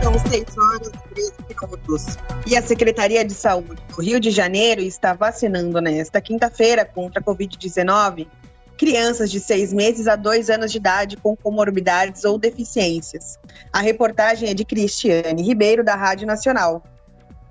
São 0.02 0.18
6 0.18 0.58
horas 0.58 0.88
e 0.88 1.14
13 1.14 1.32
minutos. 1.48 2.18
E 2.46 2.56
a 2.56 2.62
Secretaria 2.62 3.24
de 3.24 3.34
Saúde 3.34 3.80
do 3.94 4.02
Rio 4.02 4.18
de 4.18 4.30
Janeiro 4.30 4.80
está 4.80 5.12
vacinando 5.12 5.80
nesta 5.80 6.20
quinta-feira 6.20 6.84
contra 6.84 7.20
a 7.20 7.22
Covid-19 7.22 8.26
crianças 8.80 9.30
de 9.30 9.38
seis 9.38 9.74
meses 9.74 10.08
a 10.08 10.16
dois 10.16 10.48
anos 10.48 10.72
de 10.72 10.78
idade 10.78 11.18
com 11.18 11.36
comorbidades 11.36 12.24
ou 12.24 12.38
deficiências. 12.38 13.38
A 13.70 13.80
reportagem 13.80 14.48
é 14.48 14.54
de 14.54 14.64
Cristiane 14.64 15.42
Ribeiro, 15.42 15.84
da 15.84 15.94
Rádio 15.94 16.26
Nacional. 16.26 16.82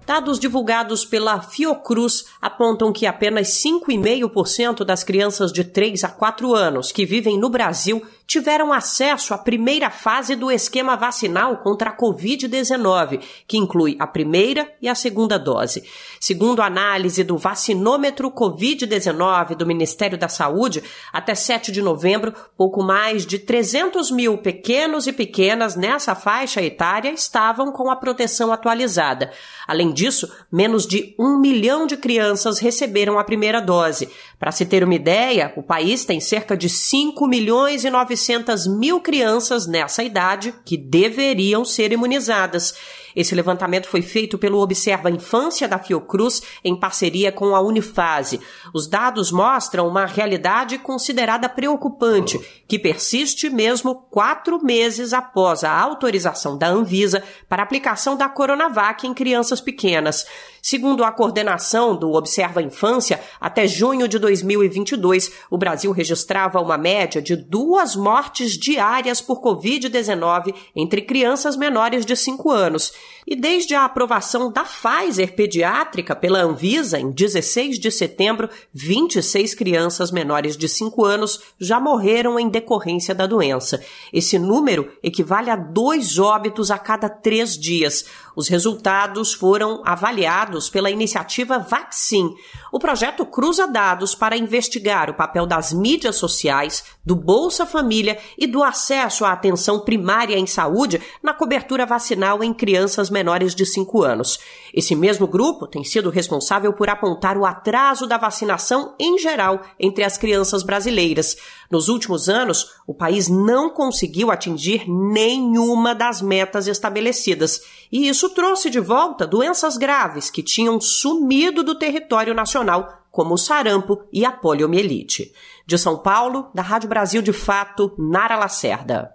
Dados 0.08 0.40
divulgados 0.40 1.06
pela 1.06 1.40
Fiocruz 1.40 2.26
apontam 2.42 2.92
que 2.92 3.06
apenas 3.06 3.50
5,5% 3.64 4.84
das 4.84 5.04
crianças 5.04 5.54
de 5.54 5.64
3 5.64 6.04
a 6.04 6.10
4 6.10 6.56
anos 6.56 6.92
que 6.92 7.06
vivem 7.06 7.38
no 7.38 7.48
Brasil 7.48 8.02
tiveram 8.30 8.72
acesso 8.72 9.34
à 9.34 9.40
primeira 9.40 9.90
fase 9.90 10.36
do 10.36 10.52
esquema 10.52 10.96
vacinal 10.96 11.58
contra 11.58 11.90
a 11.90 11.98
Covid-19, 11.98 13.24
que 13.48 13.58
inclui 13.58 13.96
a 13.98 14.06
primeira 14.06 14.72
e 14.80 14.88
a 14.88 14.94
segunda 14.94 15.40
dose. 15.40 15.84
Segundo 16.20 16.62
a 16.62 16.68
análise 16.68 17.24
do 17.24 17.40
vacinômetro 17.40 18.30
Covid-19 18.30 19.56
do 19.56 19.66
Ministério 19.66 20.16
da 20.16 20.28
Saúde, 20.28 20.84
até 21.12 21.34
7 21.34 21.72
de 21.72 21.82
novembro, 21.82 22.32
pouco 22.56 22.84
mais 22.84 23.26
de 23.26 23.40
300 23.40 24.12
mil 24.12 24.38
pequenos 24.38 25.08
e 25.08 25.12
pequenas 25.12 25.76
nessa 25.76 26.14
faixa 26.14 26.62
etária 26.62 27.10
estavam 27.10 27.72
com 27.72 27.90
a 27.90 27.96
proteção 27.96 28.54
atualizada. 28.54 29.32
Além 29.68 29.92
disso, 29.92 30.32
menos 30.52 30.86
de 30.86 31.16
um 31.18 31.40
milhão 31.40 31.88
de 31.88 31.98
crianças 31.98 32.60
receberam 32.60 33.18
a 33.18 33.24
primeira 33.24 33.60
dose. 33.60 34.08
Para 34.38 34.52
se 34.52 34.68
ter 34.68 34.84
uma 34.84 34.94
ideia, 34.94 35.52
o 35.58 35.64
país 35.64 36.06
tem 36.06 36.20
cerca 36.20 36.56
de 36.56 36.70
5 36.70 37.28
milhões 37.28 37.84
e 37.84 37.90
900 37.90 38.19
900 38.20 38.68
mil 38.68 39.00
crianças 39.00 39.66
nessa 39.66 40.04
idade 40.04 40.54
que 40.66 40.76
deveriam 40.76 41.64
ser 41.64 41.92
imunizadas. 41.92 42.76
Esse 43.16 43.36
levantamento 43.36 43.88
foi 43.88 44.02
feito 44.02 44.38
pelo 44.38 44.60
Observa 44.60 45.10
Infância 45.10 45.68
da 45.68 45.80
Fiocruz 45.80 46.42
em 46.64 46.76
parceria 46.76 47.32
com 47.32 47.56
a 47.56 47.62
Unifase. 47.62 48.40
Os 48.74 48.88
dados 48.88 49.32
mostram 49.32 49.88
uma 49.88 50.06
realidade 50.06 50.78
considerada 50.78 51.50
preocupante, 51.50 52.40
que 52.68 52.80
persiste 52.80 53.50
mesmo 53.50 53.96
quatro 54.10 54.64
meses 54.64 55.14
após 55.14 55.64
a 55.64 55.72
autorização 55.72 56.58
da 56.58 56.68
Anvisa 56.68 57.24
para 57.48 57.64
aplicação 57.64 58.16
da 58.16 58.30
Coronavac 58.30 59.06
em 59.06 59.14
crianças 59.14 59.62
pequenas. 59.62 60.26
Segundo 60.62 61.04
a 61.04 61.12
coordenação 61.12 61.96
do 61.96 62.12
Observa 62.14 62.62
Infância, 62.62 63.20
até 63.40 63.66
junho 63.66 64.08
de 64.08 64.20
2022, 64.20 65.32
o 65.50 65.58
Brasil 65.58 65.92
registrava 65.92 66.62
uma 66.62 66.78
média 66.78 67.22
de 67.22 67.36
duas 67.36 67.96
mortes 67.96 68.58
diárias 68.58 69.22
por 69.22 69.42
Covid-19 69.42 70.54
entre 70.76 71.02
crianças 71.02 71.56
menores 71.56 72.06
de 72.06 72.16
5 72.16 72.52
anos. 72.52 72.92
E 73.28 73.36
desde 73.36 73.76
a 73.76 73.86
aprovação 73.86 74.52
da 74.52 74.64
Pfizer 74.64 75.36
pediátrica 75.36 76.16
pela 76.16 76.42
Anvisa 76.42 77.00
em 77.00 77.12
16 77.12 77.78
de 77.78 77.92
setembro, 77.92 78.50
26 78.74 79.54
crianças 79.54 80.12
menores 80.12 80.58
de 80.58 80.68
5 80.68 81.06
anos 81.06 81.40
já 81.60 81.80
morreram 81.80 82.40
em 82.40 82.50
decorrência 82.50 83.14
da 83.14 83.28
doença. 83.28 83.84
Esse 84.12 84.40
número 84.40 84.92
equivale 85.04 85.50
a 85.50 85.56
dois 85.56 86.18
óbitos 86.18 86.72
a 86.72 86.78
cada 86.78 87.08
três 87.08 87.58
dias. 87.58 88.06
Os 88.36 88.48
resultados 88.48 89.34
foram 89.34 89.82
avaliados 89.86 90.70
pela 90.70 90.92
iniciativa 90.92 91.60
Vaccin. 91.60 92.34
O 92.72 92.80
projeto 92.80 93.26
cruza 93.26 93.68
dados 93.68 94.14
para 94.14 94.38
investigar 94.38 95.10
o 95.10 95.14
papel 95.14 95.46
das 95.46 95.74
mídias 95.74 96.16
sociais, 96.16 96.84
do 97.06 97.16
Bolsa 97.16 97.66
Família 97.66 98.20
e 98.38 98.46
do 98.46 98.64
acesso 98.64 99.26
à 99.26 99.32
atenção 99.32 99.80
primária 99.80 100.38
em 100.38 100.46
saúde 100.46 101.02
na 101.24 101.34
cobertura 101.34 101.86
vacinal 101.86 102.44
em 102.44 102.54
crianças 102.54 103.10
menores 103.10 103.56
de 103.56 103.66
5 103.66 104.04
anos. 104.04 104.40
Esse 104.74 104.96
mesmo 104.96 105.28
grupo 105.28 105.68
tem 105.68 105.84
sido 105.84 106.10
responsável 106.10 106.72
por 106.74 106.90
apontar 106.90 107.38
o 107.38 107.46
atraso 107.46 108.06
da 108.06 108.18
vacinação 108.18 108.94
em 109.00 109.18
geral 109.18 109.62
entre 109.80 110.04
as 110.04 110.18
crianças 110.18 110.62
brasileiras. 110.62 111.36
Nos 111.70 111.88
últimos 111.88 112.30
anos, 112.30 112.72
o 112.86 112.94
país 112.94 113.28
não 113.28 113.70
conseguiu 113.70 114.32
atingir 114.32 114.90
nenhuma 114.90 115.94
das 115.94 116.22
metas 116.22 116.68
estabelecidas, 116.68 117.62
e 117.92 118.08
isso 118.08 118.30
trouxe 118.30 118.70
de 118.70 118.80
volta 118.80 119.26
doenças 119.26 119.78
graves 119.78 120.30
que 120.30 120.44
tinham 120.44 120.80
sumido 120.80 121.64
do 121.64 121.76
território 121.76 122.34
nacional, 122.34 123.06
como 123.12 123.34
o 123.34 123.38
sarampo 123.38 124.04
e 124.14 124.24
a 124.24 124.32
poliomielite. 124.32 125.34
De 125.66 125.78
São 125.78 125.98
Paulo, 125.98 126.50
da 126.54 126.62
Rádio 126.62 126.90
Brasil 126.90 127.22
de 127.22 127.34
Fato, 127.34 127.94
Nara 127.98 128.36
Lacerda. 128.36 129.12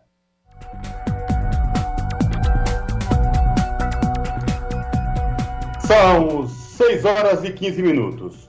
São 5.86 6.48
6 6.48 7.04
horas 7.04 7.44
e 7.44 7.52
15 7.52 7.82
minutos. 7.82 8.43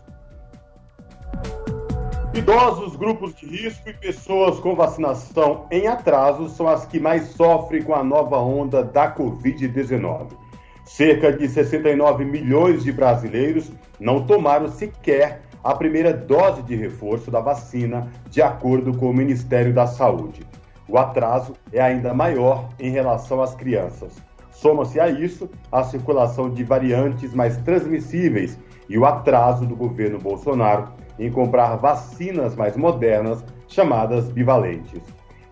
Idosos, 2.35 2.97
grupos 2.97 3.33
de 3.33 3.45
risco 3.45 3.87
e 3.87 3.93
pessoas 3.93 4.59
com 4.59 4.75
vacinação 4.75 5.67
em 5.71 5.87
atraso 5.87 6.49
são 6.49 6.67
as 6.67 6.85
que 6.85 6.99
mais 6.99 7.29
sofrem 7.29 7.81
com 7.81 7.95
a 7.95 8.03
nova 8.03 8.37
onda 8.37 8.83
da 8.83 9.09
Covid-19. 9.15 10.33
Cerca 10.83 11.31
de 11.31 11.47
69 11.47 12.25
milhões 12.25 12.83
de 12.83 12.91
brasileiros 12.91 13.71
não 13.97 14.25
tomaram 14.25 14.67
sequer 14.67 15.43
a 15.63 15.73
primeira 15.73 16.11
dose 16.11 16.61
de 16.63 16.75
reforço 16.75 17.31
da 17.31 17.39
vacina, 17.39 18.11
de 18.29 18.41
acordo 18.41 18.95
com 18.97 19.09
o 19.09 19.13
Ministério 19.13 19.73
da 19.73 19.87
Saúde. 19.87 20.45
O 20.89 20.97
atraso 20.97 21.53
é 21.71 21.79
ainda 21.79 22.13
maior 22.13 22.67
em 22.77 22.91
relação 22.91 23.41
às 23.41 23.55
crianças. 23.55 24.21
Soma-se 24.51 24.99
a 24.99 25.07
isso 25.07 25.49
a 25.71 25.85
circulação 25.85 26.49
de 26.49 26.65
variantes 26.65 27.33
mais 27.33 27.55
transmissíveis 27.59 28.59
e 28.89 28.97
o 28.97 29.05
atraso 29.05 29.65
do 29.65 29.75
governo 29.75 30.19
Bolsonaro 30.19 31.04
em 31.19 31.31
comprar 31.31 31.75
vacinas 31.77 32.55
mais 32.55 32.75
modernas, 32.75 33.43
chamadas 33.67 34.29
bivalentes. 34.29 35.01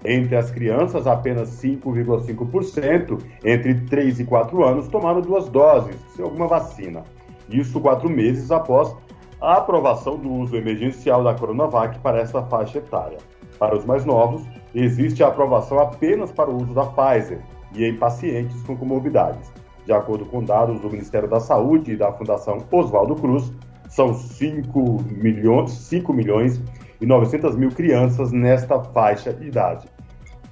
Entre 0.05 0.35
as 0.35 0.51
crianças, 0.51 1.07
apenas 1.07 1.49
5,5% 1.61 3.19
entre 3.43 3.73
3 3.85 4.19
e 4.19 4.25
4 4.25 4.63
anos 4.63 4.87
tomaram 4.87 5.21
duas 5.21 5.47
doses 5.47 5.95
de 6.15 6.21
alguma 6.21 6.47
vacina. 6.47 7.03
Isso 7.49 7.79
quatro 7.79 8.09
meses 8.09 8.51
após 8.51 8.93
a 9.39 9.57
aprovação 9.57 10.17
do 10.17 10.29
uso 10.29 10.55
emergencial 10.55 11.23
da 11.23 11.33
Coronavac 11.33 11.99
para 11.99 12.19
essa 12.19 12.41
faixa 12.43 12.79
etária. 12.79 13.17
Para 13.59 13.77
os 13.77 13.85
mais 13.85 14.05
novos, 14.05 14.41
existe 14.73 15.23
a 15.23 15.27
aprovação 15.27 15.79
apenas 15.79 16.31
para 16.31 16.49
o 16.49 16.55
uso 16.55 16.73
da 16.73 16.85
Pfizer 16.85 17.39
e 17.73 17.85
em 17.85 17.95
pacientes 17.95 18.61
com 18.63 18.75
comorbidades. 18.75 19.51
De 19.85 19.91
acordo 19.91 20.25
com 20.25 20.43
dados 20.43 20.79
do 20.79 20.89
Ministério 20.89 21.29
da 21.29 21.39
Saúde 21.39 21.91
e 21.91 21.97
da 21.97 22.11
Fundação 22.11 22.59
Oswaldo 22.71 23.15
Cruz, 23.15 23.51
são 23.93 24.11
5 24.11 25.03
milhões, 25.11 25.71
5 25.71 26.11
milhões 26.11 26.59
e 26.99 27.05
900 27.05 27.55
mil 27.55 27.69
crianças 27.69 28.31
nesta 28.31 28.79
faixa 28.79 29.31
de 29.31 29.47
idade. 29.47 29.87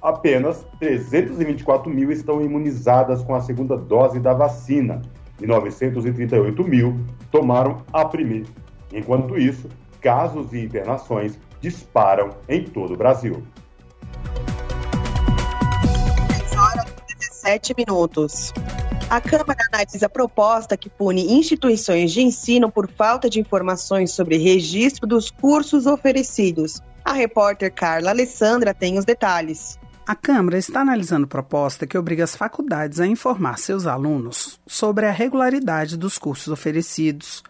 Apenas 0.00 0.64
324 0.78 1.90
mil 1.90 2.12
estão 2.12 2.40
imunizadas 2.40 3.22
com 3.24 3.34
a 3.34 3.40
segunda 3.40 3.76
dose 3.76 4.20
da 4.20 4.32
vacina 4.32 5.02
e 5.40 5.46
938 5.46 6.62
mil 6.62 7.00
tomaram 7.32 7.82
a 7.92 8.04
primeira. 8.04 8.46
Enquanto 8.92 9.36
isso, 9.36 9.68
casos 10.00 10.52
e 10.52 10.60
internações 10.60 11.36
disparam 11.60 12.30
em 12.48 12.62
todo 12.62 12.94
o 12.94 12.96
Brasil. 12.96 13.42
17 17.42 17.74
minutos. 17.76 18.52
A 19.10 19.20
Câmara 19.20 19.58
analisa 19.72 20.08
proposta 20.08 20.76
que 20.76 20.88
pune 20.88 21.32
instituições 21.32 22.12
de 22.12 22.22
ensino 22.22 22.70
por 22.70 22.88
falta 22.88 23.28
de 23.28 23.40
informações 23.40 24.12
sobre 24.12 24.38
registro 24.38 25.06
dos 25.06 25.30
cursos 25.30 25.86
oferecidos. 25.86 26.80
A 27.04 27.12
repórter 27.12 27.72
Carla 27.74 28.10
Alessandra 28.10 28.72
tem 28.72 28.96
os 28.96 29.04
detalhes. 29.04 29.78
A 30.06 30.14
Câmara 30.14 30.56
está 30.56 30.80
analisando 30.80 31.26
proposta 31.26 31.86
que 31.86 31.98
obriga 31.98 32.24
as 32.24 32.36
faculdades 32.36 33.00
a 33.00 33.06
informar 33.06 33.58
seus 33.58 33.86
alunos 33.86 34.58
sobre 34.66 35.06
a 35.06 35.10
regularidade 35.10 35.96
dos 35.96 36.18
cursos 36.18 36.48
oferecidos, 36.48 37.42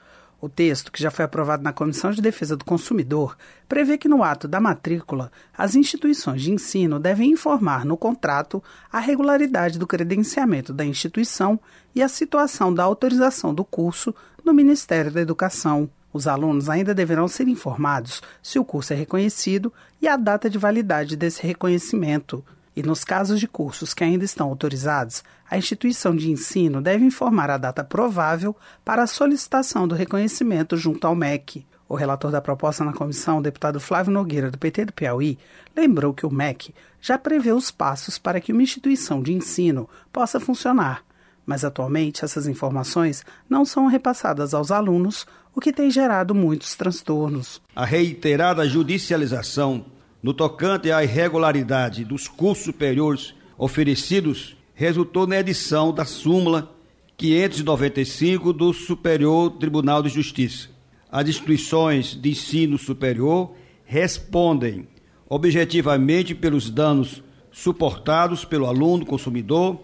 o 0.42 0.48
texto, 0.48 0.90
que 0.90 1.00
já 1.00 1.08
foi 1.08 1.24
aprovado 1.24 1.62
na 1.62 1.72
Comissão 1.72 2.10
de 2.10 2.20
Defesa 2.20 2.56
do 2.56 2.64
Consumidor, 2.64 3.36
prevê 3.68 3.96
que 3.96 4.08
no 4.08 4.24
ato 4.24 4.48
da 4.48 4.60
matrícula, 4.60 5.30
as 5.56 5.76
instituições 5.76 6.42
de 6.42 6.50
ensino 6.50 6.98
devem 6.98 7.30
informar 7.30 7.84
no 7.84 7.96
contrato 7.96 8.60
a 8.90 8.98
regularidade 8.98 9.78
do 9.78 9.86
credenciamento 9.86 10.72
da 10.72 10.84
instituição 10.84 11.60
e 11.94 12.02
a 12.02 12.08
situação 12.08 12.74
da 12.74 12.82
autorização 12.82 13.54
do 13.54 13.64
curso 13.64 14.12
no 14.44 14.52
Ministério 14.52 15.12
da 15.12 15.20
Educação. 15.20 15.88
Os 16.12 16.26
alunos 16.26 16.68
ainda 16.68 16.92
deverão 16.92 17.28
ser 17.28 17.46
informados 17.46 18.20
se 18.42 18.58
o 18.58 18.64
curso 18.64 18.92
é 18.92 18.96
reconhecido 18.96 19.72
e 20.00 20.08
a 20.08 20.16
data 20.16 20.50
de 20.50 20.58
validade 20.58 21.14
desse 21.14 21.46
reconhecimento. 21.46 22.44
E 22.74 22.82
nos 22.82 23.04
casos 23.04 23.38
de 23.38 23.46
cursos 23.46 23.92
que 23.92 24.02
ainda 24.02 24.24
estão 24.24 24.48
autorizados, 24.48 25.22
a 25.50 25.58
instituição 25.58 26.16
de 26.16 26.30
ensino 26.30 26.80
deve 26.80 27.04
informar 27.04 27.50
a 27.50 27.58
data 27.58 27.84
provável 27.84 28.56
para 28.84 29.02
a 29.02 29.06
solicitação 29.06 29.86
do 29.86 29.94
reconhecimento 29.94 30.76
junto 30.76 31.06
ao 31.06 31.14
MEC. 31.14 31.66
O 31.86 31.94
relator 31.94 32.30
da 32.30 32.40
proposta 32.40 32.82
na 32.82 32.94
comissão, 32.94 33.38
o 33.38 33.42
deputado 33.42 33.78
Flávio 33.78 34.14
Nogueira, 34.14 34.50
do 34.50 34.56
PT 34.56 34.86
do 34.86 34.92
Piauí, 34.94 35.38
lembrou 35.76 36.14
que 36.14 36.24
o 36.24 36.32
MEC 36.32 36.74
já 36.98 37.18
prevê 37.18 37.52
os 37.52 37.70
passos 37.70 38.16
para 38.16 38.40
que 38.40 38.52
uma 38.52 38.62
instituição 38.62 39.22
de 39.22 39.34
ensino 39.34 39.86
possa 40.10 40.40
funcionar, 40.40 41.04
mas 41.44 41.66
atualmente 41.66 42.24
essas 42.24 42.46
informações 42.46 43.22
não 43.50 43.66
são 43.66 43.88
repassadas 43.88 44.54
aos 44.54 44.70
alunos, 44.70 45.26
o 45.54 45.60
que 45.60 45.70
tem 45.70 45.90
gerado 45.90 46.34
muitos 46.34 46.74
transtornos. 46.74 47.60
A 47.76 47.84
reiterada 47.84 48.66
judicialização 48.66 49.84
no 50.22 50.32
tocante 50.32 50.90
à 50.90 51.02
irregularidade 51.02 52.04
dos 52.04 52.28
cursos 52.28 52.64
superiores 52.64 53.34
oferecidos 53.58 54.56
resultou 54.74 55.26
na 55.26 55.38
edição 55.38 55.92
da 55.92 56.04
súmula 56.04 56.74
595 57.16 58.52
do 58.52 58.72
Superior 58.72 59.50
Tribunal 59.52 60.02
de 60.02 60.08
Justiça. 60.08 60.68
As 61.10 61.28
instituições 61.28 62.14
de 62.14 62.30
ensino 62.30 62.78
superior 62.78 63.52
respondem 63.84 64.88
objetivamente 65.28 66.34
pelos 66.34 66.70
danos 66.70 67.22
suportados 67.50 68.44
pelo 68.44 68.66
aluno 68.66 69.04
consumidor 69.04 69.80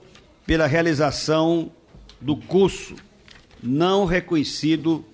pela 0.46 0.66
realização 0.66 1.70
do 2.20 2.34
curso 2.34 2.94
não 3.62 4.04
reconhecido 4.04 5.04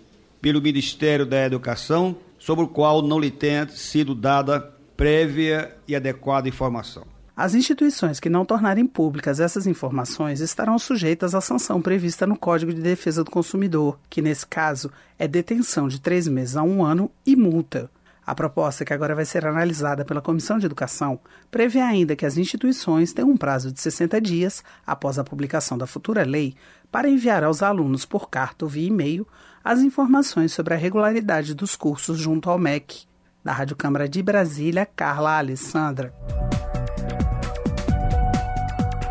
pelo 0.40 0.60
Ministério 0.60 1.24
da 1.24 1.44
Educação, 1.44 2.16
sobre 2.38 2.64
o 2.64 2.68
qual 2.68 3.00
não 3.00 3.18
lhe 3.18 3.30
tenha 3.30 3.66
sido 3.68 4.14
dada 4.14 4.73
prévia 4.96 5.76
e 5.88 5.96
adequada 5.96 6.48
informação. 6.48 7.04
As 7.36 7.52
instituições 7.52 8.20
que 8.20 8.30
não 8.30 8.44
tornarem 8.44 8.86
públicas 8.86 9.40
essas 9.40 9.66
informações 9.66 10.40
estarão 10.40 10.78
sujeitas 10.78 11.34
à 11.34 11.40
sanção 11.40 11.82
prevista 11.82 12.28
no 12.28 12.38
Código 12.38 12.72
de 12.72 12.80
Defesa 12.80 13.24
do 13.24 13.30
Consumidor, 13.30 13.98
que 14.08 14.22
nesse 14.22 14.46
caso 14.46 14.88
é 15.18 15.26
detenção 15.26 15.88
de 15.88 16.00
três 16.00 16.28
meses 16.28 16.56
a 16.56 16.62
um 16.62 16.84
ano 16.84 17.10
e 17.26 17.34
multa. 17.34 17.90
A 18.24 18.36
proposta, 18.36 18.84
que 18.84 18.92
agora 18.92 19.16
vai 19.16 19.24
ser 19.24 19.44
analisada 19.44 20.04
pela 20.04 20.22
Comissão 20.22 20.58
de 20.58 20.66
Educação, 20.66 21.18
prevê 21.50 21.80
ainda 21.80 22.14
que 22.14 22.24
as 22.24 22.38
instituições 22.38 23.12
tenham 23.12 23.30
um 23.30 23.36
prazo 23.36 23.72
de 23.72 23.80
60 23.80 24.20
dias, 24.20 24.62
após 24.86 25.18
a 25.18 25.24
publicação 25.24 25.76
da 25.76 25.88
futura 25.88 26.24
lei, 26.24 26.54
para 26.90 27.08
enviar 27.08 27.42
aos 27.42 27.62
alunos 27.62 28.06
por 28.06 28.30
carta 28.30 28.64
ou 28.64 28.70
via 28.70 28.86
e-mail 28.86 29.26
as 29.62 29.80
informações 29.80 30.52
sobre 30.52 30.72
a 30.72 30.76
regularidade 30.76 31.52
dos 31.52 31.74
cursos 31.74 32.16
junto 32.16 32.48
ao 32.48 32.58
MEC. 32.58 33.06
Da 33.44 33.52
Rádio 33.52 33.76
Câmara 33.76 34.08
de 34.08 34.22
Brasília, 34.22 34.86
Carla 34.86 35.36
Alessandra. 35.36 36.14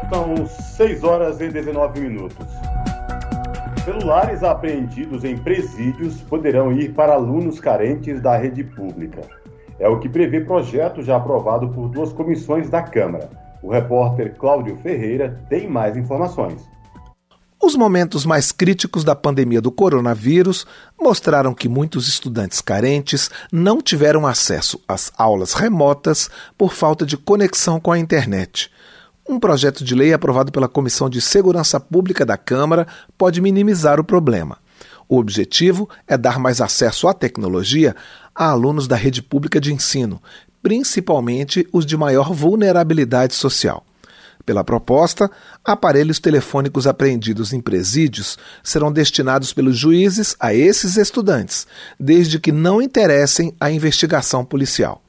São 0.10 0.48
6 0.48 1.04
horas 1.04 1.40
e 1.40 1.50
19 1.50 2.00
minutos. 2.00 2.48
Celulares 3.86 4.42
apreendidos 4.42 5.24
em 5.24 5.38
presídios 5.38 6.20
poderão 6.22 6.72
ir 6.72 6.96
para 6.96 7.14
alunos 7.14 7.60
carentes 7.60 8.20
da 8.22 8.36
rede 8.36 8.64
pública. 8.64 9.22
É 9.78 9.88
o 9.88 10.00
que 10.00 10.10
prevê 10.10 10.42
projeto 10.42 11.04
já 11.04 11.18
aprovado 11.18 11.70
por 11.70 11.88
duas 11.90 12.12
comissões 12.12 12.72
da 12.72 12.82
Câmara. 12.82 13.30
O 13.62 13.72
repórter 13.72 14.36
Cláudio 14.36 14.76
Ferreira 14.78 15.40
tem 15.48 15.68
mais 15.70 15.96
informações. 15.96 16.68
Os 17.66 17.78
momentos 17.78 18.26
mais 18.26 18.52
críticos 18.52 19.06
da 19.06 19.16
pandemia 19.16 19.62
do 19.62 19.72
coronavírus 19.72 20.68
mostraram 21.02 21.54
que 21.54 21.70
muitos 21.70 22.10
estudantes 22.10 22.60
carentes 22.60 23.32
não 23.54 23.82
tiveram 23.82 24.28
acesso 24.28 24.82
às 24.86 25.14
aulas 25.18 25.54
remotas 25.54 26.30
por 26.58 26.74
falta 26.74 27.06
de 27.06 27.16
conexão 27.16 27.80
com 27.80 27.90
a 27.90 27.98
internet. 27.98 28.70
Um 29.28 29.40
projeto 29.40 29.82
de 29.82 29.96
lei 29.96 30.12
aprovado 30.12 30.52
pela 30.52 30.68
Comissão 30.68 31.10
de 31.10 31.22
Segurança 31.22 31.80
Pública 31.80 32.26
da 32.26 32.36
Câmara 32.36 32.86
pode 33.18 33.40
minimizar 33.40 33.98
o 33.98 34.04
problema. 34.04 34.58
O 35.08 35.18
objetivo 35.18 35.88
é 36.06 36.18
dar 36.18 36.40
mais 36.40 36.60
acesso 36.60 37.08
à 37.08 37.14
tecnologia 37.14 37.96
a 38.36 38.50
alunos 38.50 38.90
da 38.90 38.98
rede 38.98 39.24
pública 39.24 39.62
de 39.62 39.74
ensino, 39.74 40.22
principalmente 40.62 41.66
os 41.72 41.86
de 41.86 41.96
maior 41.96 42.34
vulnerabilidade 42.34 43.34
social. 43.34 43.86
Pela 44.46 44.64
proposta, 44.64 45.32
aparelhos 45.64 46.20
telefônicos 46.20 46.86
apreendidos 46.86 47.54
em 47.54 47.62
presídios 47.62 48.38
serão 48.62 48.92
destinados 48.92 49.54
pelos 49.54 49.78
juízes 49.78 50.36
a 50.40 50.54
esses 50.54 50.98
estudantes, 50.98 51.66
desde 51.98 52.40
que 52.40 52.52
não 52.52 52.82
interessem 52.82 53.56
a 53.60 53.72
investigação 53.72 54.44
policial. 54.44 55.02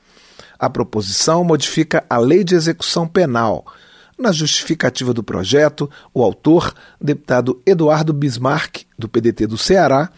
A 0.58 0.70
proposição 0.70 1.42
modifica 1.42 2.04
a 2.08 2.16
Lei 2.16 2.44
de 2.44 2.54
Execução 2.54 3.08
Penal, 3.08 3.64
na 4.16 4.30
justificativa 4.30 5.12
do 5.12 5.24
projeto, 5.24 5.90
o 6.12 6.22
autor, 6.22 6.72
deputado 7.00 7.60
Eduardo 7.66 8.12
Bismarck, 8.12 8.82
do 8.96 9.08
PDT 9.08 9.48
do 9.48 9.58
Ceará, 9.58 10.10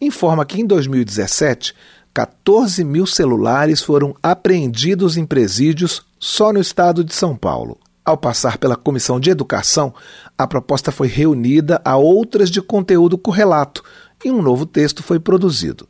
informa 0.00 0.46
que 0.46 0.60
em 0.60 0.66
2017, 0.66 1.74
14 2.14 2.82
mil 2.82 3.06
celulares 3.06 3.82
foram 3.82 4.16
apreendidos 4.22 5.18
em 5.18 5.26
presídios 5.26 6.02
só 6.18 6.50
no 6.50 6.60
estado 6.60 7.04
de 7.04 7.14
São 7.14 7.36
Paulo. 7.36 7.78
Ao 8.04 8.16
passar 8.16 8.58
pela 8.58 8.74
Comissão 8.74 9.20
de 9.20 9.30
Educação, 9.30 9.94
a 10.36 10.44
proposta 10.44 10.90
foi 10.90 11.06
reunida 11.06 11.80
a 11.84 11.96
outras 11.96 12.50
de 12.50 12.60
conteúdo 12.60 13.16
correlato 13.16 13.82
e 14.24 14.30
um 14.30 14.42
novo 14.42 14.66
texto 14.66 15.04
foi 15.04 15.20
produzido. 15.20 15.88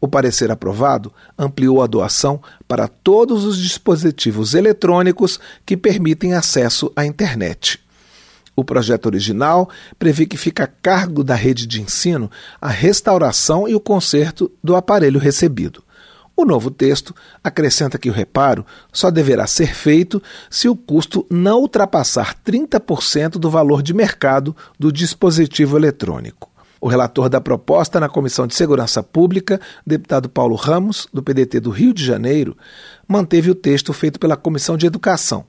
O 0.00 0.08
parecer 0.08 0.50
aprovado 0.50 1.12
ampliou 1.38 1.80
a 1.80 1.86
doação 1.86 2.42
para 2.66 2.88
todos 2.88 3.44
os 3.44 3.56
dispositivos 3.56 4.54
eletrônicos 4.54 5.38
que 5.64 5.76
permitem 5.76 6.34
acesso 6.34 6.90
à 6.96 7.06
internet. 7.06 7.78
O 8.56 8.64
projeto 8.64 9.06
original 9.06 9.70
prevê 10.00 10.26
que 10.26 10.36
fica 10.36 10.64
a 10.64 10.66
cargo 10.66 11.22
da 11.22 11.36
rede 11.36 11.64
de 11.64 11.80
ensino 11.80 12.28
a 12.60 12.68
restauração 12.68 13.68
e 13.68 13.74
o 13.76 13.80
conserto 13.80 14.50
do 14.62 14.74
aparelho 14.74 15.20
recebido. 15.20 15.84
O 16.42 16.44
novo 16.44 16.72
texto 16.72 17.14
acrescenta 17.42 17.96
que 17.96 18.10
o 18.10 18.12
reparo 18.12 18.66
só 18.92 19.12
deverá 19.12 19.46
ser 19.46 19.72
feito 19.72 20.20
se 20.50 20.68
o 20.68 20.74
custo 20.74 21.24
não 21.30 21.60
ultrapassar 21.60 22.34
30% 22.44 23.38
do 23.38 23.48
valor 23.48 23.80
de 23.80 23.94
mercado 23.94 24.54
do 24.76 24.90
dispositivo 24.90 25.76
eletrônico. 25.76 26.50
O 26.80 26.88
relator 26.88 27.28
da 27.28 27.40
proposta 27.40 28.00
na 28.00 28.08
Comissão 28.08 28.44
de 28.44 28.56
Segurança 28.56 29.04
Pública, 29.04 29.60
deputado 29.86 30.28
Paulo 30.28 30.56
Ramos, 30.56 31.06
do 31.14 31.22
PDT 31.22 31.60
do 31.60 31.70
Rio 31.70 31.94
de 31.94 32.04
Janeiro, 32.04 32.56
manteve 33.06 33.48
o 33.48 33.54
texto 33.54 33.92
feito 33.92 34.18
pela 34.18 34.36
Comissão 34.36 34.76
de 34.76 34.84
Educação 34.84 35.44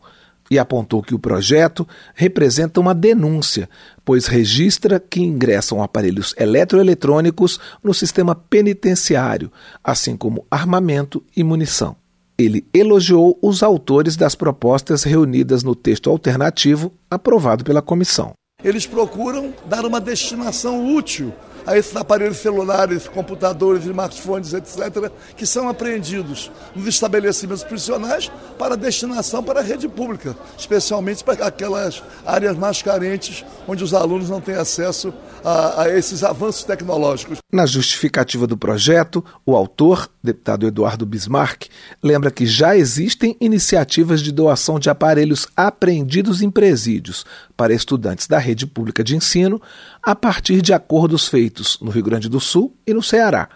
e 0.50 0.60
apontou 0.60 1.02
que 1.02 1.16
o 1.16 1.20
projeto 1.20 1.88
representa 2.14 2.80
uma 2.80 2.94
denúncia, 2.94 3.70
pois 4.04 4.28
registra 4.28 5.00
que 5.00 5.22
ingressam 5.22 5.82
aparelhos 5.82 6.36
eletroeletrônicos 6.38 7.60
no 7.84 7.94
sistema 7.94 8.36
penitenciário, 8.36 9.52
assim 9.84 10.16
como 10.16 10.46
armamento 10.50 11.24
e 11.36 11.44
munição. 11.44 11.96
Ele 12.38 12.66
elogiou 12.74 13.38
os 13.42 13.62
autores 13.62 14.16
das 14.16 14.36
propostas 14.36 15.04
reunidas 15.04 15.64
no 15.64 15.76
texto 15.76 16.10
alternativo 16.10 16.92
aprovado 17.10 17.64
pela 17.64 17.82
comissão 17.82 18.34
eles 18.64 18.88
procuram 18.88 19.54
dar 19.66 19.86
uma 19.86 20.00
destinação 20.00 20.96
útil 20.96 21.34
a 21.66 21.78
esses 21.78 21.96
aparelhos 21.96 22.38
celulares, 22.38 23.08
computadores, 23.08 23.86
smartphones, 23.86 24.54
etc., 24.54 25.12
que 25.36 25.46
são 25.46 25.68
apreendidos 25.68 26.52
nos 26.76 26.88
estabelecimentos 26.88 27.64
prisionais 27.64 28.32
para 28.58 28.78
destinação 28.78 29.44
para 29.44 29.60
a 29.60 29.64
rede 29.64 29.88
pública, 29.88 30.36
especialmente 30.58 31.24
para 31.24 31.46
aquelas 31.46 32.04
áreas 32.26 32.58
mais 32.58 32.82
carentes 32.82 33.46
onde 33.68 33.84
os 33.84 33.94
alunos 33.94 34.30
não 34.30 34.42
têm 34.42 34.56
acesso 34.56 35.14
a, 35.44 35.84
a 35.84 35.90
esses 35.90 36.24
avanços 36.24 36.64
tecnológicos. 36.64 37.40
Na 37.52 37.66
justificativa 37.66 38.48
do 38.48 38.58
projeto, 38.58 39.24
o 39.46 39.56
autor, 39.56 40.10
deputado 40.24 40.66
Eduardo 40.66 41.06
Bismarck, 41.06 41.68
lembra 42.02 42.32
que 42.32 42.46
já 42.46 42.76
existem 42.76 43.36
iniciativas 43.40 44.22
de 44.22 44.32
doação 44.32 44.80
de 44.80 44.90
aparelhos 44.90 45.48
apreendidos 45.56 46.42
em 46.42 46.50
presídios 46.50 47.26
para 47.56 47.74
estudantes 47.74 48.28
da 48.28 48.40
rede 48.40 48.66
pública 48.66 49.04
de 49.04 49.16
ensino 49.16 49.62
a 50.04 50.14
partir 50.14 50.62
de 50.62 50.74
acordos 50.74 51.30
feitos 51.30 51.80
no 51.82 51.90
Rio 51.90 52.04
Grande 52.04 52.28
do 52.28 52.40
Sul 52.40 52.76
e 52.86 52.94
no 52.94 53.02
Ceará. 53.02 53.48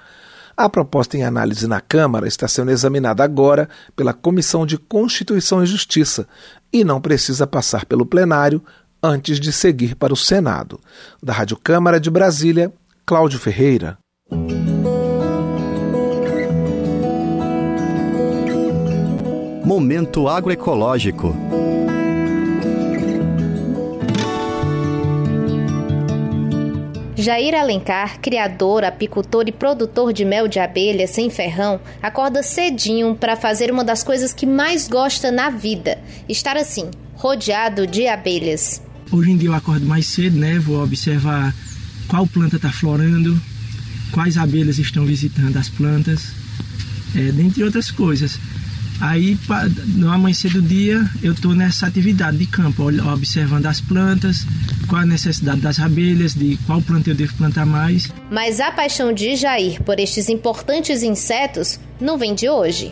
A 0.55 0.69
proposta 0.69 1.17
em 1.17 1.23
análise 1.23 1.67
na 1.67 1.81
Câmara 1.81 2.27
está 2.27 2.47
sendo 2.47 2.71
examinada 2.71 3.23
agora 3.23 3.69
pela 3.95 4.13
Comissão 4.13 4.65
de 4.65 4.77
Constituição 4.77 5.61
e 5.61 5.67
Justiça 5.67 6.27
e 6.71 6.83
não 6.83 7.01
precisa 7.01 7.45
passar 7.45 7.85
pelo 7.85 8.05
plenário 8.05 8.63
antes 9.03 9.39
de 9.39 9.51
seguir 9.51 9.93
para 9.95 10.13
o 10.13 10.17
Senado. 10.17 10.79
Da 11.21 11.33
Rádio 11.33 11.57
Câmara 11.57 11.99
de 11.99 12.09
Brasília, 12.09 12.73
Cláudio 13.05 13.39
Ferreira. 13.39 13.97
Momento 19.63 20.27
agroecológico. 20.27 21.35
Jair 27.19 27.55
Alencar, 27.55 28.19
criador, 28.21 28.83
apicultor 28.83 29.45
e 29.47 29.51
produtor 29.51 30.13
de 30.13 30.23
mel 30.23 30.47
de 30.47 30.59
abelha 30.59 31.07
sem 31.07 31.31
ferrão, 31.31 31.79
acorda 31.99 32.43
cedinho 32.43 33.15
para 33.15 33.35
fazer 33.35 33.71
uma 33.71 33.83
das 33.83 34.03
coisas 34.03 34.31
que 34.31 34.45
mais 34.45 34.87
gosta 34.87 35.31
na 35.31 35.49
vida: 35.49 35.97
estar 36.29 36.55
assim, 36.55 36.91
rodeado 37.15 37.87
de 37.87 38.07
abelhas. 38.07 38.83
Hoje 39.11 39.31
em 39.31 39.37
dia 39.37 39.49
eu 39.49 39.55
acordo 39.55 39.83
mais 39.83 40.05
cedo, 40.05 40.37
né? 40.37 40.59
Vou 40.59 40.83
observar 40.83 41.55
qual 42.07 42.27
planta 42.27 42.57
está 42.57 42.71
florando, 42.71 43.41
quais 44.11 44.37
abelhas 44.37 44.77
estão 44.77 45.03
visitando 45.03 45.57
as 45.57 45.69
plantas, 45.69 46.27
é, 47.15 47.31
dentre 47.31 47.63
outras 47.63 47.89
coisas. 47.89 48.39
Aí, 48.99 49.37
no 49.95 50.11
amanhecer 50.11 50.51
do 50.51 50.61
dia, 50.61 51.07
eu 51.21 51.33
estou 51.33 51.53
nessa 51.53 51.85
atividade 51.87 52.37
de 52.37 52.47
campo, 52.47 52.83
observando 53.11 53.67
as 53.67 53.79
plantas, 53.79 54.45
qual 54.87 55.01
a 55.01 55.05
necessidade 55.05 55.61
das 55.61 55.79
abelhas, 55.79 56.33
de 56.33 56.57
qual 56.65 56.81
planta 56.81 57.11
eu 57.11 57.15
devo 57.15 57.33
plantar 57.35 57.65
mais. 57.65 58.11
Mas 58.31 58.59
a 58.59 58.71
paixão 58.71 59.13
de 59.13 59.35
Jair 59.35 59.81
por 59.83 59.99
estes 59.99 60.29
importantes 60.29 61.03
insetos 61.03 61.79
não 62.01 62.17
vem 62.17 62.33
de 62.33 62.49
hoje. 62.49 62.91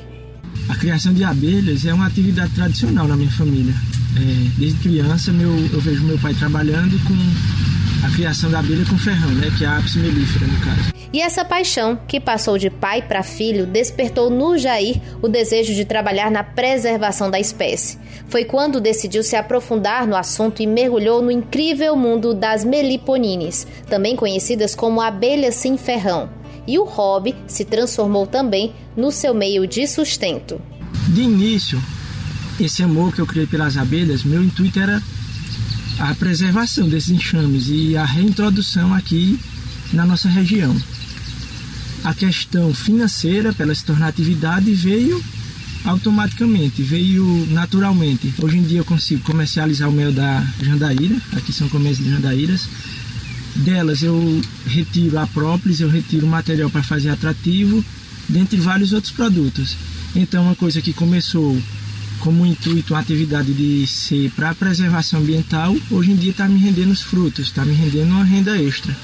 A 0.69 0.75
criação 0.75 1.13
de 1.13 1.23
abelhas 1.23 1.85
é 1.85 1.93
uma 1.93 2.07
atividade 2.07 2.53
tradicional 2.53 3.07
na 3.07 3.15
minha 3.15 3.31
família. 3.31 3.73
É, 4.17 4.49
desde 4.57 4.79
criança, 4.79 5.31
meu, 5.31 5.51
eu 5.73 5.81
vejo 5.81 6.03
meu 6.03 6.17
pai 6.17 6.33
trabalhando 6.33 6.97
com 7.03 8.05
a 8.05 8.09
criação 8.11 8.49
da 8.49 8.59
abelha 8.59 8.85
com 8.85 8.97
ferrão, 8.97 9.29
né, 9.31 9.51
que 9.57 9.63
é 9.65 9.67
a 9.67 9.77
apis 9.77 9.95
mellifera 9.95 10.47
no 10.47 10.59
caso. 10.59 10.93
E 11.15 11.21
essa 11.21 11.45
paixão, 11.45 11.97
que 12.09 12.19
passou 12.19 12.57
de 12.57 12.69
pai 12.69 13.01
para 13.01 13.23
filho, 13.23 13.65
despertou 13.65 14.29
no 14.29 14.57
Jair 14.57 15.01
o 15.21 15.29
desejo 15.29 15.73
de 15.73 15.85
trabalhar 15.85 16.29
na 16.29 16.43
preservação 16.43 17.31
da 17.31 17.39
espécie. 17.39 17.97
Foi 18.27 18.43
quando 18.43 18.81
decidiu 18.81 19.23
se 19.23 19.37
aprofundar 19.37 20.05
no 20.05 20.17
assunto 20.17 20.61
e 20.61 20.67
mergulhou 20.67 21.21
no 21.21 21.31
incrível 21.31 21.95
mundo 21.95 22.33
das 22.33 22.65
meliponines, 22.65 23.65
também 23.89 24.13
conhecidas 24.13 24.75
como 24.75 24.99
abelhas 24.99 25.55
sem 25.55 25.77
ferrão. 25.77 26.29
E 26.67 26.77
o 26.77 26.83
hobby 26.83 27.33
se 27.47 27.63
transformou 27.63 28.27
também 28.27 28.73
no 28.93 29.09
seu 29.09 29.33
meio 29.33 29.65
de 29.65 29.87
sustento. 29.87 30.59
De 31.07 31.21
início, 31.21 31.81
esse 32.59 32.83
amor 32.83 33.15
que 33.15 33.21
eu 33.21 33.25
criei 33.25 33.47
pelas 33.47 33.77
abelhas, 33.77 34.25
meu 34.25 34.43
intuito 34.43 34.81
era 34.81 35.01
a 35.97 36.13
preservação 36.15 36.89
desses 36.89 37.11
enxames 37.11 37.69
e 37.69 37.95
a 37.95 38.03
reintrodução 38.03 38.93
aqui 38.93 39.39
na 39.93 40.05
nossa 40.05 40.27
região 40.27 40.75
a 42.05 42.13
questão 42.13 42.71
financeira, 42.71 43.51
para 43.51 43.65
ela 43.65 43.73
se 43.73 43.83
tornar 43.83 44.07
atividade, 44.07 44.71
veio 44.73 45.21
automaticamente, 45.83 46.83
veio 46.83 47.47
naturalmente. 47.49 48.31
Hoje 48.41 48.59
em 48.59 48.63
dia 48.63 48.79
eu 48.79 48.85
consigo 48.85 49.23
comercializar 49.23 49.89
o 49.89 49.91
mel 49.91 50.11
da 50.11 50.45
Jandaíra, 50.61 51.19
aqui 51.33 51.51
são 51.51 51.67
comércios 51.67 52.05
de 52.07 52.13
Jandaíras. 52.13 52.69
Delas 53.55 54.03
eu 54.03 54.41
retiro 54.67 55.17
a 55.17 55.25
própolis, 55.25 55.79
eu 55.79 55.89
retiro 55.89 56.27
material 56.27 56.69
para 56.69 56.83
fazer 56.83 57.09
atrativo, 57.09 57.83
dentre 58.29 58.57
vários 58.57 58.93
outros 58.93 59.11
produtos. 59.11 59.75
Então, 60.15 60.43
uma 60.43 60.55
coisa 60.55 60.81
que 60.81 60.93
começou 60.93 61.59
como 62.19 62.45
intuito, 62.45 62.93
uma 62.93 62.99
atividade 62.99 63.51
de 63.51 63.87
ser 63.87 64.29
para 64.31 64.53
preservação 64.53 65.21
ambiental, 65.21 65.75
hoje 65.89 66.11
em 66.11 66.15
dia 66.15 66.31
está 66.31 66.47
me 66.47 66.59
rendendo 66.59 66.91
os 66.91 67.01
frutos, 67.01 67.47
está 67.47 67.65
me 67.65 67.73
rendendo 67.73 68.11
uma 68.11 68.23
renda 68.23 68.61
extra. 68.61 68.95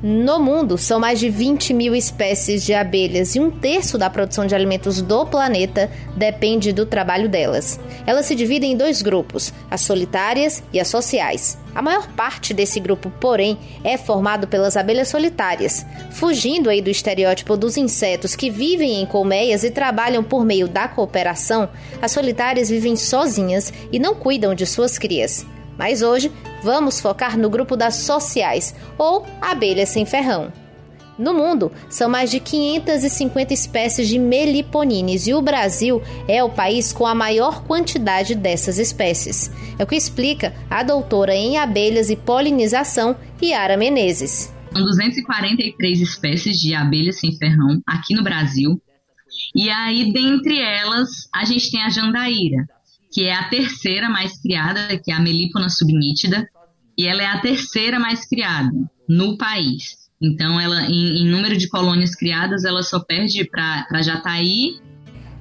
No 0.00 0.38
mundo, 0.38 0.78
são 0.78 1.00
mais 1.00 1.18
de 1.18 1.28
20 1.28 1.74
mil 1.74 1.92
espécies 1.92 2.64
de 2.64 2.72
abelhas 2.72 3.34
e 3.34 3.40
um 3.40 3.50
terço 3.50 3.98
da 3.98 4.08
produção 4.08 4.46
de 4.46 4.54
alimentos 4.54 5.02
do 5.02 5.26
planeta 5.26 5.90
depende 6.16 6.72
do 6.72 6.86
trabalho 6.86 7.28
delas. 7.28 7.80
Elas 8.06 8.26
se 8.26 8.36
dividem 8.36 8.72
em 8.72 8.76
dois 8.76 9.02
grupos, 9.02 9.52
as 9.68 9.80
solitárias 9.80 10.62
e 10.72 10.78
as 10.78 10.86
sociais. 10.86 11.58
A 11.74 11.82
maior 11.82 12.06
parte 12.12 12.54
desse 12.54 12.78
grupo, 12.78 13.10
porém, 13.20 13.58
é 13.82 13.96
formado 13.96 14.46
pelas 14.46 14.76
abelhas 14.76 15.08
solitárias. 15.08 15.84
Fugindo 16.12 16.70
aí 16.70 16.80
do 16.80 16.90
estereótipo 16.90 17.56
dos 17.56 17.76
insetos 17.76 18.36
que 18.36 18.50
vivem 18.50 19.02
em 19.02 19.06
colmeias 19.06 19.64
e 19.64 19.70
trabalham 19.70 20.22
por 20.22 20.44
meio 20.44 20.68
da 20.68 20.86
cooperação, 20.86 21.68
as 22.00 22.12
solitárias 22.12 22.70
vivem 22.70 22.94
sozinhas 22.94 23.72
e 23.90 23.98
não 23.98 24.14
cuidam 24.14 24.54
de 24.54 24.64
suas 24.64 24.96
crias. 24.96 25.44
Mas 25.78 26.02
hoje 26.02 26.32
vamos 26.62 27.00
focar 27.00 27.38
no 27.38 27.48
grupo 27.48 27.76
das 27.76 27.94
sociais, 27.94 28.74
ou 28.98 29.24
abelhas 29.40 29.90
sem 29.90 30.04
ferrão. 30.04 30.52
No 31.18 31.34
mundo, 31.34 31.72
são 31.88 32.08
mais 32.08 32.30
de 32.30 32.38
550 32.38 33.52
espécies 33.52 34.08
de 34.08 34.20
meliponines 34.20 35.26
e 35.26 35.34
o 35.34 35.42
Brasil 35.42 36.00
é 36.28 36.44
o 36.44 36.48
país 36.50 36.92
com 36.92 37.04
a 37.04 37.14
maior 37.14 37.64
quantidade 37.64 38.36
dessas 38.36 38.78
espécies. 38.78 39.50
É 39.76 39.82
o 39.82 39.86
que 39.86 39.96
explica 39.96 40.54
a 40.70 40.84
doutora 40.84 41.34
em 41.34 41.58
abelhas 41.58 42.08
e 42.08 42.14
polinização, 42.14 43.16
Yara 43.42 43.76
Menezes. 43.76 44.54
São 44.72 44.84
243 44.84 46.00
espécies 46.00 46.56
de 46.56 46.72
abelhas 46.72 47.18
sem 47.18 47.36
ferrão 47.36 47.82
aqui 47.84 48.14
no 48.14 48.22
Brasil. 48.22 48.80
E 49.56 49.68
aí, 49.70 50.12
dentre 50.12 50.60
elas, 50.60 51.28
a 51.34 51.44
gente 51.44 51.68
tem 51.70 51.82
a 51.82 51.90
jandaíra, 51.90 52.64
que 53.18 53.26
é 53.26 53.34
a 53.34 53.48
terceira 53.48 54.08
mais 54.08 54.40
criada, 54.40 54.96
que 55.02 55.10
é 55.10 55.14
a 55.16 55.18
Melipona 55.18 55.68
subnítida, 55.68 56.48
e 56.96 57.04
ela 57.04 57.20
é 57.20 57.26
a 57.26 57.40
terceira 57.40 57.98
mais 57.98 58.24
criada 58.24 58.70
no 59.08 59.36
país. 59.36 60.08
Então, 60.22 60.60
ela, 60.60 60.82
em, 60.82 61.22
em 61.22 61.26
número 61.26 61.56
de 61.56 61.68
colônias 61.68 62.14
criadas, 62.14 62.64
ela 62.64 62.80
só 62.80 63.00
perde 63.00 63.44
para 63.44 64.02
Jataí. 64.02 64.78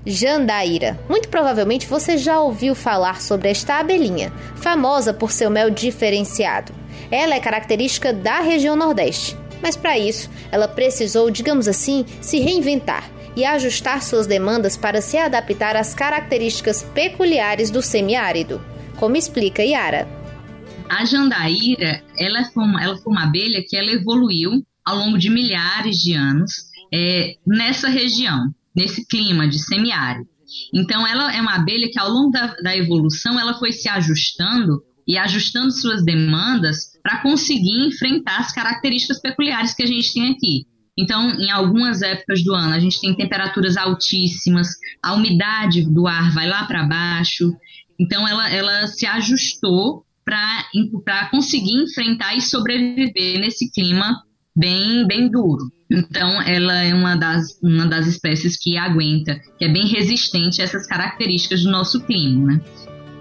Jandaíra. 0.03 0.99
Muito 1.07 1.29
provavelmente 1.29 1.85
você 1.85 2.17
já 2.17 2.41
ouviu 2.41 2.73
falar 2.73 3.21
sobre 3.21 3.49
esta 3.49 3.77
abelhinha, 3.77 4.33
famosa 4.55 5.13
por 5.13 5.29
seu 5.29 5.51
mel 5.51 5.69
diferenciado. 5.69 6.73
Ela 7.11 7.35
é 7.35 7.39
característica 7.39 8.11
da 8.11 8.39
região 8.39 8.75
Nordeste, 8.75 9.37
mas 9.61 9.77
para 9.77 9.99
isso 9.99 10.31
ela 10.51 10.67
precisou, 10.67 11.29
digamos 11.29 11.67
assim, 11.67 12.07
se 12.21 12.39
reinventar 12.39 13.16
e 13.38 13.45
ajustar 13.45 14.01
suas 14.01 14.26
demandas 14.26 14.76
para 14.76 14.99
se 14.99 15.15
adaptar 15.15 15.76
às 15.76 15.93
características 15.93 16.81
peculiares 16.81 17.69
do 17.69 17.84
semiárido, 17.84 18.59
como 18.95 19.15
explica 19.15 19.64
Yara. 19.64 20.07
A 20.89 21.05
jandaíra, 21.05 22.03
ela 22.18 22.45
foi 22.45 22.64
uma, 22.64 22.84
ela 22.84 22.97
foi 22.97 23.14
uma 23.14 23.26
abelha 23.26 23.64
que 23.68 23.77
ela 23.77 23.91
evoluiu 23.91 24.65
ao 24.84 24.97
longo 24.97 25.19
de 25.19 25.30
milhares 25.30 25.97
de 25.97 26.14
anos 26.14 26.51
é, 26.91 27.35
nessa 27.45 27.89
região, 27.89 28.49
nesse 28.76 29.05
clima 29.05 29.47
de 29.47 29.59
semiárido. 29.59 30.27
Então, 30.73 31.05
ela 31.05 31.31
é 31.35 31.39
uma 31.39 31.57
abelha 31.57 31.91
que 31.91 31.99
ao 31.99 32.09
longo 32.09 32.31
da, 32.31 32.55
da 32.64 32.76
evolução 32.76 33.39
ela 33.39 33.53
foi 33.59 33.72
se 33.72 33.88
ajustando 33.88 34.81
e 35.07 35.15
ajustando 35.15 35.72
suas 35.72 36.03
demandas 36.03 36.97
para 37.03 37.22
conseguir 37.22 37.85
enfrentar 37.85 38.39
as 38.39 38.51
características 38.51 39.22
peculiares 39.22 39.76
que 39.76 39.84
a 39.84 39.88
gente 39.88 40.11
tem 40.11 40.31
aqui. 40.31 40.65
Então, 40.97 41.29
em 41.39 41.51
algumas 41.51 42.01
épocas 42.01 42.43
do 42.43 42.53
ano, 42.53 42.73
a 42.73 42.79
gente 42.79 42.99
tem 42.99 43.15
temperaturas 43.15 43.77
altíssimas, 43.77 44.67
a 45.01 45.13
umidade 45.13 45.83
do 45.83 46.07
ar 46.07 46.33
vai 46.33 46.47
lá 46.47 46.65
para 46.65 46.87
baixo. 46.87 47.53
Então, 47.99 48.27
ela, 48.27 48.49
ela 48.49 48.87
se 48.87 49.05
ajustou 49.05 50.03
para 50.25 51.29
conseguir 51.29 51.83
enfrentar 51.83 52.35
e 52.35 52.41
sobreviver 52.41 53.39
nesse 53.39 53.71
clima 53.71 54.23
bem, 54.55 55.05
bem 55.05 55.29
duro. 55.29 55.71
Então, 55.89 56.41
ela 56.41 56.83
é 56.83 56.93
uma 56.93 57.15
das, 57.15 57.59
uma 57.61 57.85
das 57.85 58.07
espécies 58.07 58.57
que 58.59 58.75
aguenta, 58.75 59.39
que 59.57 59.65
é 59.65 59.69
bem 59.69 59.87
resistente 59.87 60.61
a 60.61 60.65
essas 60.65 60.87
características 60.87 61.63
do 61.63 61.71
nosso 61.71 62.01
clima, 62.05 62.53
né? 62.53 62.61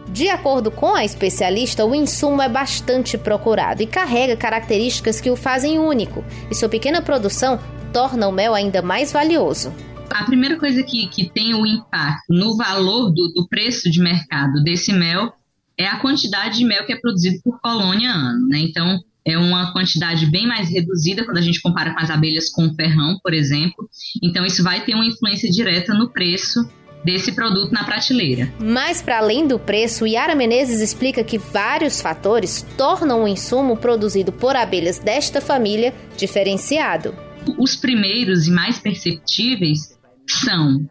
De 0.09 0.29
acordo 0.29 0.71
com 0.71 0.95
a 0.95 1.05
especialista, 1.05 1.85
o 1.85 1.95
insumo 1.95 2.41
é 2.41 2.49
bastante 2.49 3.19
procurado 3.19 3.83
e 3.83 3.87
carrega 3.87 4.37
características 4.37 5.21
que 5.21 5.31
o 5.31 5.37
fazem 5.37 5.79
único, 5.79 6.25
e 6.51 6.55
sua 6.55 6.69
pequena 6.69 7.03
produção 7.03 7.59
torna 7.93 8.29
o 8.29 8.33
mel 8.33 8.55
ainda 8.55 8.81
mais 8.81 9.13
valioso. 9.13 9.73
A 10.11 10.25
primeira 10.25 10.57
coisa 10.59 10.83
que, 10.83 11.09
que 11.09 11.29
tem 11.29 11.55
o 11.55 11.67
impacto 11.67 12.33
no 12.33 12.57
valor 12.57 13.11
do, 13.11 13.33
do 13.35 13.47
preço 13.49 13.91
de 13.91 14.01
mercado 14.01 14.63
desse 14.63 14.93
mel 14.93 15.33
é 15.79 15.87
a 15.87 15.99
quantidade 15.99 16.59
de 16.59 16.65
mel 16.65 16.87
que 16.87 16.93
é 16.93 17.01
produzido 17.01 17.41
por 17.43 17.61
colônia 17.61 18.11
ano, 18.11 18.49
né? 18.49 18.59
Então, 18.61 18.99
é 19.27 19.37
uma 19.37 19.73
quantidade 19.73 20.25
bem 20.27 20.47
mais 20.47 20.71
reduzida 20.71 21.25
quando 21.25 21.39
a 21.39 21.43
gente 21.43 21.61
compara 21.61 21.93
com 21.93 22.01
as 22.01 22.11
abelhas 22.11 22.49
com 22.49 22.73
ferrão, 22.75 23.19
por 23.23 23.35
exemplo. 23.35 23.89
Então, 24.23 24.47
isso 24.47 24.63
vai 24.63 24.85
ter 24.85 24.95
uma 24.95 25.05
influência 25.05 25.51
direta 25.51 25.93
no 25.93 26.09
preço 26.09 26.67
desse 27.07 27.31
produto 27.31 27.73
na 27.73 27.85
prateleira. 27.85 28.53
Mas 28.59 29.01
para 29.01 29.19
além 29.19 29.47
do 29.47 29.61
preço, 29.61 30.05
Yara 30.05 30.35
Menezes 30.35 30.81
explica 30.81 31.23
que 31.23 31.39
vários 31.39 32.01
fatores 32.01 32.67
tornam 32.77 33.23
o 33.23 33.29
insumo 33.29 33.77
produzido 33.77 34.33
por 34.33 34.57
abelhas 34.57 34.99
desta 34.99 35.41
família 35.41 35.95
diferenciado. 36.17 37.15
Os 37.57 37.77
primeiros 37.77 38.49
e 38.49 38.51
mais 38.51 38.81
perceptíveis 38.81 39.97
são 40.29 40.85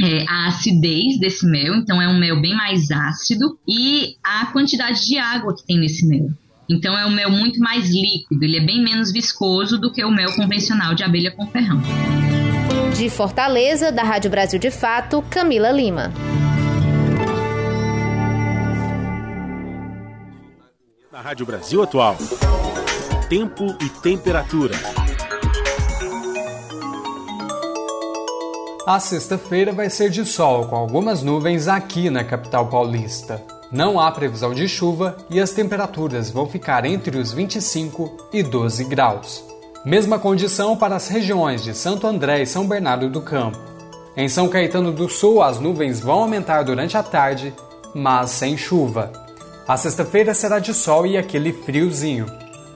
é, 0.00 0.24
a 0.26 0.46
acidez 0.46 1.20
desse 1.20 1.46
mel, 1.46 1.74
então 1.74 2.00
é 2.00 2.08
um 2.08 2.18
mel 2.18 2.40
bem 2.40 2.56
mais 2.56 2.90
ácido, 2.90 3.58
e 3.68 4.14
a 4.24 4.46
quantidade 4.46 5.06
de 5.06 5.18
água 5.18 5.54
que 5.54 5.66
tem 5.66 5.78
nesse 5.78 6.08
mel. 6.08 6.28
Então 6.66 6.98
é 6.98 7.04
um 7.04 7.10
mel 7.10 7.30
muito 7.30 7.60
mais 7.60 7.90
líquido, 7.90 8.42
ele 8.42 8.56
é 8.56 8.64
bem 8.64 8.82
menos 8.82 9.12
viscoso 9.12 9.78
do 9.78 9.92
que 9.92 10.02
o 10.02 10.10
mel 10.10 10.34
convencional 10.34 10.94
de 10.94 11.04
abelha 11.04 11.30
com 11.30 11.46
ferrão. 11.46 11.82
De 12.96 13.08
Fortaleza, 13.08 13.90
da 13.90 14.02
Rádio 14.02 14.30
Brasil 14.30 14.58
de 14.58 14.70
Fato, 14.70 15.22
Camila 15.28 15.70
Lima. 15.70 16.12
Na 21.10 21.20
Rádio 21.20 21.46
Brasil 21.46 21.82
Atual, 21.82 22.16
tempo 23.28 23.76
e 23.80 23.88
temperatura. 23.88 24.74
A 28.86 29.00
sexta-feira 29.00 29.72
vai 29.72 29.88
ser 29.88 30.10
de 30.10 30.24
sol, 30.26 30.66
com 30.66 30.76
algumas 30.76 31.22
nuvens 31.22 31.68
aqui 31.68 32.10
na 32.10 32.22
capital 32.22 32.68
paulista. 32.68 33.42
Não 33.70 33.98
há 33.98 34.10
previsão 34.12 34.52
de 34.52 34.68
chuva 34.68 35.16
e 35.30 35.40
as 35.40 35.52
temperaturas 35.52 36.30
vão 36.30 36.46
ficar 36.46 36.84
entre 36.84 37.16
os 37.16 37.32
25 37.32 38.28
e 38.32 38.42
12 38.42 38.84
graus. 38.84 39.51
Mesma 39.84 40.16
condição 40.16 40.76
para 40.76 40.94
as 40.94 41.08
regiões 41.08 41.64
de 41.64 41.74
Santo 41.74 42.06
André 42.06 42.42
e 42.42 42.46
São 42.46 42.68
Bernardo 42.68 43.10
do 43.10 43.20
Campo. 43.20 43.58
Em 44.16 44.28
São 44.28 44.48
Caetano 44.48 44.92
do 44.92 45.08
Sul, 45.08 45.42
as 45.42 45.58
nuvens 45.58 45.98
vão 45.98 46.20
aumentar 46.20 46.62
durante 46.62 46.96
a 46.96 47.02
tarde, 47.02 47.52
mas 47.92 48.30
sem 48.30 48.56
chuva. 48.56 49.10
A 49.66 49.76
sexta-feira 49.76 50.34
será 50.34 50.60
de 50.60 50.72
sol 50.72 51.04
e 51.04 51.18
aquele 51.18 51.52
friozinho. 51.52 52.26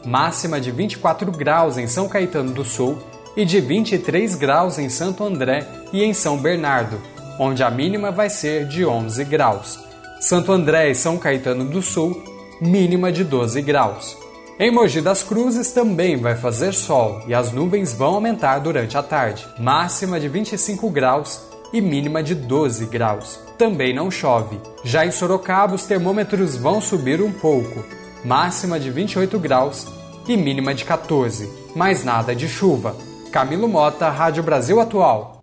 Máxima 0.05 0.61
de 0.61 0.73
24 0.73 1.31
graus 1.31 1.79
em 1.79 1.87
São 1.87 2.09
Caetano 2.09 2.53
do 2.53 2.65
Sul 2.65 2.99
e 3.37 3.45
de 3.45 3.61
23 3.61 4.35
graus 4.35 4.77
em 4.77 4.89
Santo 4.89 5.23
André 5.23 5.65
e 5.93 6.03
em 6.03 6.13
São 6.13 6.37
Bernardo, 6.37 7.01
onde 7.39 7.63
a 7.63 7.71
mínima 7.71 8.11
vai 8.11 8.29
ser 8.29 8.67
de 8.67 8.85
11 8.85 9.25
graus. 9.27 9.79
Santo 10.21 10.51
André 10.51 10.91
e 10.91 10.95
São 10.95 11.19
Caetano 11.19 11.67
do 11.67 11.81
Sul, 11.81 12.21
mínima 12.61 13.13
de 13.13 13.23
12 13.23 13.63
graus. 13.63 14.26
Em 14.59 14.71
Mogi 14.71 15.03
das 15.03 15.23
Cruzes 15.23 15.71
também 15.71 16.17
vai 16.17 16.35
fazer 16.35 16.73
sol 16.73 17.21
e 17.27 17.35
as 17.35 17.53
nuvens 17.53 17.93
vão 17.93 18.15
aumentar 18.15 18.59
durante 18.59 18.97
a 18.97 19.03
tarde, 19.03 19.47
máxima 19.59 20.19
de 20.19 20.29
25 20.29 20.89
graus 20.89 21.43
e 21.75 21.81
mínima 21.83 22.23
de 22.23 22.35
12 22.35 22.87
graus. 22.87 23.39
Também 23.59 23.95
não 23.95 24.11
chove. 24.11 24.59
Já 24.83 25.05
em 25.05 25.11
Sorocaba, 25.11 25.75
os 25.75 25.85
termômetros 25.85 26.57
vão 26.57 26.81
subir 26.81 27.21
um 27.21 27.33
pouco, 27.33 27.85
máxima 28.25 28.81
de 28.81 28.91
28 28.91 29.39
graus 29.39 29.87
e 30.27 30.39
mínima 30.39 30.75
de 30.75 30.87
14. 30.87 31.53
Mais 31.75 32.03
nada 32.03 32.35
de 32.35 32.49
chuva. 32.49 32.97
Camilo 33.31 33.69
Mota, 33.69 34.09
Rádio 34.09 34.43
Brasil 34.43 34.81
Atual. 34.81 35.36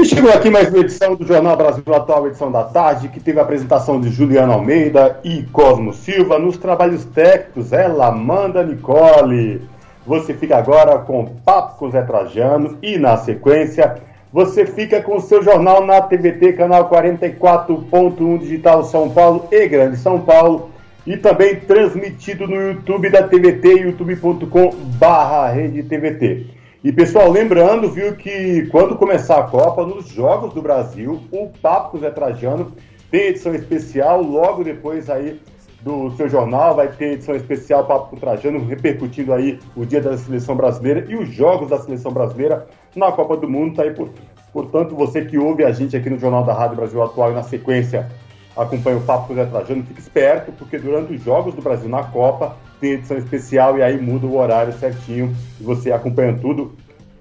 E 0.00 0.04
chegou 0.04 0.30
aqui 0.30 0.48
mais 0.48 0.68
uma 0.68 0.78
edição 0.78 1.16
do 1.16 1.26
Jornal 1.26 1.56
Brasil 1.56 1.82
Atual, 1.92 2.28
edição 2.28 2.52
da 2.52 2.62
tarde, 2.62 3.08
que 3.08 3.18
teve 3.18 3.40
a 3.40 3.42
apresentação 3.42 4.00
de 4.00 4.10
Juliana 4.10 4.54
Almeida 4.54 5.18
e 5.24 5.42
Cosmo 5.52 5.92
Silva 5.92 6.38
nos 6.38 6.56
trabalhos 6.56 7.04
técnicos. 7.04 7.72
Ela, 7.72 8.06
Amanda 8.06 8.62
Nicole. 8.62 9.60
Você 10.06 10.34
fica 10.34 10.56
agora 10.56 11.00
com 11.00 11.26
Papo 11.44 11.78
com 11.78 11.90
Zé 11.90 12.02
Trajano 12.02 12.78
e, 12.80 12.96
na 12.96 13.16
sequência, 13.16 13.96
você 14.32 14.64
fica 14.64 15.02
com 15.02 15.16
o 15.16 15.20
seu 15.20 15.42
jornal 15.42 15.84
na 15.84 16.00
TVT, 16.00 16.52
canal 16.52 16.88
44.1 16.88 18.38
Digital 18.38 18.84
São 18.84 19.10
Paulo 19.10 19.48
e 19.50 19.66
Grande 19.66 19.96
São 19.96 20.20
Paulo, 20.20 20.70
e 21.04 21.16
também 21.16 21.56
transmitido 21.56 22.46
no 22.46 22.54
YouTube 22.54 23.10
da 23.10 23.24
TVT, 23.24 23.80
youtube.com 23.80 24.70
barra 24.96 25.50
rede 25.50 25.82
TVT. 25.82 26.57
E 26.82 26.92
pessoal, 26.92 27.28
lembrando, 27.28 27.90
viu, 27.90 28.14
que 28.14 28.68
quando 28.70 28.94
começar 28.94 29.40
a 29.40 29.42
Copa, 29.42 29.84
nos 29.84 30.06
Jogos 30.10 30.54
do 30.54 30.62
Brasil, 30.62 31.20
o 31.32 31.48
Papo 31.60 31.90
com 31.90 31.98
Zé 31.98 32.08
Trajano 32.08 32.72
tem 33.10 33.22
edição 33.22 33.52
especial, 33.52 34.22
logo 34.22 34.62
depois 34.62 35.10
aí 35.10 35.40
do 35.82 36.12
seu 36.12 36.28
jornal, 36.28 36.76
vai 36.76 36.86
ter 36.86 37.14
edição 37.14 37.34
especial 37.34 37.84
Papo 37.84 38.10
com 38.10 38.16
Trajano, 38.16 38.64
repercutindo 38.64 39.32
aí 39.32 39.58
o 39.74 39.84
dia 39.84 40.00
da 40.00 40.16
seleção 40.16 40.54
brasileira 40.54 41.04
e 41.08 41.16
os 41.16 41.28
jogos 41.30 41.68
da 41.68 41.78
seleção 41.78 42.12
brasileira 42.12 42.68
na 42.94 43.10
Copa 43.10 43.36
do 43.36 43.48
Mundo, 43.48 43.74
tá 43.74 43.82
aí 43.82 43.92
por, 43.92 44.10
portanto, 44.52 44.94
você 44.94 45.24
que 45.24 45.36
ouve 45.36 45.64
a 45.64 45.72
gente 45.72 45.96
aqui 45.96 46.08
no 46.08 46.18
Jornal 46.18 46.44
da 46.44 46.54
Rádio 46.54 46.76
Brasil 46.76 47.02
Atual 47.02 47.32
e 47.32 47.34
na 47.34 47.42
sequência 47.42 48.08
acompanha 48.56 48.98
o 48.98 49.02
Papo 49.02 49.26
com 49.26 49.34
Zé 49.34 49.46
Trajano, 49.46 49.82
fique 49.82 49.98
esperto, 49.98 50.52
porque 50.52 50.78
durante 50.78 51.12
os 51.12 51.24
Jogos 51.24 51.56
do 51.56 51.60
Brasil 51.60 51.88
na 51.88 52.04
Copa, 52.04 52.56
tem 52.80 52.92
edição 52.92 53.16
especial 53.16 53.78
e 53.78 53.82
aí 53.82 54.00
muda 54.00 54.26
o 54.26 54.36
horário 54.36 54.72
certinho 54.74 55.34
e 55.60 55.62
você 55.62 55.92
acompanha 55.92 56.36
tudo 56.38 56.72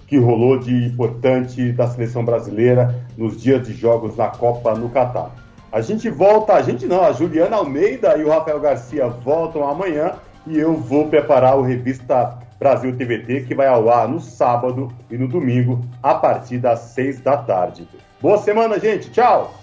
que 0.08 0.18
rolou 0.18 0.58
de 0.58 0.74
importante 0.86 1.72
da 1.74 1.88
seleção 1.88 2.24
brasileira 2.24 2.96
nos 3.18 3.42
dias 3.42 3.68
de 3.68 3.74
jogos 3.74 4.16
na 4.16 4.28
Copa 4.28 4.74
no 4.74 4.90
Catar. 4.90 5.32
A 5.72 5.82
gente 5.82 6.10
volta, 6.10 6.54
a 6.54 6.62
gente 6.62 6.86
não, 6.86 7.04
a 7.04 7.12
Juliana 7.12 7.58
Almeida 7.58 8.18
e 8.18 8.24
o 8.24 8.30
Rafael 8.30 8.60
Garcia 8.60 9.08
voltam 9.08 9.68
amanhã 9.68 10.14
e 10.46 10.58
eu 10.58 10.76
vou 10.76 11.10
preparar 11.10 11.58
o 11.58 11.62
Revista 11.62 12.40
Brasil 12.58 12.96
TVT 12.96 13.42
que 13.42 13.54
vai 13.54 13.68
ao 13.68 13.90
ar 13.90 14.08
no 14.08 14.20
sábado 14.20 14.92
e 15.12 15.18
no 15.18 15.28
domingo 15.28 15.84
a 16.02 16.16
partir 16.16 16.58
das 16.58 16.80
seis 16.80 17.20
da 17.20 17.38
tarde. 17.38 17.88
Boa 18.22 18.38
semana, 18.38 18.80
gente. 18.80 19.12
Tchau! 19.12 19.54